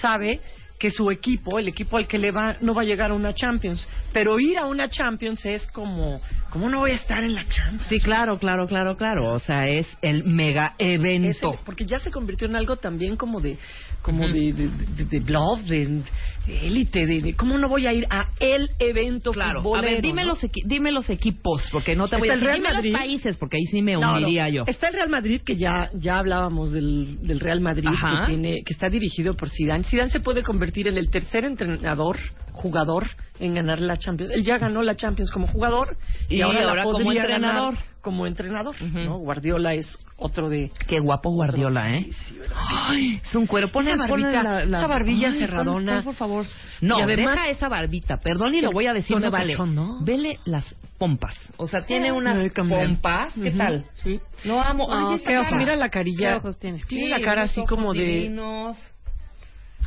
sabe 0.00 0.40
que 0.82 0.90
su 0.90 1.12
equipo, 1.12 1.60
el 1.60 1.68
equipo 1.68 1.96
al 1.96 2.08
que 2.08 2.18
le 2.18 2.32
va, 2.32 2.56
no 2.60 2.74
va 2.74 2.82
a 2.82 2.84
llegar 2.84 3.12
a 3.12 3.14
una 3.14 3.32
Champions. 3.32 3.86
Pero 4.12 4.40
ir 4.40 4.58
a 4.58 4.66
una 4.66 4.88
Champions 4.88 5.46
es 5.46 5.64
como, 5.68 6.20
¿cómo 6.50 6.68
no 6.68 6.80
voy 6.80 6.90
a 6.90 6.94
estar 6.96 7.22
en 7.22 7.34
la 7.36 7.46
Champions? 7.46 7.86
Sí, 7.88 8.00
claro, 8.00 8.36
claro, 8.36 8.66
claro, 8.66 8.96
claro. 8.96 9.32
O 9.32 9.38
sea, 9.38 9.68
es 9.68 9.86
el 10.02 10.24
mega 10.24 10.74
evento. 10.78 11.52
El- 11.52 11.58
porque 11.64 11.86
ya 11.86 11.98
se 12.00 12.10
convirtió 12.10 12.48
en 12.48 12.56
algo 12.56 12.74
también 12.78 13.16
como 13.16 13.40
de 13.40 13.58
como 14.02 14.26
de, 14.26 14.52
de, 14.52 14.68
de, 14.96 15.04
de 15.04 15.20
bluff, 15.20 15.60
de 15.68 16.02
élite, 16.48 17.06
de, 17.06 17.20
de 17.22 17.34
cómo 17.36 17.56
no 17.56 17.68
voy 17.68 17.86
a 17.86 17.92
ir 17.92 18.04
a 18.10 18.30
el 18.40 18.68
evento 18.80 19.30
Claro, 19.30 19.60
a 19.60 19.62
futbolero, 19.62 19.92
ver, 19.94 20.02
dime, 20.02 20.22
¿no? 20.22 20.30
los 20.30 20.42
equi- 20.42 20.64
dime 20.66 20.90
los 20.90 21.08
equipos, 21.08 21.68
porque 21.70 21.94
no 21.94 22.08
te 22.08 22.16
voy 22.16 22.28
a 22.28 22.32
decir, 22.34 22.50
dime 22.50 22.72
Madrid. 22.72 22.90
los 22.90 23.00
países, 23.00 23.36
porque 23.36 23.58
ahí 23.58 23.66
sí 23.66 23.80
me 23.80 23.92
No, 23.92 24.00
no. 24.00 24.12
uniría 24.16 24.48
yo. 24.48 24.64
Está 24.66 24.88
el 24.88 24.94
Real 24.94 25.08
Madrid 25.08 25.40
que 25.46 25.54
ya 25.54 25.88
ya 25.94 26.18
hablábamos 26.18 26.72
del, 26.72 27.18
del 27.22 27.38
Real 27.38 27.60
Madrid 27.60 27.86
Ajá. 27.86 28.22
que 28.26 28.32
tiene 28.32 28.62
que 28.64 28.72
está 28.72 28.88
dirigido 28.88 29.34
por 29.34 29.50
Zidane. 29.50 29.84
Zidane 29.84 30.10
se 30.10 30.18
puede 30.18 30.42
convertir 30.42 30.71
en 30.80 30.96
el 30.98 31.10
tercer 31.10 31.44
entrenador 31.44 32.16
jugador 32.52 33.06
en 33.40 33.54
ganar 33.54 33.80
la 33.80 33.96
Champions. 33.96 34.32
Él 34.34 34.44
ya 34.44 34.58
ganó 34.58 34.82
la 34.82 34.94
Champions 34.94 35.30
como 35.30 35.46
jugador 35.46 35.96
y, 36.28 36.36
Y 36.36 36.42
ahora, 36.42 36.60
la 36.62 36.68
ahora 36.70 36.82
como 36.84 36.98
podría 36.98 37.22
entrenador. 37.22 37.74
ganar 37.74 37.84
como 38.02 38.26
entrenador, 38.26 38.74
¿no? 38.82 39.18
Guardiola 39.18 39.74
es 39.74 39.96
otro 40.16 40.48
de 40.50 40.70
Qué 40.88 40.98
guapo 41.00 41.30
Guardiola, 41.30 41.94
¿eh? 41.96 42.06
Ay, 42.54 43.20
es 43.24 43.34
un 43.34 43.46
cuero. 43.46 43.68
Pon 43.68 43.86
Esa 43.88 43.96
barbita- 44.06 44.42
la- 44.42 44.64
la- 44.64 44.78
esa 44.78 44.86
barbilla 44.86 45.28
Ay, 45.28 45.38
cerradona. 45.38 45.94
pon, 45.96 46.04
por 46.04 46.14
favor. 46.14 46.46
No, 46.80 46.98
Y 46.98 47.02
además- 47.02 47.36
deja 47.36 47.48
esa 47.48 47.68
barbita. 47.68 48.16
Perdón 48.18 48.54
y 48.54 48.60
lo 48.60 48.70
voy 48.72 48.86
a 48.86 48.92
decir, 48.92 49.16
me 49.18 49.30
vale. 49.30 49.56
Vele 50.00 50.38
las 50.44 50.64
pompas. 50.98 51.34
O 51.56 51.66
sea, 51.68 51.84
tiene 51.86 52.08
Eh, 52.08 52.12
unas 52.12 52.52
pompas. 52.52 53.32
¿Qué 53.40 53.50
tal? 53.52 53.86
Sí. 54.02 54.20
Lo 54.44 54.60
amo. 54.60 54.88
No, 54.88 55.08
Ay, 55.10 55.16
esta 55.16 55.30
qué 55.30 55.36
ojos. 55.38 55.46
cara. 55.48 55.58
Mira 55.58 55.76
la 55.76 55.88
carilla. 55.88 56.30
¿Qué 56.30 56.36
ojos 56.36 56.58
tiene? 56.58 56.80
Tiene 56.88 57.04
Sí, 57.04 57.10
la 57.10 57.20
cara 57.20 57.42
así 57.42 57.64
como 57.66 57.94
de 57.94 58.00
divinos. 58.04 58.76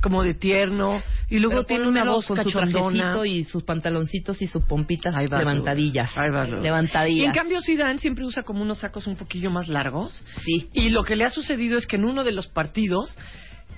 Como 0.02 0.24
de 0.24 0.34
tierno 0.34 1.02
y 1.30 1.40
luego 1.40 1.64
Pero 1.64 1.66
tiene 1.66 1.88
una 1.88 2.04
voz 2.04 2.28
con 2.28 2.38
cachondona. 2.38 3.26
y 3.26 3.44
sus 3.44 3.64
pantaloncitos 3.64 4.42
y 4.42 4.48
sus 4.48 4.64
pompitas 4.64 5.16
Ahí 5.16 5.28
levantadillas. 5.28 6.16
Ahí. 6.18 6.30
Levantadillas. 6.62 7.24
Y 7.24 7.26
en 7.26 7.32
cambio 7.32 7.60
Zidane 7.62 7.98
siempre 7.98 8.26
usa 8.26 8.44
como 8.44 8.62
unos 8.62 8.80
sacos 8.80 9.08
un 9.08 9.16
poquillo 9.16 9.50
más 9.52 9.68
largos. 9.68 10.24
Sí. 10.44 10.70
Y 10.74 10.90
lo 10.90 11.04
que 11.04 11.16
le 11.16 11.26
ha 11.26 11.30
sucedido 11.30 11.78
es 11.78 11.88
que 11.88 11.96
en 11.96 12.06
uno 12.06 12.24
de 12.24 12.32
los 12.32 12.48
partidos 12.48 13.18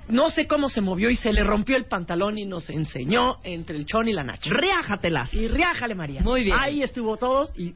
no 0.09 0.29
sé 0.29 0.47
cómo 0.47 0.69
se 0.69 0.81
movió 0.81 1.09
y 1.09 1.15
se 1.15 1.31
le 1.33 1.43
rompió 1.43 1.75
el 1.75 1.85
pantalón 1.85 2.37
y 2.37 2.45
nos 2.45 2.69
enseñó 2.69 3.37
entre 3.43 3.77
el 3.77 3.85
chón 3.85 4.07
y 4.07 4.13
la 4.13 4.23
nacha. 4.23 4.49
Riájatelas. 4.53 5.33
Y 5.33 5.47
riájale 5.47 5.95
María. 5.95 6.21
Muy 6.21 6.43
bien. 6.43 6.55
Ahí 6.59 6.81
estuvo 6.81 7.17
todo 7.17 7.49
y 7.55 7.73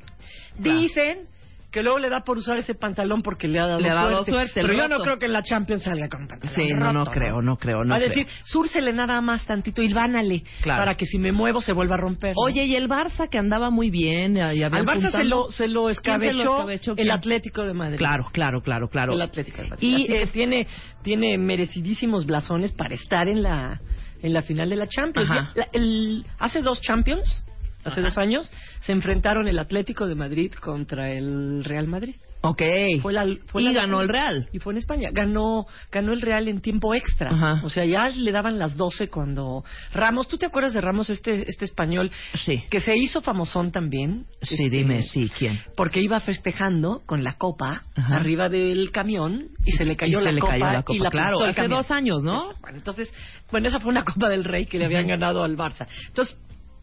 dicen 0.57 1.27
que 1.71 1.81
luego 1.81 1.99
le 1.99 2.09
da 2.09 2.21
por 2.25 2.37
usar 2.37 2.57
ese 2.57 2.75
pantalón 2.75 3.21
porque 3.21 3.47
le 3.47 3.59
ha 3.59 3.65
dado 3.65 3.79
Le 3.79 3.89
ha 3.89 3.93
dado 3.93 4.25
suerte. 4.25 4.61
Pero 4.61 4.73
yo 4.73 4.87
no 4.89 4.97
creo 4.97 5.17
que 5.17 5.25
en 5.27 5.33
la 5.33 5.41
Champions 5.41 5.83
salga 5.83 6.09
con 6.09 6.27
pantalón 6.27 6.53
Sí, 6.55 6.73
no, 6.73 6.91
no 6.91 7.05
creo, 7.05 7.41
no 7.41 7.55
creo, 7.57 7.83
no 7.85 7.91
Va 7.91 7.95
a 7.95 7.99
decir, 7.99 8.27
súrcele 8.43 8.91
nada 8.91 9.21
más 9.21 9.45
tantito 9.45 9.81
y 9.81 9.91
vánale 9.93 10.43
Claro. 10.61 10.81
para 10.81 10.95
que 10.95 11.05
si 11.05 11.17
me 11.17 11.31
muevo 11.31 11.61
se 11.61 11.71
vuelva 11.73 11.95
a 11.95 11.97
romper. 11.97 12.31
¿no? 12.35 12.41
Oye, 12.43 12.65
y 12.65 12.75
el 12.75 12.89
Barça 12.89 13.29
que 13.29 13.37
andaba 13.37 13.69
muy 13.69 13.89
bien. 13.89 14.35
Y 14.35 14.41
había 14.41 14.67
Al 14.67 14.85
Barça 14.85 15.09
se 15.11 15.23
lo, 15.23 15.49
se 15.51 15.67
lo 15.67 15.83
¿Quién 15.83 15.91
escabechó, 15.93 16.37
se 16.37 16.43
lo 16.43 16.51
escabechó? 16.51 16.91
el 16.91 16.95
¿Quién? 16.97 17.11
Atlético 17.11 17.63
de 17.63 17.73
Madrid. 17.73 17.97
Claro, 17.97 18.27
claro, 18.33 18.61
claro, 18.61 18.89
claro. 18.89 19.13
El 19.13 19.21
Atlético 19.21 19.61
de 19.61 19.69
Madrid. 19.69 19.87
Y 19.87 19.95
Así 19.95 20.07
que 20.07 20.27
tiene, 20.33 20.67
tiene 21.03 21.37
merecidísimos 21.37 22.25
blasones 22.25 22.73
para 22.73 22.95
estar 22.95 23.29
en 23.29 23.43
la, 23.43 23.79
en 24.21 24.33
la 24.33 24.41
final 24.41 24.69
de 24.69 24.75
la 24.75 24.87
Champions. 24.87 25.29
La- 25.55 25.67
el- 25.71 26.25
hace 26.37 26.61
dos 26.61 26.81
Champions, 26.81 27.45
hace 27.83 27.99
Ajá. 27.99 28.09
dos 28.09 28.17
años, 28.17 28.51
se 28.81 28.91
enfrentaron 28.91 29.47
el 29.47 29.59
Atlético 29.59 30.07
de 30.07 30.15
Madrid 30.15 30.51
contra 30.53 31.11
el 31.11 31.63
Real 31.63 31.87
Madrid. 31.87 32.15
Ok. 32.43 32.59
Fue 33.03 33.13
la, 33.13 33.23
fue 33.45 33.61
y 33.61 33.65
la- 33.65 33.81
ganó 33.81 34.01
el 34.01 34.09
Real. 34.09 34.49
Y 34.51 34.57
fue 34.57 34.73
en 34.73 34.77
España. 34.77 35.09
Ganó, 35.13 35.67
ganó 35.91 36.11
el 36.11 36.21
Real 36.21 36.47
en 36.47 36.59
tiempo 36.59 36.95
extra. 36.95 37.29
Ajá. 37.29 37.61
O 37.63 37.69
sea, 37.69 37.85
ya 37.85 38.09
le 38.09 38.31
daban 38.31 38.57
las 38.57 38.75
12 38.75 39.09
cuando 39.09 39.63
Ramos, 39.93 40.27
¿tú 40.27 40.39
te 40.39 40.47
acuerdas 40.47 40.73
de 40.73 40.81
Ramos, 40.81 41.11
este, 41.11 41.47
este 41.47 41.65
español? 41.65 42.09
Sí. 42.33 42.63
Que 42.71 42.79
se 42.79 42.97
hizo 42.97 43.21
famosón 43.21 43.71
también. 43.71 44.25
Sí, 44.41 44.55
Este, 44.55 44.69
dime, 44.75 45.03
sí, 45.03 45.29
¿quién? 45.37 45.59
Porque 45.77 46.01
iba 46.01 46.19
festejando 46.19 47.03
con 47.05 47.23
la 47.23 47.35
copa 47.35 47.83
Ajá. 47.95 48.15
arriba 48.15 48.49
del 48.49 48.89
camión 48.89 49.49
y 49.63 49.73
se 49.73 49.85
le 49.85 49.95
cayó, 49.95 50.19
Y 50.19 50.23
la, 50.23 50.29
se 50.31 50.33
le 50.33 50.41
copa 50.41 50.53
cayó 50.53 50.65
la 50.65 50.81
copa, 50.81 50.95
y 50.95 50.99
la 50.99 51.09
claro, 51.11 51.43
hace 51.43 51.53
camión. 51.53 51.71
dos 51.77 51.91
años, 51.91 52.23
¿no? 52.23 52.53
Bueno, 52.61 52.77
entonces, 52.79 53.13
bueno, 53.51 53.67
esa 53.67 53.79
fue 53.79 53.91
una 53.91 54.03
Copa 54.03 54.29
del 54.29 54.45
Rey 54.45 54.65
que 54.65 54.79
le 54.79 54.85
habían 54.85 55.05
ganado 55.05 55.43
al 55.43 55.55
Barça. 55.55 55.85
Entonces, 56.07 56.35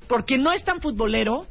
porque 0.09 0.39
no 0.39 0.52
es 0.52 0.64
tan 0.64 0.80
futbolero, 0.80 1.47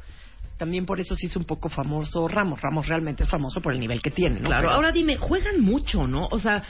también 0.56 0.86
por 0.86 0.98
eso 0.98 1.14
se 1.14 1.26
hizo 1.26 1.38
un 1.38 1.44
poco 1.44 1.68
famoso 1.68 2.26
Ramos. 2.26 2.60
Ramos 2.60 2.88
realmente 2.88 3.22
es 3.22 3.28
famoso 3.28 3.60
por 3.60 3.72
el 3.72 3.78
nivel 3.80 4.02
que 4.02 4.10
tiene, 4.10 4.40
¿no? 4.40 4.48
Claro, 4.48 4.62
Pero- 4.68 4.74
ahora 4.74 4.90
dime, 4.92 5.16
juegan 5.16 5.60
mucho, 5.60 6.06
¿no? 6.08 6.26
O 6.32 6.38
sea, 6.40 6.62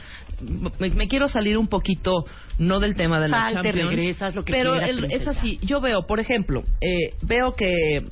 me, 0.78 0.90
me 0.90 1.08
quiero 1.08 1.26
salir 1.28 1.56
un 1.56 1.68
poquito, 1.68 2.26
no 2.58 2.80
del 2.80 2.94
tema 2.96 3.18
de 3.20 3.28
la 3.28 3.50
Salte, 3.50 3.62
Champions. 3.62 3.88
regresas, 3.90 4.34
lo 4.34 4.44
que 4.44 4.52
pero 4.52 4.72
quieras, 4.72 4.90
el- 4.90 5.04
es 5.10 5.26
así, 5.26 5.58
yo 5.62 5.80
veo, 5.80 6.06
por 6.06 6.20
ejemplo, 6.20 6.64
eh, 6.82 7.14
veo 7.22 7.54
que 7.54 8.04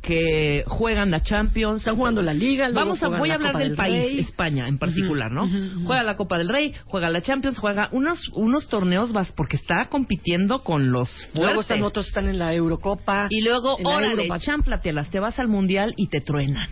que 0.00 0.64
juegan 0.66 1.10
la 1.10 1.22
Champions. 1.22 1.78
Están 1.78 1.96
jugando 1.96 2.22
la 2.22 2.32
Liga, 2.32 2.68
Vamos 2.72 3.02
a, 3.02 3.08
voy 3.08 3.28
a 3.30 3.32
la 3.32 3.34
hablar 3.34 3.52
Copa 3.52 3.58
del, 3.60 3.68
del 3.68 3.76
país. 3.76 4.26
España 4.26 4.66
en 4.68 4.78
particular, 4.78 5.30
¿no? 5.30 5.48
Juega 5.84 6.02
la 6.02 6.16
Copa 6.16 6.38
del 6.38 6.48
Rey, 6.48 6.74
juega 6.86 7.10
la 7.10 7.22
Champions, 7.22 7.58
juega 7.58 7.88
unos 7.92 8.28
unos 8.34 8.68
torneos 8.68 9.12
vas 9.12 9.32
porque 9.32 9.56
está 9.56 9.88
compitiendo 9.88 10.62
con 10.62 10.90
los 10.90 11.10
Luego 11.34 11.60
están 11.60 11.82
otros 11.82 12.08
están 12.08 12.28
en 12.28 12.38
la 12.38 12.54
Eurocopa. 12.54 13.26
Y 13.30 13.42
luego, 13.42 13.76
órale, 13.84 14.28
chámplatelas, 14.40 15.10
te 15.10 15.20
vas 15.20 15.38
al 15.38 15.48
mundial 15.48 15.94
y 15.96 16.08
te 16.08 16.20
truenan. 16.20 16.68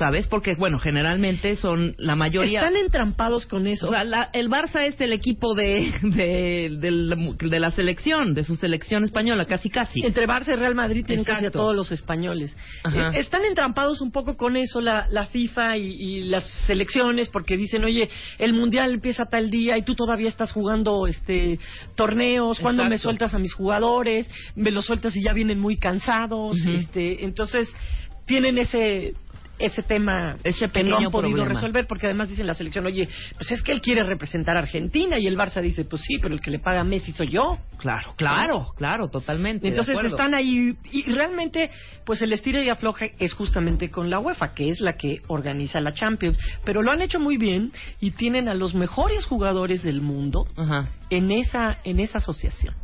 ¿Sabes? 0.00 0.28
Porque, 0.28 0.54
bueno, 0.54 0.78
generalmente 0.78 1.56
son 1.56 1.94
la 1.98 2.16
mayoría. 2.16 2.60
Están 2.60 2.74
entrampados 2.76 3.44
con 3.44 3.66
eso. 3.66 3.86
O 3.86 3.90
sea, 3.92 4.02
la- 4.02 4.30
el 4.32 4.48
Barça 4.48 4.86
es 4.86 4.98
el 4.98 5.12
equipo 5.12 5.54
de, 5.54 5.92
de, 6.02 6.70
del- 6.80 7.36
de 7.38 7.60
la 7.60 7.70
selección, 7.72 8.32
de 8.32 8.44
su 8.44 8.56
selección 8.56 9.04
española, 9.04 9.44
casi 9.44 9.68
casi. 9.68 10.00
Entre 10.02 10.26
Barça 10.26 10.54
y 10.54 10.58
Real 10.58 10.74
Madrid 10.74 11.04
tienen 11.04 11.26
casi 11.26 11.44
a 11.44 11.50
todos 11.50 11.76
los 11.76 11.92
españoles. 11.92 12.56
Ajá. 12.82 13.08
Eh, 13.08 13.18
están 13.20 13.44
entrampados 13.44 14.00
un 14.00 14.10
poco 14.10 14.38
con 14.38 14.56
eso 14.56 14.80
la, 14.80 15.06
la 15.10 15.26
FIFA 15.26 15.76
y, 15.76 15.84
y 15.84 16.24
las 16.24 16.44
selecciones 16.66 17.28
porque 17.28 17.58
dicen, 17.58 17.84
oye, 17.84 18.08
el 18.38 18.54
mundial 18.54 18.94
empieza 18.94 19.26
tal 19.26 19.50
día 19.50 19.76
y 19.76 19.82
tú 19.84 19.94
todavía 19.94 20.28
estás 20.28 20.50
jugando 20.50 21.06
este 21.06 21.58
torneos. 21.94 22.58
¿Cuándo 22.58 22.86
me 22.86 22.96
sueltas 22.96 23.34
a 23.34 23.38
mis 23.38 23.52
jugadores? 23.52 24.30
Me 24.56 24.70
los 24.70 24.86
sueltas 24.86 25.14
y 25.14 25.22
ya 25.22 25.34
vienen 25.34 25.58
muy 25.60 25.76
cansados. 25.76 26.56
Este, 26.66 27.22
entonces 27.22 27.68
tienen 28.26 28.56
ese 28.56 29.12
ese 29.60 29.82
tema 29.82 30.36
Ese 30.42 30.68
que 30.68 30.82
no 30.82 30.96
han 30.96 31.04
podido 31.10 31.36
problema. 31.36 31.48
resolver 31.48 31.86
porque 31.86 32.06
además 32.06 32.28
dicen 32.28 32.46
la 32.46 32.54
selección, 32.54 32.86
oye, 32.86 33.08
pues 33.36 33.50
es 33.52 33.62
que 33.62 33.72
él 33.72 33.80
quiere 33.80 34.02
representar 34.04 34.56
a 34.56 34.60
Argentina 34.60 35.18
y 35.18 35.26
el 35.26 35.36
Barça 35.36 35.60
dice, 35.60 35.84
pues 35.84 36.02
sí, 36.02 36.16
pero 36.20 36.34
el 36.34 36.40
que 36.40 36.50
le 36.50 36.58
paga 36.58 36.80
a 36.80 36.84
Messi 36.84 37.12
soy 37.12 37.28
yo. 37.28 37.58
Claro, 37.78 38.14
claro, 38.16 38.68
claro, 38.76 39.08
totalmente. 39.08 39.68
Entonces 39.68 39.98
están 40.04 40.34
ahí 40.34 40.76
y 40.92 41.02
realmente, 41.04 41.70
pues 42.04 42.22
el 42.22 42.32
estilo 42.32 42.62
y 42.62 42.68
afloje 42.68 43.14
es 43.18 43.34
justamente 43.34 43.90
con 43.90 44.10
la 44.10 44.18
UEFA, 44.18 44.54
que 44.54 44.68
es 44.68 44.80
la 44.80 44.94
que 44.94 45.20
organiza 45.28 45.80
la 45.80 45.92
Champions. 45.92 46.38
Pero 46.64 46.82
lo 46.82 46.90
han 46.92 47.02
hecho 47.02 47.20
muy 47.20 47.36
bien 47.36 47.72
y 48.00 48.10
tienen 48.12 48.48
a 48.48 48.54
los 48.54 48.74
mejores 48.74 49.24
jugadores 49.24 49.82
del 49.82 50.00
mundo 50.00 50.46
Ajá. 50.56 50.88
en 51.10 51.30
esa 51.30 51.78
en 51.84 52.00
esa 52.00 52.18
asociación. 52.18 52.74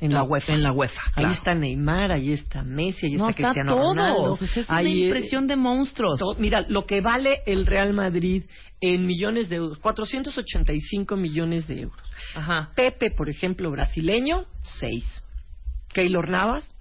En 0.00 0.12
la 0.12 0.22
UEFA. 0.22 0.52
En 0.52 0.62
la 0.62 0.72
UEFA, 0.72 1.00
Ahí 1.08 1.12
claro. 1.24 1.32
está 1.32 1.54
Neymar, 1.54 2.12
ahí 2.12 2.32
está 2.32 2.62
Messi, 2.62 3.06
ahí 3.06 3.12
No, 3.16 3.28
está 3.28 3.42
está 3.42 3.52
Cristiano 3.52 3.72
todos. 3.76 3.96
Ronaldo. 3.96 4.32
O 4.32 4.36
sea, 4.36 4.62
es 4.62 4.68
una 4.68 4.78
ahí, 4.78 5.02
eh, 5.02 5.06
impresión 5.06 5.46
de 5.46 5.56
monstruos. 5.56 6.18
to- 6.18 6.34
mira, 6.38 6.64
lo 6.68 6.86
que 6.86 7.00
vale 7.00 7.40
el 7.46 7.66
Real 7.66 7.92
Madrid 7.92 8.44
en 8.80 9.06
millones 9.06 9.48
de 9.48 9.56
euros, 9.56 9.78
485 9.78 11.16
millones 11.16 11.66
de 11.66 11.82
euros. 11.82 11.98
Ajá. 12.34 12.70
Pepe, 12.74 13.10
por 13.16 13.28
ejemplo, 13.30 13.70
brasileño, 13.70 14.44
6. 14.64 15.22
Keylor 15.92 16.28
Navas, 16.28 16.72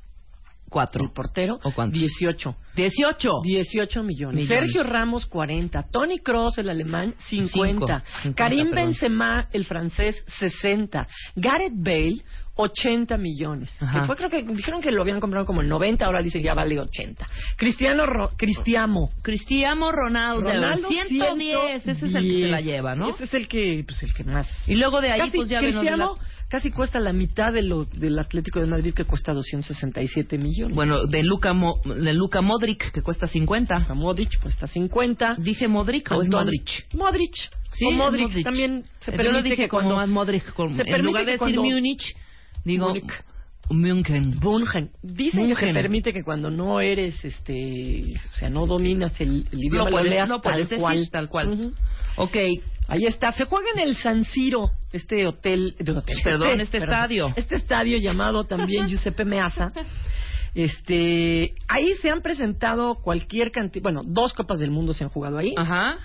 Cuatro. 0.70 1.04
el 1.04 1.12
portero, 1.12 1.60
¿O 1.64 1.72
cuántos? 1.72 1.98
18. 2.00 2.56
18. 2.76 3.30
18 3.44 4.04
millones. 4.04 4.36
Millones. 4.44 4.48
Sergio 4.72 4.84
Ramos, 4.84 5.26
40. 5.28 5.84
Tony 5.90 6.20
Cross, 6.20 6.58
el 6.58 6.70
alemán, 6.70 7.14
50. 7.30 8.04
Cinco. 8.24 8.36
Karim 8.36 8.66
50, 8.66 8.76
perdón. 8.76 8.90
Benzema, 8.90 9.48
el 9.54 9.64
francés, 9.64 10.22
60. 10.40 11.08
Gareth 11.36 11.74
Bale, 11.78 12.24
80 12.56 13.18
millones. 13.18 13.70
Que 13.92 14.02
fue, 14.06 14.16
creo 14.16 14.30
que 14.30 14.44
dijeron 14.44 14.82
que 14.82 14.92
lo 14.92 15.02
habían 15.02 15.20
comprado 15.20 15.46
como 15.46 15.62
en 15.62 15.68
90, 15.70 16.06
ahora 16.06 16.22
dicen 16.22 16.42
que 16.42 16.46
ya 16.48 16.54
vale 16.54 16.80
80. 16.80 17.28
Cristiano 17.58 18.06
Ro- 18.06 18.32
Cristiano. 18.38 19.10
Cristiano 19.22 19.92
Ronaldo, 19.92 20.42
Ronaldo, 20.42 20.88
110, 20.88 21.88
ese 21.88 21.92
es 21.92 22.02
el 22.04 22.24
que 22.24 22.44
se 22.44 22.48
la 22.48 22.58
110. 22.60 22.66
lleva, 22.66 22.96
¿no? 22.96 23.10
Ese 23.10 23.24
es 23.26 23.34
el 23.34 23.48
que, 23.48 23.84
pues, 23.86 24.02
el 24.04 24.14
que 24.14 24.24
más. 24.24 24.48
Y 24.68 24.76
luego 24.76 25.02
de 25.02 25.12
ahí, 25.12 25.20
Casi, 25.20 25.38
pues 25.38 25.50
ya 25.50 25.60
Cristiano 25.60 26.16
la- 26.18 26.28
casi 26.48 26.72
cuesta 26.72 27.00
la 27.00 27.12
mitad 27.12 27.52
de 27.52 27.62
lo, 27.64 27.84
del 27.86 28.18
Atlético 28.20 28.60
de 28.62 28.68
Madrid, 28.68 28.94
que 28.94 29.04
cuesta 29.04 29.34
267 29.34 30.38
millones. 30.38 30.76
Bueno, 30.76 31.06
de 31.06 31.24
Luca, 31.24 31.54
Mo- 31.54 31.82
de 31.84 32.14
Luca 32.14 32.42
Modric, 32.42 32.92
que 32.92 33.02
cuesta 33.02 33.28
50. 33.28 33.86
A 33.90 33.94
Modric 33.94 34.40
cuesta 34.42 34.68
50. 34.68 35.36
¿Dije 35.40 35.68
Modric 35.68 36.12
o 36.12 36.22
es 36.22 36.30
Modric? 36.30 36.86
Modric. 36.94 37.34
Sí, 37.74 37.86
o 37.86 37.92
Modric. 37.92 38.28
Modric. 38.30 38.44
También 38.46 38.84
se 39.02 39.12
Yo 39.12 39.18
permite 39.18 39.34
lo 39.38 39.44
dije 39.44 39.56
que 39.64 39.68
como 39.68 39.82
cuando... 39.82 39.96
más 39.98 40.08
Modric. 40.08 40.54
con- 40.54 40.70
se 40.74 40.82
en 40.82 40.86
permite 40.88 41.04
lugar 41.04 41.26
de 41.26 41.32
decir 41.34 41.40
cuando- 41.40 41.64
Múnich, 41.64 42.16
digo. 42.66 42.94
München. 43.70 44.40
Bungen. 44.40 44.92
Dicen 45.02 45.48
que 45.48 45.56
se 45.56 45.66
München. 45.66 45.74
permite 45.74 46.14
que 46.14 46.24
cuando 46.24 46.52
no 46.52 46.82
eres, 46.82 47.24
este, 47.26 48.14
o 48.30 48.34
sea, 48.34 48.50
no 48.50 48.68
dominas 48.68 49.20
el, 49.20 49.48
el 49.52 49.64
idioma, 49.64 49.90
lo, 49.90 50.04
leas 50.04 50.30
tal 50.44 50.60
decir 50.60 50.78
cual. 50.78 51.10
tal 51.10 51.30
cual. 51.30 51.50
Ujú. 51.52 51.72
Ok, 52.18 52.38
Ahí 52.88 53.06
está. 53.08 53.32
Se 53.32 53.46
juega 53.46 53.68
en 53.74 53.80
el 53.80 53.96
San 53.96 54.24
Siro, 54.24 54.70
este 54.92 55.26
hotel, 55.26 55.76
de 55.80 55.92
hotel. 55.92 56.18
Perdón, 56.24 56.62
este 56.62 56.78
estadio. 56.78 57.34
Este 57.36 57.56
estadio 57.56 57.98
llamado 57.98 58.44
también 58.44 58.86
Giuseppe 58.88 59.26
Meazza. 59.26 59.72
Este, 60.54 61.54
ahí 61.68 61.94
se 62.02 62.10
han 62.10 62.22
presentado 62.22 62.96
cualquier 62.96 63.52
cantidad, 63.52 63.84
bueno, 63.84 64.02
dos 64.06 64.34
copas 64.34 64.60
del 64.60 64.72
mundo 64.72 64.94
se 64.94 65.04
han 65.04 65.10
jugado 65.10 65.38
ahí. 65.38 65.54
Ajá. 65.58 65.98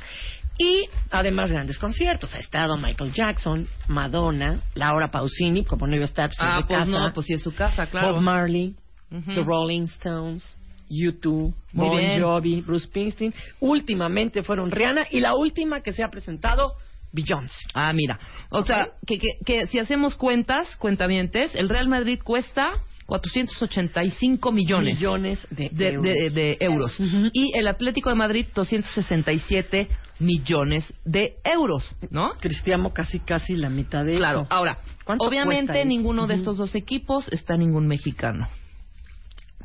Y 0.63 0.87
además 1.11 1.51
grandes 1.51 1.79
conciertos. 1.79 2.35
Ha 2.35 2.39
estado 2.39 2.77
Michael 2.77 3.13
Jackson, 3.15 3.67
Madonna, 3.89 4.61
Laura 4.75 5.11
Pausini, 5.11 5.65
como 5.65 5.87
no 5.87 5.95
iba 5.95 6.05
a 6.05 6.09
estar, 6.09 6.29
pues, 6.29 6.39
Ah, 6.39 6.59
de 6.59 6.65
pues 6.67 6.79
casa. 6.81 6.91
no, 6.91 7.13
pues 7.15 7.27
sí 7.27 7.33
es 7.33 7.43
su 7.43 7.55
casa, 7.55 7.87
claro. 7.87 8.13
Bob 8.13 8.21
Marley, 8.23 8.75
Ujú. 9.11 9.33
The 9.33 9.43
Rolling 9.43 9.85
Stones, 9.85 10.59
U2, 10.91 11.25
Muy 11.33 11.55
Bon 11.73 11.97
bien. 11.97 12.21
Jovi, 12.23 12.61
Bruce 12.61 12.85
Springsteen. 12.89 13.33
Últimamente 13.61 14.43
fueron 14.43 14.71
Rihanna 14.71 15.05
y 15.11 15.21
la 15.21 15.35
última 15.35 15.81
que 15.81 15.93
se 15.93 16.05
ha 16.05 16.09
presentado, 16.11 16.75
Beyoncé. 17.13 17.57
Ah, 17.73 17.93
mira. 17.95 18.19
O 18.51 18.63
sea, 18.65 18.89
que, 19.07 19.19
que, 19.19 19.29
que 19.47 19.67
si 19.67 19.79
hacemos 19.79 20.15
cuentas, 20.15 20.77
cuentamientes, 20.77 21.55
el 21.55 21.71
Real 21.71 21.89
Madrid 21.89 22.21
cuesta 22.23 22.73
485 23.11 24.53
millones. 24.53 24.95
Millones 24.99 25.47
de 25.51 25.69
de, 25.73 25.89
euros. 25.89 26.05
de- 26.05 26.31
de 26.31 26.57
euros. 26.61 26.95
Y 27.33 27.59
el 27.59 27.67
Atlético 27.69 28.09
de 28.11 28.15
Madrid, 28.15 28.47
267 28.55 29.89
millones 30.21 30.85
de 31.05 31.37
euros, 31.45 31.85
¿no? 32.11 32.31
Cristiano 32.41 32.93
casi 32.93 33.19
casi 33.21 33.55
la 33.57 33.69
mitad 33.69 34.05
de 34.05 34.17
Claro. 34.17 34.41
eso. 34.43 34.47
Ahora, 34.51 34.79
¿Cuánto 35.05 35.25
obviamente 35.25 35.85
ninguno 35.85 36.27
de 36.27 36.35
estos 36.35 36.57
dos 36.57 36.75
equipos 36.75 37.27
está 37.33 37.57
ningún 37.57 37.87
mexicano. 37.89 38.49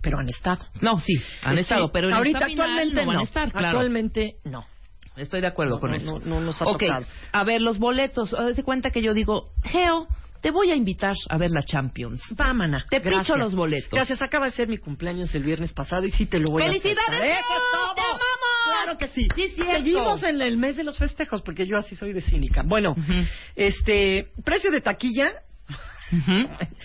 Pero 0.01 0.17
han 0.19 0.29
estado. 0.29 0.63
No, 0.81 0.99
sí, 0.99 1.13
han 1.43 1.55
Sí, 1.55 1.61
estado, 1.61 1.91
pero 1.91 2.07
en 2.09 2.13
ahorita 2.15 2.39
actualmente 2.45 2.95
no 2.95 3.05
van 3.05 3.15
no. 3.15 3.21
a 3.21 3.23
estar, 3.23 3.51
claro. 3.51 3.67
Actualmente 3.67 4.35
no. 4.43 4.65
Estoy 5.17 5.41
de 5.41 5.47
acuerdo 5.47 5.75
No, 5.75 5.79
con 5.81 5.91
no, 5.91 5.97
eso. 5.97 6.19
no, 6.19 6.25
no 6.25 6.39
nos 6.41 6.61
ha 6.61 6.65
ok, 6.65 6.79
tocado. 6.79 7.05
a 7.31 7.43
ver, 7.43 7.61
los 7.61 7.77
boletos. 7.79 8.33
Haz 8.33 8.55
de 8.55 8.63
cuenta 8.63 8.89
que 8.91 9.01
yo 9.01 9.13
digo, 9.13 9.49
Geo, 9.63 10.07
te 10.45 10.51
voy 10.51 10.69
a 10.69 10.75
invitar 10.75 11.15
a 11.27 11.37
ver 11.39 11.49
la 11.49 11.63
Champions. 11.63 12.21
Va, 12.39 12.53
mana. 12.53 12.85
Te 12.87 12.99
Gracias. 12.99 13.25
pincho 13.25 13.35
los 13.35 13.55
boletos. 13.55 13.89
Gracias, 13.89 14.21
acaba 14.21 14.45
de 14.45 14.51
ser 14.51 14.67
mi 14.67 14.77
cumpleaños 14.77 15.33
el 15.33 15.41
viernes 15.43 15.73
pasado 15.73 16.05
y 16.05 16.11
sí 16.11 16.27
te 16.27 16.37
lo 16.37 16.51
voy 16.51 16.61
¡Felicidades, 16.61 16.99
a 17.09 17.13
hacer. 17.13 17.25
¡Eso 17.31 17.47
Geo! 17.47 17.57
es 17.57 17.63
todo! 17.71 17.95
¡Te 17.95 18.01
amamos! 18.01 18.75
Claro 18.83 18.97
que 18.99 19.07
sí. 19.07 19.27
Sí. 19.35 19.63
Seguimos 19.65 20.21
en 20.23 20.39
el 20.43 20.57
mes 20.57 20.77
de 20.77 20.83
los 20.83 20.99
festejos 20.99 21.41
porque 21.41 21.65
yo 21.65 21.77
así 21.79 21.95
soy 21.95 22.13
de 22.13 22.21
cínica. 22.21 22.61
Bueno, 22.63 22.95
este, 23.55 24.27
precio 24.43 24.69
de 24.69 24.81
taquilla. 24.81 25.31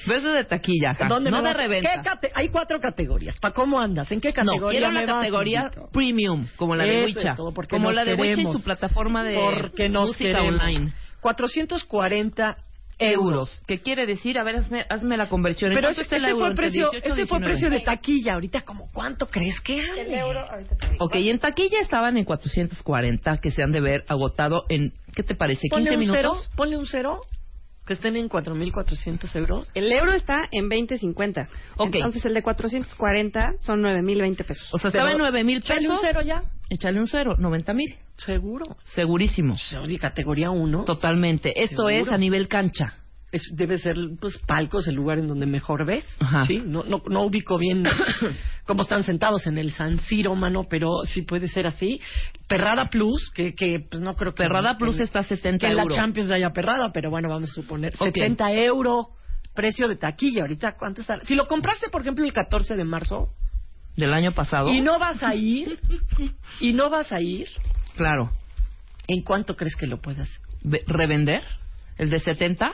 Beso 0.06 0.32
de 0.32 0.44
taquilla. 0.44 0.94
¿Dónde 1.06 1.30
no 1.30 1.42
de 1.42 1.52
reventa. 1.52 1.90
¿Qué 1.92 2.00
cate- 2.02 2.32
Hay 2.34 2.48
cuatro 2.48 2.80
categorías. 2.80 3.36
¿Para 3.40 3.52
cómo 3.52 3.78
andas? 3.78 4.10
¿En 4.10 4.22
qué 4.22 4.32
categoría 4.32 4.80
No, 4.80 4.88
quiero 4.88 4.90
la 4.90 5.04
categoría 5.04 5.70
premium, 5.92 6.46
como 6.56 6.74
la 6.74 6.84
de 6.84 7.04
Wicha. 7.04 7.36
como 7.68 7.92
la 7.92 8.06
de 8.06 8.14
Wicha 8.14 8.40
y 8.40 8.44
su 8.46 8.62
plataforma 8.62 9.22
de 9.22 9.34
Porque 9.34 9.90
nos 9.90 10.08
música 10.08 10.30
queremos. 10.38 10.60
online. 10.62 10.94
440 11.20 12.56
Euros. 13.00 13.62
¿Qué 13.66 13.80
quiere 13.80 14.06
decir? 14.06 14.38
A 14.38 14.44
ver, 14.44 14.56
hazme, 14.56 14.84
hazme 14.88 15.16
la 15.16 15.28
conversión. 15.28 15.72
¿En 15.72 15.76
Pero 15.78 15.88
ese, 15.88 16.02
el 16.02 16.06
ese 16.24 16.34
fue 16.34 16.48
Entre 16.48 16.54
precio, 16.54 16.90
18 16.90 16.96
y 16.96 17.12
ese 17.12 17.26
fue 17.26 17.38
19. 17.38 17.44
precio 17.44 17.70
de 17.70 17.80
taquilla. 17.80 18.34
Ahorita, 18.34 18.60
como 18.62 18.90
¿cuánto 18.92 19.26
crees 19.26 19.60
que 19.60 19.80
ande? 19.80 20.02
El 20.02 20.14
euro, 20.14 20.40
ahorita 20.40 20.76
te 20.76 20.90
digo. 20.90 21.04
Ok, 21.04 21.16
y 21.16 21.30
en 21.30 21.38
taquilla 21.38 21.80
estaban 21.80 22.16
en 22.16 22.24
440, 22.24 23.38
que 23.38 23.50
se 23.50 23.62
han 23.62 23.72
de 23.72 23.80
ver 23.80 24.04
agotado 24.08 24.64
en, 24.68 24.92
¿qué 25.14 25.22
te 25.22 25.34
parece? 25.34 25.68
¿15 25.68 25.70
Ponle 25.70 25.90
un 25.92 25.98
minutos? 25.98 26.16
cero, 26.20 26.32
ponle 26.56 26.76
un 26.76 26.86
cero, 26.86 27.20
que 27.90 27.94
estén 27.94 28.14
en 28.14 28.28
4.400 28.28 29.34
euros. 29.34 29.68
El 29.74 29.90
euro 29.90 30.12
está 30.12 30.48
en 30.52 30.70
20.50. 30.70 31.48
Ok. 31.76 31.96
Entonces 31.96 32.24
el 32.24 32.34
de 32.34 32.42
440 32.44 33.54
son 33.58 33.82
9.020 33.82 34.44
pesos. 34.44 34.68
O 34.72 34.78
sea, 34.78 34.90
estaba 34.90 35.10
en 35.10 35.18
9 35.18 35.42
mil 35.42 35.60
pesos. 35.60 35.76
Échale 35.76 35.88
un 35.88 35.98
cero 36.00 36.20
ya. 36.24 36.44
Échale 36.68 37.00
un 37.00 37.08
cero, 37.08 37.34
90 37.36 37.74
mil. 37.74 37.96
Seguro. 38.16 38.76
Segurísimo. 38.94 39.56
Oye, 39.82 39.98
categoría 39.98 40.52
1. 40.52 40.84
Totalmente. 40.84 41.48
Esto 41.64 41.88
Seguro. 41.88 41.90
es 41.90 42.12
a 42.12 42.16
nivel 42.16 42.46
cancha. 42.46 42.94
Es, 43.32 43.42
debe 43.54 43.78
ser, 43.78 43.94
pues, 44.20 44.38
palcos, 44.46 44.88
el 44.88 44.96
lugar 44.96 45.18
en 45.20 45.28
donde 45.28 45.46
mejor 45.46 45.86
ves. 45.86 46.04
Ajá. 46.18 46.44
Sí, 46.46 46.60
no, 46.66 46.82
no, 46.82 47.00
no 47.08 47.22
ubico 47.26 47.58
bien 47.58 47.84
cómo 48.66 48.82
están 48.82 49.04
sentados 49.04 49.46
en 49.46 49.56
el 49.56 49.70
San 49.70 49.98
Siro, 50.00 50.34
mano, 50.34 50.64
pero 50.68 51.02
sí 51.04 51.22
puede 51.22 51.46
ser 51.48 51.66
así. 51.68 52.00
Perrada 52.48 52.88
Plus, 52.90 53.30
que, 53.32 53.54
que 53.54 53.86
pues 53.88 54.02
no 54.02 54.16
creo 54.16 54.34
que... 54.34 54.42
Perrada 54.42 54.76
Plus 54.76 54.96
que- 54.96 55.04
está 55.04 55.20
a 55.20 55.24
70 55.24 55.58
que 55.64 55.70
en 55.70 55.76
la 55.76 55.82
euros. 55.82 55.96
Champions 55.96 56.32
haya 56.32 56.50
perrada, 56.50 56.90
pero 56.92 57.10
bueno, 57.10 57.28
vamos 57.28 57.50
a 57.50 57.52
suponer. 57.54 57.94
Ok. 58.00 58.06
70 58.14 58.52
euros, 58.54 59.06
precio 59.54 59.86
de 59.86 59.94
taquilla. 59.96 60.42
Ahorita, 60.42 60.76
¿cuánto 60.76 61.00
está? 61.02 61.20
Si 61.20 61.36
lo 61.36 61.46
compraste, 61.46 61.88
por 61.88 62.00
ejemplo, 62.00 62.24
el 62.24 62.32
14 62.32 62.74
de 62.74 62.84
marzo, 62.84 63.28
Del 63.96 64.12
año 64.12 64.32
pasado. 64.32 64.70
y 64.72 64.80
no 64.80 64.98
vas 64.98 65.22
a 65.22 65.36
ir, 65.36 65.78
y 66.58 66.72
no 66.72 66.90
vas 66.90 67.12
a 67.12 67.20
ir, 67.20 67.46
Claro. 67.94 68.32
¿en 69.06 69.22
cuánto 69.22 69.54
crees 69.54 69.76
que 69.76 69.86
lo 69.86 70.00
puedas? 70.00 70.28
Ve- 70.62 70.82
¿Revender? 70.88 71.42
¿El 71.96 72.10
de 72.10 72.18
70? 72.18 72.72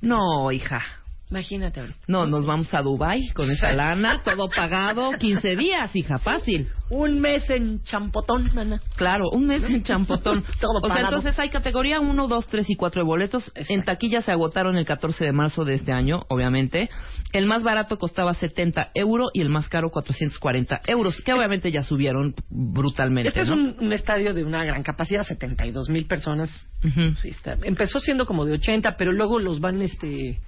No, 0.00 0.50
hija. 0.52 0.82
Imagínate 1.30 1.80
ahorita. 1.80 1.98
No, 2.06 2.26
nos 2.26 2.46
vamos 2.46 2.72
a 2.72 2.80
Dubai 2.80 3.28
con 3.34 3.50
esa 3.50 3.70
lana, 3.72 4.22
todo 4.24 4.48
pagado, 4.48 5.10
15 5.18 5.56
días, 5.56 5.94
hija, 5.94 6.18
fácil. 6.18 6.68
Un 6.90 7.20
mes 7.20 7.48
en 7.50 7.82
champotón, 7.82 8.50
mana. 8.54 8.80
Claro, 8.96 9.28
un 9.30 9.46
mes 9.46 9.62
en 9.64 9.82
champotón. 9.82 10.42
Todo 10.60 10.78
o 10.78 10.86
sea, 10.86 10.94
pagado. 10.94 11.16
entonces 11.16 11.38
hay 11.38 11.50
categoría 11.50 12.00
1, 12.00 12.28
2, 12.28 12.46
3 12.46 12.70
y 12.70 12.76
4 12.76 13.02
de 13.02 13.06
boletos. 13.06 13.46
Exacto. 13.48 13.74
En 13.74 13.84
taquilla 13.84 14.22
se 14.22 14.32
agotaron 14.32 14.74
el 14.76 14.86
14 14.86 15.22
de 15.22 15.32
marzo 15.32 15.66
de 15.66 15.74
este 15.74 15.92
año, 15.92 16.20
obviamente. 16.28 16.88
El 17.32 17.46
más 17.46 17.62
barato 17.62 17.98
costaba 17.98 18.32
70 18.32 18.92
euros 18.94 19.28
y 19.34 19.42
el 19.42 19.50
más 19.50 19.68
caro 19.68 19.90
440 19.90 20.80
euros, 20.86 21.20
que 21.20 21.34
obviamente 21.34 21.70
ya 21.70 21.82
subieron 21.82 22.34
brutalmente. 22.48 23.28
Este 23.28 23.42
es 23.42 23.48
¿no? 23.48 23.54
un, 23.56 23.76
un 23.78 23.92
estadio 23.92 24.32
de 24.32 24.44
una 24.44 24.64
gran 24.64 24.82
capacidad, 24.82 25.24
72 25.24 25.90
mil 25.90 26.06
personas. 26.06 26.50
Ujú. 26.82 27.14
Sí, 27.16 27.28
está. 27.28 27.58
Empezó 27.64 28.00
siendo 28.00 28.24
como 28.24 28.46
de 28.46 28.54
80, 28.54 28.96
pero 28.96 29.12
luego 29.12 29.38
los 29.38 29.60
van 29.60 29.82
este 29.82 30.40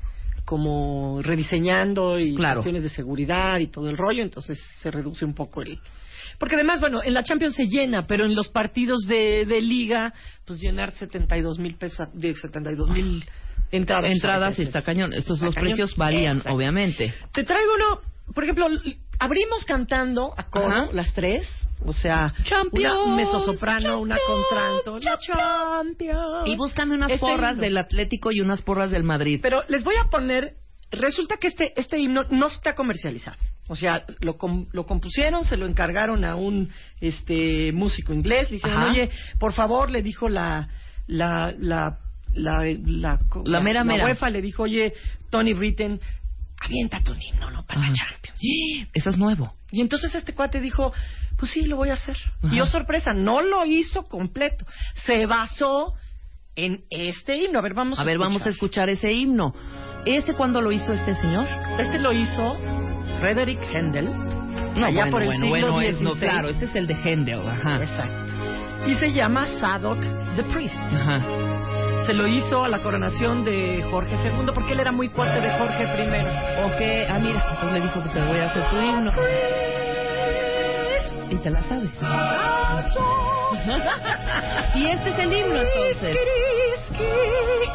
como 0.51 1.23
rediseñando 1.23 2.19
y 2.19 2.35
Claro. 2.35 2.55
cuestiones 2.57 2.83
de 2.83 2.89
seguridad 2.89 3.59
y 3.61 3.69
todo 3.69 3.89
el 3.89 3.97
rollo, 3.97 4.25
entonces 4.25 4.59
se 4.83 4.91
reduce 4.91 5.25
un 5.25 5.33
poco 5.33 5.63
el... 5.63 5.79
Porque 6.41 6.57
además, 6.57 6.81
bueno, 6.81 7.01
en 7.05 7.15
la 7.15 7.23
Champions 7.23 7.55
se 7.55 7.67
llena, 7.67 8.05
pero 8.09 8.25
en 8.27 8.35
los 8.35 8.49
partidos 8.49 8.99
de, 9.07 9.45
de 9.47 9.61
liga, 9.61 10.13
pues 10.45 10.59
llenar 10.61 10.91
72 10.91 11.61
mil 11.61 11.77
pesos, 11.77 12.09
de 12.15 12.35
72 12.35 12.91
mil 12.91 13.25
entradas. 13.71 14.11
Entradas 14.11 14.55
y 14.55 14.57
pues, 14.57 14.67
está 14.69 14.81
es- 14.81 14.85
cañón. 14.85 15.13
Estos 15.13 15.37
está 15.37 15.47
los 15.47 15.55
cañón. 15.55 15.69
precios 15.69 15.95
varían, 15.97 16.39
Exacto. 16.39 16.57
obviamente. 16.57 17.15
Te 17.33 17.45
traigo 17.45 17.71
uno, 17.77 18.01
por 18.35 18.45
ejemplo, 18.45 18.67
abrimos 19.19 19.65
cantando 19.65 20.33
a 20.37 20.45
coro, 20.51 20.67
Ajá. 20.67 20.89
las 20.93 21.13
tres, 21.15 21.49
o 21.85 21.93
sea, 21.93 22.33
Champions, 22.45 22.99
una 23.07 23.17
mezzosoprano, 23.17 24.01
una 24.01 24.17
contralto, 24.27 24.99
la 25.01 25.19
Champions. 25.19 26.43
Y 26.47 26.57
búscame 26.57 26.95
unas 26.95 27.11
Ese 27.11 27.21
porras 27.21 27.53
himno. 27.53 27.63
del 27.63 27.79
Atlético 27.79 28.33
y 28.33 28.41
unas 28.41 28.63
porras 28.63 28.91
del 28.91 29.03
Madrid. 29.05 29.41
Pero 29.43 29.63
les 29.69 29.83
voy 29.85 29.95
a 29.97 30.09
poner, 30.11 30.55
resulta 30.91 31.37
que 31.39 31.49
este 31.49 31.73
este 31.81 31.99
himno 31.99 32.23
no 32.31 32.47
está 32.49 32.75
comercializado. 32.75 33.37
O 33.69 33.77
sea, 33.77 34.03
lo, 34.21 34.37
com- 34.37 34.67
lo 34.73 34.85
compusieron, 34.85 35.45
se 35.45 35.57
lo 35.57 35.67
encargaron 35.67 36.25
a 36.25 36.35
un 36.35 36.71
este 37.01 37.73
músico 37.73 38.13
inglés, 38.13 38.51
le 38.51 38.57
dijeron, 38.57 38.77
Ajá. 38.83 38.91
oye, 38.91 39.11
por 39.39 39.53
favor, 39.53 39.91
le 39.91 40.03
dijo 40.03 40.29
la 40.29 40.69
la 41.07 41.53
la 41.59 41.99
la 42.35 42.65
la, 42.85 43.19
La 43.45 43.61
mera 43.61 43.85
mera. 43.85 44.05
UEFA 44.05 44.31
le 44.31 44.43
dijo, 44.43 44.65
oye, 44.65 44.93
Tony 45.31 45.53
Britten, 45.53 46.01
aviéntate 46.61 47.11
un 47.11 47.21
himno, 47.23 47.51
no 47.51 47.65
para 47.65 47.81
la. 47.81 47.93
Champions. 47.93 48.39
Eso 48.93 49.11
es 49.11 49.17
nuevo. 49.19 49.55
Y 49.73 49.81
entonces 49.81 50.15
este 50.15 50.35
cuate 50.35 50.61
dijo, 50.61 50.93
pues 51.39 51.51
sí, 51.53 51.65
lo 51.65 51.77
voy 51.77 51.91
a 51.91 51.95
hacer. 51.95 52.17
Ajá. 52.43 52.55
Y 52.55 52.61
oh 52.61 52.67
sorpresa, 52.67 53.13
no 53.15 53.41
lo 53.43 53.65
hizo 53.65 54.05
completo. 54.05 54.67
Se 55.07 55.27
basó 55.27 55.95
en 56.57 56.85
este 56.91 57.37
himno. 57.37 57.59
A 57.61 57.63
ver, 57.63 57.75
vamos 57.75 57.99
a 57.99 58.03
A 58.03 58.05
ver, 58.05 58.19
vamos 58.19 58.45
a 58.47 58.51
escuchar. 58.51 58.89
ese 58.89 59.13
himno. 59.13 59.55
¿Ese 60.07 60.35
cuándo 60.35 60.61
lo 60.61 60.73
hizo 60.73 60.93
este 60.93 61.15
señor? 61.15 61.47
Este 61.79 61.99
lo 61.99 62.13
hizo 62.13 62.55
Frederick 63.21 63.61
Händel. 63.73 64.07
No, 64.07 64.87
allá 64.87 65.07
bueno, 65.07 65.11
por 65.11 65.23
el 65.23 65.29
bueno, 65.29 65.45
siglo 65.55 65.73
bueno, 65.73 65.81
es- 65.89 66.01
no, 66.01 66.11
XVI. 66.13 66.21
claro, 66.21 66.49
ese 66.49 66.65
es 66.67 66.75
el 66.75 66.87
de 66.87 66.95
Händel, 66.95 67.41
ajá. 67.49 67.77
Exacto. 67.83 68.89
Y 68.89 68.95
se 68.95 69.11
llama 69.11 69.45
Sadok 69.47 69.99
the 70.37 70.43
Priest. 70.45 70.75
Ajá. 70.77 71.50
Se 72.11 72.17
lo 72.17 72.27
hizo 72.27 72.65
a 72.65 72.69
la 72.69 72.81
coronación 72.81 73.45
de 73.45 73.85
Jorge 73.89 74.17
II 74.17 74.51
porque 74.53 74.73
él 74.73 74.81
era 74.81 74.91
muy 74.91 75.09
fuerte 75.11 75.41
de 75.41 75.49
Jorge 75.57 75.85
I. 75.85 75.87
Ok, 76.65 76.81
ah, 77.09 77.19
mira, 77.21 77.41
entonces 77.53 77.73
le 77.73 77.81
dijo 77.83 78.03
que 78.03 78.09
te 78.09 78.21
voy 78.23 78.39
a 78.41 78.47
hacer 78.47 78.65
tu 78.69 78.77
himno. 78.81 79.13
Y 81.31 81.37
te 81.37 81.51
la 81.51 81.63
sabes. 81.63 81.89
y 84.75 84.87
este 84.89 85.09
es 85.11 85.19
el 85.21 85.33
himno, 85.33 85.55
entonces. 85.61 86.17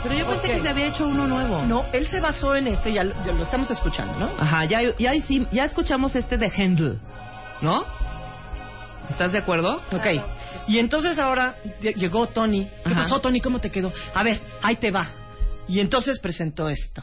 Pero 0.04 0.16
yo 0.16 0.28
pensé 0.28 0.48
que 0.50 0.60
se 0.60 0.68
había 0.70 0.88
hecho 0.88 1.06
uno 1.06 1.28
nuevo. 1.28 1.62
No, 1.62 1.86
él 1.94 2.06
se 2.08 2.20
basó 2.20 2.56
en 2.58 2.68
este, 2.68 2.92
ya, 2.92 3.06
lo- 3.06 3.16
ya 3.24 3.32
lo 3.32 3.42
estamos 3.42 3.72
escuchando, 3.72 4.20
¿no? 4.20 4.32
Ajá, 4.38 4.66
ya, 4.66 4.82
ya, 5.00 5.14
ya 5.50 5.64
escuchamos 5.64 6.14
este 6.14 6.36
de 6.38 6.50
Händel, 6.54 7.00
¿no? 7.62 7.86
¿Estás 9.10 9.32
de 9.32 9.38
acuerdo? 9.40 9.82
Ok. 9.92 10.06
Y 10.68 10.80
entonces 10.80 11.18
ahora 11.20 11.56
lle- 11.82 11.96
llegó 11.96 12.28
Tony. 12.28 12.66
¿Qué 12.84 12.92
Ajá. 12.92 13.04
pasó, 13.04 13.20
Tony? 13.20 13.40
¿Cómo 13.42 13.60
te 13.60 13.70
quedó? 13.72 13.92
A 14.14 14.24
ver, 14.24 14.42
ahí 14.62 14.76
te 14.78 14.92
va. 14.92 15.08
Y 15.68 15.80
entonces 15.80 16.20
presentó 16.20 16.70
esto. 16.70 17.02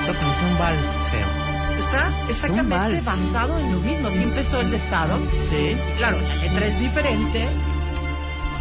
Esta 0.00 0.12
canción 0.20 0.58
vals, 0.58 0.86
feo. 1.10 1.28
¿Está? 1.84 2.28
exactamente 2.28 2.76
vals. 2.76 3.04
basado 3.04 3.58
en 3.58 3.72
lo 3.72 3.78
mismo. 3.80 4.08
Así 4.08 4.22
empezó 4.22 4.60
el 4.60 4.70
de 4.70 4.78
Sodom. 4.90 5.26
Sí. 5.50 5.76
Claro, 5.96 6.20
la 6.20 6.34
letra 6.36 6.66
es 6.66 6.78
diferente. 6.78 7.46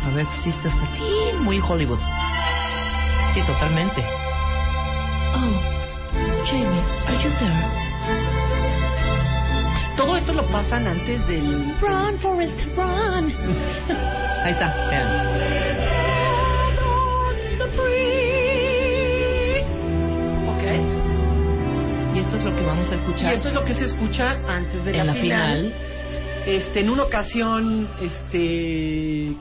A 0.04 0.10
ver, 0.16 0.26
sí 0.44 0.50
estás 0.50 0.74
aquí, 0.90 1.38
muy 1.40 1.60
Hollywood. 1.60 2.00
Sí, 3.34 3.42
totalmente. 3.46 4.02
Oh, 5.34 6.46
Jamie, 6.46 6.84
are 7.08 7.18
you 7.24 7.30
there? 7.40 7.91
Todo 9.98 10.16
esto 10.18 10.34
lo 10.34 10.48
pasan 10.48 10.88
antes 10.88 11.26
del... 11.28 11.76
Run, 11.80 12.18
Forrest, 12.20 12.58
run. 12.76 13.32
Ahí 14.44 14.52
está, 14.54 14.74
vean. 14.90 16.22
Ok. 20.48 22.16
Y 22.16 22.20
esto 22.20 22.38
es 22.38 22.44
lo 22.44 22.56
que 22.56 22.64
vamos 22.64 22.88
a 22.90 22.96
Y 22.96 22.98
escuchar 22.98 23.34
esto 23.34 23.50
es 23.50 23.56
lo 23.56 23.64
que 23.64 23.74
se 23.74 23.86
escucha 23.86 24.32
antes 24.48 24.84
de 24.84 24.92
en 24.92 24.98
la, 24.98 25.04
la 25.06 25.14
final. 25.14 25.74
Este, 26.46 26.80
en 26.80 26.90
una 26.90 27.04
ocasión, 27.04 27.88
este, 28.02 29.36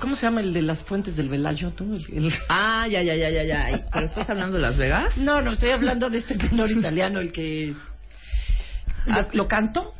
¿cómo, 0.00 0.14
se 0.14 0.26
llama 0.26 0.40
el 0.42 0.52
de 0.52 0.62
las 0.62 0.84
fuentes 0.84 1.16
del 1.16 1.28
Velayo? 1.28 1.72
tú? 1.72 1.96
El- 2.08 2.26
el- 2.26 2.32
Ah, 2.48 2.86
ya, 2.88 3.02
ya, 3.02 3.14
ya, 3.16 3.30
ya, 3.30 3.42
ya. 3.42 3.64
Ay, 3.64 3.80
¿Pero 3.92 4.06
estás 4.06 4.30
hablando 4.30 4.56
de 4.56 4.62
Las 4.62 4.76
Vegas? 4.78 5.16
No, 5.16 5.40
no, 5.40 5.52
estoy 5.52 5.70
hablando 5.70 6.08
de 6.08 6.18
este 6.18 6.36
tenor 6.36 6.70
italiano, 6.70 7.20
el 7.20 7.32
que... 7.32 7.74
Ah. 9.06 9.22
¿Lo, 9.22 9.28
lo 9.32 9.48
canto? 9.48 9.92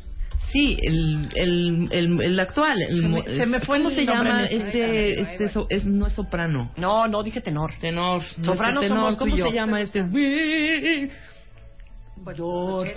Sí, 0.51 0.77
el, 0.81 1.27
el, 1.35 1.87
el, 1.91 2.21
el 2.21 2.39
actual. 2.39 2.81
el 2.81 2.97
Se 2.97 3.03
me- 3.03 3.09
mo- 3.09 3.23
se 3.25 3.45
me 3.45 3.59
fue 3.59 3.77
¿Cómo 3.79 3.89
el 3.89 3.95
se 3.95 4.05
llama? 4.05 4.43
este. 4.43 5.09
Este, 5.09 5.21
este 5.33 5.49
so- 5.49 5.67
es, 5.69 5.83
no 5.83 6.07
es 6.07 6.13
soprano. 6.13 6.71
No, 6.77 7.07
no, 7.07 7.21
dije 7.21 7.41
tenor. 7.41 7.73
Tenor. 7.81 8.21
Soprano 8.41 8.75
nuestro 8.75 8.95
somos 8.97 9.13
tú 9.17 9.25
¿Cómo 9.25 9.35
y 9.35 9.39
yo. 9.39 9.47
se 9.47 9.51
llama 9.53 9.81
este? 9.81 10.05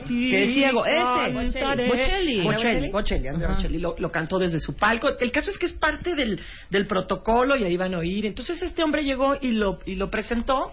Que 0.09 0.45
es 0.45 0.55
ciego, 0.55 0.85
ese. 0.87 1.33
Bocelli. 1.33 2.41
Bocelli, 2.43 2.91
Bocelli, 2.91 3.29
Andrea. 3.29 3.49
Bocelli 3.55 3.79
lo, 3.79 3.95
lo 3.99 4.11
cantó 4.11 4.39
desde 4.39 4.61
su 4.61 4.77
palco. 4.77 5.09
El 5.19 5.31
caso 5.31 5.51
es 5.51 5.59
que 5.59 5.67
es 5.67 5.73
parte 5.75 6.15
del, 6.15 6.41
del 6.71 6.87
protocolo 6.87 7.57
y 7.57 7.65
ahí 7.65 7.77
van 7.77 7.95
a 7.95 7.99
oír. 7.99 8.27
Entonces 8.27 8.63
este 8.63 8.83
hombre 8.83 9.03
llegó 9.05 9.37
y 9.41 9.53
lo, 9.53 9.79
y 9.87 9.95
lo 9.97 10.11
presentó. 10.11 10.71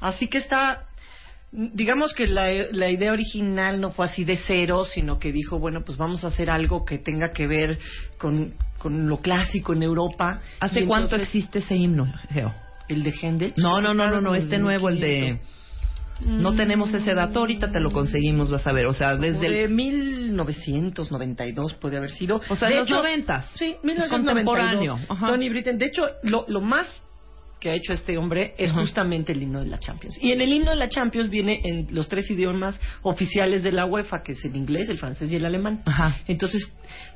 Así 0.00 0.28
que 0.28 0.38
está, 0.38 0.86
digamos 1.52 2.14
que 2.14 2.26
la, 2.26 2.50
la 2.72 2.90
idea 2.90 3.12
original 3.12 3.80
no 3.80 3.90
fue 3.90 4.06
así 4.06 4.24
de 4.24 4.36
cero, 4.36 4.84
sino 4.84 5.18
que 5.18 5.32
dijo, 5.32 5.58
bueno, 5.58 5.82
pues 5.84 5.98
vamos 5.98 6.24
a 6.24 6.28
hacer 6.28 6.50
algo 6.50 6.84
que 6.84 6.98
tenga 6.98 7.32
que 7.32 7.46
ver 7.46 7.78
con, 8.18 8.54
con 8.78 9.08
lo 9.08 9.18
clásico 9.18 9.74
en 9.74 9.82
Europa. 9.82 10.40
¿Hace 10.60 10.86
cuánto 10.86 11.16
existe 11.16 11.58
ese 11.58 11.76
himno, 11.76 12.12
Geo? 12.30 12.54
¿El 12.88 13.02
de 13.02 13.12
Händel? 13.12 13.54
No, 13.56 13.80
no, 13.80 13.94
no, 13.94 14.10
no, 14.10 14.20
no, 14.20 14.34
este 14.34 14.58
nuevo, 14.58 14.88
el 14.88 15.00
de... 15.00 15.10
1500. 15.10 15.62
No 16.24 16.52
tenemos 16.52 16.94
ese 16.94 17.14
dato, 17.14 17.40
ahorita 17.40 17.72
te 17.72 17.80
lo 17.80 17.90
conseguimos, 17.90 18.48
vas 18.48 18.64
a 18.66 18.72
ver. 18.72 18.86
O 18.86 18.94
sea, 18.94 19.16
desde 19.16 19.40
de 19.40 19.64
el... 19.64 19.70
1992 19.70 21.74
puede 21.74 21.96
haber 21.96 22.10
sido. 22.10 22.40
O 22.48 22.54
sea, 22.54 22.68
de 22.68 22.74
en 22.74 22.80
los 22.80 22.88
hecho. 22.88 23.02
Sí, 23.56 23.74
Es 23.76 23.84
1992. 23.84 24.08
contemporáneo. 24.08 24.98
Ajá. 25.08 25.26
Tony 25.26 25.48
Britten. 25.48 25.78
De 25.78 25.86
hecho, 25.86 26.02
lo, 26.22 26.44
lo 26.46 26.60
más 26.60 27.02
que 27.62 27.70
ha 27.70 27.74
hecho 27.76 27.92
este 27.92 28.18
hombre 28.18 28.54
es 28.58 28.72
justamente 28.72 29.30
el 29.30 29.40
himno 29.40 29.60
de 29.60 29.66
la 29.68 29.78
Champions. 29.78 30.18
Y 30.20 30.32
en 30.32 30.40
el 30.40 30.52
himno 30.52 30.70
de 30.72 30.76
la 30.76 30.88
Champions 30.88 31.30
viene 31.30 31.60
en 31.62 31.86
los 31.94 32.08
tres 32.08 32.28
idiomas 32.28 32.80
oficiales 33.02 33.62
de 33.62 33.70
la 33.70 33.86
UEFA, 33.86 34.24
que 34.24 34.32
es 34.32 34.44
el 34.44 34.56
inglés, 34.56 34.88
el 34.88 34.98
francés 34.98 35.30
y 35.32 35.36
el 35.36 35.44
alemán. 35.44 35.80
Ajá. 35.86 36.16
Entonces, 36.26 36.68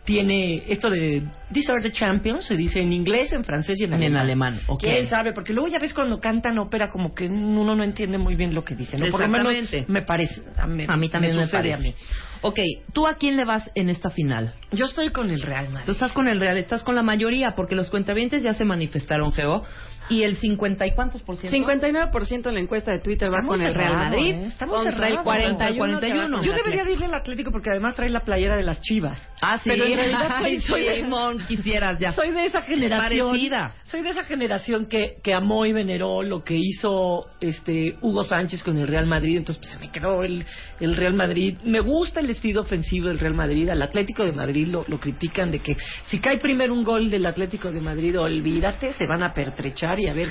tiene 0.05 0.63
esto 0.71 0.89
de 0.89 1.25
These 1.53 1.73
are 1.73 1.83
the 1.83 1.91
champions, 1.91 2.45
se 2.47 2.55
dice 2.57 2.81
en 2.81 2.93
inglés, 2.93 3.33
en 3.33 3.43
francés 3.43 3.81
y 3.81 3.85
en 3.85 3.95
En 3.95 4.15
alemán. 4.17 4.23
alemán, 4.23 4.61
ok. 4.69 4.81
¿Quién 4.83 5.09
sabe? 5.09 5.33
Porque 5.33 5.53
luego 5.53 5.69
ya 5.69 5.81
ves 5.81 5.93
cuando 5.93 6.21
cantan 6.21 6.57
ópera 6.59 6.91
como 6.91 7.13
que 7.13 7.27
uno 7.27 7.75
no 7.75 7.83
entiende 7.83 8.17
muy 8.17 8.37
bien 8.37 8.55
lo 8.55 8.63
que 8.65 8.77
dicen. 8.77 9.01
¿no? 9.01 9.11
Por 9.11 9.23
lo 9.23 9.29
menos 9.29 9.53
me 9.89 10.03
parece. 10.03 10.43
A 10.59 10.69
mí, 10.69 10.85
A 10.87 10.97
mí 10.97 11.09
también 11.09 11.35
me, 11.35 11.43
sucede 11.43 11.71
parece. 11.73 11.75
a 11.75 11.79
mí. 11.79 11.95
Ok, 12.43 12.61
¿tú 12.93 13.09
a 13.09 13.15
quién 13.15 13.37
le 13.37 13.45
vas 13.45 13.69
en 13.75 13.89
esta 13.89 14.11
final? 14.11 14.55
Yo 14.71 14.85
estoy 14.85 15.11
con 15.11 15.31
el 15.31 15.41
Real 15.41 15.71
Madrid. 15.71 15.87
Tú 15.87 15.93
estás 15.93 16.13
con 16.13 16.29
el 16.29 16.39
Real, 16.39 16.57
estás 16.59 16.85
con 16.85 16.95
la 16.95 17.03
mayoría, 17.03 17.55
porque 17.57 17.75
los 17.75 17.91
cuentavientes 17.91 18.45
ya 18.45 18.55
se 18.55 18.65
manifestaron, 18.65 19.33
Geo. 19.33 19.65
Y 20.09 20.23
el 20.23 20.37
50 20.37 20.87
y 20.87 20.95
cuántos 20.95 21.23
por 21.23 21.37
ciento? 21.37 21.57
59% 21.57 22.49
en 22.49 22.55
la 22.55 22.61
encuesta 22.61 22.93
de 22.93 23.01
Twitter 23.01 23.29
va 23.33 23.39
Estamos 23.39 23.57
con 23.59 23.67
el 23.67 23.75
Real 23.75 23.95
Madrid. 23.97 24.35
¿eh? 24.35 24.45
Estamos 24.47 24.77
contra 24.77 24.93
el 24.93 25.15
cerrados. 25.17 25.25
41. 25.25 25.77
41. 25.99 26.01
que 26.01 26.15
va 26.19 26.37
con 26.39 26.43
Yo 26.47 26.53
debería 26.53 26.91
irle 26.91 27.07
al 27.07 27.15
Atlético 27.15 27.51
porque 27.51 27.71
además 27.71 27.95
trae 27.97 28.11
la 28.11 28.21
playera 28.21 28.57
de 28.57 28.63
las 28.63 28.81
Chivas. 28.81 29.29
Ah, 29.43 29.59
sí. 29.59 29.71
Pero 29.71 29.85
en 29.85 29.97
realidad 29.97 30.29
soy, 30.41 30.51
Ay, 30.53 30.61
soy 30.61 30.83
de- 30.85 30.97
Simón, 31.03 31.39
quisieras 31.49 31.99
ya. 31.99 32.13
soy 32.13 32.31
de 32.31 32.45
esa 32.45 32.61
generación. 32.63 33.29
Parecida. 33.31 33.75
Soy 33.85 34.03
de 34.03 34.09
esa 34.11 34.25
generación 34.25 34.87
que, 34.87 35.17
que 35.23 35.35
amó 35.35 35.67
y 35.67 35.73
veneró 35.73 36.23
lo 36.23 36.45
que 36.45 36.55
hizo 36.57 37.27
este 37.41 37.97
Hugo 38.01 38.23
Sánchez 38.23 38.63
con 38.63 38.79
el 38.79 38.87
Real 38.87 39.07
Madrid. 39.07 39.39
Entonces 39.39 39.59
pues, 39.63 39.73
se 39.75 39.79
me 39.81 39.91
quedó 39.91 40.23
el, 40.23 40.45
el 40.81 40.97
Real 40.97 41.15
Madrid. 41.15 41.57
Me 41.65 41.81
gusta 41.81 42.21
el 42.21 42.31
estilo 42.31 42.63
ofensivo 42.63 43.09
del 43.09 43.19
Real 43.19 43.35
Madrid. 43.35 43.69
Al 43.71 43.83
Atlético 43.83 44.25
de 44.25 44.33
Madrid 44.33 44.69
lo, 44.69 44.85
lo 44.87 45.01
critican 45.01 45.51
de 45.51 45.59
que 45.61 45.77
si 46.05 46.21
cae 46.21 46.39
primero 46.39 46.73
un 46.75 46.85
gol 46.85 47.11
del 47.11 47.27
Atlético 47.27 47.71
de 47.73 47.81
Madrid, 47.81 48.19
olvídate, 48.21 48.93
se 48.93 49.07
van 49.07 49.23
a 49.23 49.35
pertrechar 49.35 49.96
y 49.99 50.09
a 50.09 50.13
ver. 50.13 50.29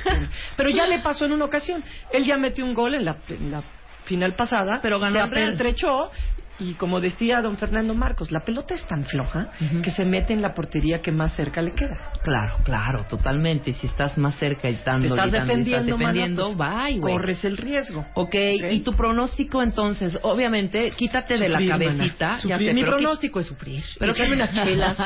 Pero 0.56 0.70
ya 0.70 0.86
le 0.88 1.00
pasó 1.00 1.26
en 1.26 1.34
una 1.34 1.46
ocasión. 1.46 1.84
Él 2.12 2.26
ya 2.26 2.38
metió 2.38 2.66
un 2.66 2.74
gol 2.74 2.96
en 2.96 3.06
la, 3.06 3.18
en 3.30 3.52
la 3.52 3.64
final 4.06 4.36
pasada. 4.36 4.80
Pero 4.82 5.00
ganó 5.00 5.14
se 5.14 5.20
apertrechó 5.20 6.12
y 6.60 6.74
como 6.76 7.00
decía 7.02 7.42
don 7.42 7.58
Fernando 7.58 7.94
Marcos, 7.94 8.32
la 8.32 8.40
pelota 8.42 8.74
es 8.74 8.86
tan 8.88 9.04
floja 9.06 9.50
que 9.84 9.92
se 9.92 10.06
mete 10.06 10.34
en 10.34 10.42
la 10.42 10.54
portería 10.54 11.02
que 11.02 11.12
más 11.12 11.34
cerca 11.36 11.62
le 11.62 11.72
queda. 11.72 12.12
Claro, 12.24 12.58
claro, 12.64 13.04
totalmente. 13.10 13.74
Si 13.74 13.88
estás 13.88 14.18
más 14.18 14.36
cerca 14.36 14.70
y 14.70 14.76
Si 14.76 14.84
dándole, 14.84 15.10
estás 15.10 15.32
defendiendo, 15.32 15.94
estás 15.96 16.00
defendiendo, 16.00 16.54
mana, 16.54 16.86
pues, 16.88 16.94
bye, 16.94 17.02
corres 17.02 17.46
el 17.46 17.58
riesgo. 17.58 18.06
Ok, 18.14 18.36
y 18.72 18.80
tu 18.80 18.94
pronóstico 18.94 19.62
entonces, 19.62 20.18
obviamente, 20.22 20.92
quítate 20.92 21.38
de 21.38 21.50
la 21.50 21.60
Sufrir, 21.60 21.70
cabecita. 21.72 22.28
mana, 22.28 22.38
ya 22.38 22.42
sufrir. 22.58 22.68
sé, 22.70 22.74
Mi 22.74 22.84
pronóstico 22.84 23.40
es 23.40 23.46
sufrir. 23.48 23.84
Pero 24.00 24.12
Echarme 24.14 24.36
unas 24.36 24.54
chelas. 24.66 24.98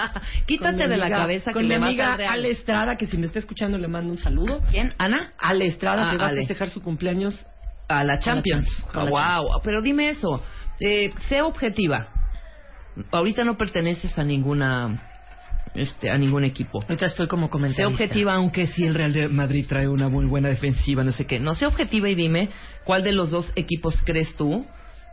Quítate 0.46 0.88
de 0.88 0.98
la 0.98 1.06
amiga- 1.06 1.18
cabeza 1.18 1.52
con 1.52 1.62
que 1.62 1.68
mi 1.68 1.70
le 1.70 1.76
amiga. 1.86 2.14
Ale 2.30 2.50
Estrada, 2.52 2.96
que 2.96 3.06
si 3.06 3.18
me 3.18 3.26
está 3.26 3.40
escuchando 3.40 3.78
le 3.78 3.88
mando 3.88 4.12
un 4.12 4.18
saludo. 4.18 4.62
¿Quién? 4.70 4.94
¿Ana? 4.98 5.32
Ale 5.38 5.66
Estrada, 5.66 6.08
Ah, 6.08 6.12
que 6.12 6.18
va 6.18 6.28
Ale. 6.28 6.34
a 6.38 6.40
festejar 6.42 6.70
su 6.70 6.82
cumpleaños. 6.82 7.46
A 7.88 8.04
la 8.04 8.20
Champions. 8.20 8.68
Champions, 8.68 8.96
a 8.96 9.04
la 9.04 9.10
wow, 9.42 9.62
pero 9.64 9.82
dime 9.82 10.10
eso. 10.12 10.44
Eh, 10.80 11.14
sea 11.28 11.46
objetiva. 11.46 12.10
Ahorita 13.12 13.44
no 13.44 13.58
perteneces 13.58 14.18
a 14.18 14.24
ninguna 14.24 14.98
este, 15.74 16.10
a 16.10 16.18
ningún 16.18 16.44
equipo. 16.44 16.82
Ahorita 16.82 17.06
estoy 17.06 17.28
como 17.28 17.48
Sé 17.48 17.52
comentarista. 17.52 17.88
objetiva, 17.88 18.34
aunque 18.36 18.68
si 18.68 18.86
el 18.86 18.96
Real 18.96 19.14
de 19.14 19.30
Madrid 19.30 19.66
trae 19.68 19.88
una 19.88 20.10
muy 20.10 20.26
buena 20.26 20.50
defensiva, 20.50 21.04
no 21.04 21.12
sé 21.12 21.28
qué. 21.28 21.40
No, 21.40 21.54
sé 21.56 21.66
objetiva 21.68 22.10
y 22.10 22.16
dime 22.16 22.50
cuál 22.84 23.04
de 23.04 23.12
los 23.12 23.30
dos 23.30 23.52
equipos 23.56 23.96
crees 24.04 24.36
tú 24.36 24.68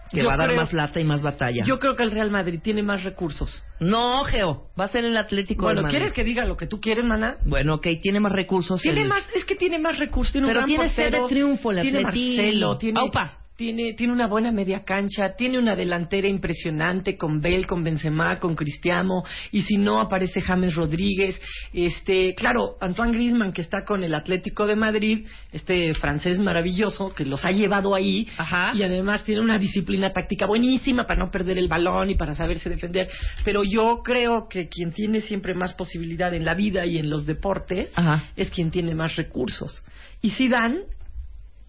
que 0.09 0.18
Yo 0.22 0.26
va 0.28 0.34
a 0.34 0.36
dar 0.36 0.48
creo- 0.48 0.60
más 0.60 0.72
lata 0.72 1.01
y 1.01 1.05
más 1.05 1.20
batalla. 1.20 1.64
Yo 1.66 1.78
creo 1.78 1.94
que 1.97 2.05
el 2.05 2.10
Real 2.12 2.30
Madrid 2.30 2.60
tiene 2.62 2.82
más 2.82 3.02
recursos. 3.05 3.62
No, 3.80 4.22
Geo, 4.24 4.70
va 4.78 4.84
a 4.84 4.88
ser 4.88 5.05
el 5.05 5.16
Atlético 5.16 5.64
Bueno, 5.64 5.80
de 5.80 5.82
Madrid. 5.82 5.98
¿quieres 5.98 6.12
que 6.14 6.24
diga 6.24 6.44
lo 6.47 6.56
que 6.56 6.66
tú 6.66 6.80
quieres, 6.80 7.05
mana? 7.05 7.36
Bueno, 7.44 7.74
ok, 7.74 7.88
tiene 8.01 8.20
más 8.20 8.32
recursos. 8.32 8.80
Tiene 8.80 9.02
el- 9.02 9.09
más, 9.09 9.28
es 9.34 9.44
que 9.44 9.56
tiene 9.56 9.78
más 9.80 9.98
recursos, 9.98 10.32
tiene 10.32 10.47
Pero 10.47 10.60
un 10.60 10.64
gran 10.64 10.68
tiene 10.68 10.84
portero, 10.86 11.22
de 11.24 11.28
triunfo 11.28 11.70
el 11.72 11.82
tiene 11.82 11.98
Atleti. 11.98 12.36
Marcelo, 12.36 12.78
tiene, 12.78 13.01
Aupa. 13.01 13.38
Tiene, 13.57 13.95
tiene 13.95 14.12
una 14.12 14.27
buena 14.27 14.53
media 14.53 14.85
cancha, 14.85 15.35
tiene 15.37 15.59
una 15.59 15.74
delantera 15.74 16.28
impresionante 16.28 17.16
con 17.16 17.41
Bale, 17.41 17.65
con 17.65 17.83
Benzema, 17.83 18.39
con 18.39 18.55
Cristiano, 18.55 19.23
y 19.51 19.62
si 19.62 19.78
no 19.78 20.01
aparece 20.01 20.41
James 20.41 20.74
Rodríguez, 20.74 21.41
este, 21.73 22.35
claro, 22.35 22.77
Antoine 22.81 23.12
Griezmann 23.12 23.53
que 23.53 23.62
está 23.62 23.85
con 23.85 24.05
el 24.05 24.15
Atlético 24.15 24.66
de 24.66 24.77
Madrid, 24.77 25.27
este 25.53 25.95
francés 25.95 26.39
maravilloso 26.39 27.15
que 27.15 27.24
los 27.24 27.45
ha 27.45 27.51
llevado 27.51 27.95
ahí, 27.95 28.28
y 28.74 28.83
además 28.83 29.24
tiene 29.24 29.41
una 29.41 29.59
disciplina 29.59 30.11
táctica 30.11 30.47
buenísima 30.47 31.07
para 31.07 31.24
no 31.24 31.31
perder 31.31 31.59
el 31.59 31.69
balón 31.69 32.11
y 32.11 32.15
para 32.15 32.35
saberse 32.35 32.69
defender, 32.69 33.09
pero 33.45 33.65
yo 33.65 34.03
creo 34.05 34.49
que 34.49 34.69
quien 34.69 34.93
tiene 34.93 35.20
siempre 35.20 35.55
más 35.55 35.73
posibilidad 35.73 36.33
en 36.35 36.45
la 36.45 36.55
vida 36.55 36.85
y 36.85 36.99
en 36.99 37.09
los 37.09 37.27
deportes 37.27 37.91
Ajá. 37.97 38.24
es 38.37 38.51
quien 38.51 38.70
tiene 38.70 38.95
más 38.95 39.16
recursos. 39.16 39.83
Y 40.20 40.31
Zidane, 40.31 40.81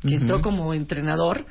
que 0.01 0.14
entró 0.14 0.41
como 0.41 0.73
entrenador 0.73 1.45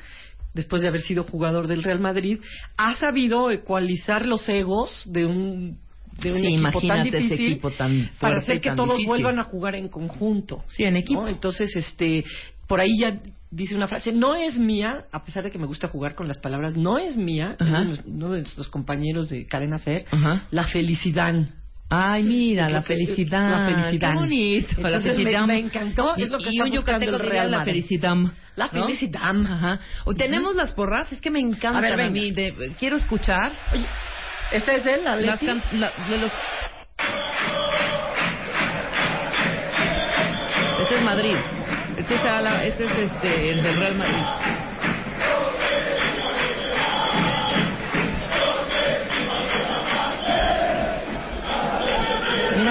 después 0.57 0.81
de 0.81 0.89
haber 0.89 0.99
sido 1.01 1.23
jugador 1.23 1.67
del 1.67 1.83
Real 1.83 1.99
Madrid, 2.01 2.39
ha 2.75 2.95
sabido 2.95 3.49
ecualizar 3.51 4.25
los 4.25 4.47
egos 4.49 5.03
de 5.05 5.25
un 5.25 5.77
de 6.21 6.31
un 6.33 6.39
Sí, 6.39 6.55
equipo 6.55 6.81
tan 6.81 7.05
ese 7.07 7.17
difícil 7.19 7.45
equipo 7.51 7.71
tan 7.71 8.09
para 8.19 8.39
hacer 8.39 8.59
que 8.59 8.71
todos 8.71 8.89
difícil. 8.97 9.07
vuelvan 9.07 9.37
a 9.39 9.43
jugar 9.43 9.75
en 9.75 9.87
conjunto. 9.87 10.63
Sí, 10.67 10.83
en 10.83 10.95
equipo. 10.97 11.21
¿no? 11.21 11.27
Entonces, 11.29 11.75
este, 11.75 12.23
por 12.67 12.81
ahí 12.81 12.89
ya 12.99 13.21
dice 13.51 13.75
una 13.75 13.87
frase, 13.87 14.11
no 14.11 14.35
es 14.35 14.57
mía, 14.57 15.05
a 15.11 15.23
pesar 15.23 15.43
de 15.43 15.51
que 15.51 15.59
me 15.59 15.67
gusta 15.67 15.87
jugar 15.87 16.15
con 16.15 16.27
las 16.27 16.39
palabras, 16.39 16.75
no 16.75 16.97
es 16.97 17.15
mía, 17.17 17.55
Ajá. 17.59 17.83
uno 18.07 18.31
de 18.31 18.39
nuestros 18.41 18.67
compañeros 18.67 19.29
de 19.29 19.45
Cadena 19.45 19.77
Ser, 19.77 20.05
Ajá. 20.11 20.47
la 20.49 20.63
felicidad. 20.67 21.33
Ay, 21.89 22.23
mira, 22.23 22.67
la 22.67 22.81
felicidad. 22.81 23.49
la 23.49 23.65
felicidad. 23.65 24.09
Qué 24.11 24.15
bonito. 24.17 24.67
la 24.81 24.87
Entonces, 24.89 25.15
felicidad. 25.15 25.41
me- 25.41 25.47
me 25.53 25.59
encantó, 25.59 26.15
es 26.17 26.29
lo 26.29 26.37
que 26.37 26.49
y 26.51 26.59
un 26.59 26.71
yucateco 26.71 27.17
diría 27.17 27.45
la 27.45 27.63
felicidad. 27.63 28.15
La 28.57 28.65
¿no? 28.65 28.71
felicidad. 28.71 29.21
Ajá. 29.23 29.79
O 30.03 30.13
tenemos 30.13 30.55
las 30.55 30.73
porras, 30.73 31.11
es 31.13 31.21
que 31.21 31.29
me 31.31 31.39
encanta 31.39 31.77
A 31.77 31.81
ver, 31.81 31.93
a 32.01 32.09
mí. 32.09 32.31
de- 32.31 32.75
quiero 32.77 32.97
escuchar. 32.97 33.53
Oye, 33.71 33.85
¿Este 34.51 34.75
es 34.75 34.85
él, 34.85 35.03
la 35.03 35.15
las 35.17 35.39
can- 35.39 35.63
la- 35.73 35.91
de 36.09 36.17
los... 36.17 36.31
Este 40.81 40.95
es 40.95 41.01
Madrid. 41.03 41.35
Este 41.97 42.15
es, 42.15 42.23
la- 42.23 42.65
este 42.65 42.85
es 42.85 42.91
este, 43.11 43.49
el 43.51 43.63
del 43.63 43.75
Real 43.77 43.95
Madrid. 43.95 44.66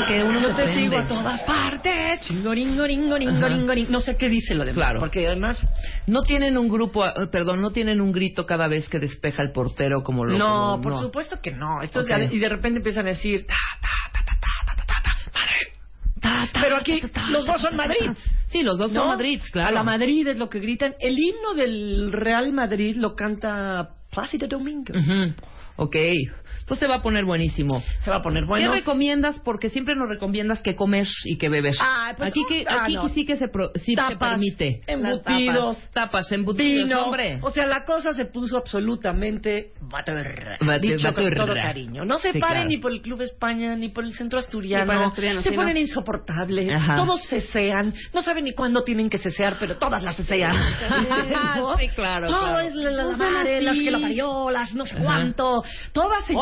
que 0.04 0.22
uno 0.22 0.40
Yo 0.40 0.48
te 0.54 0.64
sorprende. 0.66 0.80
sigo 0.82 0.98
a 0.98 1.06
todas 1.08 1.42
partes. 1.44 2.20
Chingoringoringoringoringoring. 2.22 3.90
No 3.90 4.00
sé 4.00 4.16
qué 4.16 4.28
dice 4.28 4.54
lo 4.54 4.64
demás. 4.64 4.74
Claro. 4.76 5.00
Porque 5.00 5.26
además... 5.26 5.60
No 6.06 6.22
tienen 6.22 6.58
un 6.58 6.68
grupo, 6.68 7.04
perdón, 7.30 7.60
no 7.62 7.70
tienen 7.70 8.00
un 8.00 8.12
grito 8.12 8.46
cada 8.46 8.68
vez 8.68 8.88
que 8.88 8.98
despeja 8.98 9.42
el 9.42 9.52
portero 9.52 10.02
como 10.02 10.24
lo... 10.24 10.36
No, 10.36 10.46
como, 10.72 10.80
por 10.82 10.92
no. 10.92 11.00
supuesto 11.00 11.40
que 11.40 11.52
no. 11.52 11.82
Esto 11.82 12.00
es 12.00 12.32
y 12.32 12.38
de 12.38 12.48
repente 12.48 12.78
empiezan 12.78 13.06
a 13.06 13.10
decir... 13.10 13.46
Ta, 13.46 13.54
ta, 13.80 13.88
ta, 14.12 14.24
ta, 14.24 14.36
ta, 14.40 14.76
ta, 14.76 14.84
ta, 14.86 15.02
ta, 15.02 15.30
Madrid. 15.32 16.20
Ta, 16.20 16.52
ta, 16.52 16.60
Pero 16.62 16.76
aquí 16.78 17.00
ta, 17.00 17.08
ta, 17.08 17.20
ta, 17.26 17.30
los 17.30 17.46
dos 17.46 17.56
ta, 17.56 17.62
son 17.62 17.70
ta, 17.76 17.82
ta, 17.82 17.88
Madrid. 17.88 18.06
ta. 18.06 18.14
Sí, 18.48 18.62
los 18.62 18.78
dos 18.78 18.92
son 18.92 19.02
¿no? 19.02 19.08
Madrid, 19.08 19.40
claro. 19.52 19.68
A 19.68 19.72
la 19.72 19.82
Madrid 19.82 20.26
es 20.28 20.38
lo 20.38 20.48
que 20.48 20.60
gritan. 20.60 20.94
El 21.00 21.18
himno 21.18 21.54
del 21.54 22.12
Real 22.12 22.52
Madrid 22.52 22.96
lo 22.96 23.14
canta 23.14 23.90
Plácido 24.10 24.46
Domingo. 24.48 24.92
Ujú. 24.94 25.34
Ok. 25.76 25.96
Entonces 26.66 26.80
se 26.80 26.88
va 26.88 26.96
a 26.96 27.02
poner 27.02 27.24
buenísimo. 27.24 27.80
Se 28.00 28.10
va 28.10 28.16
a 28.16 28.22
poner 28.22 28.44
bueno. 28.44 28.72
¿Qué 28.72 28.78
recomiendas? 28.80 29.38
Porque 29.44 29.70
siempre 29.70 29.94
nos 29.94 30.08
recomiendas 30.08 30.62
que 30.62 30.74
comer 30.74 31.06
y 31.24 31.38
que 31.38 31.48
beber. 31.48 31.74
Ah, 31.80 32.12
pues, 32.16 32.30
aquí 32.30 32.42
que, 32.48 32.64
ah, 32.68 32.82
aquí 32.82 32.94
no. 32.94 33.08
sí 33.10 33.24
que 33.24 33.36
se, 33.36 33.46
pro- 33.46 33.70
sí 33.76 33.94
se 33.94 34.16
permite. 34.16 34.80
embutidos, 34.88 35.76
tapas, 35.76 35.90
tapas, 35.92 36.32
embutidos, 36.32 36.88
Vino. 36.88 37.02
hombre. 37.04 37.38
O 37.42 37.50
sea, 37.52 37.66
la 37.66 37.84
cosa 37.84 38.12
se 38.12 38.24
puso 38.24 38.56
absolutamente. 38.58 39.74
Batu- 39.80 40.12
Dicho 40.80 41.12
con 41.14 41.32
todo 41.34 41.54
cariño. 41.54 42.04
No 42.04 42.16
se 42.16 42.32
Sí, 42.32 42.40
paren 42.40 42.56
claro. 42.56 42.68
ni 42.68 42.78
por 42.78 42.90
el 42.92 43.00
Club 43.00 43.20
España, 43.22 43.76
ni 43.76 43.88
por 43.88 44.02
el 44.02 44.12
Centro 44.12 44.40
Asturiano. 44.40 44.92
El 44.92 45.02
Asturiano, 45.04 45.40
se 45.42 45.52
ponen 45.52 45.76
insoportables. 45.76 46.72
Ajá. 46.74 46.96
Todos 46.96 47.22
cesean. 47.28 47.94
No 48.12 48.22
saben 48.22 48.42
ni 48.42 48.54
cuándo 48.54 48.82
tienen 48.82 49.08
que 49.08 49.18
cesear, 49.18 49.54
pero 49.60 49.76
todas 49.78 50.02
las 50.02 50.16
cesean. 50.16 50.50
¿No? 51.58 51.76
Sí, 51.78 51.88
claro, 51.90 52.26
Todo 52.26 52.40
claro. 52.40 52.58
es 52.60 52.74
la, 52.74 52.90
la, 52.90 53.16
sean 53.16 53.18
madre, 53.18 53.62
las 53.62 53.76
que 53.78 53.90
la 53.92 54.00
parió, 54.00 54.50
las 54.50 54.74
no 54.74 54.84
sé 54.84 54.96
cuánto. 54.96 55.62
Todas 55.92 56.24
se 56.26 56.34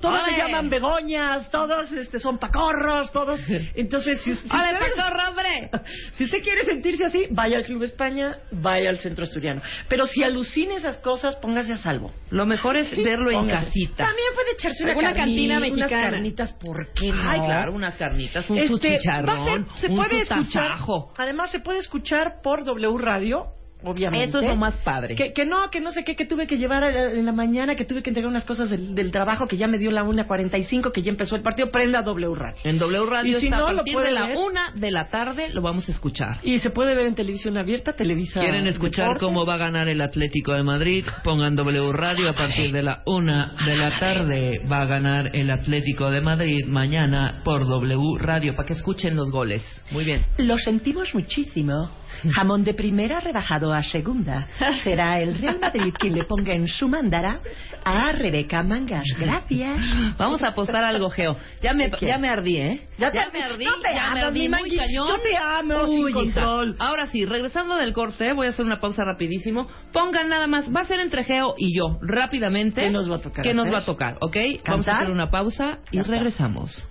Todas 0.00 0.24
se 0.24 0.32
llaman 0.32 0.70
begoñas, 0.70 1.50
todos 1.50 1.92
este, 1.92 2.18
son 2.18 2.38
pacorros, 2.38 3.12
todos. 3.12 3.40
Entonces, 3.74 4.20
si, 4.22 4.34
si 4.34 4.48
¡Ale, 4.50 4.78
ustedes- 4.78 4.94
pacorro, 4.96 5.28
hombre! 5.28 5.70
si 6.12 6.24
usted 6.24 6.38
quiere 6.42 6.64
sentirse 6.64 7.04
así, 7.04 7.26
vaya 7.30 7.58
al 7.58 7.64
Club 7.64 7.82
España, 7.82 8.38
vaya 8.50 8.88
al 8.88 8.96
Centro 8.98 9.24
Asturiano. 9.24 9.60
Pero 9.88 10.06
si 10.06 10.22
alucina 10.24 10.74
esas 10.76 10.96
cosas, 10.98 11.36
póngase 11.36 11.72
a 11.74 11.76
salvo. 11.76 12.12
Lo 12.30 12.46
mejor 12.46 12.76
es 12.76 12.90
verlo 13.02 13.30
en 13.30 13.46
casita. 13.48 14.04
También 14.06 14.28
puede 14.34 14.52
echarse 14.52 14.84
una 14.84 14.94
carni- 14.94 15.16
cantina 15.16 15.58
unas 15.58 15.70
mexicana. 15.72 16.10
carnitas, 16.10 16.52
¿por 16.54 16.92
qué 16.94 17.08
no? 17.12 17.30
Ay, 17.30 17.40
claro, 17.40 17.72
unas 17.74 17.96
carnitas, 17.96 18.48
un 18.48 18.58
Este, 18.58 18.98
chicharrón, 18.98 19.66
se 19.76 19.88
un 19.88 19.96
puede 19.96 20.20
escuchar, 20.20 20.72
además 21.18 21.50
se 21.50 21.60
puede 21.60 21.78
escuchar 21.78 22.40
por 22.42 22.64
W 22.64 22.96
Radio, 22.98 23.46
obviamente. 23.84 24.28
Eso 24.28 24.40
es 24.40 24.46
lo 24.46 24.56
más 24.56 24.76
padre. 24.78 25.14
Que, 25.14 25.32
que 25.32 25.44
no, 25.44 25.70
que 25.70 25.80
no 25.80 25.90
sé 25.90 26.04
qué, 26.04 26.16
que 26.16 26.24
tuve 26.26 26.46
que 26.46 26.56
llevar 26.56 26.84
en 26.84 27.24
la 27.26 27.32
mañana, 27.32 27.74
que 27.74 27.84
tuve 27.84 28.02
que 28.02 28.10
entregar 28.10 28.28
unas 28.30 28.44
cosas 28.44 28.70
del, 28.70 28.94
del 28.94 29.10
trabajo, 29.12 29.46
que 29.46 29.56
ya 29.56 29.66
me 29.66 29.78
dio 29.78 29.90
la 29.90 30.04
1.45, 30.04 30.92
que 30.92 31.02
ya 31.02 31.10
empezó 31.10 31.36
el 31.36 31.42
partido, 31.42 31.70
prenda 31.70 32.02
W 32.02 32.34
Radio. 32.34 32.60
En 32.64 32.78
W 32.78 33.06
Radio 33.06 33.36
Y 33.38 33.40
si 33.40 33.46
está 33.46 33.58
no, 33.58 33.66
a 33.66 33.70
lo 33.72 33.76
partir 33.78 33.94
puede 33.94 34.08
de 34.08 34.12
la 34.14 34.26
ver. 34.28 34.36
una 34.36 34.72
de 34.74 34.90
la 34.90 35.08
tarde, 35.08 35.48
lo 35.52 35.62
vamos 35.62 35.88
a 35.88 35.92
escuchar. 35.92 36.38
Y 36.42 36.58
se 36.58 36.70
puede 36.70 36.94
ver 36.94 37.06
en 37.06 37.14
televisión 37.14 37.56
abierta, 37.56 37.92
Televisa. 37.92 38.40
¿Quieren 38.40 38.66
escuchar 38.66 39.06
Deportes. 39.08 39.26
cómo 39.26 39.46
va 39.46 39.54
a 39.54 39.58
ganar 39.58 39.88
el 39.88 40.00
Atlético 40.00 40.52
de 40.52 40.62
Madrid? 40.62 41.04
Pongan 41.24 41.56
W 41.56 41.92
Radio 41.92 42.30
a 42.30 42.34
partir 42.34 42.72
de 42.72 42.82
la 42.82 43.02
una 43.06 43.54
de 43.64 43.76
la 43.76 43.98
tarde. 43.98 44.62
Va 44.70 44.82
a 44.82 44.86
ganar 44.86 45.30
el 45.34 45.50
Atlético 45.50 46.10
de 46.10 46.20
Madrid 46.20 46.64
mañana 46.66 47.40
por 47.44 47.66
W 47.66 48.18
Radio 48.18 48.54
para 48.54 48.66
que 48.66 48.74
escuchen 48.74 49.16
los 49.16 49.30
goles. 49.30 49.62
Muy 49.90 50.04
bien. 50.04 50.24
Lo 50.38 50.56
sentimos 50.58 51.14
muchísimo. 51.14 51.90
Jamón 52.34 52.64
de 52.64 52.74
primera 52.74 53.20
rebajado 53.20 53.72
a 53.72 53.82
segunda. 53.82 54.46
Será 54.82 55.20
el 55.20 55.36
Real 55.38 55.58
Madrid 55.60 55.92
quien 55.98 56.14
le 56.14 56.24
ponga 56.24 56.52
en 56.54 56.66
su 56.66 56.88
mándara 56.88 57.40
a 57.84 58.12
Rebeca 58.12 58.62
Mangas. 58.62 59.04
Gracias. 59.18 59.78
Vamos 60.16 60.42
a 60.42 60.48
apostar 60.48 60.84
algo, 60.84 61.10
Geo. 61.10 61.36
Ya 61.62 61.72
me, 61.74 61.90
ya 62.00 62.18
me 62.18 62.28
ardí, 62.28 62.56
¿eh? 62.56 62.86
Ya 62.98 63.10
te- 63.10 63.18
me 63.32 63.42
ardí, 63.42 63.64
no 63.64 63.76
te 63.80 63.88
ya 63.94 64.02
me 64.02 64.08
ardas, 64.10 64.24
ardí 64.24 64.40
mi 64.40 64.48
muy 64.48 64.76
cañón. 64.76 65.08
Yo 65.08 65.18
te 65.20 65.36
amo, 65.36 65.86
sin 65.86 66.08
hija. 66.08 66.18
control. 66.18 66.76
Ahora 66.78 67.06
sí, 67.06 67.24
regresando 67.24 67.76
del 67.76 67.92
corte, 67.92 68.32
voy 68.32 68.46
a 68.46 68.50
hacer 68.50 68.64
una 68.66 68.80
pausa 68.80 69.04
rapidísimo. 69.04 69.68
Pongan 69.92 70.28
nada 70.28 70.46
más, 70.46 70.74
va 70.74 70.80
a 70.80 70.84
ser 70.84 71.00
entre 71.00 71.24
Geo 71.24 71.54
y 71.58 71.76
yo, 71.76 71.98
rápidamente. 72.02 72.80
¿Qué 72.82 72.90
nos 72.90 73.10
va 73.10 73.16
a 73.16 73.20
tocar 73.22 73.42
¿Qué 73.44 73.54
nos 73.54 73.64
hacer? 73.64 73.74
va 73.74 73.78
a 73.78 73.84
tocar, 73.84 74.16
ok? 74.20 74.36
Vamos 74.36 74.58
a 74.58 74.62
¿Cantar? 74.62 74.94
hacer 74.96 75.10
una 75.10 75.30
pausa 75.30 75.78
y 75.90 75.96
Cantar. 75.98 76.14
regresamos. 76.16 76.88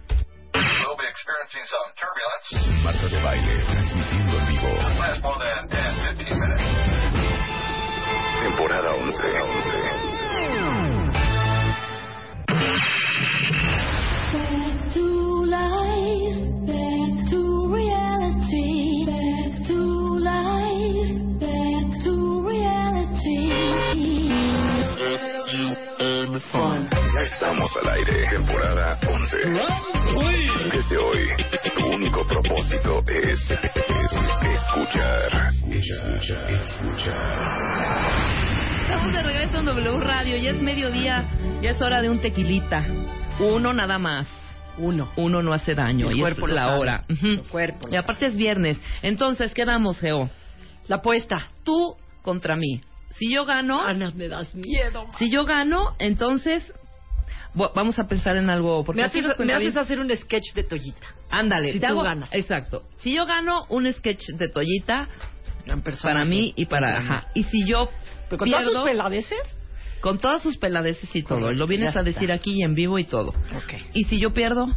We'll 0.54 0.98
be 0.98 1.08
experiencing 1.08 1.64
some 1.66 1.94
turbulence. 1.96 2.84
Marta 2.84 3.08
de 3.08 3.24
baile, 3.24 4.19
Temporada 8.44 8.92
11. 8.96 9.32
Back 14.34 14.94
to 14.94 15.06
life, 15.46 16.42
back 16.68 17.14
to 17.30 17.40
reality, 17.74 19.06
back 19.06 19.68
to 19.68 19.80
life, 20.20 21.40
back 21.40 21.88
to 22.04 22.14
reality. 22.46 23.44
Ya 27.14 27.22
estamos 27.24 27.72
al 27.82 27.90
aire. 27.90 28.28
Temporada 28.30 29.00
11. 29.08 29.38
Desde 30.72 30.98
hoy, 30.98 31.30
único 31.96 32.26
propósito 32.26 33.04
es, 33.08 33.40
es 33.50 33.60
escuchar. 34.54 35.52
Escuchar. 35.70 36.54
Escuchar. 36.54 37.60
Estamos 38.84 39.12
de 39.14 39.24
regreso 39.24 39.58
en 39.58 39.66
W 39.66 40.00
Radio, 40.00 40.38
ya 40.38 40.52
es 40.52 40.62
mediodía, 40.62 41.26
ya 41.62 41.72
es 41.72 41.82
hora 41.82 42.02
de 42.02 42.10
un 42.10 42.20
tequilita. 42.20 42.86
Uno 43.40 43.74
nada 43.74 43.98
más. 43.98 44.28
Uno. 44.78 45.12
Uno 45.18 45.42
no 45.44 45.54
hace 45.54 45.76
daño 45.76 46.10
El 46.10 46.18
y 46.18 46.20
cuerpo 46.22 46.48
es 46.48 46.54
la 46.54 46.66
sabe. 46.66 46.80
hora. 46.80 47.04
Ujú. 47.10 47.28
El 47.28 47.42
cuerpo 47.44 47.90
Y 47.92 47.96
aparte 47.96 48.28
es 48.28 48.36
viernes. 48.38 48.80
Entonces, 49.02 49.54
¿qué 49.54 49.66
damos, 49.66 50.00
Geo? 50.00 50.30
La 50.88 50.98
apuesta. 50.98 51.50
Tú 51.64 51.96
contra 52.22 52.56
mí. 52.56 52.82
Si 53.18 53.32
yo 53.34 53.46
gano, 53.46 53.82
Ana, 53.82 54.12
me 54.16 54.28
das 54.30 54.54
miedo. 54.56 55.06
ma. 55.06 55.18
si 55.18 55.30
yo 55.30 55.44
gano, 55.44 55.96
entonces 56.00 56.72
vamos 57.76 58.00
a 58.00 58.06
pensar 58.08 58.38
en 58.38 58.50
algo. 58.50 58.84
Porque 58.86 59.02
Me 59.02 59.08
haces, 59.08 59.26
me 59.40 59.54
haces 59.54 59.76
hacer 59.76 60.00
un 60.00 60.16
sketch 60.16 60.54
de 60.56 60.64
Toyita. 60.64 61.08
Ándale, 61.30 61.74
si 61.74 61.80
te 61.80 61.88
tú 61.88 61.94
hago- 61.94 62.04
ganas. 62.04 62.30
Exacto. 62.34 62.84
Si 62.98 63.14
yo 63.14 63.26
gano 63.26 63.66
un 63.70 63.92
sketch 63.94 64.30
de 64.38 64.50
Toyita 64.50 65.08
para 66.02 66.26
mí 66.26 66.54
y 66.56 66.66
para 66.66 66.98
ajá. 66.98 67.28
Y 67.36 67.44
si 67.44 67.66
yo 67.66 67.90
con 68.30 68.40
todas 68.50 68.64
pierdo, 68.64 68.82
sus 68.82 68.84
peladeces. 68.90 69.58
con 70.02 70.18
todas 70.18 70.42
sus 70.42 70.58
peladeces 70.58 71.16
y 71.16 71.24
todo, 71.24 71.42
Correcto, 71.42 71.60
lo 71.60 71.68
vienes 71.68 71.96
a 71.96 72.04
decir 72.04 72.24
está. 72.32 72.34
aquí 72.36 72.54
y 72.60 72.64
en 72.64 72.74
vivo 72.76 72.98
y 73.00 73.04
todo. 73.06 73.30
Ok. 73.30 73.74
Y 73.94 74.06
si 74.06 74.20
yo 74.20 74.34
pierdo, 74.34 74.68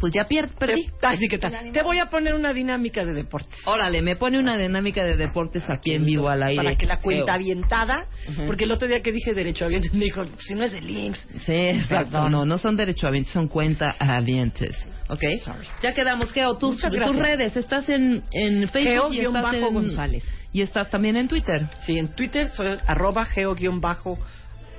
pues 0.00 0.12
ya 0.14 0.26
pier- 0.26 0.48
perdí. 0.58 0.86
Te, 1.00 1.06
así 1.06 1.28
que 1.28 1.38
tal. 1.38 1.70
Te 1.72 1.82
voy 1.82 1.98
a 1.98 2.06
poner 2.06 2.34
una 2.34 2.52
dinámica 2.52 3.04
de 3.04 3.12
deportes. 3.12 3.60
Órale, 3.66 4.00
me 4.02 4.16
pone 4.16 4.38
una 4.38 4.56
dinámica 4.56 5.04
de 5.04 5.16
deportes 5.16 5.62
aquí 5.68 5.92
en 5.92 6.04
vivo 6.06 6.28
al 6.28 6.42
aire. 6.42 6.56
Para 6.62 6.76
que 6.76 6.86
la 6.86 6.98
cuenta 6.98 7.34
avientada. 7.34 8.06
Porque 8.46 8.64
el 8.64 8.72
otro 8.72 8.88
día 8.88 9.00
que 9.02 9.12
dije 9.12 9.34
derecho 9.34 9.66
avientes 9.66 9.92
me 9.94 10.06
dijo, 10.06 10.24
si 10.38 10.54
no 10.54 10.64
es 10.64 10.72
de 10.72 10.80
links. 10.80 11.28
Sí, 11.44 11.52
exacto. 11.52 12.28
No, 12.28 12.44
no 12.46 12.58
son 12.58 12.76
derechohabientes, 12.76 13.32
son 13.32 13.48
cuentahabientes. 13.48 14.88
¿Ok? 15.08 15.22
Sorry. 15.44 15.66
Ya 15.82 15.92
quedamos, 15.92 16.32
Geo. 16.32 16.56
Tus, 16.56 16.78
tus 16.80 17.16
redes. 17.16 17.56
Estás 17.56 17.88
en, 17.88 18.22
en 18.32 18.68
Facebook 18.68 19.12
y 19.12 19.20
estás 19.20 19.32
Geo-bajo 19.34 19.56
en... 19.56 19.74
González. 19.74 20.24
Y 20.52 20.62
estás 20.62 20.88
también 20.88 21.16
en 21.16 21.28
Twitter. 21.28 21.68
Sí, 21.80 21.98
en 21.98 22.14
Twitter 22.14 22.48
soy 22.48 22.78
arroba 22.86 23.26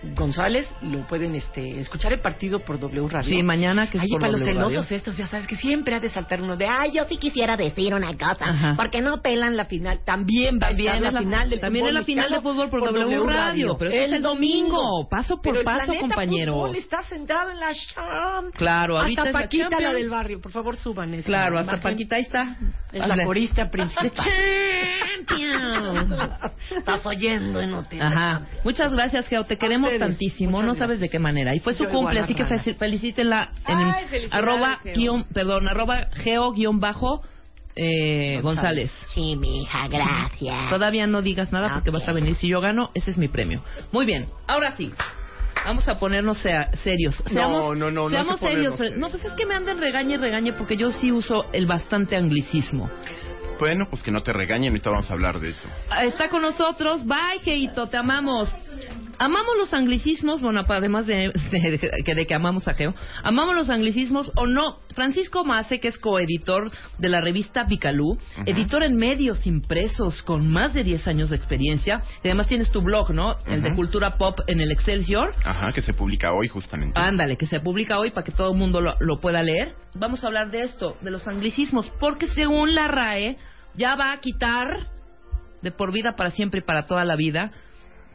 geo-gonzález. 0.01 0.73
Lo 0.81 1.05
pueden 1.07 1.35
este, 1.35 1.79
escuchar 1.79 2.13
el 2.13 2.19
partido 2.21 2.59
por 2.59 2.79
W 2.79 3.07
Radio. 3.09 3.29
Sí, 3.29 3.43
mañana 3.43 3.89
que 3.89 3.97
es 3.97 4.03
Ay, 4.03 4.09
por 4.09 4.19
para 4.21 4.31
los 4.33 4.41
W 4.41 4.53
Radio. 4.55 4.69
celosos 4.69 4.91
estos, 4.91 5.17
ya 5.17 5.27
sabes 5.27 5.47
que 5.47 5.55
siempre 5.55 5.95
ha 5.95 5.99
de 5.99 6.09
saltar 6.09 6.41
uno 6.41 6.55
de, 6.57 6.65
ay, 6.67 6.91
yo 6.93 7.03
sí 7.05 7.17
quisiera 7.17 7.55
decir 7.57 7.93
una 7.93 8.13
cosa, 8.13 8.45
Ajá. 8.45 8.73
porque 8.75 9.01
no 9.01 9.21
pelan 9.21 9.55
la 9.57 9.65
final. 9.65 9.99
También 10.05 10.55
va 10.55 10.69
También 10.69 10.89
a 10.93 10.95
estar 10.97 11.07
es 11.09 11.13
la, 11.13 11.19
la- 11.21 11.25
final 11.25 11.49
del 11.49 11.59
también 11.59 11.85
es 11.87 11.93
la 11.93 12.03
final 12.03 12.29
de 12.29 12.41
fútbol 12.41 12.69
por 12.69 12.81
W 12.83 13.23
Radio, 13.25 13.75
pero 13.77 13.91
eso 13.91 14.01
es 14.03 14.11
el 14.11 14.21
domingo. 14.21 15.07
Paso 15.09 15.35
por 15.37 15.53
Pero 15.53 15.59
el 15.59 15.65
paso, 15.65 15.91
compañeros. 15.99 16.55
fútbol 16.55 16.75
está 16.75 17.01
centrado 17.03 17.51
en 17.51 17.59
la 17.59 17.71
Champ. 17.73 18.55
Claro, 18.55 18.97
ahorita 18.99 19.21
Hasta 19.23 19.31
la 19.33 19.39
Paquita, 19.45 19.63
la, 19.65 19.69
Champions. 19.71 19.95
del 19.95 20.09
barrio, 20.09 20.41
por 20.41 20.51
favor, 20.51 20.75
suban 20.77 21.11
Claro, 21.23 21.57
hasta 21.57 21.73
imagen. 21.73 21.91
Paquita 21.91 22.15
ahí 22.15 22.21
está. 22.23 22.55
Es 22.91 23.01
Hazle. 23.01 23.15
la 23.15 23.25
corista 23.25 23.69
principal. 23.71 24.11
Champions. 25.27 26.13
Estás 26.75 27.05
oyendo 27.05 27.61
y 27.61 27.67
no 27.67 27.83
te 27.83 28.01
Ajá. 28.01 28.41
Muchas 28.63 28.91
gracias, 28.93 29.27
Geo. 29.27 29.43
Te 29.45 29.57
queremos 29.57 29.90
ustedes, 29.95 29.99
tantísimo. 30.17 30.51
muchas 30.51 30.65
No 30.67 30.73
sabes 30.75 30.99
gracias. 30.99 30.99
de 31.01 31.09
qué 31.09 31.19
manera. 31.19 31.55
Y 31.55 31.59
fue 31.59 31.73
su 31.73 31.83
Yo 31.85 31.89
cumple, 31.89 32.19
así 32.19 32.33
que 32.35 32.45
fe- 32.45 32.73
felicítenla 32.75 33.51
en 33.67 33.77
Ay, 33.77 34.05
arroba 34.31 34.77
Geo. 34.83 34.93
guion, 34.95 35.23
perdón, 35.33 35.67
arroba 35.67 36.07
geo 36.13 36.51
guion 36.53 36.79
bajo 36.79 37.21
eh, 37.75 38.41
González. 38.41 38.91
Sí, 39.13 39.35
mi 39.37 39.61
hija, 39.61 39.87
gracias. 39.87 40.69
Todavía 40.69 41.07
no 41.07 41.21
digas 41.21 41.51
nada 41.53 41.69
porque 41.73 41.89
vas 41.89 42.05
a 42.07 42.11
venir. 42.11 42.35
Si 42.35 42.47
yo 42.49 42.59
gano, 42.59 42.91
ese 42.93 43.11
es 43.11 43.17
mi 43.17 43.29
premio. 43.29 43.63
Muy 43.93 44.05
bien. 44.05 44.27
Ahora 44.47 44.71
sí. 44.75 44.91
Vamos 45.65 45.87
a 45.87 45.93
ponernos 45.99 46.37
sea- 46.39 46.71
serios. 46.83 47.15
Seamos, 47.27 47.77
no, 47.77 47.91
no, 47.91 48.03
no 48.03 48.09
Seamos 48.09 48.39
serios. 48.39 48.75
ponernos 48.75 48.99
No, 48.99 49.09
pues 49.09 49.23
es 49.23 49.31
que 49.33 49.45
me 49.45 49.53
anden 49.55 49.79
regañe 49.79 50.15
y 50.15 50.17
regañe 50.17 50.53
porque 50.53 50.75
yo 50.75 50.91
sí 50.91 51.11
uso 51.11 51.45
el 51.53 51.65
bastante 51.67 52.17
anglicismo. 52.17 52.89
Bueno, 53.59 53.85
pues 53.89 54.01
que 54.01 54.11
no 54.11 54.23
te 54.23 54.33
regañen, 54.33 54.69
ahorita 54.71 54.89
vamos 54.89 55.09
a 55.11 55.13
hablar 55.13 55.39
de 55.39 55.49
eso. 55.51 55.69
Ah, 55.89 56.03
Está 56.03 56.29
con 56.29 56.41
nosotros. 56.41 57.05
Bye, 57.05 57.39
Geito, 57.43 57.87
te 57.87 57.95
amamos. 57.97 58.49
Amamos 59.21 59.55
los 59.57 59.73
anglicismos, 59.73 60.41
bueno, 60.41 60.63
además 60.67 61.05
de, 61.07 61.31
de- 61.51 62.13
de- 62.15 62.25
que 62.27 62.33
amamos 62.35 62.67
a 62.67 62.73
Geo, 62.73 62.93
amamos 63.23 63.55
los 63.55 63.69
anglicismos 63.69 64.31
o 64.35 64.47
no. 64.47 64.79
Francisco 64.95 65.43
Mace, 65.45 65.79
que 65.79 65.87
es 65.89 65.97
coeditor 65.97 66.71
de 66.97 67.09
la 67.09 67.21
revista 67.21 67.67
Picalú, 67.67 68.17
editor 68.45 68.83
en 68.83 68.95
medios 68.95 69.45
impresos 69.47 70.21
con 70.23 70.51
más 70.51 70.73
de 70.73 70.83
10 70.83 71.07
años 71.07 71.29
de 71.29 71.35
experiencia, 71.35 72.01
y 72.23 72.27
además 72.27 72.47
tienes 72.47 72.71
tu 72.71 72.81
blog, 72.81 73.11
¿no? 73.11 73.37
El 73.45 73.61
de 73.61 73.73
cultura 73.75 74.17
pop 74.17 74.39
en 74.47 74.59
el 74.59 74.71
Excelsior. 74.71 75.33
Ajá, 75.43 75.71
que 75.71 75.81
se 75.81 75.93
publica 75.93 76.33
hoy 76.33 76.47
justamente. 76.47 76.99
Ándale, 76.99 77.35
que 77.37 77.45
se 77.45 77.59
publica 77.59 77.97
hoy 77.99 78.11
para 78.11 78.23
que 78.25 78.31
todo 78.31 78.51
el 78.51 78.57
mundo 78.57 78.81
lo, 78.81 78.95
lo 78.99 79.19
pueda 79.19 79.41
leer. 79.43 79.75
Vamos 79.93 80.23
a 80.23 80.27
hablar 80.27 80.51
de 80.51 80.63
esto, 80.63 80.97
de 81.01 81.11
los 81.11 81.27
anglicismos, 81.27 81.89
porque 81.99 82.27
según 82.27 82.75
la 82.75 82.87
RAE 82.87 83.37
ya 83.75 83.95
va 83.95 84.11
a 84.13 84.19
quitar 84.19 84.87
de 85.61 85.71
por 85.71 85.91
vida 85.93 86.15
para 86.15 86.31
siempre 86.31 86.59
y 86.61 86.63
para 86.63 86.87
toda 86.87 87.05
la 87.05 87.15
vida 87.15 87.51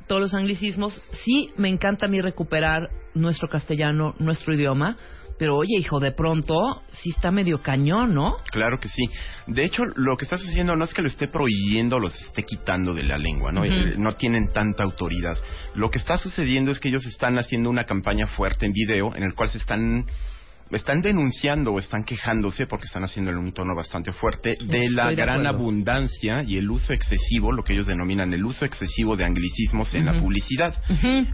todos 0.07 0.21
los 0.23 0.35
anglicismos. 0.35 1.03
Sí, 1.25 1.51
me 1.57 1.69
encanta 1.69 2.07
a 2.07 2.09
mí 2.09 2.21
recuperar 2.21 2.89
nuestro 3.15 3.49
castellano, 3.49 4.15
nuestro 4.19 4.55
idioma, 4.55 4.97
pero 5.39 5.57
oye, 5.57 5.77
hijo, 5.79 6.01
de 6.01 6.13
pronto 6.13 6.83
sí 6.91 7.11
está 7.11 7.31
medio 7.31 7.61
cañón, 7.61 8.15
¿no? 8.15 8.37
Claro 8.51 8.79
que 8.81 8.89
sí. 8.89 9.05
De 9.47 9.65
hecho, 9.65 9.85
lo 9.95 10.17
que 10.17 10.25
está 10.25 10.39
sucediendo 10.39 10.77
no 10.77 10.85
es 10.85 10.95
que 10.95 11.03
lo 11.03 11.09
esté 11.09 11.29
prohibiendo 11.29 11.99
los 11.99 12.15
esté 12.23 12.45
quitando 12.45 12.95
de 12.95 13.03
la 13.03 13.19
lengua, 13.19 13.53
¿no? 13.53 13.65
Eh, 13.65 13.95
No 13.99 14.13
tienen 14.13 14.51
tanta 14.53 14.83
autoridad. 14.83 15.37
Lo 15.75 15.91
que 15.91 15.99
está 15.99 16.17
sucediendo 16.19 16.71
es 16.71 16.81
que 16.81 16.89
ellos 16.89 17.05
están 17.07 17.39
haciendo 17.39 17.69
una 17.69 17.85
campaña 17.85 18.27
fuerte 18.27 18.67
en 18.67 18.73
video 18.73 19.15
en 19.15 19.23
el 19.25 19.35
cual 19.35 19.51
se 19.51 19.59
están 19.59 20.07
están 20.71 21.01
denunciando 21.01 21.73
o 21.73 21.79
están 21.79 22.05
quejándose 22.05 22.67
porque 22.67 22.87
están 22.87 23.05
haciendo 23.05 23.31
en 23.31 23.39
un 23.39 23.53
tono 23.53 23.75
bastante 23.75 24.13
fuerte 24.13 24.59
de 24.61 24.91
la 24.91 25.09
de 25.09 25.17
gran 25.17 25.41
acuerdo. 25.41 25.49
abundancia 25.49 26.43
y 26.43 26.57
el 26.57 26.71
uso 26.71 26.93
excesivo, 26.93 27.53
lo 27.53 27.63
que 27.63 27.75
ellos 27.75 27.87
denominan 27.87 28.33
el 28.33 28.45
uso 28.45 28.65
excesivo 28.65 29.17
de 29.17 29.25
anglicismos 29.25 29.95
en 29.95 30.07
la 30.07 30.21
publicidad. 30.21 30.75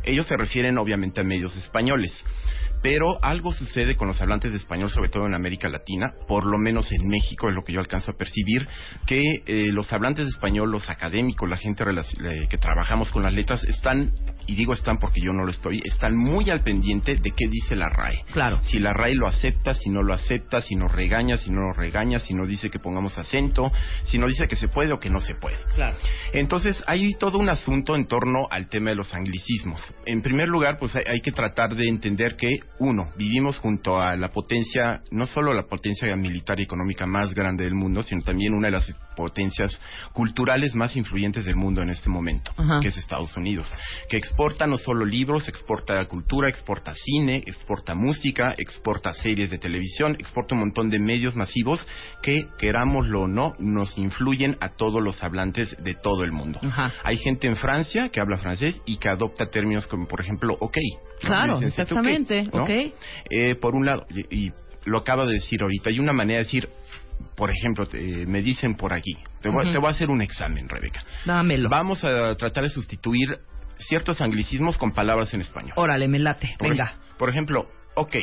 Ellos 0.05 0.27
se 0.27 0.37
refieren 0.37 0.79
obviamente 0.79 1.21
a 1.21 1.25
medios 1.25 1.57
españoles. 1.57 2.13
Pero 2.83 3.23
algo 3.23 3.53
sucede 3.53 3.97
con 3.97 4.09
los 4.09 4.21
hablantes 4.21 4.51
de 4.51 4.59
español, 4.59 4.91
sobre 4.91 5.09
todo 5.09 5.27
en 5.27 5.35
América 5.35 5.69
Latina, 5.69 6.15
por 6.27 6.45
lo 6.47 6.59
menos 6.59 6.91
en 6.93 7.07
México 7.09 7.49
es 7.49 7.55
lo 7.55 7.63
que 7.65 7.73
yo 7.73 7.81
alcanzo 7.81 8.11
a 8.11 8.15
percibir, 8.15 8.69
que 9.07 9.43
eh, 9.47 9.69
los 9.73 9.93
hablantes 9.93 10.25
de 10.25 10.31
español, 10.31 10.71
los 10.71 10.89
académicos, 10.91 11.49
la 11.49 11.57
gente 11.57 11.85
eh, 11.85 12.47
que 12.49 12.59
trabajamos 12.59 13.11
con 13.11 13.23
las 13.23 13.33
letras, 13.33 13.65
están, 13.65 14.13
y 14.47 14.55
digo 14.55 14.73
están 14.73 14.99
porque 14.99 15.21
yo 15.21 15.33
no 15.33 15.45
lo 15.45 15.51
estoy, 15.51 15.81
están 15.85 16.17
muy 16.17 16.51
al 16.51 16.63
pendiente 16.63 17.17
de 17.17 17.31
qué 17.31 17.49
dice 17.49 17.77
la 17.77 17.89
RAE. 17.89 18.25
Claro. 18.33 18.61
Si 18.63 18.79
la 18.79 18.93
RAE 18.93 19.15
lo 19.15 19.29
acepta, 19.29 19.75
si 19.75 19.91
no 19.91 20.03
lo 20.03 20.13
acepta, 20.13 20.61
si 20.61 20.75
nos 20.75 20.91
regaña, 20.91 21.39
si 21.39 21.51
no 21.51 21.69
nos 21.69 21.77
regaña, 21.77 22.21
si 22.21 22.35
nos 22.35 22.49
dice 22.49 22.71
que 22.71 22.79
pongamos 22.79 23.17
acento, 23.19 23.71
si 24.05 24.19
nos 24.19 24.29
dice 24.29 24.49
que 24.49 24.57
se 24.57 24.69
puede 24.69 24.93
o 24.93 24.99
que 24.99 25.11
no 25.11 25.21
se 25.21 25.35
puede. 25.35 25.59
Claro. 25.75 25.97
Entonces, 26.33 26.83
hay 26.87 27.15
todo 27.15 27.39
un 27.39 27.49
asunto 27.49 27.95
en 27.95 28.07
torno 28.07 28.49
al 28.51 28.69
tema 28.69 28.91
de 28.91 28.97
los 28.97 29.13
anglicismos. 29.15 29.81
En 30.07 30.23
primer 30.23 30.49
lugar, 30.49 30.79
pues 30.79 30.95
hay, 30.97 31.05
hay 31.07 31.21
que 31.21 31.33
tratar 31.33 31.75
de 31.75 31.89
entender 31.89 32.37
que, 32.37 32.61
uno, 32.79 33.11
vivimos 33.17 33.59
junto 33.59 34.01
a 34.01 34.17
la 34.17 34.29
potencia, 34.29 35.03
no 35.11 35.27
solo 35.27 35.55
la 35.55 35.65
potencia 35.65 36.15
militar 36.17 36.59
y 36.59 36.65
económica 36.65 37.07
más 37.07 37.35
grande 37.35 37.65
del 37.65 37.75
mundo, 37.75 38.03
sino 38.03 38.23
también 38.23 38.55
una 38.55 38.69
de 38.69 38.73
las 38.73 38.89
potencias 39.17 39.81
culturales 40.13 40.75
más 40.75 40.97
influyentes 40.97 41.45
del 41.45 41.57
mundo 41.57 41.83
en 41.83 41.91
este 41.91 42.09
momento, 42.09 42.53
Ajá. 42.57 42.81
que 42.81 42.89
es 42.89 42.97
Estados 42.97 43.37
Unidos, 43.37 43.67
que 44.09 44.17
exporta 44.17 44.67
no 44.67 44.79
solo 44.79 45.05
libros, 45.05 45.49
exporta 45.49 46.05
cultura, 46.07 46.49
exporta 46.49 46.95
cine, 46.95 47.43
exporta 47.47 47.95
música, 47.95 48.55
exporta 48.59 49.13
series 49.15 49.51
de 49.51 49.59
televisión, 49.59 50.17
exporta 50.19 50.55
un 50.55 50.61
montón 50.61 50.91
de 50.91 50.99
medios 50.99 51.37
masivos 51.37 51.87
que, 52.23 52.47
querámoslo 52.59 53.23
o 53.23 53.29
no, 53.29 53.55
nos 53.59 53.97
influyen 53.99 54.57
a 54.61 54.71
todos 54.71 55.03
los 55.03 55.23
hablantes 55.23 55.77
de 55.83 55.95
todo 55.95 56.25
el 56.25 56.33
mundo. 56.33 56.61
Ajá. 56.63 56.93
Hay 57.05 57.17
gente 57.19 57.47
en 57.47 57.57
Francia 57.57 58.09
que 58.09 58.21
habla 58.21 58.39
francés 58.39 58.81
y 58.87 58.97
que 58.97 59.09
adopta 59.09 59.47
términos 59.47 59.87
como, 59.87 60.07
por 60.07 60.21
ejemplo, 60.21 60.57
ok. 60.61 60.79
Claro, 61.21 61.59
exactamente, 61.61 62.45
¿no? 62.53 62.65
ok. 62.65 62.71
Eh, 63.31 63.55
por 63.57 63.75
un 63.75 63.87
lado, 63.87 64.07
y, 64.11 64.47
y 64.47 64.53
lo 64.85 64.99
acabo 64.99 65.27
de 65.27 65.35
decir 65.35 65.63
ahorita, 65.63 65.91
hay 65.91 66.01
una 66.01 66.13
manera 66.13 66.39
de 66.39 66.45
decir, 66.45 66.69
por 67.35 67.51
ejemplo, 67.51 67.87
te- 67.87 68.27
me 68.27 68.43
dicen 68.43 68.75
por 68.75 68.93
aquí, 68.93 69.17
te 69.41 69.49
voy, 69.51 69.71
te 69.71 69.79
voy 69.79 69.89
a 69.89 69.91
hacer 69.91 70.11
un 70.11 70.23
examen, 70.23 70.69
Rebeca. 70.69 71.05
Dámelo. 71.25 71.69
Vamos 71.69 72.05
a 72.05 72.35
tratar 72.37 72.65
de 72.65 72.71
sustituir 72.71 73.39
ciertos 73.79 74.21
anglicismos 74.21 74.79
con 74.79 74.93
palabras 74.93 75.33
en 75.35 75.41
español. 75.41 75.73
Órale, 75.77 76.09
me 76.09 76.19
late. 76.19 76.55
Por 76.59 76.69
Venga. 76.71 76.97
Por 77.19 77.29
ejemplo, 77.29 77.69
ok. 77.95 78.17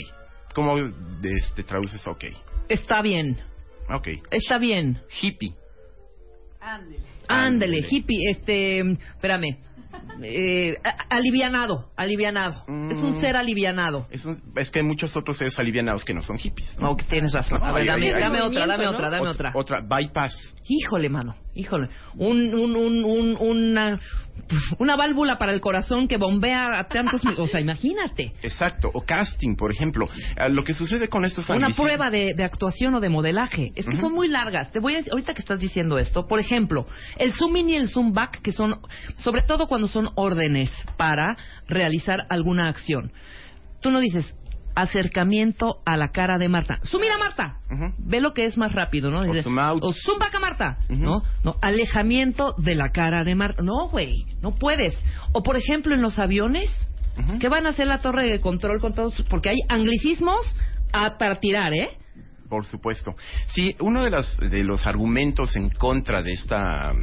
¿Cómo 0.53 0.77
este, 1.23 1.63
traduces 1.63 2.05
ok? 2.07 2.25
Está 2.67 3.01
bien. 3.01 3.39
Ok. 3.89 4.07
Está 4.31 4.57
bien. 4.57 5.01
Hippie. 5.21 5.53
Ándele, 7.27 7.85
hippie, 7.89 8.31
este, 8.31 8.79
espérame. 8.79 9.57
Eh, 10.21 10.77
alivianado, 11.09 11.91
alivianado. 11.95 12.63
Es 12.89 12.97
un 12.97 13.19
ser 13.21 13.35
alivianado. 13.35 14.07
Es, 14.11 14.25
un- 14.25 14.41
es 14.55 14.69
que 14.69 14.79
hay 14.79 14.85
muchos 14.85 15.15
otros 15.15 15.37
seres 15.37 15.57
alivianados 15.57 16.03
que 16.03 16.13
no 16.13 16.21
son 16.21 16.37
hippies. 16.37 16.77
¿no? 16.77 16.89
No, 16.89 16.97
que 16.97 17.05
tienes 17.05 17.31
razón. 17.31 17.63
A 17.63 17.71
ver, 17.71 17.81
Hay- 17.83 17.87
dame, 17.87 18.07
hay- 18.07 18.13
hay- 18.13 18.21
dame 18.21 18.41
otra, 18.41 18.67
dame 18.67 18.83
¿no? 18.85 18.91
otra, 18.91 19.09
dame 19.09 19.27
otra. 19.29 19.51
Otra, 19.55 19.81
bypass. 19.81 20.53
Híjole, 20.67 21.09
mano, 21.09 21.35
híjole. 21.59 21.89
Un, 22.15 22.53
un, 22.53 22.75
un, 22.75 23.03
un- 23.05 23.37
una, 23.39 23.99
una 24.77 24.95
válvula 24.95 25.37
para 25.37 25.51
el 25.51 25.61
corazón 25.61 26.07
que 26.07 26.17
bombea 26.17 26.79
a 26.79 26.87
tantos... 26.87 27.21
O 27.37 27.47
sea, 27.47 27.59
imagínate. 27.59 28.33
Exacto. 28.41 28.89
O 28.93 29.01
casting, 29.01 29.55
por 29.55 29.71
ejemplo. 29.71 30.07
Ah, 30.37 30.49
lo 30.49 30.63
que 30.63 30.73
sucede 30.73 31.07
con 31.09 31.25
estos 31.25 31.49
Una 31.49 31.69
prueba 31.71 32.09
de, 32.09 32.33
de 32.33 32.43
actuación 32.43 32.95
o 32.95 32.99
de 32.99 33.09
modelaje. 33.09 33.71
Es 33.75 33.85
que 33.85 33.97
son 33.97 34.13
muy 34.13 34.27
largas. 34.27 34.71
Te 34.71 34.79
voy 34.79 34.93
a 34.93 34.97
decir, 34.97 35.11
ahorita 35.11 35.33
que 35.33 35.41
estás 35.41 35.59
diciendo 35.59 35.97
esto, 35.97 36.27
por 36.27 36.39
ejemplo, 36.39 36.87
el 37.17 37.33
zoom 37.33 37.57
in 37.57 37.69
y 37.69 37.75
el 37.75 37.89
zoom 37.89 38.13
back, 38.13 38.41
que 38.41 38.51
son, 38.53 38.75
sobre 39.17 39.41
todo 39.43 39.67
cuando 39.67 39.87
son 39.87 40.09
órdenes 40.15 40.71
para 40.97 41.35
realizar 41.67 42.25
alguna 42.29 42.67
acción. 42.69 43.11
Tú 43.81 43.91
no 43.91 43.99
dices 44.01 44.33
acercamiento 44.81 45.81
a 45.85 45.97
la 45.97 46.09
cara 46.09 46.37
de 46.37 46.49
Marta. 46.49 46.79
In 46.91 47.11
a 47.11 47.17
Marta. 47.17 47.57
Ujú. 47.71 47.93
Ve 47.97 48.21
lo 48.21 48.33
que 48.33 48.45
es 48.45 48.57
más 48.57 48.73
rápido, 48.73 49.09
¿no? 49.09 49.21
Out. 49.21 49.83
o 49.83 49.93
zoom 49.93 50.19
back 50.19 50.35
a 50.35 50.39
Marta. 50.39 50.77
¿No? 50.89 51.21
No, 51.43 51.55
alejamiento 51.61 52.53
de 52.57 52.75
la 52.75 52.89
cara 52.91 53.23
de 53.23 53.35
Marta. 53.35 53.63
No, 53.63 53.87
güey, 53.89 54.25
no 54.41 54.55
puedes. 54.55 54.97
O 55.31 55.43
por 55.43 55.57
ejemplo, 55.57 55.95
en 55.95 56.01
los 56.01 56.19
aviones. 56.19 56.69
¿qué 57.41 57.49
van 57.49 57.65
a 57.65 57.71
hacer 57.71 57.85
la 57.85 57.99
torre 57.99 58.23
de 58.29 58.39
control 58.39 58.79
con 58.79 58.93
todos? 58.93 59.21
Porque 59.29 59.49
hay 59.49 59.57
anglicismos 59.67 60.39
a, 60.93 61.17
para 61.17 61.35
tirar, 61.35 61.73
¿eh? 61.73 61.89
Por 62.49 62.65
supuesto. 62.65 63.13
Sí, 63.47 63.75
uno 63.79 64.03
de, 64.03 64.09
las, 64.09 64.37
de 64.37 64.63
los 64.63 64.87
argumentos 64.87 65.55
en 65.55 65.69
contra 65.69 66.23
de 66.23 66.31
esta 66.31 66.93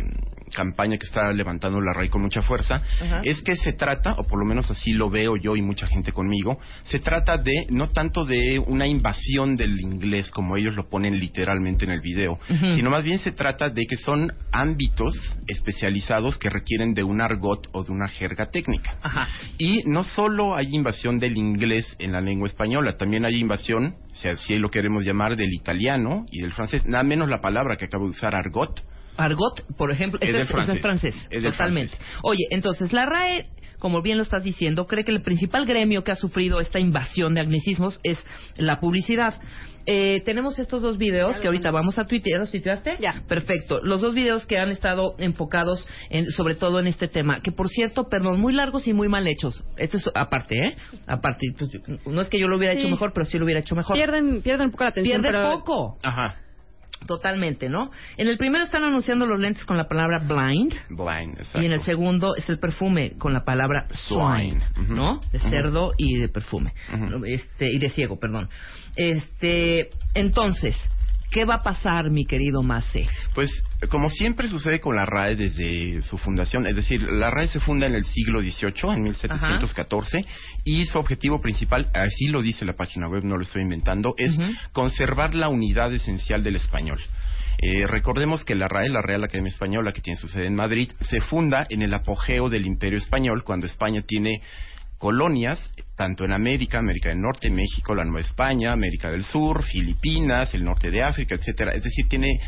campaña 0.54 0.96
que 0.98 1.06
está 1.06 1.32
levantando 1.32 1.80
la 1.80 1.92
RAI 1.92 2.08
con 2.08 2.22
mucha 2.22 2.42
fuerza 2.42 2.82
es 3.24 3.42
que 3.42 3.56
se 3.56 3.72
trata, 3.72 4.12
o 4.12 4.24
por 4.24 4.38
lo 4.38 4.46
menos 4.46 4.70
así 4.70 4.92
lo 4.92 5.10
veo 5.10 5.36
yo 5.36 5.56
y 5.56 5.62
mucha 5.62 5.86
gente 5.86 6.12
conmigo, 6.12 6.58
se 6.84 7.00
trata 7.00 7.38
de 7.38 7.66
no 7.70 7.90
tanto 7.90 8.24
de 8.24 8.58
una 8.58 8.86
invasión 8.86 9.56
del 9.56 9.80
inglés 9.80 10.30
como 10.30 10.56
ellos 10.56 10.76
lo 10.76 10.88
ponen 10.88 11.18
literalmente 11.18 11.84
en 11.84 11.90
el 11.90 12.00
video, 12.00 12.38
sino 12.48 12.90
más 12.90 13.02
bien 13.02 13.18
se 13.18 13.32
trata 13.32 13.68
de 13.70 13.86
que 13.86 13.96
son 13.96 14.32
ámbitos 14.52 15.14
especializados 15.46 16.38
que 16.38 16.50
requieren 16.50 16.94
de 16.94 17.02
un 17.02 17.20
argot 17.20 17.68
o 17.72 17.84
de 17.84 17.92
una 17.92 18.08
jerga 18.08 18.46
técnica. 18.46 18.96
Ajá. 19.02 19.28
Y 19.58 19.82
no 19.86 20.04
solo 20.04 20.54
hay 20.54 20.74
invasión 20.74 21.18
del 21.18 21.36
inglés 21.36 21.96
en 21.98 22.12
la 22.12 22.20
lengua 22.20 22.48
española, 22.48 22.96
también 22.96 23.24
hay 23.24 23.40
invasión, 23.40 23.96
si 24.12 24.28
así 24.28 24.58
lo 24.58 24.70
queremos 24.70 25.04
llamar, 25.04 25.36
del 25.36 25.52
italiano 25.52 26.26
y 26.30 26.40
del 26.40 26.52
francés. 26.52 26.86
Nada 26.86 27.04
menos 27.04 27.28
la 27.28 27.40
palabra 27.40 27.76
que 27.76 27.86
acabo 27.86 28.04
de 28.04 28.10
usar, 28.10 28.34
argot. 28.34 28.82
Argot, 29.16 29.64
por 29.76 29.90
ejemplo, 29.90 30.18
Es 30.20 30.28
es, 30.28 30.32
del 30.34 30.42
es 30.42 30.48
francés. 30.48 30.80
francés, 30.80 31.14
Es 31.30 31.42
del 31.42 31.52
totalmente. 31.52 31.96
francés. 31.96 32.18
Oye, 32.22 32.44
entonces 32.50 32.92
la 32.92 33.06
RAE, 33.06 33.46
como 33.78 34.00
bien 34.02 34.16
lo 34.16 34.22
estás 34.22 34.42
diciendo, 34.42 34.86
cree 34.86 35.04
que 35.04 35.12
el 35.12 35.22
principal 35.22 35.66
gremio 35.66 36.02
que 36.02 36.10
ha 36.12 36.16
sufrido 36.16 36.60
esta 36.60 36.78
invasión 36.80 37.34
de 37.34 37.40
anglicismos 37.42 38.00
es 38.02 38.18
la 38.56 38.80
publicidad. 38.80 39.38
Eh, 39.88 40.22
tenemos 40.24 40.58
estos 40.58 40.82
dos 40.82 40.98
videos 40.98 41.38
que 41.40 41.46
ahorita 41.46 41.70
vamos 41.70 41.96
a 41.98 42.06
tuitear. 42.08 42.40
¿Los 42.40 42.50
tuiteaste? 42.50 42.96
Ya. 43.00 43.22
Perfecto. 43.28 43.80
Los 43.84 44.00
dos 44.00 44.14
videos 44.14 44.44
que 44.44 44.58
han 44.58 44.70
estado 44.70 45.14
enfocados 45.18 45.86
en, 46.10 46.26
sobre 46.30 46.56
todo 46.56 46.80
en 46.80 46.88
este 46.88 47.06
tema, 47.06 47.40
que 47.40 47.52
por 47.52 47.68
cierto, 47.68 48.08
perdón, 48.08 48.40
muy 48.40 48.52
largos 48.52 48.88
y 48.88 48.92
muy 48.94 49.08
mal 49.08 49.28
hechos. 49.28 49.62
Esto 49.76 49.98
es 49.98 50.10
aparte, 50.14 50.56
¿eh? 50.58 50.76
Aparte, 51.06 51.46
pues, 51.56 51.70
no 52.06 52.20
es 52.20 52.28
que 52.28 52.40
yo 52.40 52.48
lo 52.48 52.56
hubiera 52.56 52.72
Sí. 52.74 52.80
hecho 52.80 52.88
mejor, 52.88 53.12
pero 53.12 53.26
sí 53.26 53.38
lo 53.38 53.44
hubiera 53.44 53.60
hecho 53.60 53.76
mejor. 53.76 53.96
Pierden, 53.96 54.42
pierden 54.42 54.66
un 54.66 54.72
poco 54.72 54.84
la 54.84 54.90
atención. 54.90 55.22
Pierdes 55.22 55.40
pero- 55.40 55.58
poco. 55.60 55.98
Ajá. 56.02 56.34
Totalmente, 57.06 57.68
¿no? 57.68 57.90
En 58.16 58.28
el 58.28 58.38
primero 58.38 58.64
están 58.64 58.84
anunciando 58.84 59.26
los 59.26 59.38
lentes 59.38 59.64
con 59.64 59.76
la 59.76 59.86
palabra 59.86 60.18
blind. 60.18 60.74
Blind, 60.88 61.38
exacto. 61.38 61.62
Y 61.62 61.66
en 61.66 61.72
el 61.72 61.82
segundo 61.82 62.34
es 62.36 62.48
el 62.48 62.58
perfume 62.58 63.12
con 63.18 63.32
la 63.32 63.44
palabra 63.44 63.86
swine, 63.90 64.60
¿no? 64.88 65.20
De 65.32 65.38
cerdo 65.38 65.92
y 65.96 66.16
de 66.16 66.28
perfume. 66.28 66.72
Este, 67.26 67.70
y 67.70 67.78
de 67.78 67.90
ciego, 67.90 68.18
perdón. 68.18 68.48
Este, 68.96 69.90
entonces, 70.14 70.76
¿qué 71.36 71.44
va 71.44 71.56
a 71.56 71.62
pasar, 71.62 72.08
mi 72.08 72.24
querido 72.24 72.62
Mace? 72.62 73.06
Pues, 73.34 73.50
como 73.90 74.08
siempre 74.08 74.48
sucede 74.48 74.80
con 74.80 74.96
la 74.96 75.04
RAE 75.04 75.36
desde 75.36 76.02
su 76.04 76.16
fundación, 76.16 76.66
es 76.66 76.74
decir, 76.74 77.02
la 77.02 77.30
RAE 77.30 77.48
se 77.48 77.60
funda 77.60 77.86
en 77.86 77.94
el 77.94 78.06
siglo 78.06 78.40
XVIII, 78.40 78.94
en 78.96 79.02
1714, 79.02 80.24
y 80.64 80.86
su 80.86 80.98
objetivo 80.98 81.38
principal, 81.42 81.90
así 81.92 82.28
lo 82.28 82.40
dice 82.40 82.64
la 82.64 82.72
página 82.72 83.06
web, 83.06 83.22
no 83.22 83.36
lo 83.36 83.42
estoy 83.42 83.60
inventando, 83.60 84.14
es 84.16 84.34
conservar 84.72 85.34
la 85.34 85.50
unidad 85.50 85.92
esencial 85.92 86.42
del 86.42 86.56
español. 86.56 87.02
Eh, 87.58 87.86
recordemos 87.86 88.42
que 88.42 88.54
la 88.54 88.68
RAE, 88.68 88.88
la 88.88 89.02
Real 89.02 89.22
Academia 89.22 89.52
Española, 89.52 89.92
que 89.92 90.00
tiene 90.00 90.18
su 90.18 90.28
sede 90.28 90.46
en 90.46 90.54
Madrid, 90.54 90.90
se 91.02 91.20
funda 91.20 91.66
en 91.68 91.82
el 91.82 91.92
apogeo 91.92 92.48
del 92.48 92.64
Imperio 92.64 92.98
Español, 92.98 93.44
cuando 93.44 93.66
España 93.66 94.00
tiene 94.00 94.40
colonias, 94.98 95.58
tanto 95.96 96.24
en 96.24 96.32
América, 96.32 96.78
América 96.78 97.08
del 97.10 97.20
Norte, 97.20 97.50
México, 97.50 97.94
la 97.94 98.04
Nueva 98.04 98.20
España, 98.20 98.72
América 98.72 99.10
del 99.10 99.24
Sur, 99.24 99.62
Filipinas, 99.62 100.54
el 100.54 100.64
norte 100.64 100.90
de 100.90 101.02
África, 101.02 101.34
etcétera. 101.34 101.72
Es 101.72 101.82
decir, 101.82 102.08
tiene 102.08 102.40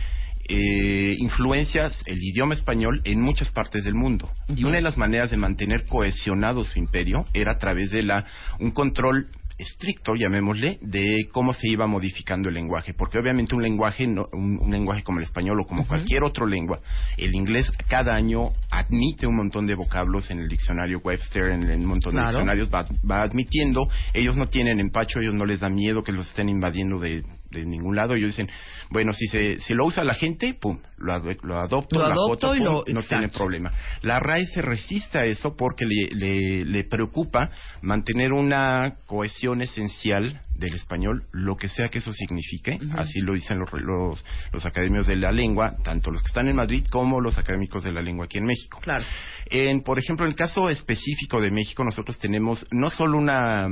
eh, 0.49 1.15
influencias 1.19 2.03
el 2.07 2.23
idioma 2.23 2.55
español 2.55 3.03
en 3.05 3.21
muchas 3.21 3.51
partes 3.51 3.85
del 3.85 3.95
mundo. 3.95 4.31
Y 4.49 4.65
una 4.65 4.77
de 4.77 4.83
las 4.83 4.97
maneras 4.97 5.31
de 5.31 5.37
mantener 5.37 5.85
cohesionado 5.87 6.65
su 6.65 6.79
imperio 6.79 7.27
era 7.35 7.53
a 7.53 7.59
través 7.59 7.91
de 7.91 8.03
la 8.03 8.25
un 8.59 8.71
control 8.71 9.29
estricto, 9.59 10.15
llamémosle, 10.15 10.79
de 10.83 11.29
cómo 11.33 11.53
se 11.53 11.69
iba 11.69 11.89
modificando 11.89 12.49
el 12.49 12.55
lenguaje, 12.55 12.95
porque 12.95 13.19
obviamente 13.19 13.57
un 13.57 13.63
lenguaje, 13.63 14.07
no- 14.07 14.29
un, 14.33 14.57
un 14.63 14.71
lenguaje 14.71 15.03
como 15.03 15.19
el 15.19 15.25
español 15.25 15.59
o 15.61 15.67
como 15.67 15.85
cualquier 15.89 16.23
otro 16.23 16.47
lengua, 16.47 16.79
el 17.17 17.35
inglés 17.35 17.69
cada 17.89 18.15
año 18.15 18.53
admite 18.89 19.27
un 19.27 19.37
montón 19.37 19.67
de 19.67 19.75
vocablos 19.75 20.31
en 20.31 20.41
el 20.41 20.49
diccionario 20.49 20.99
Webster, 21.01 21.51
en, 21.51 21.71
en 21.71 21.81
un 21.81 21.87
montón 21.87 22.15
de 22.15 22.21
Claro. 22.21 22.29
diccionarios 22.39 22.69
va, 22.73 22.87
va 23.09 23.23
admitiendo, 23.23 23.89
ellos 24.15 24.37
no 24.37 24.49
tienen 24.49 24.81
empacho, 24.81 25.21
ellos 25.21 25.35
no 25.35 25.45
les 25.45 25.61
da 25.61 25.69
miedo 25.69 26.03
que 26.03 26.13
los 26.13 26.27
estén 26.29 26.49
invadiendo 26.49 26.99
de, 26.99 27.23
de 27.51 27.65
ningún 27.65 27.97
lado, 27.97 28.15
ellos 28.15 28.29
dicen, 28.29 28.51
bueno, 28.91 29.13
si 29.13 29.27
se 29.29 29.61
si 29.61 29.75
lo 29.75 29.87
usa 29.87 30.05
la 30.05 30.15
gente, 30.15 30.55
pum, 30.55 30.79
lo, 30.99 31.13
ado- 31.15 31.35
lo 31.43 31.59
adopto, 31.59 31.99
Lo 31.99 32.07
la 32.09 32.15
adopto 32.15 32.49
foto, 32.49 32.55
y 32.55 32.59
pum, 32.59 32.65
lo- 32.67 32.73
no 32.73 33.01
exacto. 33.01 33.09
tiene 33.09 33.29
problema. 33.29 33.73
La 34.03 34.21
RAE 34.21 34.47
se 34.47 34.61
resiste 34.63 35.19
a 35.19 35.25
eso 35.25 35.57
porque 35.57 35.85
le, 35.87 36.09
le, 36.15 36.65
le 36.65 36.85
preocupa 36.85 37.51
mantener 37.83 38.33
una 38.33 38.97
cohesión 39.07 39.63
esencial 39.63 40.41
del 40.57 40.75
español, 40.75 41.25
lo 41.33 41.57
que 41.57 41.69
sea 41.69 41.89
que 41.89 41.99
eso 41.99 42.13
signifique. 42.13 42.79
Así 42.97 43.21
lo 43.21 43.35
dicen 43.35 43.59
los, 43.61 43.73
los, 43.73 44.25
los 44.53 44.67
académicos 44.67 45.07
de 45.07 45.17
la 45.17 45.31
lengua, 45.33 45.77
tanto 45.85 46.11
los 46.11 46.21
que 46.21 46.27
están 46.29 46.49
en 46.49 46.57
Madrid 46.57 46.85
como 46.91 47.21
los 47.21 47.39
académicos 47.39 47.85
de 47.85 47.93
la 47.93 48.03
lengua 48.03 48.25
aquí 48.27 48.39
en 48.39 48.45
México. 48.45 48.81
Claro. 48.83 49.05
En, 49.47 49.83
por 49.83 49.99
ejemplo, 49.99 50.27
en 50.27 50.31
el 50.33 50.37
caso 50.37 50.69
específico 50.69 51.41
de 51.41 51.51
México, 51.51 51.85
nosotros 51.85 52.19
tenemos 52.19 52.67
no 52.73 52.91
solo 52.91 53.19
una 53.19 53.69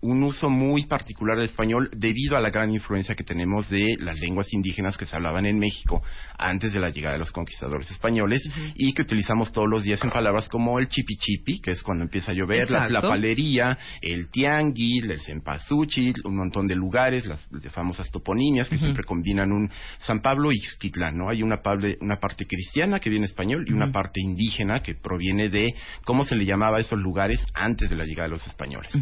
un 0.00 0.22
uso 0.22 0.48
muy 0.48 0.86
particular 0.86 1.36
del 1.36 1.46
español 1.46 1.90
debido 1.96 2.36
a 2.36 2.40
la 2.40 2.50
gran 2.50 2.70
influencia 2.72 3.14
que 3.16 3.24
tenemos 3.24 3.68
de 3.68 3.96
las 3.98 4.18
lenguas 4.20 4.52
indígenas 4.52 4.96
que 4.96 5.06
se 5.06 5.16
hablaban 5.16 5.44
en 5.44 5.58
México 5.58 6.02
antes 6.38 6.72
de 6.72 6.78
la 6.78 6.90
llegada 6.90 7.14
de 7.14 7.18
los 7.18 7.32
conquistadores 7.32 7.90
españoles 7.90 8.48
y 8.76 8.92
que 8.92 9.02
utilizamos 9.02 9.50
todos 9.50 9.68
los 9.68 9.82
días 9.82 10.02
en 10.04 10.10
palabras 10.10 10.48
como 10.48 10.78
el 10.78 10.88
chipi-chipi, 10.88 11.60
que 11.60 11.72
es 11.72 11.82
cuando 11.82 12.04
empieza 12.04 12.30
a 12.30 12.34
llover, 12.34 12.70
la, 12.70 12.84
Exacto. 12.86 12.92
la 12.92 13.00
palería, 13.02 13.78
el 14.00 14.30
tianguis, 14.30 15.04
el 15.04 15.20
cempasúchil, 15.20 16.14
un 16.24 16.36
montón 16.36 16.66
de 16.68 16.76
lugares, 16.76 17.26
las, 17.26 17.40
famosas 17.72 18.08
toponimias 18.10 18.68
que 18.68 18.78
siempre 18.78 19.02
combinan 19.04 19.50
un 19.52 19.68
San 19.98 20.20
Pablo 20.20 20.52
y 20.52 20.56
Ixquitlán, 20.58 21.16
¿no? 21.18 21.28
Hay 21.28 21.42
una, 21.42 21.56
pable- 21.62 21.98
una 22.00 22.16
parte 22.20 22.46
cristiana 22.46 23.00
que 23.00 23.10
viene 23.10 23.26
español 23.26 23.64
y 23.68 23.72
una 23.72 23.90
parte 23.90 24.20
indígena 24.20 24.80
que 24.80 24.94
proviene 24.94 25.48
de 25.48 25.74
cómo 26.04 26.24
se 26.24 26.36
le 26.36 26.44
llamaba 26.44 26.78
a 26.78 26.80
esos 26.80 26.98
lugares 27.00 27.44
antes 27.52 27.90
de 27.90 27.96
la 27.96 28.04
llegada 28.04 28.28
de 28.28 28.34
los 28.36 28.46
españoles. 28.46 28.92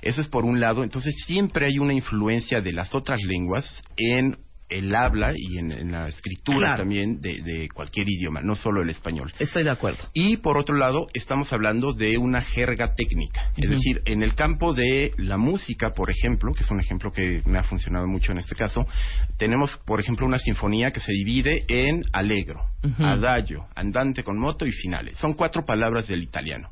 Eso 0.00 0.20
es 0.20 0.28
por 0.28 0.43
un 0.44 0.60
lado. 0.60 0.84
Entonces 0.84 1.14
siempre 1.26 1.66
hay 1.66 1.78
una 1.78 1.94
influencia 1.94 2.60
de 2.60 2.72
las 2.72 2.94
otras 2.94 3.22
lenguas 3.22 3.82
en 3.96 4.36
el 4.68 4.94
habla 4.94 5.32
y 5.36 5.58
en, 5.58 5.72
en 5.72 5.92
la 5.92 6.08
escritura 6.08 6.68
Claro. 6.68 6.76
también 6.76 7.20
de, 7.20 7.42
de 7.42 7.68
cualquier 7.68 8.08
idioma, 8.08 8.40
no 8.40 8.54
solo 8.56 8.82
el 8.82 8.90
español. 8.90 9.32
Estoy 9.38 9.64
de 9.64 9.70
acuerdo. 9.70 9.98
Y 10.12 10.38
por 10.38 10.56
otro 10.58 10.76
lado, 10.76 11.06
estamos 11.14 11.52
hablando 11.52 11.92
de 11.92 12.16
una 12.18 12.40
jerga 12.42 12.94
técnica. 12.94 13.50
Es 13.56 13.70
decir, 13.70 14.02
en 14.04 14.22
el 14.22 14.34
campo 14.34 14.72
de 14.74 15.12
la 15.18 15.36
música, 15.36 15.90
por 15.94 16.10
ejemplo, 16.10 16.52
que 16.54 16.64
es 16.64 16.70
un 16.70 16.80
ejemplo 16.80 17.12
que 17.12 17.42
me 17.46 17.58
ha 17.58 17.62
funcionado 17.62 18.06
mucho 18.06 18.32
en 18.32 18.38
este 18.38 18.54
caso, 18.54 18.86
tenemos, 19.36 19.70
por 19.84 20.00
ejemplo, 20.00 20.26
una 20.26 20.38
sinfonía 20.38 20.90
que 20.90 21.00
se 21.00 21.12
divide 21.12 21.64
en 21.68 22.02
allegro, 22.12 22.60
Ujú. 22.82 23.04
adagio, 23.04 23.66
andante 23.74 24.22
con 24.24 24.38
moto 24.38 24.66
y 24.66 24.72
finales. 24.72 25.18
Son 25.18 25.34
cuatro 25.34 25.64
palabras 25.64 26.06
del 26.08 26.22
italiano. 26.22 26.70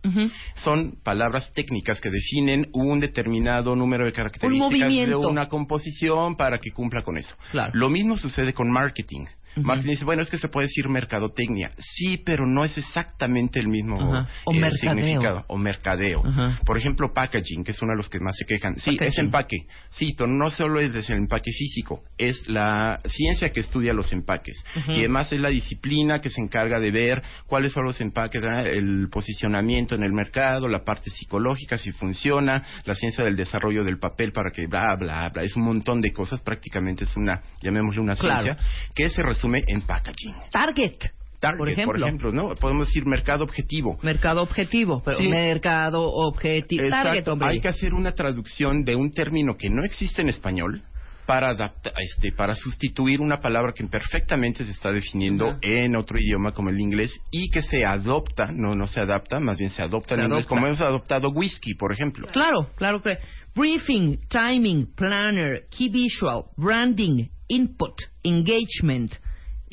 Son 0.56 0.96
palabras 1.02 1.52
técnicas 1.54 2.00
que 2.00 2.10
definen 2.10 2.68
un 2.72 3.00
determinado 3.00 3.74
número 3.76 4.04
de 4.04 4.12
características 4.12 4.88
de 4.90 5.16
una 5.16 5.48
composición 5.48 6.36
para 6.36 6.58
que 6.58 6.70
cumpla 6.70 7.02
con 7.02 7.18
eso. 7.18 7.34
Claro. 7.50 7.72
Lo 7.82 7.90
mismo 7.90 8.16
sucede 8.16 8.54
con 8.54 8.70
marketing. 8.70 9.26
Marketing 9.56 9.90
dice, 9.90 10.04
bueno, 10.04 10.22
es 10.22 10.30
que 10.30 10.38
se 10.38 10.48
puede 10.48 10.68
decir 10.68 10.88
mercadotecnia. 10.88 11.72
Sí, 11.78 12.16
pero 12.24 12.46
no 12.46 12.64
es 12.64 12.76
exactamente 12.78 13.60
el 13.60 13.68
mismo. 13.68 13.96
O 14.44 14.52
eh, 14.52 14.58
mercadeo. 14.58 14.94
significado. 14.94 15.44
O 15.48 15.58
mercadeo. 15.58 16.22
Por 16.64 16.78
ejemplo, 16.78 17.12
packaging, 17.12 17.64
que 17.64 17.72
es 17.72 17.82
uno 17.82 17.92
de 17.92 17.96
los 17.98 18.08
que 18.08 18.20
más 18.20 18.36
se 18.36 18.44
quejan. 18.46 18.76
Sí, 18.76 18.92
Packaging. 18.92 19.08
es 19.12 19.18
empaque. 19.18 19.56
Sí, 19.90 20.14
pero 20.16 20.28
no 20.28 20.50
solo 20.50 20.80
es 20.80 20.94
el 21.10 21.16
empaque 21.18 21.50
físico, 21.52 22.02
es 22.18 22.48
la 22.48 22.98
ciencia 23.06 23.50
que 23.52 23.60
estudia 23.60 23.92
los 23.92 24.12
empaques. 24.12 24.56
Y 24.88 25.00
además 25.00 25.32
es 25.32 25.40
la 25.40 25.48
disciplina 25.50 26.20
que 26.20 26.30
se 26.30 26.40
encarga 26.40 26.78
de 26.80 26.90
ver 26.90 27.22
cuáles 27.46 27.72
son 27.72 27.84
los 27.84 28.00
empaques, 28.00 28.42
el 28.66 29.08
posicionamiento 29.10 29.94
en 29.94 30.02
el 30.02 30.12
mercado, 30.12 30.68
la 30.68 30.84
parte 30.84 31.10
psicológica, 31.10 31.78
si 31.78 31.92
funciona, 31.92 32.64
la 32.84 32.94
ciencia 32.94 33.24
del 33.24 33.36
desarrollo 33.36 33.84
del 33.84 33.98
papel 33.98 34.32
para 34.32 34.50
que 34.50 34.66
bla, 34.66 34.96
bla, 34.96 35.28
bla. 35.30 35.42
Es 35.42 35.56
un 35.56 35.64
montón 35.64 36.00
de 36.00 36.12
cosas, 36.12 36.40
prácticamente 36.40 37.04
es 37.04 37.16
una, 37.16 37.42
llamémosle 37.60 38.00
una 38.00 38.16
Claro. 38.16 38.42
ciencia, 38.42 38.64
que 38.94 39.08
se 39.08 39.22
resume 39.42 39.64
en 39.66 39.80
packaging. 39.82 40.34
Target. 40.50 40.94
Target, 41.40 41.58
por 41.84 41.98
ejemplo. 41.98 42.32
¿no? 42.32 42.54
Podemos 42.54 42.86
decir 42.86 43.04
mercado 43.04 43.42
objetivo. 43.44 43.98
Mercado 44.02 44.42
objetivo, 44.42 45.02
pero 45.04 45.18
Sí. 45.18 45.28
mercado 45.28 46.04
objetivo. 46.04 46.88
Target, 46.88 47.26
hombre. 47.28 47.48
Hay 47.48 47.60
que 47.60 47.68
hacer 47.68 47.94
una 47.94 48.12
traducción 48.12 48.84
de 48.84 48.94
un 48.94 49.10
término 49.10 49.56
que 49.56 49.68
no 49.68 49.82
existe 49.84 50.22
en 50.22 50.28
español 50.28 50.82
para 51.26 51.50
adapta- 51.50 51.92
este, 52.00 52.30
para 52.32 52.54
sustituir 52.54 53.20
una 53.20 53.40
palabra 53.40 53.72
que 53.74 53.84
perfectamente 53.84 54.64
se 54.64 54.70
está 54.72 54.92
definiendo 54.92 55.48
Ajá. 55.50 55.58
en 55.62 55.96
otro 55.96 56.16
idioma 56.18 56.52
como 56.52 56.70
el 56.70 56.80
inglés 56.80 57.12
y 57.30 57.48
que 57.50 57.62
se 57.62 57.84
adopta, 57.84 58.50
no 58.52 58.74
no 58.76 58.86
se 58.86 59.00
adapta, 59.00 59.38
más 59.40 59.56
bien 59.56 59.70
se 59.70 59.82
adopta 59.82 60.14
Se 60.14 60.20
en 60.20 60.26
inglés 60.26 60.40
adopta. 60.46 60.48
como 60.48 60.66
hemos 60.66 60.80
adoptado 60.80 61.30
whisky, 61.30 61.74
por 61.74 61.92
ejemplo. 61.92 62.28
Claro, 62.32 62.70
claro 62.76 63.02
que. 63.02 63.18
Briefing, 63.54 64.18
timing, 64.28 64.94
planner, 64.94 65.64
key 65.76 65.88
visual, 65.90 66.44
branding, 66.56 67.26
input, 67.48 67.94
engagement. 68.24 69.12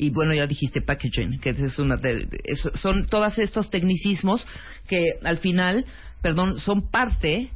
Y 0.02 0.08
bueno, 0.10 0.32
ya 0.32 0.46
dijiste 0.46 0.80
packaging, 0.80 1.40
que 1.40 1.50
es 1.50 1.78
una 1.78 1.96
de, 1.96 2.26
es- 2.44 2.68
son 2.80 3.04
todos 3.06 3.38
estos 3.38 3.68
tecnicismos 3.68 4.46
que 4.88 5.18
al 5.22 5.36
final, 5.38 5.84
perdón, 6.22 6.58
son 6.58 6.90
parte 6.90 7.50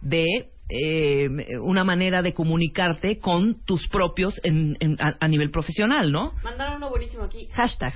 de 0.00 0.24
eh, 0.70 1.28
una 1.60 1.84
manera 1.84 2.22
de 2.22 2.32
comunicarte 2.32 3.18
con 3.18 3.62
tus 3.66 3.86
propios 3.88 4.40
en, 4.44 4.78
en- 4.80 4.96
a, 4.98 5.14
a 5.20 5.28
nivel 5.28 5.50
profesional, 5.50 6.10
¿no? 6.10 6.32
Mandaron 6.42 6.76
uno 6.76 6.88
buenísimo 6.88 7.24
aquí. 7.24 7.48
Hashtag. 7.52 7.92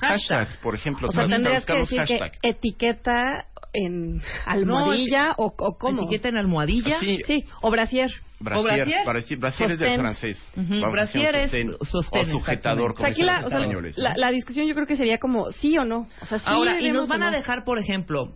Hashtag, 0.00 0.60
por 0.62 0.76
ejemplo, 0.76 1.08
O 1.08 1.10
sea, 1.10 1.26
tendrías 1.26 1.64
que 1.64 1.72
decir 1.74 1.98
hashtag. 1.98 2.38
que 2.40 2.48
etiqueta 2.50 3.46
en 3.72 4.22
almohadilla 4.46 5.34
o, 5.36 5.46
o 5.58 5.76
cómo. 5.78 6.02
Etiqueta 6.02 6.28
en 6.28 6.36
almohadilla. 6.36 7.00
Sí. 7.00 7.18
Sí, 7.26 7.44
o 7.60 7.70
brasier. 7.72 8.12
Brasier, 8.40 8.60
¿O 8.60 8.62
brasier? 8.76 9.04
brasier, 9.04 9.38
brasier 9.40 9.70
es 9.72 9.78
del 9.80 9.98
francés. 9.98 10.50
A 10.56 10.88
brasier 10.90 11.34
es 11.34 11.50
sostén, 11.90 12.30
o 12.30 12.32
sujetador 12.38 12.92
O 12.92 12.94
como 12.94 13.06
sea, 13.06 13.12
aquí 13.12 13.22
la, 13.22 13.44
o 13.44 13.48
sea, 13.48 13.58
españoles. 13.58 13.98
la, 13.98 14.14
la 14.16 14.30
discusión 14.30 14.66
yo 14.68 14.74
creo 14.74 14.86
que 14.86 14.96
sería 14.96 15.18
como 15.18 15.50
sí 15.52 15.76
o 15.76 15.84
no. 15.84 16.06
O 16.22 16.26
sea, 16.26 16.38
sí 16.38 16.44
Ahora, 16.46 16.80
y 16.80 16.90
nos 16.92 17.08
van 17.08 17.24
a 17.24 17.30
dejar, 17.32 17.64
por 17.64 17.78
ejemplo, 17.78 18.30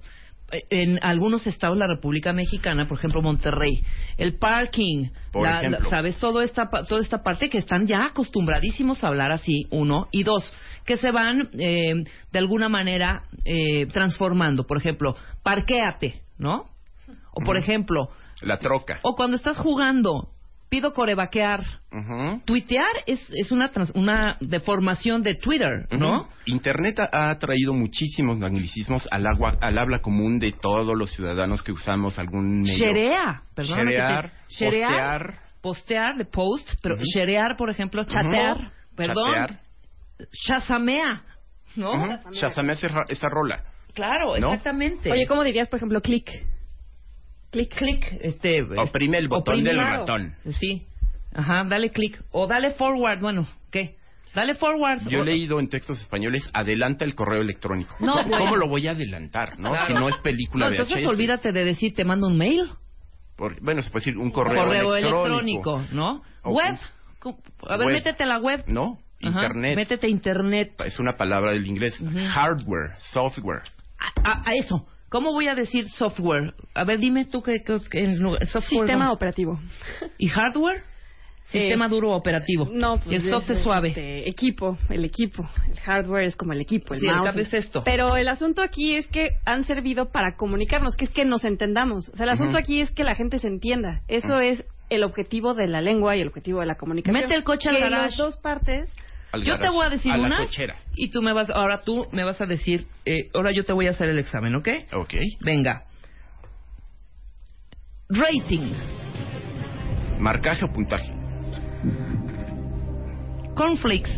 eh, 0.50 0.62
en 0.70 0.98
algunos 1.02 1.46
estados 1.46 1.78
de 1.78 1.86
la 1.86 1.94
República 1.94 2.32
Mexicana, 2.32 2.86
por 2.88 2.98
ejemplo 2.98 3.22
Monterrey, 3.22 3.84
el 4.18 4.38
parking, 4.38 5.10
Por 5.30 5.44
la- 5.48 5.58
ejemplo. 5.58 5.84
la- 5.84 5.88
¿sabes? 5.90 6.16
Todo 6.18 6.42
esta, 6.42 6.68
toda 6.88 7.00
esta 7.00 7.22
parte 7.22 7.48
que 7.48 7.58
están 7.58 7.86
ya 7.86 8.00
acostumbradísimos 8.06 9.04
a 9.04 9.08
hablar 9.08 9.30
así, 9.30 9.66
uno, 9.70 10.08
y 10.10 10.24
dos, 10.24 10.52
que 10.84 10.96
se 10.96 11.12
van 11.12 11.48
eh, 11.60 11.94
de 12.32 12.38
alguna 12.40 12.68
manera 12.68 13.22
eh, 13.44 13.86
transformando. 13.86 14.64
Por 14.66 14.78
ejemplo, 14.78 15.14
parquéate, 15.44 16.22
¿no? 16.38 16.64
O 17.34 17.40
por 17.44 17.56
Ujú. 17.56 17.64
ejemplo, 17.64 18.08
La 18.42 18.58
troca. 18.58 19.00
o 19.02 19.14
cuando 19.14 19.36
estás 19.36 19.56
jugando, 19.58 20.28
pido 20.68 20.92
corebaquear. 20.94 21.60
Ujú. 21.92 22.40
Tuitear 22.46 22.86
es, 23.06 23.20
es 23.30 23.52
una, 23.52 23.70
trans- 23.70 23.92
una 23.94 24.36
deformación 24.40 25.20
de 25.22 25.34
Twitter, 25.34 25.86
¿no? 25.90 26.28
Internet 26.46 26.98
ha 27.12 27.38
traído 27.38 27.74
muchísimos 27.74 28.40
anglicismos 28.42 29.06
al, 29.10 29.26
agua, 29.26 29.58
al 29.60 29.76
habla 29.78 29.98
común 30.00 30.38
de 30.38 30.52
todos 30.52 30.96
los 30.96 31.10
ciudadanos 31.12 31.62
que 31.62 31.72
usamos 31.72 32.18
algún 32.18 32.62
medio. 32.62 32.78
Sherea, 32.78 33.42
te- 33.54 33.64
Sherear, 33.64 34.30
sherear, 34.48 34.90
postear. 34.90 35.38
postear, 35.60 36.16
de 36.16 36.24
post, 36.24 36.68
pero 36.82 36.94
Ujú. 36.94 37.04
sharear, 37.14 37.56
por 37.56 37.68
ejemplo, 37.68 38.04
chatear, 38.04 38.72
perdón, 38.96 39.32
Chatear. 39.34 39.60
shazamea, 40.32 41.22
¿no? 41.76 42.18
Shazamea 42.32 42.74
esa, 42.74 42.88
ro- 42.88 43.04
esa 43.08 43.28
rola. 43.28 43.62
Claro, 43.94 44.38
¿No? 44.38 44.48
exactamente. 44.48 45.10
Oye, 45.12 45.26
¿cómo 45.26 45.42
dirías, 45.44 45.68
por 45.68 45.76
ejemplo, 45.76 46.00
click? 46.00 46.30
Clic, 47.52 47.74
clic, 47.76 48.18
este, 48.20 48.62
Oprime 48.62 49.18
el 49.18 49.28
botón 49.28 49.62
del 49.62 49.76
ratón. 49.78 50.34
Sí, 50.58 50.84
ajá, 51.34 51.64
dale 51.68 51.90
clic 51.90 52.20
o 52.32 52.46
dale 52.48 52.72
forward, 52.72 53.20
bueno, 53.20 53.46
¿qué? 53.70 53.94
Dale 54.34 54.54
forward. 54.54 55.06
Yo 55.08 55.20
he 55.20 55.24
leído 55.26 55.60
en 55.60 55.68
textos 55.68 56.00
españoles, 56.00 56.42
adelanta 56.54 57.04
el 57.04 57.14
correo 57.14 57.42
electrónico. 57.42 57.94
No, 58.00 58.14
bueno. 58.14 58.38
¿Cómo 58.38 58.56
lo 58.56 58.66
voy 58.66 58.88
a 58.88 58.92
adelantar, 58.92 59.58
no? 59.60 59.70
Claro. 59.70 59.86
Si 59.86 59.92
no 59.92 60.08
es 60.08 60.16
película 60.18 60.64
No, 60.66 60.70
de 60.70 60.78
entonces 60.78 61.06
olvídate 61.06 61.52
de 61.52 61.64
decir 61.64 61.94
te 61.94 62.04
mando 62.04 62.26
un 62.28 62.38
mail, 62.38 62.62
Por- 63.36 63.60
bueno, 63.60 63.82
se 63.82 63.90
puede 63.90 64.06
decir 64.06 64.18
un 64.18 64.30
correo, 64.30 64.64
correo 64.64 64.96
electrónico. 64.96 65.76
electrónico, 65.76 65.94
¿no? 65.94 66.22
O- 66.44 66.52
Web, 66.54 66.78
a 67.68 67.76
ver, 67.76 67.86
Web. 67.86 67.94
métete 67.96 68.22
a 68.22 68.26
la 68.26 68.38
web. 68.38 68.64
¿No? 68.66 68.98
Ajá. 69.22 69.42
Internet. 69.42 69.76
Métete 69.76 70.06
a 70.06 70.10
internet. 70.10 70.72
Es 70.84 70.98
una 70.98 71.16
palabra 71.16 71.52
del 71.52 71.66
inglés. 71.66 71.96
Hardware, 72.32 72.96
software. 73.12 73.60
A, 74.24 74.42
a 74.50 74.54
eso. 74.54 74.86
¿Cómo 75.12 75.30
voy 75.32 75.46
a 75.46 75.54
decir 75.54 75.88
software? 75.90 76.54
A 76.74 76.84
ver, 76.84 76.98
dime 76.98 77.26
tú 77.26 77.42
qué. 77.42 77.62
Sistema 78.68 79.04
¿no? 79.04 79.12
operativo. 79.12 79.60
¿Y 80.18 80.26
hardware? 80.28 80.84
Sistema 81.44 81.84
Eh, 81.84 81.88
duro 81.90 82.12
operativo. 82.12 82.66
No, 82.72 82.96
pues 82.96 83.08
Y 83.08 83.14
el 83.16 83.30
soft 83.30 83.50
es 83.50 83.58
es, 83.58 83.62
suave. 83.62 83.88
este, 83.88 84.26
equipo, 84.26 84.78
el 84.88 85.04
equipo. 85.04 85.46
El 85.68 85.78
hardware 85.80 86.24
es 86.24 86.34
como 86.34 86.54
el 86.54 86.62
equipo, 86.62 86.94
el 86.94 87.00
Sí, 87.00 87.06
el 87.06 87.14
mouse. 87.16 87.36
es 87.36 87.52
esto. 87.52 87.82
Pero 87.84 88.16
el 88.16 88.26
asunto 88.28 88.62
aquí 88.62 88.94
es 88.96 89.06
que 89.08 89.32
han 89.44 89.64
servido 89.64 90.10
para 90.10 90.34
comunicarnos, 90.36 90.96
que 90.96 91.04
es 91.04 91.10
que 91.10 91.26
nos 91.26 91.44
entendamos. 91.44 92.08
O 92.08 92.16
sea, 92.16 92.24
el 92.24 92.30
asunto 92.30 92.56
aquí 92.56 92.80
es 92.80 92.90
que 92.90 93.04
la 93.04 93.14
gente 93.14 93.38
se 93.38 93.48
entienda. 93.48 94.00
Eso 94.08 94.40
es 94.40 94.64
el 94.88 95.04
objetivo 95.04 95.52
de 95.52 95.66
la 95.66 95.82
lengua 95.82 96.16
y 96.16 96.22
el 96.22 96.28
objetivo 96.28 96.60
de 96.60 96.66
la 96.66 96.76
comunicación. 96.76 97.20
Mete 97.22 97.34
el 97.34 97.44
coche 97.44 97.68
al 97.68 97.76
garage. 97.80 97.90
las 98.06 98.16
dos 98.16 98.36
partes 98.38 98.90
Al 99.32 99.42
Yo 99.44 99.58
te 99.58 99.70
voy 99.70 99.86
a 99.86 99.88
decir 99.88 100.12
a 100.12 100.18
la 100.18 100.26
una 100.26 100.38
cochera. 100.38 100.76
y 100.94 101.08
tú 101.08 101.22
me 101.22 101.32
vas, 101.32 101.48
ahora 101.50 101.82
tú 101.82 102.06
me 102.12 102.22
vas 102.22 102.40
a 102.40 102.46
decir, 102.46 102.86
eh, 103.06 103.30
ahora 103.34 103.50
yo 103.50 103.64
te 103.64 103.72
voy 103.72 103.86
a 103.86 103.90
hacer 103.90 104.08
el 104.10 104.18
examen, 104.18 104.54
¿ok? 104.54 104.68
Ok. 104.92 105.14
Venga. 105.40 105.84
Rating. 108.10 108.72
Marcaje 110.18 110.64
o 110.64 110.72
puntaje. 110.72 111.12
Cornflakes. 113.54 114.10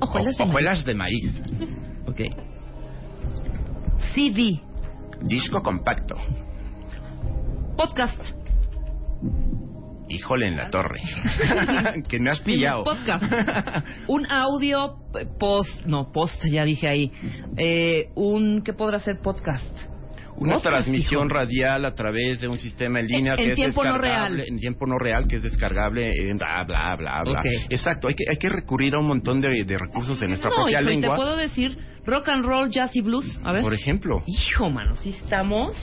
Hojuelas 0.00 0.36
de 0.36 0.44
Hojuelas 0.44 0.84
de 0.84 0.94
maíz. 0.94 1.32
Ok. 2.06 2.20
CD. 4.14 4.60
Disco 5.22 5.62
compacto. 5.62 6.16
Podcast. 7.76 8.39
Híjole 10.10 10.48
en 10.48 10.56
la 10.56 10.68
torre. 10.68 11.00
que 12.08 12.18
me 12.18 12.30
has 12.30 12.40
pillado. 12.40 12.84
Podcast. 12.84 13.24
un 14.08 14.30
audio 14.30 14.96
eh, 15.14 15.26
post, 15.38 15.86
no, 15.86 16.10
post, 16.12 16.44
ya 16.50 16.64
dije 16.64 16.88
ahí. 16.88 17.12
Eh, 17.56 18.08
un, 18.16 18.62
¿qué 18.62 18.72
podrá 18.72 18.98
ser 18.98 19.20
podcast? 19.22 19.64
Una 20.36 20.58
transmisión 20.58 21.26
hijo. 21.26 21.34
radial 21.34 21.84
a 21.84 21.94
través 21.94 22.40
de 22.40 22.48
un 22.48 22.58
sistema 22.58 22.98
en 22.98 23.06
línea 23.06 23.34
En 23.34 23.38
que 23.38 23.48
es 23.50 23.54
tiempo 23.56 23.84
no 23.84 23.98
real. 23.98 24.40
En 24.40 24.58
tiempo 24.58 24.86
no 24.86 24.98
real, 24.98 25.28
que 25.28 25.36
es 25.36 25.42
descargable 25.42 26.12
en 26.30 26.38
bla, 26.38 26.64
bla, 26.64 26.96
bla, 26.96 27.22
bla. 27.22 27.42
Exacto, 27.68 28.08
hay 28.08 28.14
que, 28.14 28.24
hay 28.28 28.36
que 28.36 28.48
recurrir 28.48 28.94
a 28.94 29.00
un 29.00 29.06
montón 29.06 29.40
de, 29.40 29.64
de 29.64 29.78
recursos 29.78 30.18
de 30.18 30.28
nuestra 30.28 30.48
No, 30.50 30.56
propia 30.56 30.80
hijo, 30.80 30.90
y 30.90 30.94
te 30.94 31.00
lengua. 31.00 31.16
puedo 31.16 31.36
decir 31.36 31.76
rock 32.06 32.28
and 32.30 32.44
roll, 32.44 32.70
jazz 32.70 32.96
y 32.96 33.02
blues. 33.02 33.38
A 33.44 33.52
ver. 33.52 33.62
Por 33.62 33.74
ejemplo. 33.74 34.22
Hijo, 34.26 34.70
mano, 34.70 34.96
si 34.96 35.10
estamos. 35.10 35.76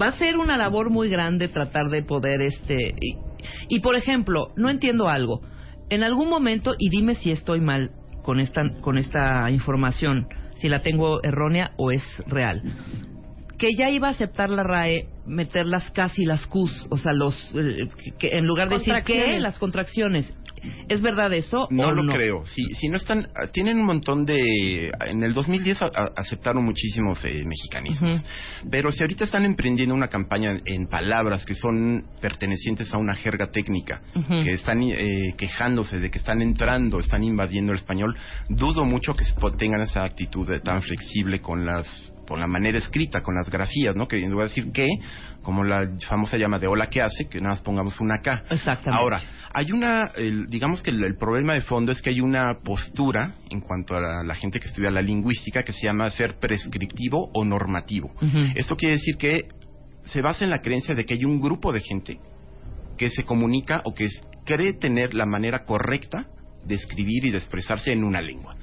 Va 0.00 0.06
a 0.08 0.12
ser 0.12 0.36
una 0.36 0.56
labor 0.56 0.90
muy 0.90 1.08
grande 1.08 1.48
tratar 1.48 1.88
de 1.88 2.02
poder, 2.02 2.42
este. 2.42 2.94
Y, 3.68 3.76
y, 3.76 3.80
por 3.80 3.96
ejemplo, 3.96 4.52
no 4.56 4.68
entiendo 4.70 5.08
algo. 5.08 5.42
En 5.88 6.02
algún 6.02 6.28
momento, 6.28 6.74
y 6.78 6.88
dime 6.90 7.14
si 7.16 7.30
estoy 7.30 7.60
mal 7.60 7.90
con 8.22 8.40
esta, 8.40 8.62
con 8.80 8.98
esta 8.98 9.50
información, 9.50 10.28
si 10.60 10.68
la 10.68 10.82
tengo 10.82 11.22
errónea 11.22 11.72
o 11.76 11.90
es 11.90 12.02
real. 12.26 12.62
Que 13.58 13.74
ya 13.76 13.90
iba 13.90 14.08
a 14.08 14.12
aceptar 14.12 14.50
la 14.50 14.62
RAE 14.62 15.08
meter 15.26 15.66
las 15.66 15.90
casi 15.90 16.24
las 16.24 16.46
Qs, 16.46 16.88
o 16.90 16.98
sea, 16.98 17.12
los. 17.12 17.34
eh, 17.54 17.88
que 18.18 18.28
en 18.28 18.46
lugar 18.46 18.68
de 18.68 18.78
decir 18.78 18.94
que, 19.04 19.38
las 19.38 19.58
contracciones. 19.58 20.32
¿Es 20.88 21.00
verdad 21.00 21.32
eso? 21.32 21.66
No 21.70 21.88
o 21.88 21.92
lo 21.92 22.02
no? 22.02 22.12
creo. 22.12 22.44
Si, 22.46 22.64
si 22.74 22.88
no 22.88 22.96
están, 22.96 23.28
ah, 23.34 23.46
tienen 23.52 23.78
un 23.78 23.86
montón 23.86 24.24
de. 24.24 24.90
En 25.06 25.22
el 25.22 25.32
2010 25.32 25.82
a- 25.82 25.86
a- 25.86 26.10
aceptaron 26.16 26.64
muchísimos 26.64 27.24
eh, 27.24 27.44
mexicanismos. 27.46 28.22
Pero 28.70 28.92
si 28.92 29.02
ahorita 29.02 29.24
están 29.24 29.44
emprendiendo 29.44 29.94
una 29.94 30.08
campaña 30.08 30.56
en 30.64 30.86
palabras 30.88 31.44
que 31.44 31.54
son 31.54 32.04
pertenecientes 32.20 32.92
a 32.92 32.98
una 32.98 33.14
jerga 33.14 33.50
técnica, 33.50 34.02
que 34.28 34.50
están 34.52 34.82
eh, 34.82 35.34
quejándose 35.36 35.98
de 35.98 36.10
que 36.10 36.18
están 36.18 36.40
entrando, 36.42 36.98
están 36.98 37.22
invadiendo 37.24 37.72
el 37.72 37.78
español, 37.78 38.16
dudo 38.48 38.84
mucho 38.84 39.14
que 39.14 39.24
tengan 39.58 39.80
esa 39.80 40.04
actitud 40.04 40.48
de 40.48 40.60
tan 40.60 40.82
flexible 40.82 41.40
con 41.40 41.64
las 41.66 42.12
con 42.30 42.38
la 42.38 42.46
manera 42.46 42.78
escrita, 42.78 43.22
con 43.22 43.34
las 43.34 43.50
grafías, 43.50 43.96
¿no? 43.96 44.06
Que 44.06 44.22
en 44.22 44.30
lugar 44.30 44.46
de 44.48 44.54
decir 44.54 44.72
que, 44.72 44.86
como 45.42 45.64
la 45.64 45.84
famosa 46.08 46.36
llama 46.36 46.60
de 46.60 46.68
hola 46.68 46.86
que 46.88 47.02
hace, 47.02 47.26
que 47.28 47.38
nada 47.40 47.54
más 47.56 47.60
pongamos 47.62 47.98
una 48.00 48.22
K. 48.22 48.44
Exactamente. 48.50 48.90
Ahora, 49.02 49.20
hay 49.52 49.72
una, 49.72 50.12
el- 50.16 50.46
digamos 50.46 50.80
que 50.80 50.90
el, 50.90 51.02
el 51.02 51.16
problema 51.16 51.54
de 51.54 51.62
fondo 51.62 51.90
es 51.90 52.00
que 52.00 52.10
hay 52.10 52.20
una 52.20 52.60
postura 52.62 53.34
en 53.50 53.60
cuanto 53.60 53.96
a 53.96 54.00
la, 54.00 54.22
la 54.22 54.36
gente 54.36 54.60
que 54.60 54.68
estudia 54.68 54.92
la 54.92 55.02
lingüística 55.02 55.64
que 55.64 55.72
se 55.72 55.84
llama 55.88 56.08
ser 56.12 56.38
prescriptivo 56.38 57.30
o 57.34 57.44
normativo. 57.44 58.12
Esto 58.54 58.76
quiere 58.76 58.94
decir 58.94 59.16
que 59.16 59.48
se 60.04 60.22
basa 60.22 60.44
en 60.44 60.50
la 60.50 60.62
creencia 60.62 60.94
de 60.94 61.04
que 61.04 61.14
hay 61.14 61.24
un 61.24 61.40
grupo 61.40 61.72
de 61.72 61.80
gente 61.80 62.20
que 62.96 63.10
se 63.10 63.24
comunica 63.24 63.82
o 63.84 63.92
que 63.92 64.06
cree 64.46 64.74
tener 64.74 65.14
la 65.14 65.26
manera 65.26 65.64
correcta 65.64 66.26
de 66.64 66.74
escribir 66.74 67.24
y 67.24 67.30
de 67.30 67.38
expresarse 67.38 67.90
en 67.90 68.04
una 68.04 68.20
lengua. 68.20 68.54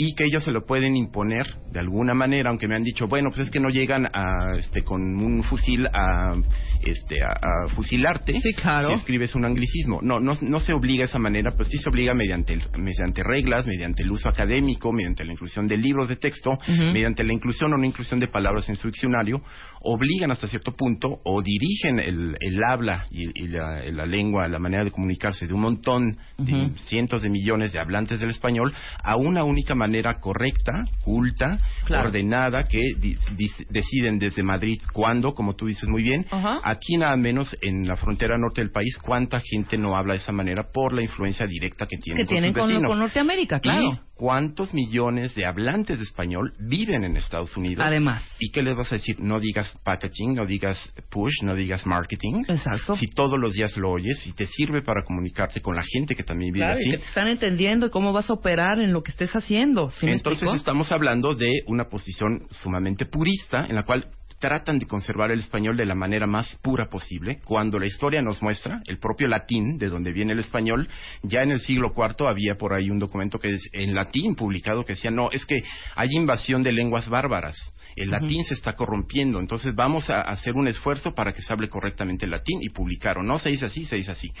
Y 0.00 0.14
que 0.14 0.24
ellos 0.24 0.44
se 0.44 0.52
lo 0.52 0.64
pueden 0.64 0.96
imponer 0.96 1.46
de 1.72 1.80
alguna 1.80 2.14
manera, 2.14 2.50
aunque 2.50 2.68
me 2.68 2.76
han 2.76 2.84
dicho, 2.84 3.08
bueno, 3.08 3.30
pues 3.30 3.46
es 3.46 3.50
que 3.50 3.58
no 3.60 3.68
llegan 3.68 4.06
a, 4.06 4.56
este, 4.56 4.82
con 4.84 5.02
un 5.02 5.42
fusil 5.42 5.86
a, 5.92 6.34
este, 6.82 7.16
a, 7.22 7.32
a 7.32 7.68
fusilarte 7.74 8.40
Sí, 8.40 8.52
claro. 8.54 8.88
si 8.88 8.94
escribes 8.94 9.34
un 9.34 9.44
anglicismo. 9.44 9.98
No, 10.00 10.20
no, 10.20 10.38
no 10.40 10.60
se 10.60 10.72
obliga 10.72 11.00
de 11.02 11.08
esa 11.08 11.18
manera, 11.18 11.50
pues 11.56 11.68
sí 11.68 11.78
se 11.78 11.88
obliga 11.90 12.14
mediante, 12.14 12.52
el- 12.54 12.62
mediante 12.78 13.24
reglas, 13.24 13.66
mediante 13.66 14.04
el 14.04 14.10
uso 14.12 14.28
académico, 14.28 14.92
mediante 14.92 15.24
la 15.24 15.32
inclusión 15.32 15.66
de 15.66 15.76
libros 15.76 16.08
de 16.08 16.14
texto, 16.16 16.56
mediante 16.68 17.24
la 17.24 17.32
inclusión 17.32 17.72
o 17.74 17.76
no 17.76 17.84
inclusión 17.84 18.20
de 18.20 18.28
palabras 18.28 18.68
en 18.68 18.76
su 18.76 18.86
diccionario, 18.86 19.42
obligan 19.82 20.30
hasta 20.30 20.46
cierto 20.46 20.72
punto 20.76 21.18
o 21.24 21.42
dirigen 21.42 21.98
el, 21.98 22.36
el 22.38 22.62
habla 22.64 23.06
y, 23.10 23.42
y 23.42 23.48
la, 23.48 23.82
la 23.92 24.06
lengua, 24.06 24.46
la 24.48 24.60
manera 24.60 24.84
de 24.84 24.92
comunicarse 24.92 25.46
de 25.48 25.54
un 25.54 25.60
montón, 25.62 26.16
de 26.38 26.70
cientos 26.86 27.22
de 27.22 27.30
millones 27.30 27.72
de 27.72 27.80
hablantes 27.80 28.20
del 28.20 28.30
español 28.30 28.72
a 29.02 29.16
una 29.16 29.42
única 29.42 29.74
manera 29.74 29.87
correcta, 30.20 30.84
culta, 31.04 31.58
Claro. 31.84 32.08
ordenada, 32.08 32.64
que 32.68 32.80
di- 32.98 33.16
di- 33.36 33.50
deciden 33.70 34.18
desde 34.18 34.42
Madrid 34.42 34.80
cuándo, 34.92 35.34
como 35.34 35.54
tú 35.54 35.66
dices 35.66 35.88
muy 35.88 36.02
bien, 36.02 36.26
Ajá. 36.30 36.60
aquí 36.64 36.96
nada 36.96 37.16
menos 37.16 37.56
en 37.62 37.86
la 37.86 37.96
frontera 37.96 38.36
norte 38.38 38.60
del 38.60 38.70
país, 38.70 38.96
cuánta 39.02 39.40
gente 39.40 39.76
no 39.78 39.96
habla 39.96 40.14
de 40.14 40.20
esa 40.20 40.32
manera 40.32 40.64
por 40.72 40.92
la 40.92 41.02
influencia 41.02 41.46
directa 41.46 41.86
que 41.86 41.96
tienen 41.98 42.18
Que 42.18 42.26
con 42.26 42.34
tienen 42.34 42.50
sus 42.52 42.58
con, 42.60 42.68
vecinos. 42.68 42.90
con 42.90 42.98
Norteamérica, 42.98 43.60
claro. 43.60 43.82
Y 43.82 43.98
cuántos 44.18 44.74
millones 44.74 45.34
de 45.34 45.46
hablantes 45.46 45.98
de 45.98 46.04
español 46.04 46.52
viven 46.58 47.04
en 47.04 47.16
Estados 47.16 47.56
Unidos. 47.56 47.84
Además. 47.86 48.22
¿Y 48.40 48.50
qué 48.50 48.62
les 48.62 48.76
vas 48.76 48.90
a 48.92 48.96
decir? 48.96 49.16
No 49.20 49.38
digas 49.40 49.72
packaging, 49.84 50.34
no 50.34 50.44
digas 50.44 50.92
push, 51.08 51.42
no 51.42 51.54
digas 51.54 51.86
marketing. 51.86 52.42
Exacto. 52.48 52.96
Si 52.96 53.06
todos 53.06 53.38
los 53.38 53.54
días 53.54 53.76
lo 53.76 53.92
oyes, 53.92 54.18
si 54.20 54.32
te 54.32 54.46
sirve 54.46 54.82
para 54.82 55.04
comunicarte 55.04 55.62
con 55.62 55.76
la 55.76 55.84
gente 55.84 56.14
que 56.14 56.24
también 56.24 56.52
vive 56.52 56.66
Claro, 56.66 56.80
y 56.80 56.82
así. 56.82 56.90
que 56.90 56.98
te 56.98 57.04
están 57.04 57.28
entendiendo 57.28 57.86
y 57.86 57.90
cómo 57.90 58.12
vas 58.12 58.28
a 58.28 58.32
operar 58.32 58.80
en 58.80 58.92
lo 58.92 59.02
que 59.02 59.12
estés 59.12 59.30
haciendo. 59.32 59.90
¿sí 59.92 60.06
me 60.06 60.12
Entonces 60.12 60.52
estamos 60.54 60.90
hablando 60.90 61.34
de 61.34 61.62
una 61.66 61.84
posición 61.88 62.48
sumamente 62.50 63.06
purista 63.06 63.66
en 63.68 63.76
la 63.76 63.84
cual 63.84 64.08
tratan 64.38 64.78
de 64.78 64.86
conservar 64.86 65.30
el 65.30 65.40
español 65.40 65.76
de 65.76 65.86
la 65.86 65.94
manera 65.94 66.26
más 66.26 66.56
pura 66.62 66.88
posible, 66.88 67.38
cuando 67.44 67.78
la 67.78 67.86
historia 67.86 68.22
nos 68.22 68.42
muestra, 68.42 68.82
el 68.86 68.98
propio 68.98 69.28
latín, 69.28 69.78
de 69.78 69.88
donde 69.88 70.12
viene 70.12 70.32
el 70.32 70.38
español, 70.38 70.88
ya 71.22 71.42
en 71.42 71.50
el 71.50 71.60
siglo 71.60 71.92
IV 71.96 72.28
había 72.28 72.54
por 72.56 72.72
ahí 72.72 72.90
un 72.90 72.98
documento 72.98 73.38
que 73.38 73.54
es 73.54 73.68
en 73.72 73.94
latín 73.94 74.34
publicado 74.34 74.84
que 74.84 74.94
decía, 74.94 75.10
no, 75.10 75.30
es 75.30 75.44
que 75.44 75.62
hay 75.96 76.08
invasión 76.12 76.62
de 76.62 76.72
lenguas 76.72 77.08
bárbaras, 77.08 77.56
el 77.96 78.10
latín 78.10 78.44
se 78.44 78.54
está 78.54 78.74
corrompiendo, 78.74 79.40
entonces 79.40 79.74
vamos 79.74 80.08
a 80.10 80.20
hacer 80.22 80.54
un 80.54 80.68
esfuerzo 80.68 81.14
para 81.14 81.32
que 81.32 81.42
se 81.42 81.52
hable 81.52 81.68
correctamente 81.68 82.26
el 82.26 82.30
latín 82.30 82.60
y 82.62 82.70
publicaron, 82.70 83.26
no 83.26 83.38
se 83.38 83.50
dice 83.50 83.66
así, 83.66 83.84
se 83.84 83.96
dice 83.96 84.12
así. 84.12 84.32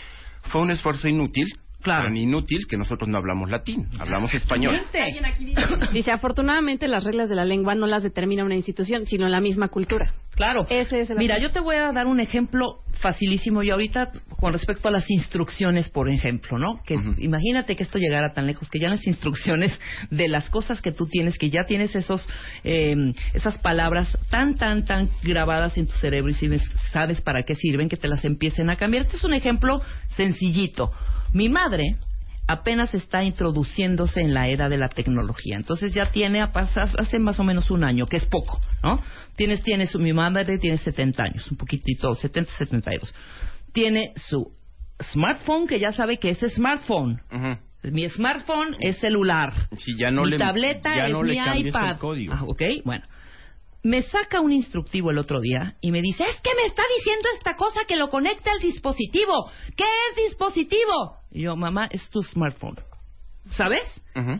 Fue 0.44 0.60
un 0.60 0.70
esfuerzo 0.70 1.08
inútil, 1.08 1.46
tan 1.82 2.16
inútil 2.16 2.66
que 2.66 2.76
nosotros 2.76 3.08
no 3.08 3.18
hablamos 3.18 3.50
latín, 3.50 3.88
hablamos 3.98 4.34
español. 4.34 4.80
Alguien 4.92 5.24
aquí 5.24 5.44
dice, 5.44 5.60
dice, 5.92 6.10
afortunadamente 6.10 6.88
las 6.88 7.04
reglas 7.04 7.28
de 7.28 7.36
la 7.36 7.44
lengua 7.44 7.74
no 7.74 7.86
las 7.86 8.02
determina 8.02 8.44
una 8.44 8.54
institución, 8.54 9.06
sino 9.06 9.28
la 9.28 9.40
misma 9.40 9.68
cultura. 9.68 10.12
Claro. 10.38 10.66
Ese 10.70 11.00
es 11.00 11.10
el 11.10 11.18
Mira, 11.18 11.36
yo 11.38 11.50
te 11.50 11.58
voy 11.58 11.74
a 11.74 11.92
dar 11.92 12.06
un 12.06 12.20
ejemplo 12.20 12.78
facilísimo 13.00 13.62
y 13.64 13.70
ahorita 13.70 14.12
con 14.40 14.52
respecto 14.52 14.88
a 14.88 14.92
las 14.92 15.10
instrucciones, 15.10 15.88
por 15.88 16.08
ejemplo, 16.08 16.58
¿no? 16.58 16.80
Que 16.86 16.96
imagínate 17.18 17.74
que 17.74 17.82
esto 17.82 17.98
llegara 17.98 18.30
tan 18.34 18.46
lejos 18.46 18.70
que 18.70 18.78
ya 18.78 18.88
las 18.88 19.04
instrucciones 19.06 19.76
de 20.10 20.28
las 20.28 20.48
cosas 20.48 20.80
que 20.80 20.92
tú 20.92 21.06
tienes, 21.08 21.36
que 21.38 21.50
ya 21.50 21.64
tienes 21.64 21.94
esos 21.96 22.28
eh, 22.62 22.94
esas 23.34 23.58
palabras 23.58 24.16
tan 24.30 24.54
tan 24.54 24.84
tan 24.84 25.10
grabadas 25.24 25.76
en 25.76 25.88
tu 25.88 25.94
cerebro 25.96 26.30
y 26.30 26.34
si 26.34 26.46
ves- 26.46 26.70
sabes 26.92 27.20
para 27.20 27.42
qué 27.42 27.54
sirven, 27.56 27.88
que 27.88 27.96
te 27.96 28.06
las 28.06 28.24
empiecen 28.24 28.70
a 28.70 28.76
cambiar. 28.76 29.02
Este 29.04 29.16
es 29.16 29.24
un 29.24 29.34
ejemplo 29.34 29.80
sencillito. 30.16 30.92
Mi 31.32 31.48
madre 31.48 31.96
apenas 32.48 32.94
está 32.94 33.22
introduciéndose 33.22 34.20
en 34.22 34.32
la 34.34 34.48
era 34.48 34.68
de 34.68 34.78
la 34.78 34.88
tecnología. 34.88 35.56
Entonces 35.56 35.94
ya 35.94 36.10
tiene 36.10 36.40
a 36.40 36.50
pasar 36.50 36.88
hace 36.98 37.18
más 37.18 37.38
o 37.38 37.44
menos 37.44 37.70
un 37.70 37.84
año, 37.84 38.06
que 38.06 38.16
es 38.16 38.24
poco, 38.26 38.58
¿no? 38.82 39.00
Tienes, 39.36 39.62
tiene 39.62 39.86
su, 39.86 40.00
mi 40.00 40.12
madre 40.14 40.58
tiene 40.58 40.78
70 40.78 41.22
años, 41.22 41.50
un 41.50 41.58
poquitito, 41.58 42.14
70, 42.14 42.50
72. 42.56 43.14
Tiene 43.72 44.12
su 44.16 44.50
smartphone, 45.12 45.68
que 45.68 45.78
ya 45.78 45.92
sabe 45.92 46.18
que 46.18 46.30
es 46.30 46.38
smartphone. 46.54 47.20
Mi 47.82 48.08
smartphone 48.08 48.76
es 48.80 48.96
celular. 48.98 49.52
Si 49.76 49.96
ya 49.96 50.10
no 50.10 50.24
mi 50.24 50.30
le, 50.30 50.38
tableta 50.38 50.96
ya 50.96 51.04
es 51.04 51.12
no 51.12 51.22
mi 51.22 51.34
le 51.34 51.68
iPad. 51.68 51.90
el 51.92 51.98
código. 51.98 52.32
Ah, 52.34 52.44
ok, 52.44 52.62
bueno. 52.84 53.04
Me 53.84 54.02
saca 54.02 54.40
un 54.40 54.52
instructivo 54.52 55.12
el 55.12 55.18
otro 55.18 55.40
día 55.40 55.76
y 55.80 55.92
me 55.92 56.02
dice, 56.02 56.24
es 56.24 56.40
que 56.40 56.50
me 56.56 56.66
está 56.66 56.82
diciendo 56.96 57.28
esta 57.36 57.54
cosa 57.54 57.82
que 57.86 57.96
lo 57.96 58.08
conecta 58.10 58.50
al 58.50 58.58
dispositivo. 58.58 59.50
¿Qué 59.76 59.84
es 59.84 60.16
dispositivo? 60.30 61.17
Y 61.30 61.42
yo, 61.42 61.56
mamá, 61.56 61.88
es 61.90 62.08
tu 62.10 62.22
smartphone. 62.22 62.76
¿sabes? 63.50 63.82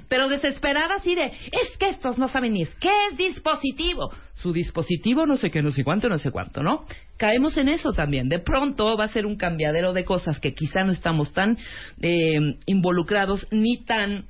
Pero 0.08 0.28
desesperada 0.28 0.96
así 0.96 1.14
de, 1.14 1.26
es 1.26 1.76
que 1.78 1.88
estos 1.88 2.18
no 2.18 2.26
saben 2.26 2.54
ni 2.54 2.62
es 2.62 2.74
qué 2.76 2.90
es 3.10 3.16
dispositivo. 3.16 4.12
Su 4.34 4.52
dispositivo 4.52 5.24
no 5.24 5.36
sé 5.36 5.52
qué, 5.52 5.62
no 5.62 5.70
sé 5.70 5.84
cuánto, 5.84 6.08
no 6.08 6.18
sé 6.18 6.32
cuánto, 6.32 6.64
¿no? 6.64 6.84
Caemos 7.16 7.56
en 7.56 7.68
eso 7.68 7.92
también. 7.92 8.28
De 8.28 8.40
pronto 8.40 8.96
va 8.96 9.04
a 9.04 9.08
ser 9.08 9.24
un 9.24 9.36
cambiadero 9.36 9.92
de 9.92 10.04
cosas 10.04 10.40
que 10.40 10.52
quizá 10.52 10.82
no 10.82 10.90
estamos 10.90 11.32
tan 11.32 11.58
eh, 12.00 12.56
involucrados 12.66 13.46
ni 13.52 13.84
tan 13.84 14.26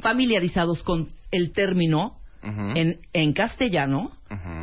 familiarizados 0.00 0.82
con 0.82 1.08
el 1.30 1.52
término 1.52 2.19
en, 2.42 3.00
en 3.12 3.32
castellano, 3.32 4.10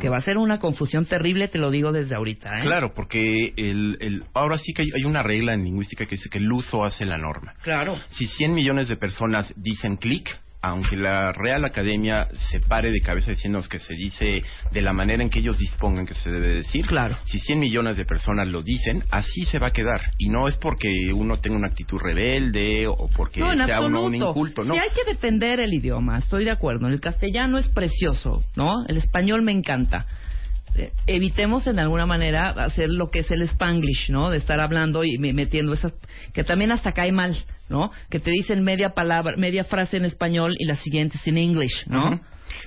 que 0.00 0.08
va 0.08 0.16
a 0.16 0.22
ser 0.22 0.38
una 0.38 0.58
confusión 0.58 1.04
terrible, 1.04 1.48
te 1.48 1.58
lo 1.58 1.70
digo 1.70 1.92
desde 1.92 2.16
ahorita. 2.16 2.58
¿eh? 2.58 2.62
Claro, 2.62 2.94
porque 2.94 3.52
el, 3.56 3.96
el, 4.00 4.24
ahora 4.34 4.58
sí 4.58 4.72
que 4.72 4.82
hay, 4.82 4.88
hay 4.94 5.04
una 5.04 5.22
regla 5.22 5.54
en 5.54 5.64
lingüística 5.64 6.06
que 6.06 6.16
dice 6.16 6.28
que 6.30 6.38
el 6.38 6.50
uso 6.50 6.84
hace 6.84 7.04
la 7.06 7.18
norma. 7.18 7.54
Claro. 7.62 7.96
Si 8.08 8.26
100 8.26 8.54
millones 8.54 8.88
de 8.88 8.96
personas 8.96 9.52
dicen 9.56 9.96
clic, 9.96 10.28
aunque 10.60 10.96
la 10.96 11.32
Real 11.32 11.64
Academia 11.64 12.28
se 12.50 12.60
pare 12.60 12.90
de 12.90 13.00
cabeza 13.00 13.30
diciéndonos 13.30 13.68
que 13.68 13.78
se 13.78 13.94
dice 13.94 14.42
de 14.72 14.82
la 14.82 14.92
manera 14.92 15.22
en 15.22 15.30
que 15.30 15.38
ellos 15.38 15.56
dispongan 15.58 16.06
que 16.06 16.14
se 16.14 16.30
debe 16.30 16.48
decir, 16.48 16.86
claro. 16.86 17.16
si 17.24 17.38
100 17.38 17.60
millones 17.60 17.96
de 17.96 18.04
personas 18.04 18.48
lo 18.48 18.62
dicen, 18.62 19.04
así 19.10 19.44
se 19.44 19.58
va 19.58 19.68
a 19.68 19.72
quedar. 19.72 20.12
Y 20.18 20.30
no 20.30 20.48
es 20.48 20.56
porque 20.56 21.12
uno 21.14 21.36
tenga 21.38 21.56
una 21.56 21.68
actitud 21.68 21.98
rebelde 21.98 22.86
o 22.88 23.08
porque 23.08 23.40
No, 23.40 23.54
sea 23.66 23.80
uno 23.80 24.02
un 24.02 24.14
inculto, 24.14 24.64
no. 24.64 24.74
Sí 24.74 24.80
hay 24.80 24.90
que 24.90 25.10
defender 25.10 25.60
el 25.60 25.72
idioma, 25.72 26.18
estoy 26.18 26.44
de 26.44 26.50
acuerdo. 26.50 26.88
El 26.88 27.00
castellano 27.00 27.58
es 27.58 27.68
precioso, 27.68 28.42
¿no? 28.56 28.84
El 28.88 28.96
español 28.96 29.42
me 29.42 29.52
encanta. 29.52 30.06
Eh, 30.76 30.92
Evitemos 31.06 31.66
en 31.66 31.78
alguna 31.78 32.06
manera 32.06 32.50
hacer 32.50 32.88
lo 32.90 33.10
que 33.10 33.20
es 33.20 33.30
el 33.30 33.42
spanglish, 33.42 34.10
¿no? 34.10 34.30
De 34.30 34.38
estar 34.38 34.60
hablando 34.60 35.04
y 35.04 35.18
me- 35.18 35.32
metiendo 35.32 35.72
esas 35.72 35.94
que 36.32 36.44
también 36.44 36.72
hasta 36.72 36.92
cae 36.92 37.12
mal, 37.12 37.36
¿no? 37.68 37.90
Que 38.10 38.20
te 38.20 38.30
dicen 38.30 38.62
media 38.64 38.90
palabra, 38.94 39.34
media 39.36 39.64
frase 39.64 39.96
en 39.96 40.04
español 40.04 40.54
y 40.58 40.64
la 40.66 40.76
siguiente 40.76 41.16
es 41.18 41.26
en 41.26 41.38
English, 41.38 41.86
¿no? 41.86 42.20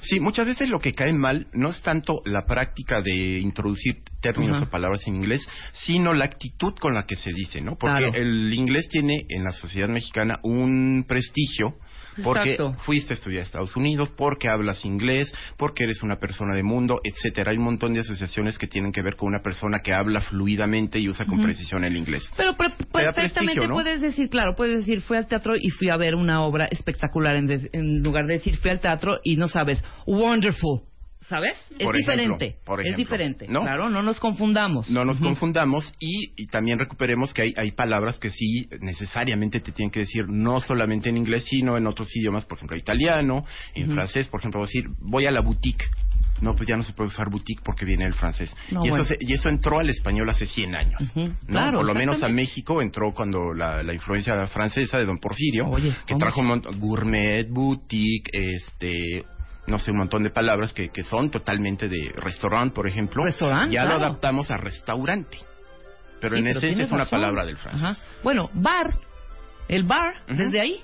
Sí, 0.03 0.19
muchas 0.19 0.45
veces 0.45 0.69
lo 0.69 0.79
que 0.79 0.93
cae 0.93 1.11
mal 1.11 1.47
no 1.53 1.69
es 1.69 1.81
tanto 1.81 2.21
la 2.25 2.45
práctica 2.45 3.01
de 3.01 3.39
introducir 3.39 3.95
términos 4.21 4.61
o 4.61 4.69
palabras 4.69 5.01
en 5.07 5.15
inglés, 5.15 5.47
sino 5.73 6.13
la 6.13 6.25
actitud 6.25 6.73
con 6.79 6.93
la 6.93 7.07
que 7.07 7.15
se 7.15 7.33
dice, 7.33 7.61
¿no? 7.61 7.77
Porque 7.77 7.97
Claro. 7.97 8.13
el 8.13 8.53
inglés 8.53 8.87
tiene 8.89 9.25
en 9.29 9.43
la 9.43 9.51
sociedad 9.53 9.89
mexicana 9.89 10.35
un 10.43 11.03
prestigio 11.07 11.75
porque 12.23 12.53
Exacto. 12.53 12.73
fuiste 12.83 13.13
a 13.13 13.15
estudiar 13.15 13.41
a 13.41 13.45
Estados 13.45 13.75
Unidos, 13.75 14.09
porque 14.15 14.47
hablas 14.49 14.85
inglés, 14.85 15.33
porque 15.57 15.83
eres 15.85 16.03
una 16.03 16.17
persona 16.17 16.53
de 16.55 16.63
mundo, 16.63 16.99
etcétera. 17.03 17.51
Hay 17.51 17.57
un 17.57 17.63
montón 17.65 17.93
de 17.93 18.01
asociaciones 18.01 18.57
que 18.57 18.67
tienen 18.67 18.91
que 18.91 19.01
ver 19.01 19.15
con 19.15 19.29
una 19.29 19.41
persona 19.41 19.79
que 19.79 19.93
habla 19.93 20.21
fluidamente 20.21 20.99
y 20.99 21.09
usa 21.09 21.25
con 21.25 21.41
precisión 21.41 21.83
el 21.83 21.95
inglés. 21.97 22.29
Pero 22.37 22.51
da 22.51 23.13
perfectamente 23.13 23.67
puedes 23.67 24.01
decir, 24.01 24.29
claro, 24.29 24.55
puedes 24.55 24.79
decir, 24.79 25.01
fui 25.01 25.17
al 25.17 25.27
teatro 25.27 25.53
y 25.55 25.69
fui 25.69 25.89
a 25.89 25.97
ver 25.97 26.15
una 26.15 26.41
obra 26.43 26.65
espectacular 26.65 27.35
en, 27.35 27.47
des- 27.47 27.69
en 27.73 28.01
lugar 28.03 28.25
de 28.27 28.33
decir, 28.33 28.57
fui 28.57 28.69
al 28.71 28.79
teatro 28.79 29.19
y 29.23 29.37
no 29.37 29.47
sabes, 29.47 29.83
wonderful, 30.05 30.81
¿sabes? 31.27 31.57
Es 31.77 31.85
Por 31.85 31.95
ejemplo, 31.95 32.37
diferente, 32.37 32.55
es 32.89 32.97
diferente, 32.97 33.47
¿no? 33.47 33.61
claro, 33.61 33.89
no 33.89 34.01
nos 34.01 34.19
confundamos. 34.19 34.89
No 34.89 35.05
nos 35.05 35.19
confundamos 35.19 35.93
y, 35.99 36.33
y 36.35 36.47
también 36.47 36.79
recuperemos 36.79 37.33
que 37.33 37.43
hay, 37.43 37.53
hay 37.57 37.71
palabras 37.71 38.19
que 38.19 38.29
sí 38.31 38.67
necesariamente 38.81 39.59
te 39.59 39.71
tienen 39.71 39.91
que 39.91 40.01
decir 40.01 40.27
no 40.27 40.59
solamente 40.59 41.09
en 41.09 41.17
inglés, 41.17 41.45
sino 41.47 41.77
en 41.77 41.87
otros 41.87 42.09
idiomas, 42.15 42.45
por 42.45 42.57
ejemplo, 42.57 42.77
italiano, 42.77 43.45
en 43.75 43.91
francés, 43.93 44.27
por 44.27 44.39
ejemplo, 44.41 44.61
decir 44.61 44.85
voy 44.99 45.25
a 45.25 45.31
la 45.31 45.41
boutique. 45.41 45.85
No, 46.41 46.55
pues 46.55 46.67
ya 46.67 46.75
no 46.75 46.81
se 46.81 46.93
puede 46.93 47.09
usar 47.09 47.29
boutique 47.29 47.61
porque 47.63 47.85
viene 47.85 48.03
el 48.05 48.13
francés. 48.13 48.51
No, 48.71 48.83
y, 48.83 48.87
eso 48.87 49.05
se- 49.05 49.17
y 49.19 49.33
eso 49.33 49.47
entró 49.47 49.77
al 49.79 49.89
español 49.91 50.27
hace 50.27 50.47
100 50.47 50.73
años. 50.75 50.99
¿no? 51.15 51.37
Claro, 51.45 51.77
Por 51.79 51.85
lo 51.87 51.93
menos 51.93 52.23
a. 52.23 52.29
México 52.29 52.81
entró 52.81 53.13
cuando 53.13 53.53
la, 53.53 53.83
la 53.83 53.93
influencia 53.93 54.47
francesa 54.47 54.97
de 54.97 55.05
Don 55.05 55.19
Porfirio, 55.19 55.65
Oye, 55.69 55.93
que 56.07 56.15
trajo 56.15 56.41
un 56.41 56.47
montón, 56.47 56.79
gourmet, 56.79 57.47
boutique, 57.47 58.31
este 58.33 59.23
no 59.71 59.79
sé, 59.79 59.91
un 59.91 59.97
montón 59.97 60.21
de 60.23 60.29
palabras 60.29 60.73
que, 60.73 60.89
que 60.89 61.03
son 61.03 61.31
totalmente 61.31 61.87
de 61.89 62.13
restaurant, 62.15 62.71
por 62.73 62.87
ejemplo. 62.87 63.23
Restaurant, 63.23 63.71
Ya 63.71 63.85
lo 63.85 63.93
adaptamos 63.93 64.51
a 64.51 64.57
restaurante. 64.57 65.39
Pero 66.19 66.35
Sí, 66.35 66.39
en 66.39 66.45
pero 66.45 66.57
esencia 66.59 66.83
es 66.85 66.91
una 66.91 66.99
razón. 67.05 67.19
palabra 67.19 67.45
del 67.45 67.57
francés. 67.57 67.83
Ajá. 67.83 67.97
Bueno, 68.23 68.49
bar, 68.53 68.93
el 69.67 69.83
bar, 69.83 70.23
desde 70.27 70.61
ahí. 70.61 70.81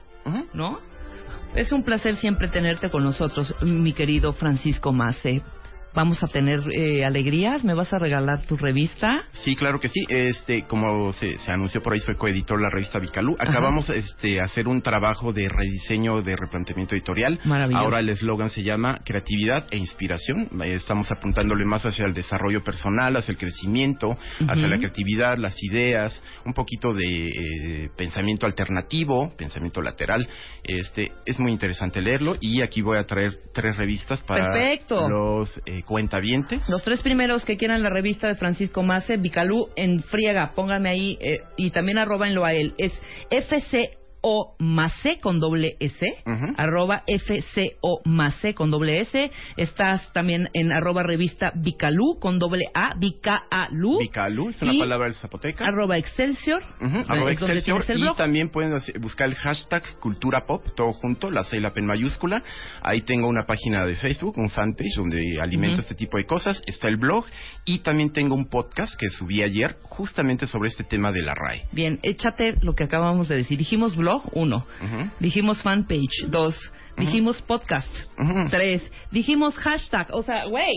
¿no? 0.54 0.80
Es 1.56 1.72
un 1.72 1.84
placer 1.84 2.16
siempre 2.16 2.48
tenerte 2.48 2.90
con 2.90 3.04
nosotros, 3.04 3.54
mi 3.62 3.94
querido 3.94 4.34
Francisco 4.34 4.92
Mace. 4.92 5.42
Vamos 5.94 6.22
a 6.24 6.28
tener 6.28 6.62
eh, 6.76 7.06
alegrías, 7.06 7.64
me 7.64 7.74
vas 7.74 7.92
a 7.94 8.00
regalar 8.00 8.46
tu 8.46 8.56
revista. 8.56 9.24
Sí, 9.34 9.56
claro 9.56 9.80
que 9.80 9.90
sí. 9.90 10.06
Este, 10.10 10.64
como 10.64 11.14
se, 11.14 11.40
se 11.40 11.52
anunció 11.52 11.82
por 11.82 11.94
ahí, 11.94 12.00
soy 12.00 12.16
coeditor 12.16 12.58
de 12.58 12.64
la 12.64 12.70
revista 12.70 13.00
Vicalú. 13.00 13.36
Acabamos 13.40 13.90
este 13.90 14.40
hacer 14.40 14.68
un 14.68 14.82
trabajo 14.82 15.34
de 15.34 15.50
rediseño 15.50 16.22
de 16.22 16.36
replanteamiento 16.36 16.96
editorial. 16.96 17.40
Maravilloso. 17.44 17.84
Ahora 17.84 18.00
el 18.00 18.10
eslogan 18.10 18.50
se 18.50 18.64
llama 18.64 19.00
creatividad 19.04 19.68
e 19.72 19.78
inspiración. 19.78 20.50
Eh, 20.64 20.76
Estamos 20.76 21.12
apuntándole 21.12 21.66
más 21.66 21.86
hacia 21.86 22.06
el 22.06 22.14
desarrollo 22.14 22.64
personal, 22.64 23.16
hacia 23.16 23.32
el 23.32 23.38
crecimiento, 23.38 24.18
hacia 24.48 24.68
la 24.68 24.78
creatividad, 24.78 25.38
las 25.38 25.56
ideas, 25.64 26.22
un 26.46 26.54
poquito 26.54 26.94
de 26.94 27.28
eh, 27.28 27.90
pensamiento 27.96 28.46
alternativo, 28.46 29.34
pensamiento 29.36 29.82
lateral. 29.82 30.28
Este, 30.64 31.12
es 31.26 31.40
muy 31.40 31.52
interesante 31.52 32.02
leerlo 32.02 32.36
y 32.40 32.62
aquí 32.62 32.82
voy 32.82 32.98
a 32.98 33.06
traer 33.06 33.40
tres 33.54 33.76
revistas 33.76 34.20
para 34.22 34.54
Perfecto. 34.54 35.10
los 35.10 35.62
eh, 35.66 35.84
cuentavientes. 35.88 36.68
Los 36.70 36.84
tres 36.84 37.02
primeros 37.02 37.44
que 37.46 37.58
quieran 37.58 37.82
la 37.82 37.90
revista 37.90 38.28
de 38.28 38.36
Francisco 38.36 38.84
Mace, 38.84 39.18
Vicalú 39.18 39.70
en 39.76 40.04
friega, 40.04 40.54
pónganme 40.54 40.90
ahí 40.90 41.18
eh, 41.22 41.40
y 41.56 41.72
también 41.72 41.98
arrobenlo 41.98 42.46
a 42.46 42.54
él. 42.54 42.76
Es 42.78 42.94
FCO 44.28 44.56
Mace 44.60 45.20
con 45.22 45.40
doble 45.40 45.78
S, 45.80 46.06
arroba 46.58 47.04
FCO 47.08 48.02
Mace 48.06 48.54
con 48.54 48.72
doble 48.72 49.00
S. 49.02 49.32
Estás 49.56 50.12
también 50.14 50.50
en 50.54 50.72
arroba 50.72 51.04
revista 51.04 51.54
Vicalú 51.56 52.20
con 52.20 52.40
doble 52.40 52.66
A, 52.74 52.96
Vicalú. 52.98 54.00
Vicalú, 54.00 54.50
es 54.50 54.62
una 54.62 54.74
Y 54.74 54.80
palabra 54.80 55.06
del 55.06 55.16
zapoteca. 55.16 55.66
Arroba 55.66 55.98
Excelsior. 55.98 56.62
Arroba 57.08 57.32
Excelsior, 57.32 57.84
y 57.90 58.02
blog. 58.02 58.18
también 58.18 58.50
pueden 58.50 58.80
buscar 59.00 59.30
el 59.30 59.36
hashtag 59.36 59.84
cultura 60.00 60.46
pop, 60.46 60.64
todo 60.76 60.94
junto, 60.94 61.32
la 61.32 61.44
C 61.46 61.58
y 61.58 61.60
la 61.60 61.74
P 61.74 61.80
en 61.80 61.88
mayúscula. 61.88 62.44
Ahí 62.82 63.02
tengo 63.02 63.28
una 63.28 63.46
página 63.46 63.86
de 63.86 63.96
Facebook, 63.96 64.38
un 64.38 64.50
fanpage 64.50 64.96
donde 64.98 65.40
alimento 65.40 65.82
este 65.82 65.96
tipo 65.96 66.18
de 66.18 66.26
cosas. 66.26 66.62
Está 66.66 66.90
el 66.90 66.98
blog 66.98 67.26
y 67.66 67.80
también 67.80 68.12
tengo 68.12 68.36
un 68.36 68.50
podcast 68.50 68.96
que 69.00 69.10
subí 69.10 69.42
ayer 69.42 69.78
justamente 69.84 70.48
sobre 70.48 70.70
este 70.70 70.84
tema 70.84 71.12
de 71.12 71.22
la 71.22 71.34
RAE. 71.34 71.68
Bien, 71.72 72.00
échate 72.04 72.56
lo 72.62 72.74
que 72.74 72.84
acabamos 72.84 73.28
de 73.28 73.38
decir. 73.38 73.58
Dijimos 73.58 73.96
blog, 73.96 74.17
uno. 74.34 74.66
Dijimos 75.20 75.62
fanpage, 75.64 76.28
dos. 76.30 76.56
Dijimos 76.98 77.42
podcast, 77.44 77.88
Ujú. 78.18 78.50
tres. 78.50 78.92
Dijimos 79.12 79.56
hashtag, 79.58 80.08
o 80.12 80.24
sea, 80.24 80.46
güey. 80.46 80.74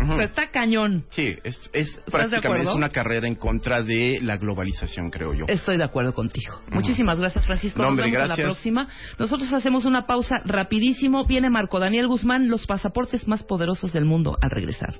O 0.00 0.14
sea, 0.14 0.24
está 0.24 0.50
cañón. 0.50 1.04
Sí, 1.10 1.34
es, 1.44 1.58
es 1.72 1.90
prácticamente 2.10 2.68
es 2.68 2.74
una 2.74 2.88
carrera 2.88 3.26
en 3.26 3.34
contra 3.34 3.82
de 3.82 4.18
la 4.22 4.36
globalización, 4.36 5.10
creo 5.10 5.34
yo. 5.34 5.44
Estoy 5.48 5.76
de 5.76 5.84
acuerdo 5.84 6.14
contigo. 6.14 6.60
Muchísimas 6.70 7.18
gracias, 7.18 7.44
Francisco. 7.46 7.82
No, 7.82 7.88
Nos 7.88 7.96
vemos 7.96 8.16
a 8.16 8.20
la 8.20 8.26
gracias. 8.28 8.46
próxima. 8.46 8.88
Nosotros 9.18 9.52
hacemos 9.52 9.84
una 9.86 10.06
pausa 10.06 10.36
rapidísimo. 10.44 11.24
Viene 11.24 11.50
Marco 11.50 11.80
Daniel 11.80 12.06
Guzmán, 12.06 12.48
los 12.48 12.66
pasaportes 12.66 13.26
más 13.26 13.42
poderosos 13.42 13.92
del 13.92 14.04
mundo 14.04 14.38
al 14.40 14.50
regresar. 14.50 14.94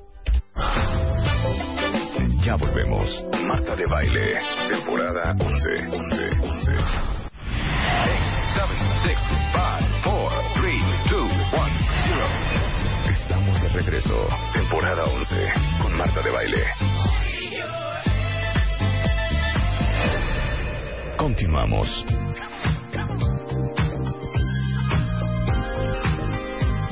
Ya 2.45 2.57
volvemos. 2.57 3.25
Marta 3.47 3.77
de 3.77 3.85
Baile, 3.87 4.35
temporada 4.69 5.35
11. 5.39 5.89
11, 5.91 6.29
regreso. 13.91 14.29
Temporada 14.53 15.05
11 15.05 15.53
con 15.81 15.97
Marta 15.97 16.21
de 16.21 16.31
Baile. 16.31 16.65
Continuamos. 21.17 22.05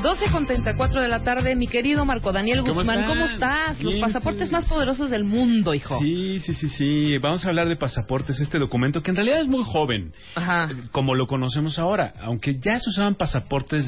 12 0.06 0.30
con 0.30 0.46
34 0.46 1.02
de 1.02 1.08
la 1.08 1.24
tarde, 1.24 1.56
mi 1.56 1.66
querido 1.66 2.04
Marco 2.04 2.30
Daniel 2.30 2.60
¿Cómo 2.60 2.74
Guzmán? 2.74 3.06
¿cómo 3.06 3.24
estás? 3.24 3.82
Los 3.82 3.96
pasaportes 3.96 4.52
más 4.52 4.64
poderosos 4.66 5.10
del 5.10 5.24
mundo, 5.24 5.74
hijo. 5.74 5.98
Sí, 5.98 6.38
sí, 6.38 6.52
sí, 6.54 6.68
sí. 6.68 7.18
Vamos 7.18 7.44
a 7.44 7.48
hablar 7.48 7.68
de 7.68 7.74
pasaportes, 7.74 8.38
este 8.38 8.60
documento 8.60 9.02
que 9.02 9.10
en 9.10 9.16
realidad 9.16 9.40
es 9.40 9.48
muy 9.48 9.64
joven, 9.64 10.12
Ajá. 10.36 10.68
como 10.92 11.16
lo 11.16 11.26
conocemos 11.26 11.80
ahora. 11.80 12.12
Aunque 12.22 12.54
ya 12.60 12.78
se 12.78 12.88
usaban 12.90 13.16
pasaportes, 13.16 13.84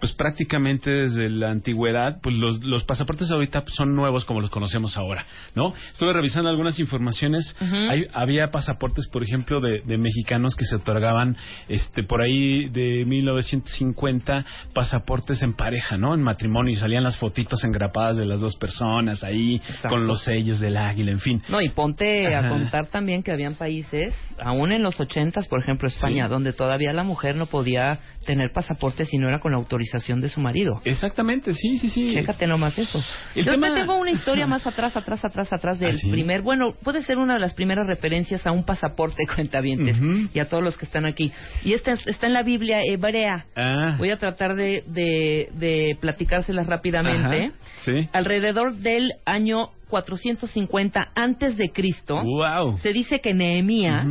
pues 0.00 0.12
prácticamente 0.12 0.90
desde 0.90 1.30
la 1.30 1.50
antigüedad, 1.52 2.18
pues 2.20 2.34
los, 2.34 2.64
los 2.64 2.82
pasaportes 2.82 3.30
ahorita 3.30 3.62
son 3.68 3.94
nuevos 3.94 4.24
como 4.24 4.40
los 4.40 4.50
conocemos 4.50 4.96
ahora, 4.96 5.24
¿no? 5.54 5.72
Estuve 5.92 6.12
revisando 6.12 6.50
algunas 6.50 6.80
informaciones. 6.80 7.54
Hay- 7.60 8.06
había 8.12 8.50
pasaportes, 8.50 9.06
por 9.06 9.22
ejemplo, 9.22 9.60
de, 9.60 9.82
de 9.84 9.98
mexicanos 9.98 10.56
que 10.56 10.64
se 10.64 10.74
otorgaban, 10.74 11.36
este, 11.68 12.02
por 12.02 12.22
ahí 12.22 12.68
de 12.70 13.04
1950, 13.06 14.44
pasaportes 14.74 15.40
en 15.44 15.59
pareja, 15.60 15.96
¿no? 15.98 16.14
En 16.14 16.22
matrimonio 16.22 16.72
y 16.72 16.76
salían 16.76 17.04
las 17.04 17.18
fotitos 17.18 17.62
engrapadas 17.64 18.16
de 18.16 18.24
las 18.24 18.40
dos 18.40 18.56
personas 18.56 19.22
ahí, 19.22 19.60
con 19.88 20.06
los 20.06 20.22
sellos 20.24 20.58
del 20.58 20.76
águila, 20.78 21.10
en 21.10 21.20
fin. 21.20 21.42
No, 21.48 21.60
y 21.60 21.68
ponte 21.68 22.34
Ajá. 22.34 22.46
a 22.46 22.48
contar 22.48 22.86
también 22.86 23.22
que 23.22 23.30
habían 23.30 23.54
países, 23.54 24.14
aún 24.42 24.72
en 24.72 24.82
los 24.82 24.98
ochentas, 24.98 25.46
por 25.48 25.60
ejemplo 25.60 25.86
España, 25.88 26.24
Sí. 26.24 26.30
donde 26.30 26.52
todavía 26.54 26.92
la 26.92 27.04
mujer 27.04 27.36
no 27.36 27.44
podía 27.46 28.00
tener 28.30 28.52
pasaporte 28.52 29.04
si 29.06 29.18
no 29.18 29.26
era 29.28 29.40
con 29.40 29.50
la 29.50 29.58
autorización 29.58 30.20
de 30.20 30.28
su 30.28 30.40
marido. 30.40 30.80
Exactamente, 30.84 31.52
sí, 31.52 31.78
sí, 31.78 31.88
sí. 31.88 32.10
Chécate 32.14 32.46
nomás 32.46 32.78
eso. 32.78 33.02
El 33.34 33.44
Yo 33.44 33.52
tema- 33.52 33.74
te 33.74 33.80
tengo 33.80 33.96
una 33.96 34.12
historia 34.12 34.46
más 34.46 34.64
atrás, 34.66 34.96
atrás, 34.96 35.24
atrás, 35.24 35.52
atrás 35.52 35.80
del 35.80 35.96
¿Ah, 35.96 35.98
sí? 35.98 36.08
primer, 36.10 36.42
bueno, 36.42 36.74
puede 36.84 37.02
ser 37.02 37.18
una 37.18 37.34
de 37.34 37.40
las 37.40 37.54
primeras 37.54 37.88
referencias 37.88 38.46
a 38.46 38.52
un 38.52 38.64
pasaporte 38.64 39.24
cuentavientes 39.34 39.98
Ujú. 39.98 40.28
y 40.32 40.38
a 40.38 40.44
todos 40.48 40.62
los 40.62 40.78
que 40.78 40.84
están 40.84 41.06
aquí. 41.06 41.32
Y 41.64 41.72
esta 41.72 41.90
es- 41.92 42.06
está 42.06 42.28
en 42.28 42.34
la 42.34 42.44
Biblia 42.44 42.80
hebrea. 42.84 43.46
Ah. 43.56 43.96
Voy 43.98 44.10
a 44.10 44.16
tratar 44.18 44.54
de, 44.54 44.84
de, 44.86 45.48
de 45.54 45.96
platicárselas 46.00 46.66
rápidamente. 46.68 47.46
Ajá, 47.46 47.52
Sí. 47.84 48.08
Alrededor 48.12 48.74
del 48.76 49.12
año 49.24 49.70
450 49.88 51.00
antes 51.14 51.56
de 51.56 51.70
Cristo, 51.70 52.20
Wow. 52.22 52.78
se 52.78 52.92
dice 52.92 53.20
que 53.20 53.34
Nehemías, 53.34 54.06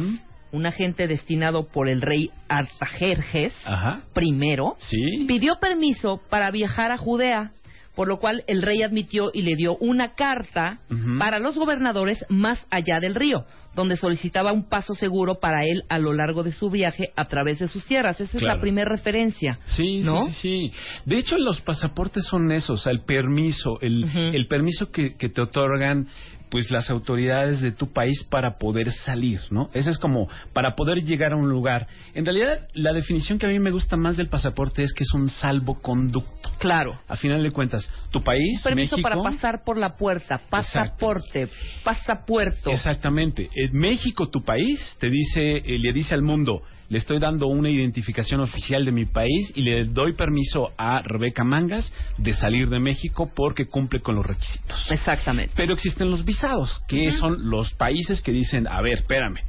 un 0.51 0.65
agente 0.65 1.07
destinado 1.07 1.67
por 1.67 1.87
el 1.89 2.01
rey 2.01 2.29
Artajerjes 2.47 3.53
Ajá. 3.65 4.01
primero, 4.13 4.75
Sí. 4.77 5.25
pidió 5.27 5.59
permiso 5.59 6.21
para 6.29 6.51
viajar 6.51 6.91
a 6.91 6.97
Judea, 6.97 7.51
por 7.95 8.07
lo 8.07 8.17
cual 8.19 8.43
el 8.47 8.61
rey 8.61 8.81
admitió 8.81 9.29
y 9.33 9.41
le 9.41 9.55
dio 9.55 9.75
una 9.77 10.15
carta 10.15 10.79
para 11.17 11.39
los 11.39 11.55
gobernadores 11.57 12.23
más 12.29 12.65
allá 12.71 12.99
del 13.01 13.13
río, 13.13 13.43
donde 13.75 13.97
solicitaba 13.97 14.53
un 14.53 14.69
paso 14.69 14.93
seguro 14.93 15.35
para 15.41 15.63
él 15.65 15.83
a 15.89 15.97
lo 15.99 16.13
largo 16.13 16.43
de 16.43 16.51
su 16.53 16.69
viaje 16.69 17.11
a 17.17 17.25
través 17.25 17.59
de 17.59 17.67
sus 17.67 17.85
tierras. 17.85 18.19
Esa 18.21 18.37
es 18.37 18.43
la 18.43 18.59
primera 18.61 18.89
referencia. 18.89 19.59
Sí, 19.65 19.99
¿no? 20.01 20.25
sí, 20.27 20.31
sí, 20.31 20.71
sí. 20.71 20.71
De 21.05 21.17
hecho, 21.17 21.37
los 21.37 21.59
pasaportes 21.61 22.23
son 22.25 22.51
esos, 22.53 22.87
el 22.87 23.01
permiso, 23.01 23.79
el, 23.81 24.05
el 24.33 24.47
permiso 24.47 24.91
que, 24.91 25.15
que 25.17 25.27
te 25.29 25.41
otorgan 25.41 26.07
pues 26.49 26.71
las 26.71 26.89
autoridades 26.89 27.61
de 27.61 27.71
tu 27.71 27.91
país 27.91 28.23
para 28.29 28.51
poder 28.57 28.91
salir, 28.91 29.41
¿no? 29.51 29.69
Ese 29.73 29.91
es 29.91 29.97
como 29.97 30.27
para 30.53 30.75
poder 30.75 31.03
llegar 31.03 31.33
a 31.33 31.35
un 31.35 31.49
lugar. 31.49 31.87
En 32.13 32.25
realidad, 32.25 32.67
la 32.73 32.93
definición 32.93 33.37
que 33.37 33.45
a 33.45 33.49
mí 33.49 33.59
me 33.59 33.71
gusta 33.71 33.97
más 33.97 34.17
del 34.17 34.29
pasaporte 34.29 34.81
es 34.81 34.93
que 34.93 35.03
es 35.03 35.13
un 35.13 35.29
salvoconducto. 35.29 36.51
Claro. 36.57 36.99
A 37.07 37.15
final 37.15 37.43
de 37.43 37.51
cuentas, 37.51 37.91
tu 38.11 38.21
país, 38.21 38.61
permiso 38.63 38.95
México, 38.95 39.09
para 39.09 39.21
pasar 39.21 39.63
por 39.63 39.77
la 39.77 39.95
puerta, 39.95 40.41
pasaporte, 40.49 41.47
pasapuerto. 41.83 42.71
Exactamente. 42.71 43.49
En 43.53 43.77
México, 43.77 44.29
tu 44.29 44.43
país, 44.43 44.95
te 44.99 45.09
dice, 45.09 45.57
eh, 45.57 45.77
le 45.77 45.93
dice 45.93 46.15
al 46.15 46.21
mundo, 46.21 46.63
le 46.89 46.97
estoy 46.97 47.19
dando 47.19 47.47
una 47.47 47.69
identificación 47.69 48.41
oficial 48.41 48.83
de 48.83 48.91
mi 48.91 49.05
país 49.05 49.53
y 49.55 49.61
le 49.61 49.85
doy 49.85 50.13
permiso 50.13 50.71
a 50.77 51.01
Rebeca 51.03 51.43
Mangas 51.43 51.93
de 52.17 52.33
salir 52.33 52.67
de 52.69 52.79
México 52.79 53.31
porque 53.33 53.65
cumple 53.65 54.01
con 54.01 54.15
los 54.15 54.25
requisitos. 54.25 54.91
Exactamente. 54.91 55.53
Pero 55.55 55.73
existen 55.73 56.09
los 56.09 56.25
visados, 56.25 56.81
que 56.87 57.11
son 57.11 57.49
los 57.49 57.73
países 57.73 58.21
que 58.21 58.31
dicen, 58.31 58.67
a 58.67 58.81
ver, 58.81 58.99
espérame, 58.99 59.39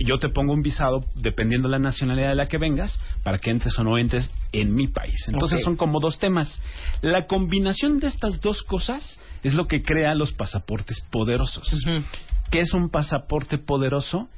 yo 0.00 0.16
te 0.18 0.28
pongo 0.28 0.52
un 0.52 0.62
visado 0.62 1.04
dependiendo 1.14 1.68
de 1.68 1.72
la 1.72 1.78
nacionalidad 1.78 2.30
de 2.30 2.34
la 2.36 2.46
que 2.46 2.58
vengas 2.58 3.00
para 3.24 3.38
que 3.38 3.50
entres 3.50 3.78
o 3.78 3.84
no 3.84 3.98
entres 3.98 4.30
en 4.52 4.74
mi 4.74 4.88
país. 4.88 5.28
Entonces 5.28 5.62
son 5.62 5.76
como 5.76 6.00
dos 6.00 6.18
temas. 6.18 6.60
La 7.02 7.26
combinación 7.26 7.98
de 7.98 8.06
estas 8.06 8.40
dos 8.40 8.62
cosas 8.62 9.20
es 9.42 9.54
lo 9.54 9.66
que 9.66 9.82
crea 9.82 10.14
los 10.14 10.32
pasaportes 10.32 11.00
poderosos. 11.10 11.68
¿Qué 12.50 12.60
es 12.60 12.72
un 12.72 12.90
pasaporte 12.90 13.58
poderoso? 13.58 14.28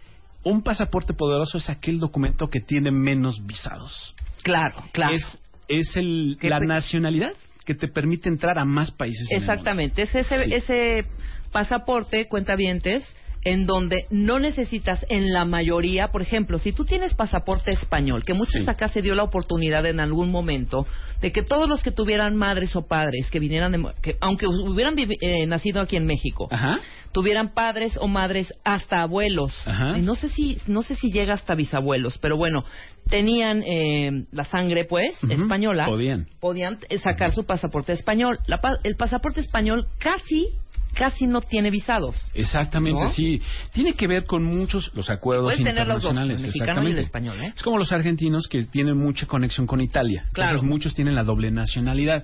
Un 0.43 0.63
pasaporte 0.63 1.13
poderoso 1.13 1.59
es 1.59 1.69
aquel 1.69 1.99
documento 1.99 2.49
que 2.49 2.61
tiene 2.61 2.91
menos 2.91 3.45
visados. 3.47 4.15
Claro, 4.43 4.83
claro. 4.93 5.13
Es, 5.15 5.39
es 5.69 5.97
el, 5.97 6.39
la 6.41 6.61
nacionalidad 6.61 7.33
que 7.65 7.75
te 7.75 7.89
permite 7.89 8.29
entrar 8.29 8.59
a 8.59 8.65
más 8.65 8.91
países. 8.91 9.29
Exactamente, 9.31 10.03
es 10.03 10.15
ese, 10.15 10.45
Sí. 10.45 10.55
ese 10.55 11.05
pasaporte, 11.53 12.27
cuentavientes, 12.27 13.05
en 13.43 13.65
donde 13.67 14.05
no 14.11 14.39
necesitas 14.39 15.05
en 15.09 15.33
la 15.33 15.47
mayoría, 15.47 16.09
por 16.09 16.21
ejemplo, 16.21 16.59
si 16.59 16.73
tú 16.73 16.85
tienes 16.85 17.15
pasaporte 17.15 17.71
español, 17.73 18.23
que 18.25 18.35
muchos 18.35 18.65
Sí. 18.65 18.69
acá 18.69 18.89
se 18.89 19.01
dio 19.01 19.15
la 19.15 19.23
oportunidad 19.23 19.87
en 19.87 19.99
algún 20.01 20.31
momento 20.31 20.87
de 21.23 21.33
que 21.33 21.43
todos 21.43 21.67
los 21.69 21.83
que 21.83 21.91
tuvieran 21.91 22.37
madres 22.37 22.77
o 22.77 22.87
padres 22.87 23.31
que 23.31 23.39
vinieran, 23.41 23.73
de, 23.73 23.87
que, 24.03 24.17
aunque 24.21 24.47
hubieran 24.47 24.95
eh, 24.99 25.47
nacido 25.47 25.81
aquí 25.81 25.97
en 25.97 26.05
México, 26.07 26.49
Ajá. 26.51 26.81
Tuvieran 27.13 27.55
padres 27.55 27.97
o 28.01 28.07
madres 28.09 28.53
hasta 28.65 29.03
abuelos. 29.03 29.55
Ajá. 29.67 29.99
Y 29.99 30.03
no 30.03 30.15
sé 30.15 30.29
si 30.29 30.59
no 30.67 30.83
sé 30.83 30.95
si 30.95 31.11
llega 31.11 31.35
hasta 31.35 31.55
bisabuelos, 31.55 32.19
pero 32.19 32.37
bueno, 32.37 32.65
tenían 33.09 33.63
eh, 33.67 34.25
la 34.33 34.45
sangre 34.45 34.85
pues 34.85 35.17
española 35.29 35.87
Podían. 35.87 36.27
podían 36.41 36.79
eh, 36.89 36.99
sacar 36.99 37.33
su 37.33 37.45
pasaporte 37.45 37.93
español. 37.93 38.39
La 38.47 38.61
el 38.85 38.97
pasaporte 38.97 39.41
español 39.41 39.87
casi, 39.99 40.49
casi 40.95 41.27
no 41.27 41.41
tiene 41.41 41.71
visados. 41.71 42.17
Exactamente, 42.35 43.01
¿No? 43.01 43.09
sí. 43.09 43.41
Tiene 43.73 43.95
que 43.95 44.07
ver 44.07 44.25
con 44.25 44.45
muchos 44.45 44.93
los 44.95 45.11
acuerdos 45.11 45.47
Puedes 45.47 45.65
tener 45.65 45.87
los 45.89 46.03
dos, 46.03 46.13
internacionales. 46.13 46.41
el 46.41 46.47
mexicano 46.47 46.89
y 46.89 46.93
el 46.93 46.99
español, 46.99 47.41
¿eh? 47.41 47.53
Es 47.57 47.63
como 47.63 47.79
los 47.79 47.91
argentinos 47.91 48.47
que 48.49 48.63
tienen 48.65 48.97
mucha 48.97 49.27
conexión 49.27 49.67
con 49.67 49.81
Italia. 49.81 50.25
Claro. 50.33 50.51
Entonces, 50.57 50.69
muchos 50.71 50.95
tienen 50.95 51.15
la 51.17 51.25
doble 51.25 51.51
nacionalidad. 51.51 52.23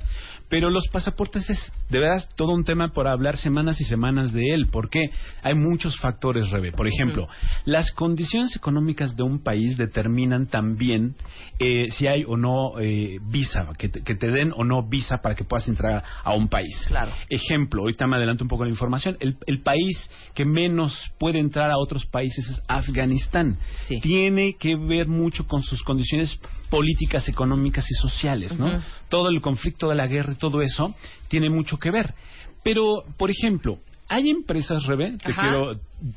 Pero 0.48 0.70
los 0.70 0.86
pasaportes 0.89 1.48
es 1.51 1.73
de 1.90 2.01
veras 2.01 2.28
todo 2.36 2.52
un 2.52 2.64
tema 2.64 2.89
por 2.89 3.09
hablar 3.09 3.36
semanas 3.36 3.81
y 3.81 3.85
semanas 3.85 4.32
de 4.32 4.55
él, 4.55 4.68
porque 4.70 5.10
hay 5.43 5.55
muchos 5.55 5.98
factores, 5.98 6.51
Rebe. 6.51 6.73
Por 6.73 6.86
ejemplo, 6.86 7.28
las 7.64 7.93
condiciones 7.93 8.55
económicas 8.56 9.16
de 9.16 9.23
un 9.23 9.43
país 9.43 9.77
determinan 9.77 10.47
también 10.47 11.16
eh, 11.59 11.86
si 11.90 12.06
hay 12.06 12.24
o 12.27 12.36
no 12.36 12.78
eh, 12.78 13.18
visa, 13.23 13.68
que 13.78 13.89
te, 13.89 14.02
que 14.02 14.14
te 14.14 14.28
den 14.28 14.52
o 14.56 14.64
no 14.64 14.82
visa 14.89 15.18
para 15.18 15.35
que 15.35 15.44
puedas 15.44 15.66
entrar 15.68 16.02
a 16.23 16.35
un 16.35 16.48
país. 16.48 16.77
Claro. 16.86 17.12
Ejemplo, 17.28 17.82
ahorita 17.82 18.06
me 18.06 18.16
adelanto 18.16 18.44
un 18.44 18.48
poco 18.48 18.64
la 18.64 18.70
información. 18.70 19.16
El, 19.20 19.36
el 19.47 19.62
país 19.62 20.10
que 20.35 20.44
menos 20.44 20.97
puede 21.18 21.39
entrar 21.39 21.70
a 21.70 21.78
otros 21.78 22.06
países 22.06 22.48
es 22.48 22.62
Afganistán. 22.68 23.59
Sí. 23.86 24.01
Tiene 24.01 24.56
que 24.59 24.77
ver 24.77 25.09
mucho 25.09 25.47
con 25.47 25.62
sus 25.62 25.82
condiciones 25.82 26.39
políticas, 26.70 27.28
económicas 27.28 27.90
y 27.90 27.94
sociales, 27.94 28.59
¿no? 28.59 28.80
Todo 29.09 29.28
el 29.28 29.40
conflicto 29.40 29.88
de 29.88 29.94
la 29.94 30.06
guerra 30.06 30.32
y 30.32 30.36
todo 30.36 30.62
eso 30.62 30.94
tiene 31.28 31.51
mucho 31.51 31.78
que 31.78 31.90
ver. 31.90 32.14
Pero, 32.62 33.05
por 33.16 33.30
ejemplo, 33.30 33.78
hay 34.09 34.30
empresas, 34.30 34.84
Rebe, 34.84 35.16
te 35.18 35.32
Ajá. 35.32 35.43
quiero... 35.43 35.72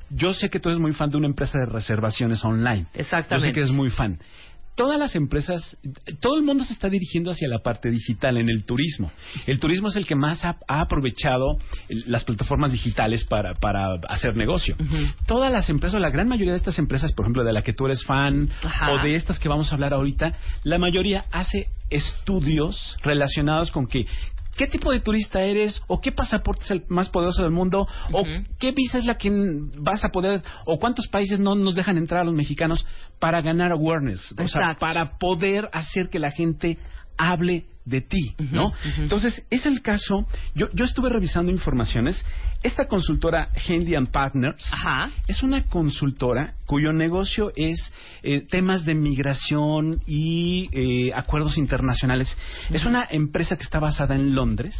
Yo 0.10 0.34
sé 0.34 0.50
que 0.50 0.60
tú 0.60 0.70
eres 0.70 0.82
muy 0.82 0.94
fan 0.94 1.10
de 1.10 1.18
una 1.18 1.28
empresa 1.28 1.60
de 1.60 1.66
reservaciones 1.66 2.44
online. 2.44 2.88
Exactamente. 2.94 3.36
Yo 3.36 3.40
sé 3.40 3.52
que 3.54 3.60
eres 3.62 3.72
muy 3.72 3.90
fan. 3.90 4.20
Todas 4.80 4.98
las 4.98 5.14
empresas, 5.18 5.78
todo 6.22 6.38
el 6.38 6.44
mundo 6.44 6.64
se 6.64 6.72
está 6.72 6.88
dirigiendo 6.88 7.32
hacia 7.32 7.50
la 7.50 7.60
parte 7.60 7.90
digital 7.90 8.38
en 8.38 8.48
el 8.50 8.64
turismo. 8.64 9.12
El 9.46 9.60
turismo 9.60 9.90
es 9.90 9.98
el 9.98 10.08
que 10.08 10.16
más 10.16 10.46
ha, 10.46 10.56
ha 10.70 10.80
aprovechado 10.80 11.58
el- 11.90 12.06
las 12.08 12.24
plataformas 12.24 12.72
digitales 12.72 13.26
para, 13.26 13.54
para 13.56 13.96
hacer 14.08 14.38
negocio. 14.38 14.78
Todas 15.28 15.52
las 15.52 15.70
empresas, 15.70 15.98
o 15.98 16.00
la 16.00 16.10
gran 16.12 16.30
mayoría 16.30 16.54
de 16.54 16.58
estas 16.60 16.80
empresas, 16.80 17.12
por 17.12 17.26
ejemplo, 17.26 17.44
de 17.44 17.52
la 17.52 17.62
que 17.62 17.74
tú 17.74 17.88
eres 17.88 18.06
fan, 18.06 18.50
Ajá. 18.64 18.94
o 18.94 19.04
de 19.04 19.16
estas 19.16 19.38
que 19.38 19.50
vamos 19.50 19.70
a 19.70 19.76
hablar 19.76 19.94
ahorita, 19.94 20.32
la 20.64 20.78
mayoría 20.78 21.26
hace 21.34 21.68
estudios 21.90 22.96
relacionados 23.04 23.72
con 23.72 23.86
que 23.86 24.06
qué 24.60 24.68
tipo 24.68 24.92
de 24.92 25.00
turista 25.00 25.42
eres, 25.42 25.82
o 25.88 26.02
qué 26.02 26.12
pasaporte 26.12 26.66
es 26.66 26.72
el 26.72 26.84
más 26.90 27.08
poderoso 27.08 27.44
del 27.44 27.52
mundo, 27.52 27.88
o 28.12 28.24
qué 28.60 28.74
visa 28.74 28.98
es 28.98 29.06
la 29.06 29.16
que 29.16 29.32
vas 29.32 30.04
a 30.04 30.10
poder, 30.10 30.42
o 30.66 30.78
cuántos 30.78 31.08
países 31.08 31.40
no 31.40 31.56
nos 31.56 31.76
dejan 31.76 31.98
entrar 31.98 32.20
a 32.20 32.24
los 32.26 32.34
mexicanos 32.34 32.86
para 33.20 33.42
ganar 33.42 33.72
awareness, 33.72 34.36
o 34.38 34.48
sea, 34.50 34.76
para 34.78 35.18
poder 35.18 35.70
hacer 35.72 36.10
que 36.10 36.20
la 36.20 36.32
gente 36.32 36.78
hable 37.18 37.68
de 37.86 38.02
ti, 38.02 38.36
¿no? 38.52 38.72
Entonces, 38.98 39.46
es 39.50 39.66
el 39.66 39.82
caso, 39.82 40.28
yo, 40.54 40.68
yo 40.74 40.86
estuve 40.86 41.10
revisando 41.10 41.52
informaciones, 41.52 42.24
esta 42.62 42.88
consultora 42.88 43.50
Handy 43.68 43.96
and 43.96 44.12
Partners 44.12 44.64
es 45.28 45.44
una 45.44 45.64
consultora 45.64 46.56
cuyo 46.66 46.92
negocio 46.92 47.52
es 47.56 47.94
eh, 48.22 48.42
temas 48.42 48.86
de 48.86 48.96
migración 48.96 50.02
y 50.06 50.70
eh, 50.74 51.12
acuerdos 51.16 51.58
internacionales. 51.58 52.38
Es 52.70 52.86
una 52.86 53.08
empresa 53.10 53.56
que 53.56 53.64
está 53.64 53.80
basada 53.80 54.16
en 54.16 54.36
Londres 54.36 54.78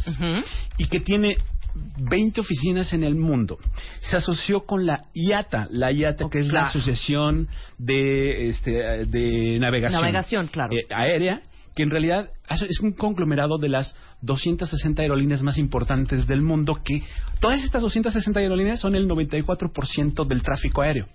y 0.76 0.86
que 0.88 1.00
tiene 1.00 1.36
20 1.74 2.40
oficinas 2.40 2.92
en 2.92 3.04
el 3.04 3.14
mundo. 3.14 3.58
Se 4.00 4.16
asoció 4.16 4.66
con 4.66 4.86
la 4.86 5.04
IATA, 5.14 5.66
la 5.70 5.92
IATA 5.92 6.28
que 6.30 6.40
es 6.40 6.52
la. 6.52 6.62
Asociación 6.62 7.48
de, 7.78 8.48
este, 8.48 8.70
de 9.06 9.58
Navegación, 9.58 10.00
Navegación, 10.00 10.46
claro. 10.48 10.72
eh, 10.72 10.86
Aérea, 10.94 11.40
que 11.80 11.84
en 11.84 11.90
realidad 11.90 12.28
es 12.68 12.78
un 12.80 12.92
conglomerado 12.92 13.56
de 13.56 13.70
las 13.70 13.96
260 14.20 15.00
aerolíneas 15.00 15.40
más 15.40 15.56
importantes 15.56 16.26
del 16.26 16.42
mundo, 16.42 16.78
que 16.84 17.02
todas 17.40 17.64
estas 17.64 17.80
260 17.80 18.38
aerolíneas 18.38 18.80
son 18.80 18.94
el 18.96 19.08
94% 19.08 20.26
del 20.26 20.42
tráfico 20.42 20.82
aéreo. 20.82 21.06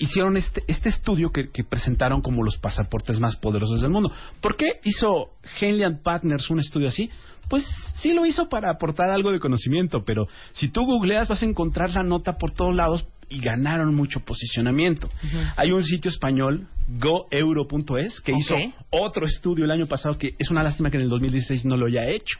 Hicieron 0.00 0.36
este, 0.36 0.64
este 0.66 0.88
estudio 0.88 1.30
que, 1.30 1.50
que 1.52 1.62
presentaron 1.62 2.20
como 2.20 2.42
los 2.42 2.56
pasaportes 2.56 3.20
más 3.20 3.36
poderosos 3.36 3.80
del 3.80 3.92
mundo. 3.92 4.10
¿Por 4.40 4.56
qué 4.56 4.80
hizo 4.82 5.28
Henley 5.60 5.84
and 5.84 6.02
Partners 6.02 6.50
un 6.50 6.58
estudio 6.58 6.88
así? 6.88 7.08
Pues 7.48 7.64
sí 7.98 8.12
lo 8.12 8.26
hizo 8.26 8.48
para 8.48 8.72
aportar 8.72 9.08
algo 9.08 9.30
de 9.30 9.38
conocimiento, 9.38 10.02
pero 10.04 10.26
si 10.50 10.68
tú 10.68 10.84
googleas 10.84 11.28
vas 11.28 11.44
a 11.44 11.46
encontrar 11.46 11.90
la 11.90 12.02
nota 12.02 12.32
por 12.32 12.50
todos 12.50 12.74
lados 12.74 13.06
y 13.28 13.40
ganaron 13.40 13.94
mucho 13.94 14.20
posicionamiento. 14.20 15.08
Hay 15.56 15.72
un 15.72 15.82
sitio 15.84 16.10
español, 16.10 16.68
goeuro.es, 16.98 18.20
que 18.20 18.32
hizo 18.32 18.54
otro 18.90 19.26
estudio 19.26 19.64
el 19.64 19.70
año 19.70 19.86
pasado 19.86 20.18
que 20.18 20.34
es 20.38 20.50
una 20.50 20.62
lástima 20.62 20.90
que 20.90 20.98
en 20.98 21.04
el 21.04 21.08
2016 21.08 21.64
no 21.64 21.76
lo 21.76 21.86
haya 21.86 22.06
hecho. 22.06 22.38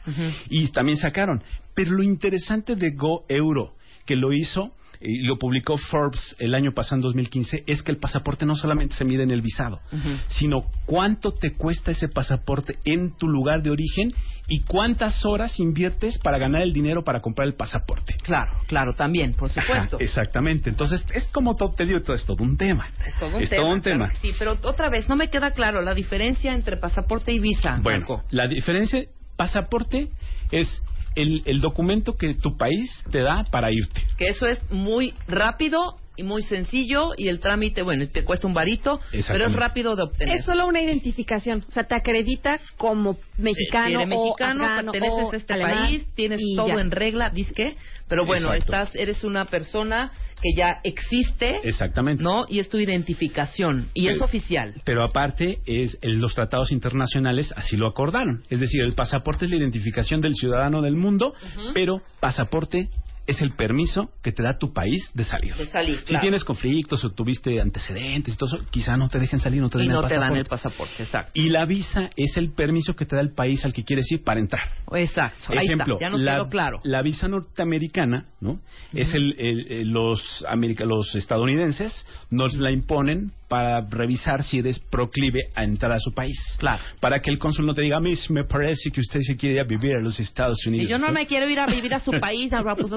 Y 0.49 0.67
también 0.69 0.97
sacaron. 0.97 1.43
Pero 1.73 1.91
lo 1.91 2.03
interesante 2.03 2.75
de 2.75 2.91
Go 2.91 3.25
Euro, 3.27 3.75
que 4.05 4.15
lo 4.15 4.33
hizo 4.33 4.71
y 5.03 5.19
lo 5.23 5.37
publicó 5.37 5.77
Forbes 5.77 6.35
el 6.39 6.55
año 6.55 6.71
pasado, 6.73 6.95
en 6.97 7.01
2015, 7.01 7.63
es 7.67 7.83
que 7.83 7.91
el 7.91 7.97
pasaporte 7.97 8.45
no 8.45 8.55
solamente 8.55 8.95
se 8.95 9.03
mide 9.05 9.23
en 9.23 9.31
el 9.31 9.41
visado, 9.41 9.81
sino 10.27 10.63
cuánto 10.85 11.31
te 11.31 11.53
cuesta 11.53 11.91
ese 11.91 12.07
pasaporte 12.07 12.77
en 12.85 13.15
tu 13.17 13.27
lugar 13.27 13.61
de 13.61 13.69
origen 13.71 14.09
y 14.47 14.61
cuántas 14.61 15.25
horas 15.25 15.59
inviertes 15.59 16.17
para 16.19 16.37
ganar 16.37 16.61
el 16.61 16.73
dinero 16.73 17.03
para 17.03 17.19
comprar 17.19 17.47
el 17.47 17.55
pasaporte. 17.55 18.15
Claro, 18.23 18.51
claro, 18.67 18.93
también, 18.93 19.33
por 19.33 19.49
supuesto. 19.49 19.95
Ajá, 19.97 20.03
exactamente. 20.03 20.69
Entonces, 20.69 21.05
es 21.13 21.25
como 21.33 21.55
to- 21.55 21.71
te 21.75 21.85
digo, 21.85 22.01
todo 22.01 22.15
es 22.15 22.25
todo 22.25 22.43
un 22.43 22.57
tema. 22.57 22.89
Es 23.05 23.15
todo 23.17 23.35
un 23.37 23.43
Es 23.43 23.49
tema. 23.49 23.61
todo 23.63 23.73
un 23.73 24.11
Sí, 24.21 24.31
pero 24.39 24.57
otra 24.63 24.89
vez, 24.89 25.07
no 25.09 25.15
me 25.15 25.29
queda 25.29 25.51
claro 25.51 25.81
la 25.81 25.93
diferencia 25.93 26.53
entre 26.53 26.77
pasaporte 26.77 27.31
y 27.31 27.39
visa. 27.39 27.79
Bueno, 27.81 27.99
Marco. 27.99 28.23
la 28.31 28.47
diferencia, 28.47 29.03
pasaporte 29.35 30.09
es 30.51 30.81
el, 31.15 31.41
el 31.45 31.61
documento 31.61 32.13
que 32.13 32.33
tu 32.33 32.57
país 32.57 33.03
te 33.11 33.19
da 33.21 33.43
para 33.51 33.71
irte. 33.71 34.01
Que 34.17 34.27
eso 34.27 34.45
es 34.45 34.61
muy 34.71 35.13
rápido 35.27 35.97
y 36.15 36.23
muy 36.23 36.43
sencillo 36.43 37.11
y 37.17 37.27
el 37.27 37.39
trámite, 37.39 37.81
bueno, 37.81 38.05
te 38.07 38.23
cuesta 38.23 38.47
un 38.47 38.53
varito, 38.53 38.99
pero 39.27 39.45
es 39.47 39.53
rápido 39.53 39.95
de 39.95 40.03
obtener. 40.03 40.37
Es 40.37 40.45
solo 40.45 40.67
una 40.67 40.81
identificación, 40.81 41.65
o 41.67 41.71
sea, 41.71 41.85
te 41.85 41.95
acredita 41.95 42.59
como 42.77 43.17
mexicano, 43.37 43.87
si 43.87 43.93
eres 43.95 44.07
mexicano, 44.07 44.63
o 44.63 44.67
afgano, 44.67 44.91
perteneces 44.91 45.25
o 45.25 45.31
a 45.31 45.37
este 45.37 45.53
alemán, 45.53 45.83
país, 45.85 46.07
tienes 46.13 46.39
todo 46.55 46.67
ya. 46.67 46.81
en 46.81 46.91
regla, 46.91 47.29
disque, 47.29 47.75
pero 48.07 48.25
bueno, 48.25 48.53
Exacto. 48.53 48.73
estás, 48.73 48.95
eres 48.95 49.23
una 49.23 49.45
persona 49.45 50.11
que 50.43 50.53
ya 50.55 50.81
existe, 50.83 51.61
Exactamente. 51.63 52.21
¿no? 52.21 52.45
Y 52.49 52.59
es 52.59 52.67
tu 52.69 52.77
identificación 52.77 53.87
y 53.93 54.09
es 54.09 54.21
oficial. 54.21 54.73
Pero 54.83 55.03
aparte, 55.05 55.59
es 55.65 55.97
el- 56.01 56.19
los 56.19 56.35
tratados 56.35 56.71
internacionales 56.73 57.53
así 57.55 57.77
lo 57.77 57.87
acordaron. 57.87 58.43
Es 58.49 58.59
decir, 58.59 58.81
el 58.81 58.93
pasaporte 58.93 59.45
es 59.45 59.51
la 59.51 59.57
identificación 59.57 60.19
del 60.19 60.35
ciudadano 60.35 60.81
del 60.81 60.97
mundo, 60.97 61.33
pero 61.73 62.01
pasaporte 62.19 62.89
es 63.25 63.41
el 63.41 63.51
permiso 63.55 64.09
que 64.21 64.31
te 64.31 64.43
da 64.43 64.57
tu 64.57 64.73
país 64.73 65.09
de 65.13 65.23
salir. 65.23 65.55
De 65.55 65.65
salir, 65.67 65.97
Si 65.99 66.05
claro. 66.05 66.21
tienes 66.21 66.43
conflictos 66.43 67.03
o 67.05 67.11
tuviste 67.11 67.61
antecedentes 67.61 68.33
y 68.33 68.37
todo 68.37 68.57
eso, 68.57 68.65
quizá 68.69 68.97
no 68.97 69.07
te 69.09 69.17
dejen 69.19 69.39
salir, 69.39 69.61
no 69.61 69.69
te 69.69 69.77
y 69.77 69.81
den 69.83 69.91
no 69.91 70.01
el 70.01 70.07
te 70.09 70.15
dan 70.19 70.35
el 70.35 70.45
pasaporte. 70.45 71.03
exacto. 71.03 71.31
Y 71.33 71.49
la 71.49 71.65
visa 71.65 72.09
es 72.17 72.35
el 72.37 72.51
permiso 72.51 72.93
que 72.95 73.05
te 73.05 73.15
da 73.15 73.21
el 73.21 73.33
país 73.33 73.63
al 73.63 73.71
que 73.73 73.83
quieres 73.83 74.11
ir 74.11 74.23
para 74.23 74.39
entrar. 74.39 74.63
Exacto, 74.93 75.53
ahí 75.57 75.65
Ejemplo, 75.67 75.95
está, 75.95 76.05
ya 76.05 76.09
nos 76.11 76.21
la, 76.21 76.33
quedó 76.35 76.49
claro. 76.49 76.79
la 76.83 77.01
visa 77.01 77.27
norteamericana, 77.27 78.25
¿no? 78.41 78.59
Es 78.93 79.13
el, 79.13 79.35
el- 79.39 79.71
el- 79.71 79.89
los 79.89 80.43
america- 80.49 80.85
los 80.85 81.15
estadounidenses 81.15 82.05
nos 82.29 82.53
la 82.55 82.71
imponen 82.71 83.31
para 83.53 83.81
revisar 83.81 84.41
si 84.43 84.57
eres 84.57 84.79
proclive 84.79 85.41
a 85.53 85.63
entrar 85.63 85.91
a 85.91 85.99
su 85.99 86.11
país. 86.11 86.35
Claro. 86.57 86.81
Para 86.99 87.19
que 87.19 87.29
el 87.29 87.37
cónsul 87.37 87.67
no 87.67 87.75
te 87.75 87.83
diga, 87.83 87.99
Miss, 87.99 88.27
me 88.31 88.45
parece 88.45 88.89
que 88.89 88.99
usted 88.99 89.19
se 89.19 89.37
quiere 89.37 89.53
ir 89.57 89.61
a 89.61 89.63
vivir 89.63 89.93
a 89.95 89.99
los 90.01 90.19
Estados 90.19 90.65
Unidos. 90.65 90.87
Si 90.87 90.91
yo 90.91 90.97
no 90.97 91.11
me 91.11 91.27
quiero 91.27 91.47
ir 91.47 91.59
a 91.59 91.67
vivir 91.67 91.93
a 91.93 91.99
su 91.99 92.09
país, 92.13 92.51
pues, 92.51 92.89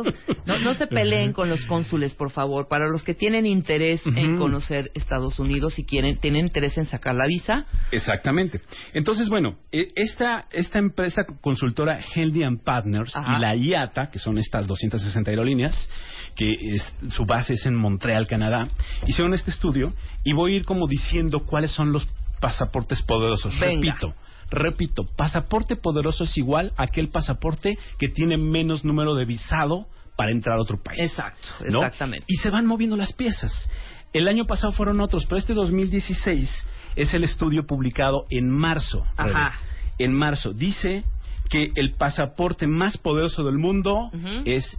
no, 0.47 0.59
no- 0.59 0.73
se 0.73 0.87
peleen 0.87 1.35
con 1.35 1.51
los 1.51 1.67
cónsules, 1.67 2.15
por 2.15 2.31
favor. 2.31 2.69
Para 2.69 2.89
los 2.89 3.05
que 3.05 3.13
tienen 3.13 3.45
interés 3.45 4.01
en 4.07 4.39
conocer 4.39 4.91
Estados 4.95 5.39
Unidos 5.39 5.79
y 5.79 5.85
quieren 5.85 6.17
tienen 6.17 6.47
interés 6.47 6.79
en 6.79 6.87
sacar 6.87 7.15
la 7.15 7.27
visa, 7.27 7.67
Exactamente. 7.93 8.63
Entonces, 8.95 9.29
bueno, 9.29 9.59
eh, 9.73 9.89
esta, 9.95 10.47
esta 10.53 10.79
empresa 10.79 11.25
consultora 11.43 12.01
Healthy 12.15 12.45
and 12.45 12.63
Partners 12.63 13.15
Ajá. 13.15 13.37
y 13.37 13.41
la 13.43 13.55
IATA, 13.57 14.11
que 14.11 14.19
son 14.19 14.39
estas 14.39 14.67
260 14.67 15.31
aerolíneas, 15.31 15.89
que 16.37 16.53
es- 16.75 16.95
su 17.15 17.25
base 17.25 17.55
es 17.55 17.67
en 17.67 17.75
Montreal, 17.75 18.27
Canadá, 18.29 18.69
hicieron 19.07 19.35
este 19.35 19.51
estudio 19.51 19.93
y 20.23 20.33
voy 20.35 20.53
a 20.53 20.57
ir 20.59 20.65
como 20.65 20.87
diciendo 20.87 21.41
cuáles 21.41 21.73
son 21.73 21.93
los 21.93 22.07
pasaportes 22.41 23.03
poderosos. 23.03 23.59
Venga. 23.59 23.95
Repito. 23.95 24.15
Repito, 24.49 25.05
pasaporte 25.17 25.75
poderoso 25.75 26.23
es 26.25 26.37
igual 26.37 26.73
a 26.77 26.85
aquel 26.85 27.09
pasaporte 27.09 27.77
que 27.99 28.09
tiene 28.09 28.37
menos 28.37 28.85
número 28.85 29.15
de 29.15 29.25
visado 29.25 29.87
para 30.17 30.31
entrar 30.31 30.57
a 30.57 30.63
otro 30.63 30.81
país. 30.81 31.01
Exacto, 31.01 31.49
¿no? 31.69 31.81
exactamente. 31.81 32.25
Y 32.29 32.37
se 32.37 32.51
van 32.51 32.65
moviendo 32.67 32.97
las 32.97 33.13
piezas. 33.13 33.69
El 34.13 34.29
año 34.29 34.47
pasado 34.47 34.73
fueron 34.73 35.01
otros, 35.01 35.27
pero 35.27 35.39
este 35.39 35.53
2016 35.53 36.67
es 36.95 37.13
el 37.13 37.25
estudio 37.25 37.67
publicado 37.67 38.25
en 38.31 38.49
marzo. 38.51 39.05
Ajá. 39.17 39.59
En 39.99 40.13
marzo. 40.15 40.53
Dice 40.53 41.03
que 41.51 41.73
el 41.75 41.95
pasaporte 41.95 42.67
más 42.67 42.99
poderoso 42.99 43.43
del 43.45 43.59
mundo 43.59 44.11
es 44.45 44.79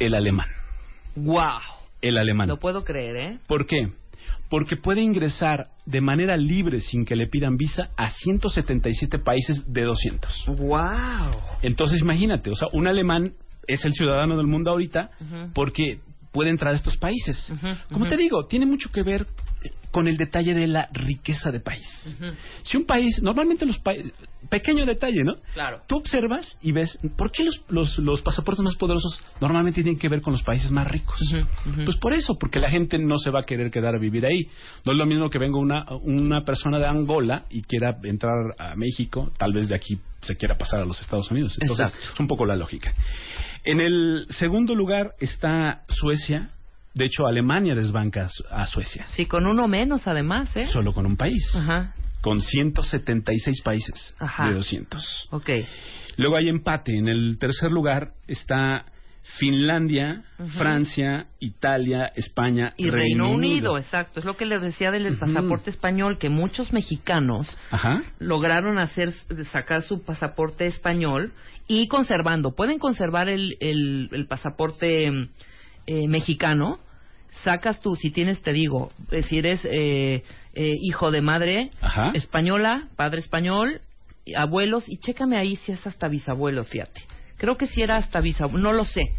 el 0.00 0.14
alemán. 0.14 0.48
Wow, 1.16 1.60
El 2.00 2.18
alemán. 2.18 2.48
lo 2.48 2.58
puedo 2.58 2.84
creer, 2.84 3.16
¿eh? 3.16 3.38
¿Por 3.46 3.66
qué? 3.66 3.88
Porque 4.48 4.76
puede 4.76 5.00
ingresar 5.00 5.68
de 5.86 6.00
manera 6.00 6.36
libre 6.36 6.80
sin 6.80 7.04
que 7.04 7.16
le 7.16 7.26
pidan 7.26 7.56
visa 7.56 7.90
a 7.96 8.10
177 8.10 9.18
países 9.18 9.64
de 9.72 9.82
200. 9.82 10.46
Wow. 10.58 10.78
Entonces 11.62 12.00
imagínate, 12.00 12.50
o 12.50 12.54
sea, 12.54 12.68
un 12.72 12.86
alemán 12.86 13.32
es 13.66 13.84
el 13.84 13.92
ciudadano 13.94 14.36
del 14.36 14.46
mundo 14.46 14.70
ahorita 14.70 15.10
porque 15.54 16.00
puede 16.32 16.50
entrar 16.50 16.72
a 16.72 16.76
estos 16.76 16.96
países. 16.96 17.52
Como 17.92 18.06
te 18.06 18.16
digo, 18.16 18.46
tiene 18.46 18.66
mucho 18.66 18.90
que 18.92 19.02
ver 19.02 19.26
con 19.90 20.08
el 20.08 20.16
detalle 20.16 20.54
de 20.54 20.66
la 20.66 20.88
riqueza 20.92 21.52
de 21.52 21.60
país. 21.60 21.86
Si 22.64 22.76
un 22.76 22.84
país, 22.84 23.22
normalmente 23.22 23.64
los 23.64 23.78
países, 23.78 24.12
pequeño 24.48 24.84
detalle, 24.84 25.22
¿no? 25.22 25.34
Claro. 25.52 25.82
Tú 25.86 25.96
observas 25.98 26.58
y 26.62 26.72
ves, 26.72 26.98
¿por 27.16 27.30
qué 27.30 27.44
los, 27.44 27.62
los, 27.68 27.98
los 27.98 28.20
pasaportes 28.22 28.64
más 28.64 28.74
poderosos 28.74 29.20
normalmente 29.40 29.82
tienen 29.82 29.98
que 29.98 30.08
ver 30.08 30.20
con 30.20 30.32
los 30.32 30.42
países 30.42 30.70
más 30.70 30.88
ricos? 30.88 31.20
Pues 31.84 31.96
por 31.96 32.12
eso, 32.12 32.34
porque 32.38 32.58
la 32.58 32.70
gente 32.70 32.98
no 32.98 33.18
se 33.18 33.30
va 33.30 33.40
a 33.40 33.42
querer 33.44 33.70
quedar 33.70 33.94
a 33.94 33.98
vivir 33.98 34.26
ahí. 34.26 34.48
No 34.84 34.92
es 34.92 34.98
lo 34.98 35.06
mismo 35.06 35.30
que 35.30 35.38
venga 35.38 35.58
una, 35.58 35.84
una 36.02 36.44
persona 36.44 36.78
de 36.78 36.86
Angola 36.86 37.44
y 37.50 37.62
quiera 37.62 37.96
entrar 38.02 38.34
a 38.58 38.74
México, 38.74 39.30
tal 39.38 39.52
vez 39.52 39.68
de 39.68 39.76
aquí 39.76 39.98
se 40.22 40.36
quiera 40.36 40.56
pasar 40.56 40.80
a 40.80 40.84
los 40.84 41.00
Estados 41.00 41.30
Unidos. 41.30 41.56
Entonces, 41.60 41.86
Exacto. 41.86 42.14
es 42.14 42.20
un 42.20 42.26
poco 42.26 42.46
la 42.46 42.56
lógica. 42.56 42.92
En 43.62 43.80
el 43.80 44.26
segundo 44.30 44.74
lugar 44.74 45.12
está 45.20 45.84
Suecia. 45.88 46.50
De 46.94 47.04
hecho, 47.06 47.26
Alemania 47.26 47.74
desbanca 47.74 48.24
a 48.24 48.28
Su- 48.28 48.44
a 48.50 48.66
Suecia. 48.66 49.06
Sí, 49.16 49.26
con 49.26 49.46
uno 49.46 49.66
menos 49.66 50.06
además, 50.06 50.56
¿eh? 50.56 50.66
Solo 50.66 50.92
con 50.92 51.06
un 51.06 51.16
país. 51.16 51.52
Ajá. 51.54 51.92
Con 52.22 52.40
176 52.40 53.60
países 53.62 54.14
Ajá. 54.18 54.48
de 54.48 54.54
200. 54.54 55.28
Ok. 55.30 55.50
Luego 56.16 56.36
hay 56.36 56.48
empate. 56.48 56.96
En 56.96 57.08
el 57.08 57.36
tercer 57.38 57.70
lugar 57.70 58.12
está 58.28 58.86
Finlandia. 59.38 60.22
Francia, 60.58 61.26
Italia, 61.40 62.12
España 62.14 62.74
Y 62.76 62.90
Reino 62.90 63.30
Unido, 63.30 63.78
exacto. 63.78 64.20
Es 64.20 64.26
lo 64.26 64.36
que 64.36 64.44
les 64.46 64.60
decía 64.62 64.90
del 64.90 65.16
pasaporte 65.16 65.70
español, 65.70 66.18
que 66.18 66.28
muchos 66.28 66.72
mexicanos 66.72 67.56
Ajá. 67.70 68.02
lograron 68.18 68.78
hacer 68.78 69.12
sacar 69.50 69.82
su 69.82 70.04
pasaporte 70.04 70.66
español 70.66 71.32
y 71.66 71.88
conservando. 71.88 72.54
Pueden 72.54 72.78
conservar 72.78 73.28
el, 73.30 73.56
el, 73.60 74.08
el 74.12 74.26
pasaporte 74.26 75.06
eh, 75.86 76.08
mexicano. 76.08 76.78
Sacas 77.42 77.80
tú, 77.80 77.96
si 77.96 78.10
tienes, 78.10 78.40
te 78.42 78.52
digo, 78.52 78.92
eh, 79.10 79.22
si 79.22 79.38
eres 79.38 79.64
eh, 79.64 80.22
eh, 80.54 80.72
hijo 80.82 81.10
de 81.10 81.20
madre 81.20 81.70
Ajá. 81.80 82.12
española, 82.14 82.88
padre 82.96 83.20
español, 83.20 83.80
abuelos, 84.36 84.84
y 84.86 84.98
chécame 84.98 85.36
ahí 85.36 85.56
si 85.56 85.72
es 85.72 85.86
hasta 85.86 86.08
bisabuelos, 86.08 86.68
fíjate. 86.70 87.02
Creo 87.36 87.56
que 87.56 87.66
si 87.66 87.82
era 87.82 87.96
hasta 87.96 88.20
bisabuelos, 88.20 88.62
no 88.62 88.72
lo 88.72 88.84
sé. 88.84 89.10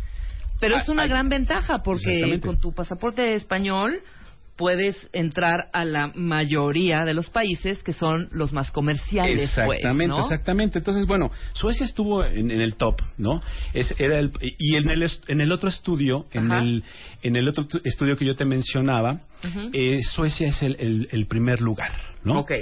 Pero 0.59 0.77
Ah, 0.77 0.81
es 0.81 0.89
una 0.89 1.05
gran 1.05 1.29
ventaja 1.29 1.79
porque 1.83 2.39
con 2.41 2.57
tu 2.57 2.73
pasaporte 2.73 3.35
español 3.35 3.99
puedes 4.55 5.09
entrar 5.11 5.69
a 5.73 5.83
la 5.83 6.11
mayoría 6.15 7.03
de 7.03 7.13
los 7.13 7.29
países 7.29 7.83
que 7.83 7.91
son 7.93 8.29
los 8.31 8.53
más 8.53 8.71
comerciales. 8.71 9.51
pues, 9.55 9.79
Exactamente, 9.79 10.07
¿no? 10.07 10.19
exactamente. 10.21 10.79
Entonces, 10.79 11.05
bueno, 11.05 11.29
Suecia 11.53 11.85
estuvo 11.85 12.23
en, 12.23 12.51
en 12.51 12.61
el 12.61 12.75
top, 12.75 13.01
¿no? 13.17 13.41
Es, 13.73 13.93
era 13.99 14.17
el, 14.17 14.31
y 14.57 14.75
en 14.77 14.89
el, 14.89 15.09
en 15.27 15.41
el 15.41 15.51
otro 15.51 15.67
estudio, 15.69 16.27
en 16.31 16.51
el, 16.51 16.83
en 17.21 17.35
el 17.35 17.49
otro 17.49 17.67
tu- 17.67 17.81
estudio 17.83 18.15
que 18.15 18.25
yo 18.25 18.35
te 18.35 18.45
mencionaba, 18.45 19.21
eh, 19.73 19.99
Suecia 20.03 20.47
es 20.47 20.61
el, 20.63 20.75
el- 20.79 21.07
el 21.11 21.27
primer 21.27 21.59
lugar, 21.61 21.91
¿no? 22.23 22.39
Ok. 22.39 22.53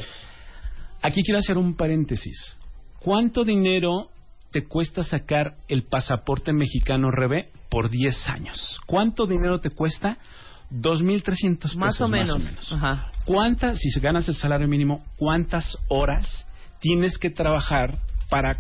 Aquí 1.02 1.22
quiero 1.24 1.40
hacer 1.40 1.58
un 1.58 1.76
paréntesis. 1.76 2.58
¿Cuánto 3.00 3.44
dinero 3.44 4.10
te 4.52 4.66
cuesta 4.66 5.04
sacar 5.04 5.56
el 5.68 5.84
pasaporte 5.84 6.54
mexicano 6.54 7.12
Rebe 7.12 7.50
por 7.70 7.90
10 7.90 8.30
años? 8.30 8.80
¿Cuánto 8.86 9.26
dinero 9.26 9.60
te 9.60 9.70
cuesta? 9.72 10.18
2.300 10.74 11.58
pesos. 11.60 11.76
Más 11.76 12.02
o 12.02 12.08
menos. 12.08 12.42
Más 12.42 12.44
o 12.44 12.50
menos. 12.50 12.74
Ajá. 12.74 13.12
¿Cuántas, 13.26 13.80
si 13.80 14.00
ganas 14.00 14.28
el 14.28 14.36
salario 14.36 14.68
mínimo, 14.68 15.04
cuántas 15.18 15.78
horas 15.88 16.48
tienes 16.80 17.18
que 17.18 17.30
trabajar 17.30 18.00
para 18.30 18.58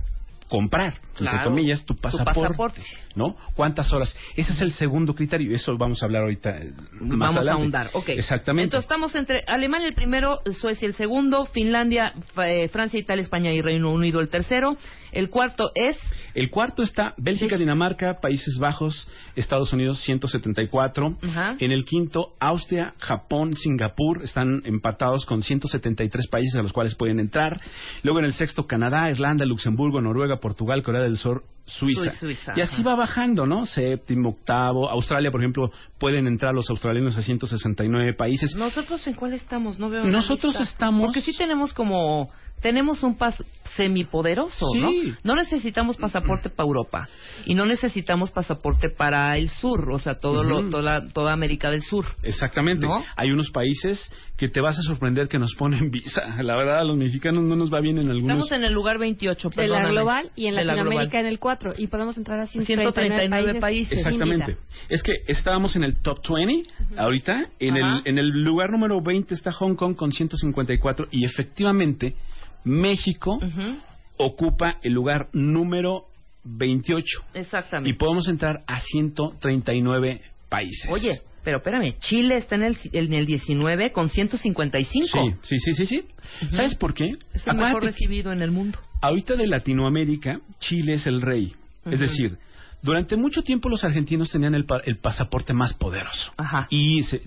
comprar, 0.47 0.93
entre 1.09 1.15
Claro, 1.15 1.49
comillas, 1.49 1.83
tu 1.83 1.95
tu 1.95 2.01
pasaporte, 2.01 2.41
pasaporte. 2.41 2.81
¿No? 3.15 3.35
¿Cuántas 3.55 3.91
horas? 3.93 4.15
Ese 4.35 4.53
es 4.53 4.61
el 4.61 4.71
segundo 4.73 5.13
criterio 5.15 5.51
y 5.51 5.55
eso 5.55 5.75
vamos 5.77 6.01
a 6.01 6.05
hablar 6.05 6.23
ahorita 6.23 6.57
eh, 6.57 6.73
más 6.99 7.19
Vamos 7.19 7.37
adelante. 7.37 7.49
a 7.49 7.53
ahondar, 7.53 7.89
ok. 7.93 8.09
Exactamente. 8.09 8.65
Entonces 8.65 8.85
estamos 8.85 9.15
entre 9.15 9.43
Alemania 9.47 9.87
el 9.87 9.93
primero, 9.95 10.39
Suecia 10.59 10.87
el 10.87 10.93
segundo, 10.93 11.45
Finlandia, 11.45 12.13
eh, 12.45 12.67
Francia, 12.69 12.99
Italia, 12.99 13.21
España 13.21 13.51
y 13.51 13.61
Reino 13.61 13.91
Unido 13.91 14.19
el 14.19 14.29
tercero. 14.29 14.77
El 15.11 15.29
cuarto 15.29 15.69
es 15.75 15.95
El 16.33 16.49
cuarto 16.49 16.81
está 16.81 17.13
Bélgica, 17.17 17.55
Dinamarca, 17.55 18.19
Países 18.19 18.57
Bajos, 18.59 19.07
Estados 19.35 19.71
Unidos 19.71 19.99
174. 20.01 21.17
Ajá. 21.21 21.55
En 21.59 21.71
el 21.71 21.85
quinto, 21.85 22.33
Austria, 22.39 22.95
Japón, 22.97 23.53
Singapur 23.55 24.23
están 24.23 24.63
empatados 24.65 25.25
con 25.27 25.43
173 25.43 26.27
países 26.27 26.55
a 26.55 26.63
los 26.63 26.73
cuales 26.73 26.95
pueden 26.95 27.19
entrar. 27.19 27.59
Luego 28.01 28.19
en 28.19 28.25
el 28.25 28.33
sexto, 28.33 28.65
Canadá, 28.65 29.09
Irlanda, 29.11 29.45
Luxemburgo, 29.45 30.01
Noruega, 30.01 30.37
Portugal, 30.37 30.81
Corea 30.81 31.01
del 31.03 31.17
Sur, 31.17 31.43
Suiza. 31.65 32.09
Sui- 32.11 32.35
Suiza, 32.35 32.53
y 32.57 32.61
así 32.61 32.81
va 32.83 32.95
bajando, 33.03 33.45
¿no? 33.45 33.65
Séptimo, 33.65 34.29
octavo. 34.29 34.89
Australia, 34.89 35.29
por 35.31 35.41
ejemplo, 35.41 35.71
pueden 35.99 36.25
entrar 36.27 36.53
los 36.53 36.69
australianos 36.69 37.17
a 37.17 37.21
169 37.21 38.13
países. 38.13 38.55
¿Nosotros 38.55 39.05
en 39.07 39.13
cuál 39.15 39.33
estamos? 39.33 39.77
No 39.79 39.89
veo. 39.89 40.03
Nosotros 40.05 40.55
estamos- 40.59 41.05
Porque 41.05 41.21
sí 41.21 41.35
tenemos 41.37 41.73
como. 41.73 42.29
Tenemos 42.61 43.03
un 43.03 43.17
pas 43.17 43.35
semipoderoso, 43.75 44.67
¿no? 44.75 44.89
Sí. 44.89 45.13
No 45.23 45.35
necesitamos 45.35 45.97
pasaporte 45.97 46.49
para 46.55 46.67
Europa 46.67 47.09
y 47.45 47.55
no 47.55 47.65
necesitamos 47.65 48.31
pasaporte 48.31 48.89
para 48.89 49.37
el 49.37 49.49
sur, 49.49 49.89
o 49.91 49.99
sea, 49.99 50.15
todo 50.15 50.43
lo, 50.43 50.59
Ujú. 50.59 50.71
toda, 50.71 51.07
toda 51.09 51.33
América 51.33 51.69
del 51.69 51.81
Sur. 51.81 52.05
Exactamente. 52.23 52.85
¿No? 52.87 53.03
Hay 53.15 53.31
unos 53.31 53.49
países 53.51 54.11
que 54.37 54.49
te 54.49 54.61
vas 54.61 54.77
a 54.79 54.81
sorprender 54.81 55.27
que 55.27 55.39
nos 55.39 55.53
ponen 55.55 55.89
visa. 55.91 56.21
La 56.41 56.55
verdad, 56.55 56.79
a 56.79 56.83
los 56.83 56.97
mexicanos 56.97 57.43
no 57.43 57.55
nos 57.55 57.71
va 57.73 57.79
bien 57.81 57.97
en 57.97 58.09
algunos. 58.09 58.37
Estamos 58.37 58.51
en 58.51 58.63
el 58.63 58.73
lugar 58.73 58.97
28, 58.97 59.49
De 59.55 59.67
la 59.67 59.87
global 59.87 60.29
y 60.35 60.47
en 60.47 60.55
De 60.55 60.63
la 60.63 60.73
Latinoamérica 60.75 61.11
global. 61.19 61.25
en 61.25 61.31
el 61.31 61.39
4 61.39 61.73
y 61.77 61.87
podemos 61.87 62.17
entrar 62.17 62.39
a 62.39 62.45
139 62.47 62.93
139 62.93 63.59
países. 63.59 63.97
Exactamente. 63.99 64.57
Es 64.89 65.03
que 65.03 65.13
estábamos 65.27 65.75
en 65.75 65.83
el 65.83 66.01
top 66.01 66.19
20 66.29 66.69
ahorita. 66.97 67.49
En 67.59 67.77
el, 67.77 67.83
Ajá. 67.83 68.01
en 68.05 68.17
el 68.17 68.43
lugar 68.43 68.71
número 68.71 69.01
20 69.01 69.33
está 69.33 69.51
Hong 69.51 69.75
Kong 69.75 69.95
con 69.95 70.11
154 70.11 71.07
y 71.11 71.25
efectivamente 71.25 72.15
México 72.63 73.33
Ujú. 73.35 73.77
ocupa 74.17 74.77
el 74.83 74.93
lugar 74.93 75.27
número 75.33 76.05
28 76.45 77.05
Exactamente. 77.33 77.89
y 77.89 77.93
podemos 77.93 78.27
entrar 78.27 78.63
a 78.67 78.79
139 78.79 80.21
países. 80.49 80.89
Oye, 80.89 81.21
pero 81.43 81.57
espérame, 81.57 81.95
Chile 81.99 82.37
está 82.37 82.55
en 82.55 82.63
el, 82.63 82.77
en 82.91 83.13
el 83.13 83.25
19 83.25 83.91
con 83.91 84.09
155. 84.09 85.07
Sí, 85.41 85.57
sí, 85.57 85.57
sí, 85.57 85.73
sí. 85.73 85.85
sí. 85.85 86.05
¿Sabes 86.51 86.75
por 86.75 86.93
qué? 86.93 87.15
Es 87.33 87.45
el 87.47 87.55
mejor 87.55 87.83
recibido 87.83 88.31
en 88.31 88.41
el 88.41 88.51
mundo. 88.51 88.79
ahorita 89.01 89.35
de 89.35 89.47
Latinoamérica, 89.47 90.39
Chile 90.59 90.93
es 90.93 91.07
el 91.07 91.21
rey. 91.21 91.53
Es 91.85 91.93
Ujú. 91.93 92.01
decir, 92.01 92.37
durante 92.81 93.15
mucho 93.17 93.41
tiempo 93.41 93.67
los 93.69 93.83
argentinos 93.83 94.29
tenían 94.29 94.55
el, 94.55 94.65
el 94.85 94.97
pasaporte 94.99 95.53
más 95.53 95.73
poderoso. 95.73 96.31
Ajá. 96.37 96.67
Y 96.69 97.03
se 97.03 97.21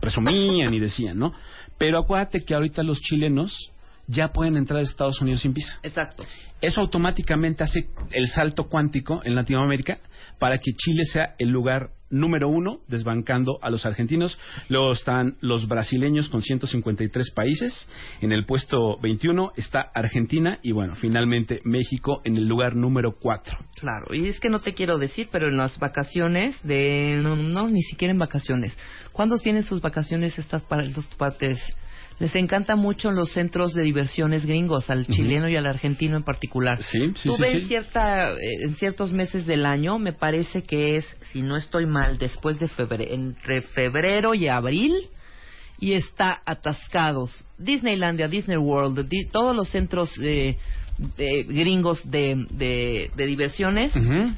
presumían 0.00 0.72
y 0.72 0.80
decían, 0.80 1.18
¿no? 1.18 1.32
Pero 1.78 1.98
acuérdate 1.98 2.40
que 2.40 2.54
ahorita 2.54 2.82
los 2.82 2.98
chilenos 3.00 3.54
ya 4.10 4.28
pueden 4.28 4.56
entrar 4.56 4.80
a 4.80 4.82
Estados 4.82 5.20
Unidos 5.20 5.42
sin 5.42 5.54
visa. 5.54 5.78
Exacto. 5.82 6.24
Eso 6.60 6.80
automáticamente 6.80 7.64
hace 7.64 7.88
el 8.10 8.28
salto 8.28 8.64
cuántico 8.64 9.22
en 9.24 9.34
Latinoamérica 9.34 9.98
para 10.38 10.58
que 10.58 10.72
Chile 10.72 11.04
sea 11.04 11.34
el 11.38 11.48
lugar 11.48 11.90
número 12.10 12.48
uno, 12.48 12.80
desbancando 12.88 13.58
a 13.62 13.70
los 13.70 13.86
argentinos. 13.86 14.38
Luego 14.68 14.92
están 14.92 15.36
los 15.40 15.68
brasileños 15.68 16.28
con 16.28 16.42
153 16.42 17.30
países. 17.30 17.88
En 18.20 18.32
el 18.32 18.44
puesto 18.44 18.98
21 19.00 19.52
está 19.56 19.80
Argentina 19.94 20.58
y 20.62 20.72
bueno, 20.72 20.96
finalmente 20.96 21.60
México 21.64 22.20
en 22.24 22.36
el 22.36 22.46
lugar 22.46 22.74
número 22.74 23.12
4. 23.12 23.56
Claro, 23.76 24.12
y 24.12 24.28
es 24.28 24.40
que 24.40 24.50
no 24.50 24.58
te 24.58 24.74
quiero 24.74 24.98
decir, 24.98 25.28
pero 25.30 25.48
en 25.48 25.56
las 25.56 25.78
vacaciones 25.78 26.60
de... 26.64 27.20
No, 27.22 27.36
no, 27.36 27.68
ni 27.68 27.82
siquiera 27.82 28.12
en 28.12 28.18
vacaciones. 28.18 28.76
¿Cuándo 29.12 29.38
tienen 29.38 29.62
sus 29.62 29.80
vacaciones 29.80 30.38
estas 30.38 30.62
para 30.62 30.84
los 30.84 31.06
partes? 31.16 31.60
Les 32.20 32.34
encanta 32.36 32.76
mucho 32.76 33.10
los 33.10 33.32
centros 33.32 33.72
de 33.72 33.82
diversiones 33.82 34.44
gringos, 34.46 34.90
al 34.90 35.06
chileno 35.06 35.48
y 35.48 35.56
al 35.56 35.66
argentino 35.66 36.16
en 36.18 36.22
particular. 36.22 36.80
Sí, 36.82 36.98
sí, 37.16 37.28
Tú 37.30 37.34
sí, 37.36 37.42
ves 37.42 37.62
sí. 37.62 37.68
cierta, 37.68 38.30
eh, 38.32 38.36
en 38.64 38.76
ciertos 38.76 39.10
meses 39.12 39.46
del 39.46 39.64
año, 39.64 39.98
me 39.98 40.12
parece 40.12 40.62
que 40.62 40.96
es, 40.98 41.06
si 41.32 41.40
no 41.40 41.56
estoy 41.56 41.86
mal, 41.86 42.18
después 42.18 42.60
de 42.60 42.68
febrero, 42.68 43.12
entre 43.14 43.62
febrero 43.62 44.34
y 44.34 44.48
abril, 44.48 44.94
y 45.78 45.94
está 45.94 46.42
atascados. 46.44 47.42
Disneylandia, 47.56 48.28
Disney 48.28 48.58
World, 48.58 49.08
di- 49.08 49.26
todos 49.32 49.56
los 49.56 49.70
centros 49.70 50.12
eh, 50.22 50.58
de 51.16 51.44
gringos 51.44 51.98
de, 52.10 52.46
de, 52.50 53.10
de 53.16 53.26
diversiones 53.26 53.92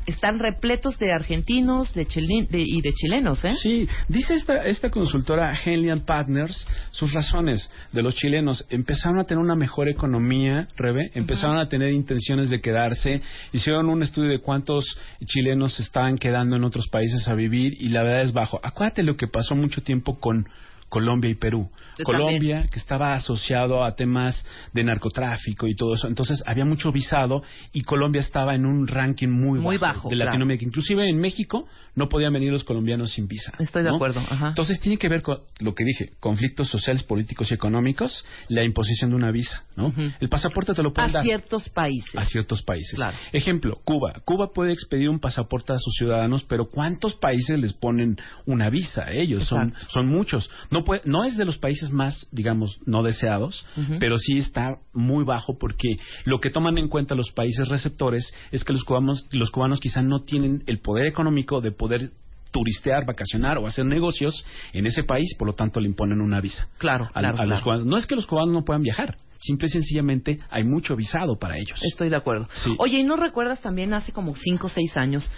están 0.07 0.39
repletos 0.39 0.99
de 0.99 1.13
argentinos 1.13 1.93
de 1.95 2.07
chilin- 2.07 2.49
de- 2.49 2.63
y 2.65 2.81
de 2.81 2.93
chilenos, 2.93 3.45
¿eh? 3.45 3.53
Sí, 3.63 3.89
dice 4.09 4.35
esta, 4.35 4.65
esta 4.67 4.91
consultora 4.91 5.53
Henley 5.65 5.99
Partners 6.01 6.67
sus 6.91 7.13
razones 7.13 7.71
de 7.93 8.03
los 8.03 8.15
chilenos. 8.15 8.65
Empezaron 8.71 9.19
a 9.19 9.25
tener 9.25 9.43
una 9.43 9.55
mejor 9.57 9.89
economía, 9.89 10.69
Rebe, 10.77 11.11
empezaron 11.15 11.57
a 11.57 11.69
tener 11.69 11.91
intenciones 11.93 12.49
de 12.51 12.61
quedarse, 12.61 13.21
hicieron 13.53 13.89
un 13.89 14.03
estudio 14.03 14.31
de 14.31 14.41
cuántos 14.41 14.85
chilenos 15.27 15.75
se 15.75 15.83
estaban 15.83 16.17
quedando 16.17 16.57
en 16.57 16.65
otros 16.65 16.89
países 16.89 17.27
a 17.29 17.35
vivir 17.35 17.73
y 17.81 17.89
la 17.89 18.03
verdad 18.03 18.23
es 18.23 18.33
bajo. 18.33 18.61
Acuérdate 18.63 19.03
lo 19.03 19.17
que 19.17 19.27
pasó 19.27 19.55
mucho 19.55 19.83
tiempo 19.83 20.21
con 20.21 20.47
Colombia 20.93 21.31
y 21.31 21.35
Perú. 21.37 21.71
Yo 21.99 22.05
Colombia, 22.05 22.67
que 22.71 22.79
estaba 22.79 23.15
asociado 23.15 23.83
a 23.83 23.95
temas 23.97 24.45
de 24.75 24.85
narcotráfico 24.85 25.67
y 25.67 25.75
todo 25.75 25.95
eso, 25.95 26.07
entonces 26.07 26.43
había 26.47 26.67
mucho 26.67 26.93
visado 26.93 27.43
y 27.73 27.81
Colombia 27.81 28.21
estaba 28.21 28.55
en 28.55 28.67
un 28.67 28.87
ranking 28.87 29.29
muy, 29.29 29.59
Muy 29.59 29.79
bajo, 29.79 30.11
de 30.11 30.17
claro. 30.17 30.31
Latinoamérica. 30.33 30.67
Inclusive 30.67 31.09
en 31.09 31.19
México 31.19 31.67
no 31.95 32.09
podían 32.11 32.33
venir 32.35 32.53
los 32.53 32.65
colombianos 32.65 33.13
sin 33.13 33.27
visa. 33.27 33.53
Estoy 33.59 33.85
de 33.85 33.91
acuerdo, 33.91 34.21
ajá. 34.21 34.49
Entonces 34.49 34.81
tiene 34.81 34.99
que 34.99 35.09
ver 35.09 35.23
con 35.23 35.39
lo 35.61 35.75
que 35.75 35.85
dije, 35.85 36.11
conflictos 36.21 36.69
sociales, 36.69 37.03
políticos 37.05 37.51
y 37.51 37.55
económicos, 37.55 38.25
la 38.49 38.63
imposición 38.63 39.11
de 39.11 39.17
una 39.17 39.31
visa, 39.31 39.65
¿no? 39.77 39.95
El 40.21 40.29
pasaporte 40.29 40.75
te 40.75 40.83
lo 40.83 40.93
pueden 40.93 41.11
A 41.11 41.13
dar 41.15 41.23
ciertos 41.25 41.69
países. 41.71 42.15
a 42.17 42.25
ciertos 42.27 42.63
países. 42.63 42.95
Claro. 42.97 43.17
Ejemplo, 43.33 43.79
Cuba. 43.85 44.13
Cuba 44.25 44.51
puede 44.55 44.73
expedir 44.73 45.09
un 45.09 45.21
pasaporte 45.21 45.73
a 45.73 45.79
sus 45.79 45.95
ciudadanos, 45.95 46.45
pero 46.45 46.67
¿cuántos 46.67 47.15
países 47.15 47.59
les 47.59 47.73
ponen 47.73 48.17
una 48.45 48.69
visa 48.69 49.05
a 49.05 49.13
ellos? 49.13 49.45
Son, 49.45 49.73
son 49.89 50.07
muchos. 50.07 50.51
No, 50.71 50.82
puede, 50.85 51.03
no 51.05 51.25
es 51.25 51.37
de 51.37 51.45
los 51.45 51.59
países 51.59 51.91
más, 51.91 52.27
digamos, 52.31 52.79
no 52.87 53.03
deseados, 53.03 53.67
pero 53.99 54.19
sí 54.19 54.39
está 54.39 54.79
muy 54.93 55.25
bajo 55.25 55.59
porque 55.59 55.97
lo 56.25 56.41
que 56.41 56.51
toman 56.51 56.79
en 56.79 56.89
cuenta 56.89 57.15
los 57.15 57.31
países 57.33 57.69
receptores 57.69 58.33
es 58.51 58.65
que 58.65 58.73
los 58.73 58.85
cubanos, 58.85 59.27
los 59.33 59.51
cubanos 59.51 59.81
quizá 59.81 60.03
no 60.03 60.21
tienen 60.21 60.63
el 60.67 60.81
poder 60.81 61.07
económico 61.07 61.61
de 61.61 61.73
poder 61.73 62.11
turistear, 62.53 63.05
vacacionar 63.07 63.59
o 63.59 63.67
hacer 63.67 63.85
negocios 63.85 64.45
en 64.73 64.87
ese 64.87 65.03
país, 65.03 65.35
por 65.39 65.49
lo 65.49 65.55
tanto 65.55 65.81
le 65.81 65.89
imponen 65.89 66.21
una 66.21 66.41
visa. 66.41 66.69
Claro, 66.79 67.07
a, 67.15 67.21
claro, 67.21 67.39
a 67.39 67.47
los 67.47 67.47
claro. 67.47 67.65
cubanos. 67.65 67.87
No 67.87 67.97
es 67.97 68.07
que 68.07 68.15
los 68.15 68.27
cubanos 68.27 68.53
no 68.55 68.65
puedan 68.65 68.83
viajar, 68.83 69.17
simple 69.39 69.67
y 69.69 69.71
sencillamente 69.71 70.39
hay 70.51 70.63
mucho 70.63 70.95
visado 70.95 71.37
para 71.37 71.57
ellos. 71.57 71.81
Estoy 71.83 72.11
de 72.11 72.17
acuerdo. 72.17 72.49
Sí. 72.63 72.75
Oye, 72.79 72.99
¿y 72.99 73.05
no 73.05 73.17
recuerdas 73.17 73.61
también 73.61 73.95
hace 73.95 74.13
como 74.13 74.37
5 74.37 74.67
o 74.67 74.71
6 74.71 74.97
años, 74.97 75.31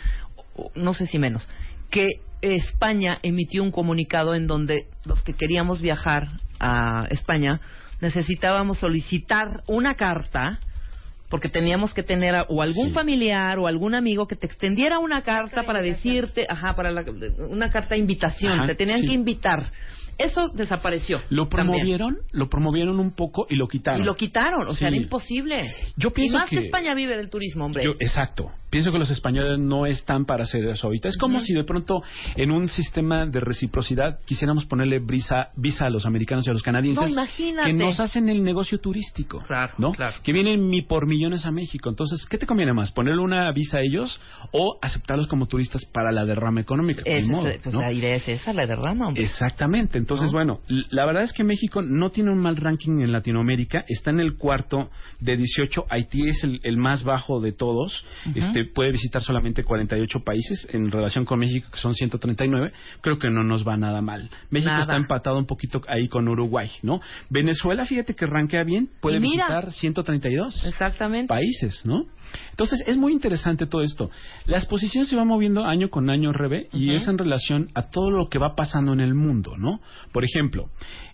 no 0.75 0.93
sé 0.93 1.07
si 1.07 1.19
menos, 1.19 1.49
que 1.91 2.09
España 2.53 3.19
emitió 3.23 3.62
un 3.62 3.71
comunicado 3.71 4.35
en 4.35 4.47
donde 4.47 4.87
los 5.05 5.23
que 5.23 5.33
queríamos 5.35 5.81
viajar 5.81 6.29
a 6.61 7.07
España 7.11 7.61
necesitábamos 8.01 8.79
solicitar 8.79 9.62
una 9.66 9.95
carta 9.95 10.59
porque 11.31 11.49
teníamos 11.49 11.95
que 11.95 12.03
tener 12.03 12.35
a- 12.35 12.43
o 12.49 12.62
algún 12.62 12.89
Sí. 12.89 12.93
familiar 12.95 13.59
o 13.59 13.66
algún 13.66 13.95
amigo 13.95 14.29
que 14.29 14.37
te 14.37 14.47
extendiera 14.47 14.99
una 14.99 15.23
carta 15.23 15.62
para 15.65 15.81
decirte, 15.81 16.47
ajá, 16.49 16.77
para 16.77 16.91
la- 16.93 17.05
una 17.49 17.71
carta 17.71 17.95
de 17.95 18.01
invitación, 18.01 18.53
Ajá, 18.61 18.66
te 18.66 18.75
tenían 18.75 19.01
sí. 19.01 19.07
que 19.09 19.12
invitar. 19.15 19.65
Eso 20.19 20.49
desapareció. 20.49 21.19
Lo 21.31 21.47
también. 21.49 21.49
promovieron, 21.73 22.19
lo 22.32 22.49
promovieron 22.49 23.01
un 23.01 23.12
poco 23.15 23.47
y 23.49 23.57
lo 23.57 23.69
quitaron. 23.69 24.01
Y 24.01 24.05
lo 24.05 24.15
quitaron, 24.16 24.66
o 24.66 24.74
sea, 24.74 24.89
era 24.89 24.97
imposible. 24.97 25.70
Yo 25.97 26.11
pienso 26.12 26.36
y 26.36 26.41
más 26.41 26.49
que, 26.51 26.57
que- 26.57 26.65
España 26.66 26.95
vive 26.95 27.16
del 27.16 27.31
turismo, 27.31 27.65
hombre. 27.65 27.85
Yo- 27.85 27.95
exacto. 28.01 28.51
Pienso 28.70 28.91
que 28.91 28.99
los 28.99 29.11
españoles 29.11 29.61
no 29.61 29.86
están 29.86 30.24
para 30.24 30.43
hacer 30.43 30.66
eso 30.66 30.89
ahorita. 30.89 31.09
Es 31.09 31.16
como 31.16 31.39
si 31.39 31.55
de 31.55 31.62
pronto 31.62 32.03
en 32.35 32.51
un 32.51 32.66
sistema 32.66 33.24
de 33.24 33.39
reciprocidad 33.39 34.19
quisiéramos 34.27 34.65
ponerle 34.66 34.99
brisa, 34.99 35.51
visa 35.55 35.86
a 35.86 35.91
los 35.91 36.07
americanos 36.07 36.45
y 36.45 36.51
a 36.51 36.53
los 36.55 36.62
canadienses 36.65 37.05
No, 37.05 37.09
imagínate. 37.09 37.69
que 37.70 37.73
nos 37.73 38.01
hacen 38.01 38.28
el 38.28 38.43
negocio 38.43 38.78
turístico, 38.78 39.45
Claro, 39.47 39.74
¿no? 39.78 39.93
claro. 39.93 40.16
Que 40.24 40.32
vienen 40.32 40.66
mi 40.66 40.82
por 40.82 41.07
millones 41.07 41.47
a 41.47 41.53
México. 41.53 41.89
Entonces, 41.89 42.27
¿qué 42.28 42.36
te 42.36 42.47
conviene 42.47 42.73
más? 42.73 42.91
¿Ponerle 42.91 43.23
una 43.23 43.49
visa 43.53 43.78
a 43.78 43.81
ellos 43.81 44.20
o 44.51 44.77
aceptarlos 44.82 45.28
como 45.28 45.47
turistas 45.47 45.85
para 45.93 46.11
la 46.11 46.24
derrama 46.24 46.61
económica? 46.61 47.03
Es 47.05 47.28
modo, 47.28 47.45
pues 47.62 47.73
¿no? 47.73 47.81
la 47.81 47.93
idea 47.93 48.16
es 48.16 48.27
esa, 48.28 48.53
la 48.53 48.66
derrama, 48.66 49.07
hombre. 49.07 49.23
Exactamente. 49.23 49.99
Entonces, 50.05 50.27
¿No? 50.27 50.33
bueno, 50.33 50.61
la 50.91 51.07
verdad 51.07 51.23
es 51.23 51.33
que 51.33 51.45
México 51.45 51.81
no 51.81 52.11
tiene 52.11 52.31
un 52.31 52.37
mal 52.39 52.57
ranking 52.59 53.01
en 53.01 53.11
Latinoamérica. 53.11 53.87
Está 53.89 54.11
en 54.11 54.21
el 54.21 54.37
cuarto 54.37 54.91
de 55.19 55.39
18. 55.39 55.87
Haití 55.89 56.29
es 56.29 56.45
el, 56.45 56.61
el 56.63 56.77
más 56.77 57.05
bajo 57.05 57.41
de 57.41 57.53
todos. 57.53 58.05
Este 58.35 58.67
puede 58.67 58.93
visitar 58.93 59.23
solamente 59.23 59.65
48 59.65 60.21
países 60.21 60.69
en 60.75 60.91
relación 60.91 61.25
con 61.25 61.39
México, 61.39 61.69
que 61.73 61.79
son 61.79 61.95
139. 61.95 62.71
Creo 63.01 63.19
que 63.19 63.31
no 63.31 63.45
nos 63.45 63.67
va 63.67 63.79
nada 63.79 64.03
mal. 64.03 64.29
México 64.51 64.73
Nada. 64.73 64.83
está 64.83 64.97
empatado 64.97 65.39
un 65.39 65.47
poquito 65.47 65.81
ahí 65.89 66.07
con 66.09 66.29
Uruguay, 66.29 66.71
¿no? 66.83 67.01
Venezuela, 67.31 67.87
fíjate 67.87 68.15
que 68.15 68.27
rankea 68.27 68.63
bien. 68.65 68.91
Puede 69.01 69.21
mira. 69.21 69.47
visitar 69.47 69.73
132 69.73 70.67
Exactamente. 70.67 71.29
países, 71.29 71.81
¿no? 71.87 72.05
Entonces 72.51 72.83
es 72.87 72.97
muy 72.97 73.13
interesante 73.13 73.67
todo 73.67 73.83
esto. 73.83 74.11
La 74.47 74.59
exposición 74.59 75.05
se 75.07 75.17
va 75.17 75.25
moviendo 75.25 75.65
año 75.65 75.89
con 75.89 76.11
año, 76.11 76.33
Rebe, 76.33 76.69
y 76.73 76.95
es 76.95 77.07
en 77.09 77.17
relación 77.17 77.71
a 77.75 77.91
todo 77.91 78.11
lo 78.11 78.29
que 78.29 78.39
va 78.39 78.55
pasando 78.55 78.93
en 78.93 79.01
el 79.01 79.15
mundo, 79.15 79.57
¿no? 79.57 79.81
Por 80.12 80.25
ejemplo, 80.25 80.69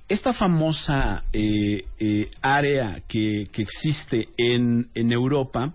esta 0.08 0.32
famosa 0.32 1.24
eh, 1.32 1.84
eh, 1.98 2.30
área 2.42 3.02
que, 3.08 3.44
que 3.52 3.62
existe 3.62 4.28
en, 4.36 4.88
en 4.94 5.12
Europa, 5.12 5.72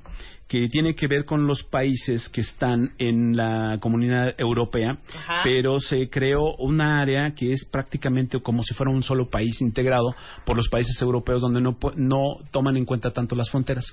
que 0.47 0.67
tiene 0.67 0.93
que 0.93 1.07
ver 1.07 1.25
con 1.25 1.47
los 1.47 1.63
países 1.63 2.29
que 2.29 2.41
están 2.41 2.91
en 2.99 3.35
la 3.35 3.77
comunidad 3.79 4.35
europea, 4.37 4.99
Ajá. 5.15 5.41
pero 5.43 5.79
se 5.79 6.09
creó 6.09 6.55
una 6.57 7.01
área 7.01 7.33
que 7.33 7.51
es 7.51 7.65
prácticamente 7.65 8.39
como 8.41 8.61
si 8.61 8.73
fuera 8.75 8.91
un 8.91 9.01
solo 9.01 9.29
país 9.29 9.59
integrado 9.61 10.13
por 10.45 10.55
los 10.55 10.69
países 10.69 11.01
europeos 11.01 11.41
donde 11.41 11.61
no, 11.61 11.77
no 11.95 12.37
toman 12.51 12.77
en 12.77 12.85
cuenta 12.85 13.11
tanto 13.11 13.35
las 13.35 13.49
fronteras. 13.49 13.85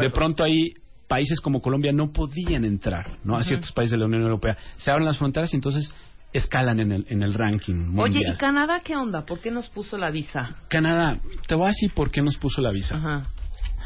De 0.00 0.10
pronto 0.10 0.42
ahí 0.42 0.72
países 1.06 1.40
como 1.40 1.60
Colombia 1.60 1.92
no 1.92 2.12
podían 2.12 2.64
entrar 2.64 3.18
¿no? 3.24 3.36
a 3.36 3.42
ciertos 3.42 3.72
países 3.72 3.92
de 3.92 3.98
la 3.98 4.06
Unión 4.06 4.22
Europea. 4.22 4.56
Se 4.78 4.90
abren 4.92 5.06
las 5.06 5.18
fronteras 5.18 5.52
y 5.52 5.56
entonces 5.56 5.92
escalan 6.32 6.80
en 6.80 6.92
el, 6.92 7.06
en 7.08 7.22
el 7.22 7.34
ranking 7.34 7.74
mundial. 7.74 8.04
Oye, 8.10 8.20
¿y 8.32 8.36
Canadá 8.36 8.80
qué 8.84 8.96
onda? 8.96 9.24
¿Por 9.24 9.40
qué 9.40 9.50
nos 9.50 9.68
puso 9.68 9.96
la 9.98 10.10
visa? 10.10 10.56
Canadá, 10.68 11.18
te 11.46 11.54
voy 11.54 11.64
a 11.64 11.68
decir 11.68 11.92
por 11.92 12.10
qué 12.10 12.22
nos 12.22 12.36
puso 12.36 12.60
la 12.60 12.70
visa. 12.70 12.96
Ajá. 12.96 13.22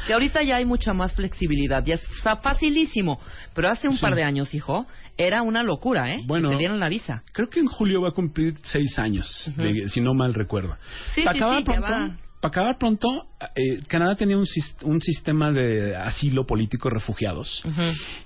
Que 0.07 0.13
ahorita 0.13 0.43
ya 0.43 0.57
hay 0.57 0.65
mucha 0.65 0.93
más 0.93 1.15
flexibilidad, 1.15 1.83
ya 1.83 1.95
es 1.95 2.05
o 2.05 2.21
sea, 2.21 2.35
facilísimo. 2.37 3.19
Pero 3.53 3.69
hace 3.69 3.87
un 3.87 3.95
Sí. 3.95 4.01
par 4.01 4.13
de 4.15 4.23
años, 4.23 4.53
hijo, 4.53 4.85
era 5.17 5.41
una 5.41 5.63
locura, 5.63 6.13
¿eh? 6.13 6.19
Bueno. 6.27 6.49
Que 6.49 6.55
te 6.55 6.59
dieran 6.59 6.79
la 6.79 6.89
visa. 6.89 7.23
Creo 7.31 7.47
que 7.49 7.61
en 7.61 7.67
julio 7.67 8.01
va 8.01 8.09
a 8.09 8.11
cumplir 8.11 8.55
seis 8.63 8.99
años, 8.99 9.47
Ujú. 9.47 9.61
de- 9.63 9.89
si 9.89 10.01
no 10.01 10.13
mal 10.13 10.33
recuerdo. 10.33 10.75
Sí, 11.13 11.21
sí, 11.21 11.27
sí, 11.31 11.39
pronto, 11.39 11.71
va. 11.81 12.17
Para 12.49 12.61
acabar 12.61 12.77
pronto, 12.77 13.07
eh, 13.55 13.79
Canadá 13.87 14.15
tenía 14.15 14.37
un, 14.37 14.45
sis- 14.45 14.75
un 14.83 15.01
sistema 15.01 15.51
de 15.51 15.95
asilo 15.95 16.45
político 16.45 16.89
refugiados. 16.89 17.63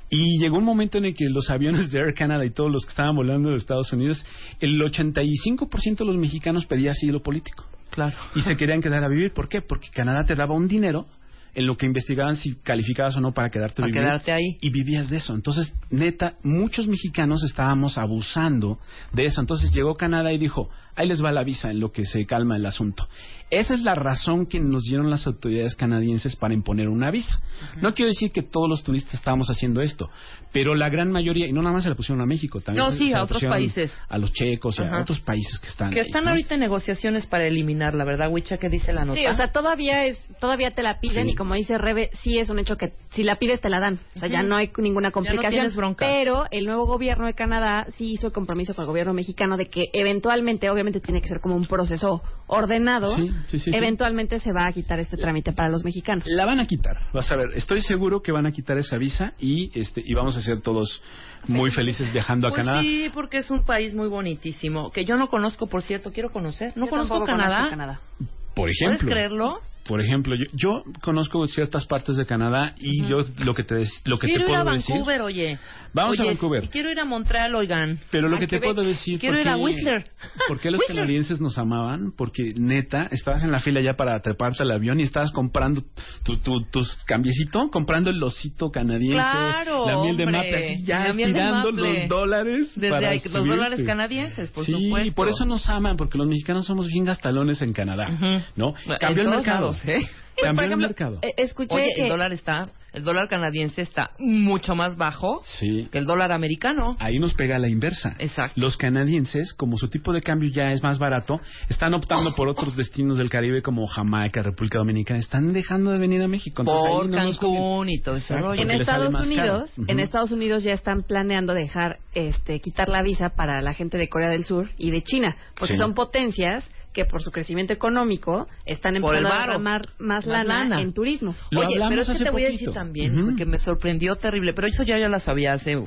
Y 0.09 0.39
llegó 0.39 0.57
un 0.57 0.65
momento 0.65 0.97
en 0.97 1.05
el 1.05 1.13
que 1.13 1.25
los 1.29 1.49
aviones 1.49 1.89
de 1.91 1.99
Air 1.99 2.13
Canada 2.13 2.45
y 2.45 2.51
todos 2.51 2.71
los 2.71 2.83
que 2.83 2.89
estaban 2.89 3.15
volando 3.15 3.51
de 3.51 3.55
Estados 3.57 3.91
Unidos, 3.93 4.25
el 4.59 4.79
85% 4.81 5.97
de 5.99 6.05
los 6.05 6.15
mexicanos 6.17 6.65
pedía 6.65 6.91
asilo 6.91 7.21
político. 7.21 7.65
Claro. 7.91 8.15
Y 8.35 8.41
se 8.41 8.55
querían 8.55 8.81
quedar 8.81 9.03
a 9.03 9.07
vivir. 9.09 9.33
¿Por 9.33 9.47
qué? 9.49 9.61
Porque 9.61 9.89
Canadá 9.89 10.23
te 10.25 10.35
daba 10.35 10.53
un 10.53 10.67
dinero 10.67 11.07
en 11.55 11.65
lo 11.65 11.75
que 11.77 11.87
investigaban 11.87 12.35
si 12.35 12.55
calificabas 12.61 13.17
o 13.17 13.21
no 13.21 13.33
para 13.33 13.49
quedarte 13.49 13.81
a 13.81 13.83
Para 13.83 13.87
vivir. 13.87 14.01
quedarte 14.03 14.31
ahí. 14.31 14.57
Y 14.61 14.69
vivías 14.69 15.09
de 15.09 15.17
eso. 15.17 15.33
Entonces, 15.33 15.73
neta, 15.89 16.35
muchos 16.43 16.87
mexicanos 16.87 17.43
estábamos 17.43 17.97
abusando 17.97 18.77
de 19.13 19.25
eso. 19.25 19.41
Entonces 19.41 19.71
llegó 19.73 19.95
Canadá 19.95 20.31
y 20.31 20.37
dijo, 20.37 20.69
ahí 20.99 21.07
les 21.07 21.23
va 21.23 21.31
la 21.31 21.43
visa 21.43 21.71
en 21.71 21.79
lo 21.79 21.91
que 21.91 22.05
se 22.05 22.25
calma 22.25 22.57
el 22.57 22.65
asunto. 22.65 23.07
Esa 23.51 23.73
es 23.73 23.81
la 23.81 23.95
razón 23.95 24.45
que 24.45 24.59
nos 24.59 24.83
dieron 24.83 25.09
las 25.09 25.25
autoridades 25.25 25.73
canadienses 25.73 26.35
para 26.35 26.53
imponer 26.53 26.87
una 26.87 27.09
visa. 27.09 27.39
No 27.81 27.95
quiero 27.95 28.09
decir 28.11 28.31
que 28.31 28.43
todos 28.43 28.69
los 28.69 28.83
turistas 28.83 29.15
estábamos 29.15 29.47
haciendo 29.49 29.81
esto, 29.81 30.07
pero 30.51 30.75
la 30.75 30.87
gran 30.89 31.11
mayoría, 31.11 31.47
y 31.47 31.51
no 31.51 31.63
nada 31.63 31.73
más 31.73 31.83
se 31.83 31.89
la 31.89 31.95
pusieron 31.95 32.21
a 32.21 32.27
México, 32.27 32.61
también 32.61 32.85
No, 32.85 32.91
se- 32.91 32.97
sí, 32.99 33.09
se 33.09 33.15
a 33.15 33.23
otros 33.23 33.43
países. 33.43 33.91
A 34.07 34.19
los 34.19 34.31
checos 34.33 34.79
a 34.79 34.99
otros 35.01 35.19
países 35.21 35.57
que 35.57 35.67
están 35.67 35.89
Que 35.89 36.01
ahí, 36.01 36.05
están 36.05 36.25
¿no? 36.25 36.29
ahorita 36.29 36.53
en 36.53 36.59
negociaciones 36.59 37.25
para 37.25 37.47
eliminarla, 37.47 38.03
¿verdad, 38.05 38.29
Wicha? 38.31 38.57
¿Qué 38.57 38.69
dice 38.69 38.93
la 38.93 39.03
nota? 39.05 39.17
Sí, 39.17 39.25
o 39.25 39.33
sea, 39.33 39.51
todavía 39.51 40.05
es 40.05 40.19
todavía 40.39 40.69
te 40.69 40.83
la 40.83 40.99
piden 40.99 41.25
Sí. 41.25 41.31
y 41.31 41.35
como 41.35 41.55
dice 41.55 41.79
Rebe, 41.79 42.11
sí 42.21 42.37
es 42.37 42.49
un 42.51 42.59
hecho 42.59 42.75
que 42.77 42.93
si 43.13 43.23
la 43.23 43.37
pides 43.37 43.61
te 43.61 43.69
la 43.69 43.79
dan. 43.79 43.99
O 44.15 44.19
sea, 44.19 44.29
ya 44.29 44.43
no 44.43 44.57
hay 44.57 44.69
ninguna 44.77 45.09
complicación. 45.09 45.49
tienes 45.51 45.75
bronca. 45.75 46.05
Pero 46.05 46.45
el 46.51 46.65
nuevo 46.65 46.85
gobierno 46.85 47.25
de 47.25 47.33
Canadá 47.33 47.87
sí 47.97 48.11
hizo 48.11 48.27
el 48.27 48.33
compromiso 48.33 48.75
con 48.75 48.83
el 48.83 48.87
gobierno 48.87 49.13
mexicano 49.13 49.57
de 49.57 49.65
que 49.65 49.85
eventualmente, 49.93 50.69
obviamente 50.69 50.88
tiene 50.99 51.21
que 51.21 51.27
ser 51.27 51.39
como 51.39 51.55
un 51.55 51.67
proceso 51.67 52.23
ordenado, 52.47 53.15
Sí, 53.15 53.29
sí, 53.49 53.59
sí, 53.59 53.71
sí. 53.71 53.77
eventualmente 53.77 54.39
se 54.39 54.51
va 54.51 54.65
a 54.65 54.71
quitar 54.73 54.99
este 54.99 55.15
trámite 55.15 55.53
para 55.53 55.69
los 55.69 55.83
mexicanos. 55.83 56.25
La 56.27 56.45
van 56.45 56.59
a 56.59 56.65
quitar, 56.65 56.97
vas 57.13 57.31
a 57.31 57.35
ver. 57.35 57.49
Estoy 57.55 57.81
seguro 57.81 58.21
que 58.21 58.31
van 58.31 58.47
a 58.47 58.51
quitar 58.51 58.77
esa 58.79 58.97
visa 58.97 59.33
y 59.39 59.69
este 59.79 60.01
y 60.03 60.15
vamos 60.15 60.35
a 60.35 60.41
ser 60.41 60.61
todos 60.61 61.03
muy 61.47 61.69
felices 61.69 62.11
viajando 62.11 62.47
a 62.47 62.49
Pues 62.49 62.65
Canadá. 62.65 62.81
sí, 62.81 63.11
porque 63.13 63.37
es 63.37 63.51
un 63.51 63.63
país 63.63 63.93
muy 63.93 64.07
bonitísimo, 64.07 64.89
que 64.91 65.05
yo 65.05 65.15
no 65.15 65.27
conozco, 65.27 65.67
por 65.67 65.83
cierto, 65.83 66.11
quiero 66.11 66.31
conocer. 66.31 66.73
No 66.75 66.85
Yo 66.85 66.89
conozco 66.89 67.23
Canadá. 67.25 67.55
conozco 67.55 67.69
Canadá. 67.69 67.99
Por 68.17 68.65
¿Puedes 68.65 68.77
ejemplo, 68.81 69.09
creerlo? 69.09 69.59
por 69.87 70.01
ejemplo, 70.01 70.35
yo, 70.35 70.45
yo 70.53 70.83
conozco 71.01 71.45
ciertas 71.47 71.85
partes 71.87 72.15
de 72.17 72.25
Canadá 72.25 72.75
y 72.77 73.03
yo 73.05 73.23
lo 73.43 73.55
que 73.55 73.63
te 73.63 73.81
lo 74.05 74.19
que 74.19 74.27
quiero 74.27 74.45
te 74.45 74.51
ir 74.51 74.57
a 74.57 74.61
puedo 74.63 74.75
decir, 74.75 74.95
Vancouver, 74.95 75.21
oye. 75.21 75.59
Vamos 75.93 76.19
a 76.19 76.23
Vancouver. 76.23 76.69
quiero 76.69 76.91
ir 76.91 76.99
a 76.99 77.05
Montreal, 77.05 77.55
oigan. 77.55 77.99
pero 78.11 78.27
lo 78.29 78.37
A 78.37 78.39
que 78.39 78.47
te 78.47 78.59
Quebec. 78.59 78.75
puedo 78.75 78.87
decir 78.87 79.19
Quiero 79.19 79.35
por 79.37 79.41
ir 79.45 79.49
a 79.49 79.57
Whistler. 79.57 80.03
¿Por 80.47 80.59
qué 80.59 80.69
los 80.71 80.79
Whistler. 80.81 80.97
canadienses 80.97 81.41
nos 81.41 81.57
amaban? 81.57 82.11
Porque 82.15 82.53
neta, 82.57 83.07
estabas 83.11 83.43
en 83.43 83.51
la 83.51 83.59
fila 83.59 83.81
ya 83.81 83.93
para 83.95 84.19
treparte 84.21 84.63
al 84.63 84.71
avión 84.71 84.99
y 84.99 85.03
estabas 85.03 85.31
comprando 85.31 85.81
tu, 86.23 86.37
tu, 86.37 86.63
tus 86.71 86.95
cambiecito, 87.05 87.69
comprando 87.71 88.09
el 88.09 88.21
osito 88.21 88.69
canadiense, 88.69 89.13
Claro, 89.17 89.85
la 89.87 90.01
miel 90.01 90.17
de 90.17 90.23
hombre. 90.25 90.37
maple, 90.37 90.57
así 90.73 90.85
ya 90.85 91.13
maple. 91.13 91.99
los 91.99 92.07
dólares. 92.09 92.71
Desde 92.75 92.89
para 92.89 93.09
ahí, 93.09 93.21
los 93.25 93.45
dólares 93.47 93.81
canadienses, 93.85 94.51
por 94.51 94.65
sí, 94.65 94.71
supuesto. 94.71 95.13
por 95.15 95.27
eso 95.29 95.45
nos 95.45 95.67
aman, 95.69 95.97
porque 95.97 96.17
los 96.17 96.27
mexicanos 96.27 96.65
somos 96.65 96.87
bien 96.87 97.05
gastalones 97.05 97.61
en 97.61 97.73
Canadá. 97.73 98.07
¿no? 98.55 98.73
Cambió 98.99 99.23
el 99.23 99.29
mercado. 99.29 99.61
lados, 99.67 99.85
¿eh? 99.87 100.01
Cambió 100.41 100.65
el 100.65 100.77
mercado. 100.77 101.19
eh, 101.21 101.33
escuché 101.37 101.73
Oye, 101.75 101.87
que 101.95 102.03
el 102.03 102.09
dólar 102.09 102.31
está, 102.31 102.69
el 102.93 103.03
dólar 103.03 103.27
canadiense 103.29 103.81
está 103.81 104.11
mucho 104.19 104.75
más 104.75 104.97
bajo 104.97 105.41
Sí. 105.45 105.87
que 105.91 105.97
el 105.97 106.05
dólar 106.05 106.31
americano. 106.31 106.95
Ahí 106.99 107.19
nos 107.19 107.33
pega 107.33 107.59
la 107.59 107.69
inversa. 107.69 108.15
Exacto. 108.19 108.59
Los 108.59 108.77
canadienses, 108.77 109.53
como 109.53 109.77
su 109.77 109.89
tipo 109.89 110.11
de 110.13 110.21
cambio 110.21 110.49
ya 110.49 110.71
es 110.71 110.81
más 110.83 110.97
barato, 110.99 111.39
están 111.69 111.93
optando 111.93 112.33
por 112.35 112.47
otros 112.47 112.75
destinos 112.75 113.17
del 113.17 113.29
Caribe 113.29 113.61
como 113.61 113.85
Jamaica, 113.87 114.41
República 114.41 114.79
Dominicana. 114.79 115.19
Están 115.19 115.53
dejando 115.53 115.91
de 115.91 115.99
venir 115.99 116.21
a 116.21 116.27
México. 116.27 116.61
Entonces, 116.61 116.85
ahí 116.87 116.93
por 116.97 117.09
no 117.09 117.23
nos 117.23 117.37
Cancún 117.37 117.89
y 117.89 117.99
todo 118.01 118.15
ese 118.15 118.33
Exacto. 118.33 118.47
rollo. 118.49 118.61
en 118.63 118.71
Estados. 118.71 119.13
Unidos, 119.19 119.71
en 119.87 119.99
Estados 119.99 120.31
Unidos 120.31 120.63
ya 120.63 120.73
están 120.73 121.03
planeando 121.03 121.53
dejar 121.53 121.97
este 122.13 122.59
quitar 122.59 122.89
la 122.89 123.01
visa 123.01 123.29
para 123.29 123.61
la 123.61 123.73
gente 123.73 123.97
de 123.97 124.07
Corea 124.09 124.29
del 124.29 124.45
Sur 124.45 124.69
y 124.77 124.91
de 124.91 125.01
China, 125.03 125.35
porque 125.57 125.73
Sí. 125.75 125.79
son 125.79 125.93
potencias 125.93 126.69
que 126.93 127.05
por 127.05 127.21
su 127.21 127.31
crecimiento 127.31 127.71
económico 127.73 128.47
están 128.65 128.99
Por 129.01 129.15
el 129.15 129.19
empezando 129.23 129.27
a 129.43 129.47
derramar 129.47 129.81
más 129.99 130.25
Más 130.25 130.25
lana, 130.25 130.59
lana. 130.63 130.81
en 130.81 130.93
turismo. 130.93 131.35
Lo 131.51 131.61
Oye, 131.61 131.77
pero 131.89 132.01
es 132.01 132.09
que 132.09 132.23
te 132.23 132.29
voy 132.31 132.45
a 132.45 132.49
decir 132.51 132.71
también 132.71 133.35
que 133.37 133.45
me 133.45 133.57
sorprendió 133.59 134.15
terrible, 134.15 134.53
pero 134.53 134.67
eso 134.67 134.83
ya 134.83 134.97
yo 134.97 135.07
la 135.09 135.19
sabía 135.19 135.53
hace 135.53 135.77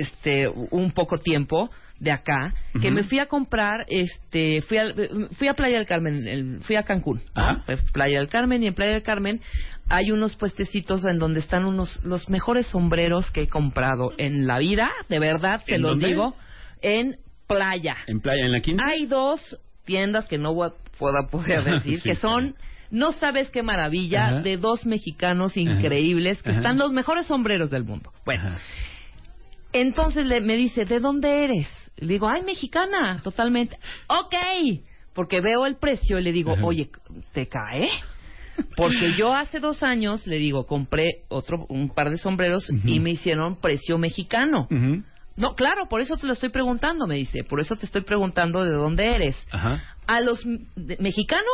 este 0.00 0.48
un 0.48 0.90
poco 0.92 1.18
tiempo 1.18 1.70
de 2.00 2.12
acá, 2.12 2.54
que 2.80 2.92
me 2.92 3.02
fui 3.02 3.18
a 3.18 3.26
comprar, 3.26 3.84
este, 3.88 4.62
fui 4.62 4.78
a, 4.78 4.94
fui 5.36 5.48
a 5.48 5.54
Playa 5.54 5.78
del 5.78 5.86
Carmen, 5.86 6.28
el- 6.28 6.60
fui 6.62 6.76
a 6.76 6.84
Cancún, 6.84 7.20
¿no? 7.34 7.64
Playa 7.92 8.20
del 8.20 8.28
Carmen 8.28 8.62
y 8.62 8.68
en 8.68 8.74
Playa 8.74 8.92
del 8.92 9.02
Carmen 9.02 9.40
hay 9.88 10.12
unos 10.12 10.36
puestecitos 10.36 11.04
en 11.06 11.18
donde 11.18 11.40
están 11.40 11.64
unos 11.64 12.04
los 12.04 12.28
mejores 12.28 12.66
sombreros 12.68 13.28
que 13.32 13.42
he 13.42 13.48
comprado 13.48 14.12
en 14.16 14.46
la 14.46 14.58
vida, 14.60 14.90
de 15.08 15.18
verdad, 15.18 15.60
te 15.66 15.74
¿En 15.74 15.82
los 15.82 15.92
dónde? 15.92 16.06
digo, 16.06 16.36
en 16.82 17.16
playa. 17.48 17.96
En 18.06 18.20
playa, 18.20 18.44
en 18.46 18.52
la 18.52 18.60
quinta. 18.60 18.84
Hay 18.86 19.06
dos 19.06 19.40
tiendas 19.88 20.26
que 20.26 20.36
no 20.38 20.52
voy 20.54 20.68
a- 20.68 20.74
poder 21.30 21.64
decir, 21.64 21.98
Sí, 22.00 22.10
que 22.10 22.14
son, 22.16 22.54
no 22.90 23.12
sabes 23.12 23.50
qué 23.50 23.62
maravilla, 23.62 24.26
Ajá. 24.26 24.40
de 24.42 24.56
dos 24.58 24.84
mexicanos 24.84 25.56
increíbles, 25.56 26.42
que 26.42 26.50
Ajá. 26.50 26.58
están 26.58 26.78
los 26.78 26.92
mejores 26.92 27.26
sombreros 27.26 27.70
del 27.70 27.84
mundo. 27.84 28.12
Bueno, 28.26 28.50
entonces 29.72 30.26
le, 30.26 30.40
me 30.40 30.56
dice, 30.56 30.84
¿de 30.84 31.00
dónde 31.00 31.44
eres? 31.44 31.68
Le 31.96 32.06
digo, 32.14 32.28
ay, 32.28 32.42
mexicana, 32.42 33.20
totalmente. 33.24 33.76
Ok, 34.08 34.34
porque 35.14 35.40
veo 35.40 35.66
el 35.66 35.76
precio 35.76 36.18
y 36.18 36.22
le 36.22 36.32
digo, 36.32 36.54
oye, 36.62 36.90
¿te 37.32 37.48
cae? 37.48 37.88
Porque 38.76 39.14
yo 39.16 39.32
hace 39.32 39.58
dos 39.60 39.82
años, 39.82 40.26
le 40.26 40.38
digo, 40.38 40.66
compré 40.66 41.24
otro, 41.28 41.66
un 41.68 41.88
par 41.90 42.10
de 42.10 42.18
sombreros 42.18 42.64
y 42.84 43.00
me 43.00 43.10
hicieron 43.10 43.56
precio 43.60 43.98
mexicano. 43.98 44.68
Ujú. 44.70 45.02
No, 45.38 45.54
claro, 45.54 45.88
por 45.88 46.00
eso 46.00 46.16
te 46.16 46.26
lo 46.26 46.32
estoy 46.34 46.48
preguntando, 46.50 47.06
me 47.06 47.14
dice. 47.16 47.44
Por 47.44 47.60
eso 47.60 47.76
te 47.76 47.86
estoy 47.86 48.02
preguntando 48.02 48.64
de 48.64 48.72
dónde 48.72 49.06
eres. 49.06 49.36
Ajá. 49.52 49.82
A 50.06 50.20
los 50.20 50.44
mexicanos 50.98 51.46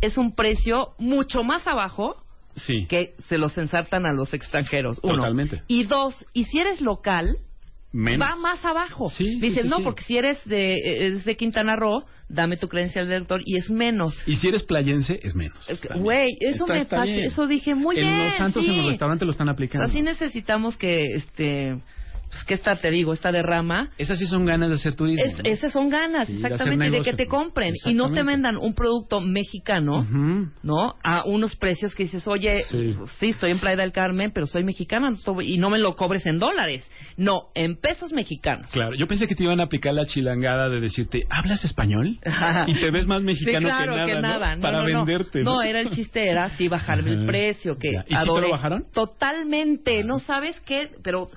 es 0.00 0.18
un 0.18 0.34
precio 0.34 0.90
mucho 0.98 1.42
más 1.42 1.66
abajo 1.66 2.16
Sí. 2.56 2.86
que 2.88 3.14
se 3.28 3.38
los 3.38 3.56
ensartan 3.58 4.06
a 4.06 4.12
los 4.12 4.34
extranjeros. 4.34 4.98
Uno. 5.02 5.16
Totalmente. 5.16 5.62
Y 5.68 5.84
dos, 5.84 6.26
y 6.32 6.44
si 6.46 6.58
eres 6.58 6.80
local, 6.80 7.36
Menos. 7.92 8.26
va 8.28 8.34
más 8.36 8.64
abajo. 8.64 9.10
Sí, 9.10 9.24
sí, 9.34 9.40
Dices, 9.40 9.62
sí, 9.64 9.68
no, 9.68 9.76
sí. 9.78 9.82
porque 9.84 10.02
si 10.04 10.16
eres 10.18 10.44
de, 10.44 11.06
es 11.06 11.24
de 11.24 11.36
Quintana 11.36 11.76
Roo, 11.76 12.04
dame 12.28 12.56
tu 12.56 12.68
credencial 12.68 13.08
de 13.08 13.18
lector 13.20 13.40
y 13.44 13.56
es 13.56 13.70
menos. 13.70 14.14
Y 14.26 14.36
si 14.36 14.48
eres 14.48 14.62
playense, 14.64 15.18
es 15.22 15.34
menos. 15.34 15.68
Es. 15.70 15.80
Güey, 15.96 16.28
eso 16.40 16.64
Está- 16.64 16.72
me 16.74 16.80
está 16.82 17.04
eso 17.04 17.46
dije 17.46 17.74
muy 17.74 17.96
en 17.98 18.06
bien. 18.06 18.24
los 18.26 18.34
santos 18.36 18.64
en 18.66 18.76
los 18.76 18.86
restaurantes 18.86 19.26
lo 19.26 19.32
están 19.32 19.48
O 19.48 19.52
aplicando. 19.52 19.88
sea, 19.88 20.02
necesitamos 20.02 20.76
que, 20.76 21.04
este, 21.14 21.80
pues 22.30 22.44
que 22.44 22.54
esta, 22.54 22.76
te 22.76 22.90
digo, 22.90 23.12
esta 23.12 23.32
derrama 23.32 23.90
Esas 23.98 24.18
sí 24.18 24.26
son 24.26 24.44
ganas 24.46 24.68
de 24.70 24.76
hacer 24.76 24.94
turismo. 24.94 25.24
Es- 25.26 25.38
¿no? 25.38 25.44
esas 25.44 25.72
son 25.72 25.90
ganas, 25.90 26.26
Sí, 26.28 26.34
de 26.34 26.38
exactamente, 26.38 26.84
de, 26.84 26.90
negocio, 26.92 27.12
que 27.12 27.16
te 27.16 27.26
compren 27.26 27.74
y 27.84 27.94
no 27.94 28.12
te 28.12 28.22
vendan 28.22 28.56
un 28.56 28.74
producto 28.74 29.20
mexicano. 29.20 30.06
¿no? 30.62 30.94
A 31.02 31.24
unos 31.24 31.56
precios 31.56 31.94
que 31.94 32.04
dices, 32.04 32.26
oye, 32.28 32.62
Sí. 32.68 32.94
sí. 33.18 33.28
estoy 33.30 33.50
en 33.50 33.58
Playa 33.58 33.76
del 33.82 33.92
Carmen, 33.92 34.30
pero 34.32 34.46
soy 34.46 34.64
mexicana 34.64 35.10
y 35.42 35.58
no 35.58 35.70
me 35.70 35.78
lo 35.78 35.96
cobres 35.96 36.24
en 36.26 36.38
dólares. 36.38 36.88
No, 37.16 37.48
en 37.54 37.76
pesos 37.76 38.12
mexicanos. 38.12 38.66
Claro, 38.72 38.94
yo 38.94 39.06
pensé 39.06 39.26
que 39.26 39.34
te 39.34 39.44
iban 39.44 39.60
a 39.60 39.64
aplicar 39.64 39.92
la 39.94 40.06
chilangada 40.06 40.68
de 40.68 40.80
decirte, 40.80 41.24
¿hablas 41.30 41.64
español? 41.64 42.18
y 42.66 42.74
te 42.74 42.90
ves 42.90 43.06
más 43.06 43.22
mexicano 43.22 43.68
sí, 43.68 43.74
claro, 43.74 44.06
que 44.06 44.20
nada, 44.20 44.50
¿no? 44.50 44.56
No, 44.56 44.62
Para 44.62 44.84
venderte. 44.84 45.42
No, 45.42 45.62
era 45.62 45.80
el 45.80 45.90
chiste, 45.90 46.28
era 46.28 46.44
así 46.44 46.68
bajarme 46.68 47.10
el 47.10 47.26
precio, 47.26 47.76
que. 47.78 47.88
¿Y 47.88 47.92
sí 47.92 48.02
te 48.06 48.12
lo 48.14 48.18
adoré. 48.20 48.50
bajaron? 48.50 48.82
Totalmente, 48.92 50.04
no 50.04 50.18
sabes 50.20 50.58
qué, 50.60 50.90
pero 51.02 51.28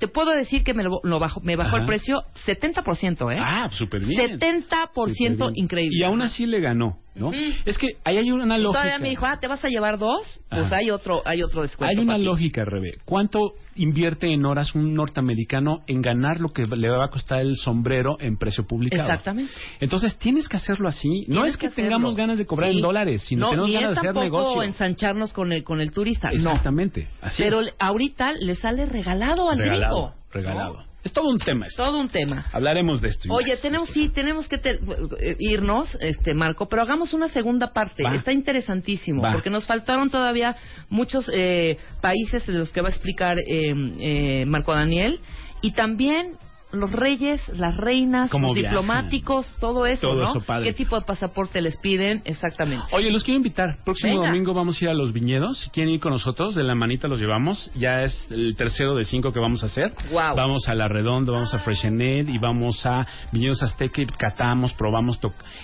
te 0.00 0.08
puedo 0.08 0.32
decir 0.32 0.64
que 0.64 0.72
me 0.74 0.82
lo, 0.82 1.00
lo 1.04 1.18
bajo, 1.20 1.40
me 1.42 1.54
bajó 1.56 1.76
Ajá. 1.76 1.80
el 1.80 1.86
precio 1.86 2.22
70%, 2.46 3.32
¿eh? 3.32 3.38
Ah, 3.38 3.68
súper 3.70 4.04
bien. 4.04 4.40
70% 4.40 4.88
Súper 4.94 5.36
bien. 5.36 5.52
increíble. 5.54 5.96
Y 5.98 6.02
aún 6.02 6.22
así 6.22 6.46
le 6.46 6.58
ganó. 6.60 6.98
¿No? 7.14 7.32
Es 7.64 7.76
que 7.78 7.88
ahí 8.04 8.16
hay 8.18 8.30
una 8.30 8.56
lógica. 8.56 8.72
todavía 8.80 8.98
me 8.98 9.08
dijo, 9.08 9.26
ah, 9.26 9.38
¿te 9.40 9.48
vas 9.48 9.64
a 9.64 9.68
llevar 9.68 9.98
dos? 9.98 10.22
Pues 10.48 10.66
Ajá. 10.66 10.76
hay 10.76 10.90
otro, 10.90 11.22
hay 11.24 11.42
otro 11.42 11.62
descuento. 11.62 11.90
Hay 11.98 12.02
una 12.04 12.18
lógica, 12.18 12.64
Rebe. 12.64 12.98
¿Cuánto 13.04 13.52
invierte 13.76 14.32
en 14.32 14.44
horas 14.46 14.74
un 14.74 14.94
norteamericano 14.94 15.80
en 15.86 16.02
ganar 16.02 16.40
lo 16.40 16.48
que 16.50 16.64
le 16.64 16.88
va 16.88 17.04
a 17.06 17.08
costar 17.08 17.40
el 17.40 17.56
sombrero 17.56 18.16
en 18.20 18.36
precio 18.36 18.64
publicado? 18.66 19.02
Exactamente. 19.08 19.52
Entonces 19.80 20.16
tienes 20.18 20.48
que 20.48 20.56
hacerlo 20.56 20.88
así. 20.88 21.24
no 21.28 21.44
es 21.44 21.56
que, 21.56 21.68
tengamos 21.70 22.14
ganas 22.16 22.38
de 22.38 22.46
cobrar 22.46 22.70
Sí. 22.70 22.76
en 22.76 22.82
dólares, 22.82 23.22
sino 23.26 23.46
no, 23.46 23.50
tenemos 23.50 23.70
ganas 23.72 23.94
de 23.94 24.00
hacer 24.00 24.14
negocio. 24.14 24.62
ensancharnos 24.62 25.32
con 25.32 25.52
el, 25.52 25.64
con 25.64 25.80
el 25.80 25.90
turista. 25.92 26.30
No. 26.30 26.50
Exactamente. 26.50 27.06
Así 27.20 27.42
Pero 27.42 27.60
es. 27.60 27.74
ahorita 27.78 28.32
le 28.32 28.54
sale 28.54 28.86
regalado 28.86 29.50
al 29.50 29.58
regalado, 29.58 29.96
gringo. 29.96 30.14
regalado. 30.32 30.89
Es 31.02 31.12
todo 31.12 31.28
un 31.28 31.38
tema. 31.38 31.66
esto. 31.66 31.82
Todo 31.82 31.98
un 31.98 32.08
tema. 32.08 32.44
Hablaremos 32.52 33.00
de 33.00 33.08
esto. 33.08 33.26
y 33.26 33.30
Oye, 33.30 33.52
más. 33.52 33.60
tenemos 33.62 33.88
sí, 33.90 34.08
tenemos 34.10 34.46
que 34.48 34.58
te- 34.58 34.78
eh, 35.20 35.36
irnos, 35.38 35.96
este 36.00 36.34
Marco, 36.34 36.68
pero 36.68 36.82
hagamos 36.82 37.14
una 37.14 37.28
segunda 37.28 37.72
parte. 37.72 38.02
Va. 38.02 38.14
Está 38.14 38.32
interesantísimo 38.32 39.22
Va. 39.22 39.32
porque 39.32 39.48
nos 39.50 39.66
faltaron 39.66 40.10
todavía 40.10 40.54
muchos 40.90 41.30
eh, 41.32 41.78
países 42.02 42.46
de 42.46 42.52
los 42.54 42.70
que 42.72 42.82
va 42.82 42.88
a 42.88 42.90
explicar 42.92 43.38
eh, 43.38 43.74
eh, 43.98 44.44
Marco 44.46 44.72
Daniel 44.74 45.20
y 45.62 45.72
también 45.72 46.34
los 46.72 46.92
reyes, 46.92 47.40
las 47.56 47.76
reinas, 47.76 48.30
los 48.32 48.40
viajan. 48.54 48.54
diplomáticos, 48.54 49.46
todo 49.60 49.86
eso, 49.86 50.08
Todo 50.08 50.22
¿no? 50.22 50.30
eso, 50.30 50.40
padre. 50.40 50.66
¿Qué 50.66 50.72
tipo 50.72 50.98
de 50.98 51.04
pasaporte 51.04 51.60
les 51.60 51.76
piden? 51.78 52.22
Exactamente. 52.24 52.84
Oye, 52.92 53.10
los 53.10 53.24
quiero 53.24 53.36
invitar. 53.38 53.78
Próximo 53.84 54.14
Venga. 54.14 54.28
domingo 54.28 54.54
vamos 54.54 54.80
a 54.80 54.84
ir 54.84 54.90
a 54.90 54.94
los 54.94 55.12
viñedos. 55.12 55.60
Si 55.60 55.70
quieren 55.70 55.92
ir 55.94 56.00
con 56.00 56.12
nosotros, 56.12 56.54
de 56.54 56.62
la 56.64 56.74
manita 56.74 57.08
los 57.08 57.20
llevamos. 57.20 57.70
Ya 57.74 58.02
es 58.02 58.26
el 58.30 58.54
tercero 58.56 58.94
de 58.94 59.04
cinco 59.04 59.32
que 59.32 59.40
vamos 59.40 59.62
a 59.62 59.66
hacer. 59.66 59.92
Guau. 60.10 60.36
Vamos 60.36 60.68
a 60.68 60.74
La 60.74 60.88
Redonda, 60.88 61.32
vamos 61.32 61.52
a 61.54 61.58
Freshenet 61.58 62.28
y 62.28 62.38
vamos 62.38 62.84
a 62.86 63.06
Viñedos 63.32 63.62
Azteca 63.62 64.02
y 64.02 64.06
catamos, 64.06 64.72
probamos 64.74 65.18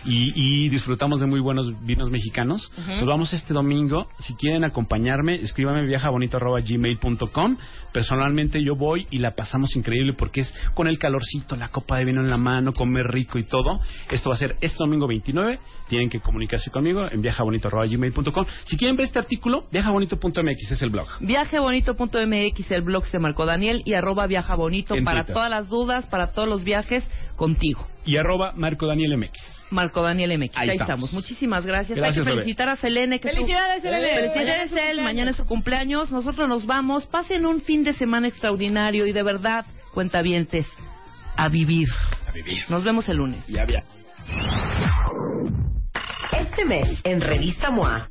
y, 0.04 0.32
y 0.34 0.68
disfrutamos 0.68 1.20
de 1.20 1.26
muy 1.26 1.40
buenos 1.40 1.72
vinos 1.86 2.10
mexicanos. 2.10 2.70
Nos 2.76 3.06
vamos 3.06 3.32
este 3.32 3.54
domingo. 3.54 4.06
Si 4.18 4.34
quieren 4.34 4.64
acompañarme, 4.64 5.36
escríbame 5.36 5.86
viajabonito.gmail.com. 5.86 7.56
Personalmente 7.92 8.62
yo 8.62 8.74
voy 8.74 9.06
y 9.10 9.18
la 9.18 9.34
pasamos 9.34 9.74
increíble 9.76 10.12
porque 10.12 10.40
es 10.42 10.54
con 10.74 10.86
el 10.86 10.95
calorcito, 10.98 11.56
la 11.56 11.68
copa 11.68 11.96
de 11.98 12.04
vino 12.04 12.20
en 12.20 12.30
la 12.30 12.36
mano, 12.36 12.72
comer 12.72 13.06
rico 13.06 13.38
y 13.38 13.44
todo. 13.44 13.80
Esto 14.10 14.30
va 14.30 14.36
a 14.36 14.38
ser 14.38 14.56
este 14.60 14.76
domingo 14.78 15.06
29. 15.06 15.58
Tienen 15.88 16.10
que 16.10 16.18
comunicarse 16.20 16.70
conmigo 16.70 17.08
en 17.10 17.22
viajabonito.gmail.com. 17.22 18.46
Si 18.64 18.76
quieren 18.76 18.96
ver 18.96 19.06
este 19.06 19.18
artículo, 19.18 19.66
viajabonito.mx 19.70 20.70
es 20.72 20.82
el 20.82 20.90
blog. 20.90 21.06
Viajebonito.mx, 21.20 22.70
el 22.72 22.82
blog 22.82 23.04
de 23.10 23.18
Marco 23.18 23.46
Daniel 23.46 23.82
y 23.84 23.94
arroba 23.94 24.26
viajabonito 24.26 24.94
En 24.94 25.04
para 25.04 25.20
Twitter. 25.20 25.34
todas 25.34 25.50
las 25.50 25.68
dudas, 25.68 26.06
para 26.06 26.28
todos 26.32 26.48
los 26.48 26.64
viajes 26.64 27.04
contigo. 27.36 27.86
Y 28.04 28.16
arroba 28.16 28.52
Marco 28.56 28.86
Daniel 28.86 29.16
MX. 29.18 29.64
Marco 29.70 30.02
Daniel 30.02 30.38
MX. 30.38 30.56
Ahí 30.56 30.68
Ahí, 30.70 30.76
estamos. 30.76 31.04
estamos. 31.08 31.12
Muchísimas 31.12 31.66
gracias. 31.66 31.98
Gracias, 31.98 32.18
Hay 32.26 32.32
que 32.32 32.38
felicitar 32.40 32.68
a 32.68 32.76
Selene. 32.76 33.18
Que 33.20 33.30
Felicidades, 33.30 33.82
Selene. 33.82 34.08
Felicidades, 34.08 34.70
cumpleaños. 34.70 35.04
Mañana 35.04 35.30
es 35.30 35.36
su 35.36 35.46
cumpleaños. 35.46 36.10
Nosotros 36.12 36.48
nos 36.48 36.66
vamos. 36.66 37.06
Pasen 37.06 37.46
un 37.46 37.60
fin 37.60 37.82
de 37.84 37.92
semana 37.94 38.28
extraordinario 38.28 39.06
y 39.06 39.12
de 39.12 39.22
verdad, 39.22 39.66
cuentavientes, 39.96 40.66
a 41.38 41.48
vivir. 41.48 41.88
A 42.28 42.30
vivir. 42.30 42.62
Nos 42.68 42.84
vemos 42.84 43.08
el 43.08 43.16
lunes. 43.16 43.42
Ya, 43.46 43.64
ya. 43.64 43.82
Este 46.38 46.66
mes, 46.66 47.00
en 47.02 47.22
Revista 47.22 47.70
MOA, 47.70 48.10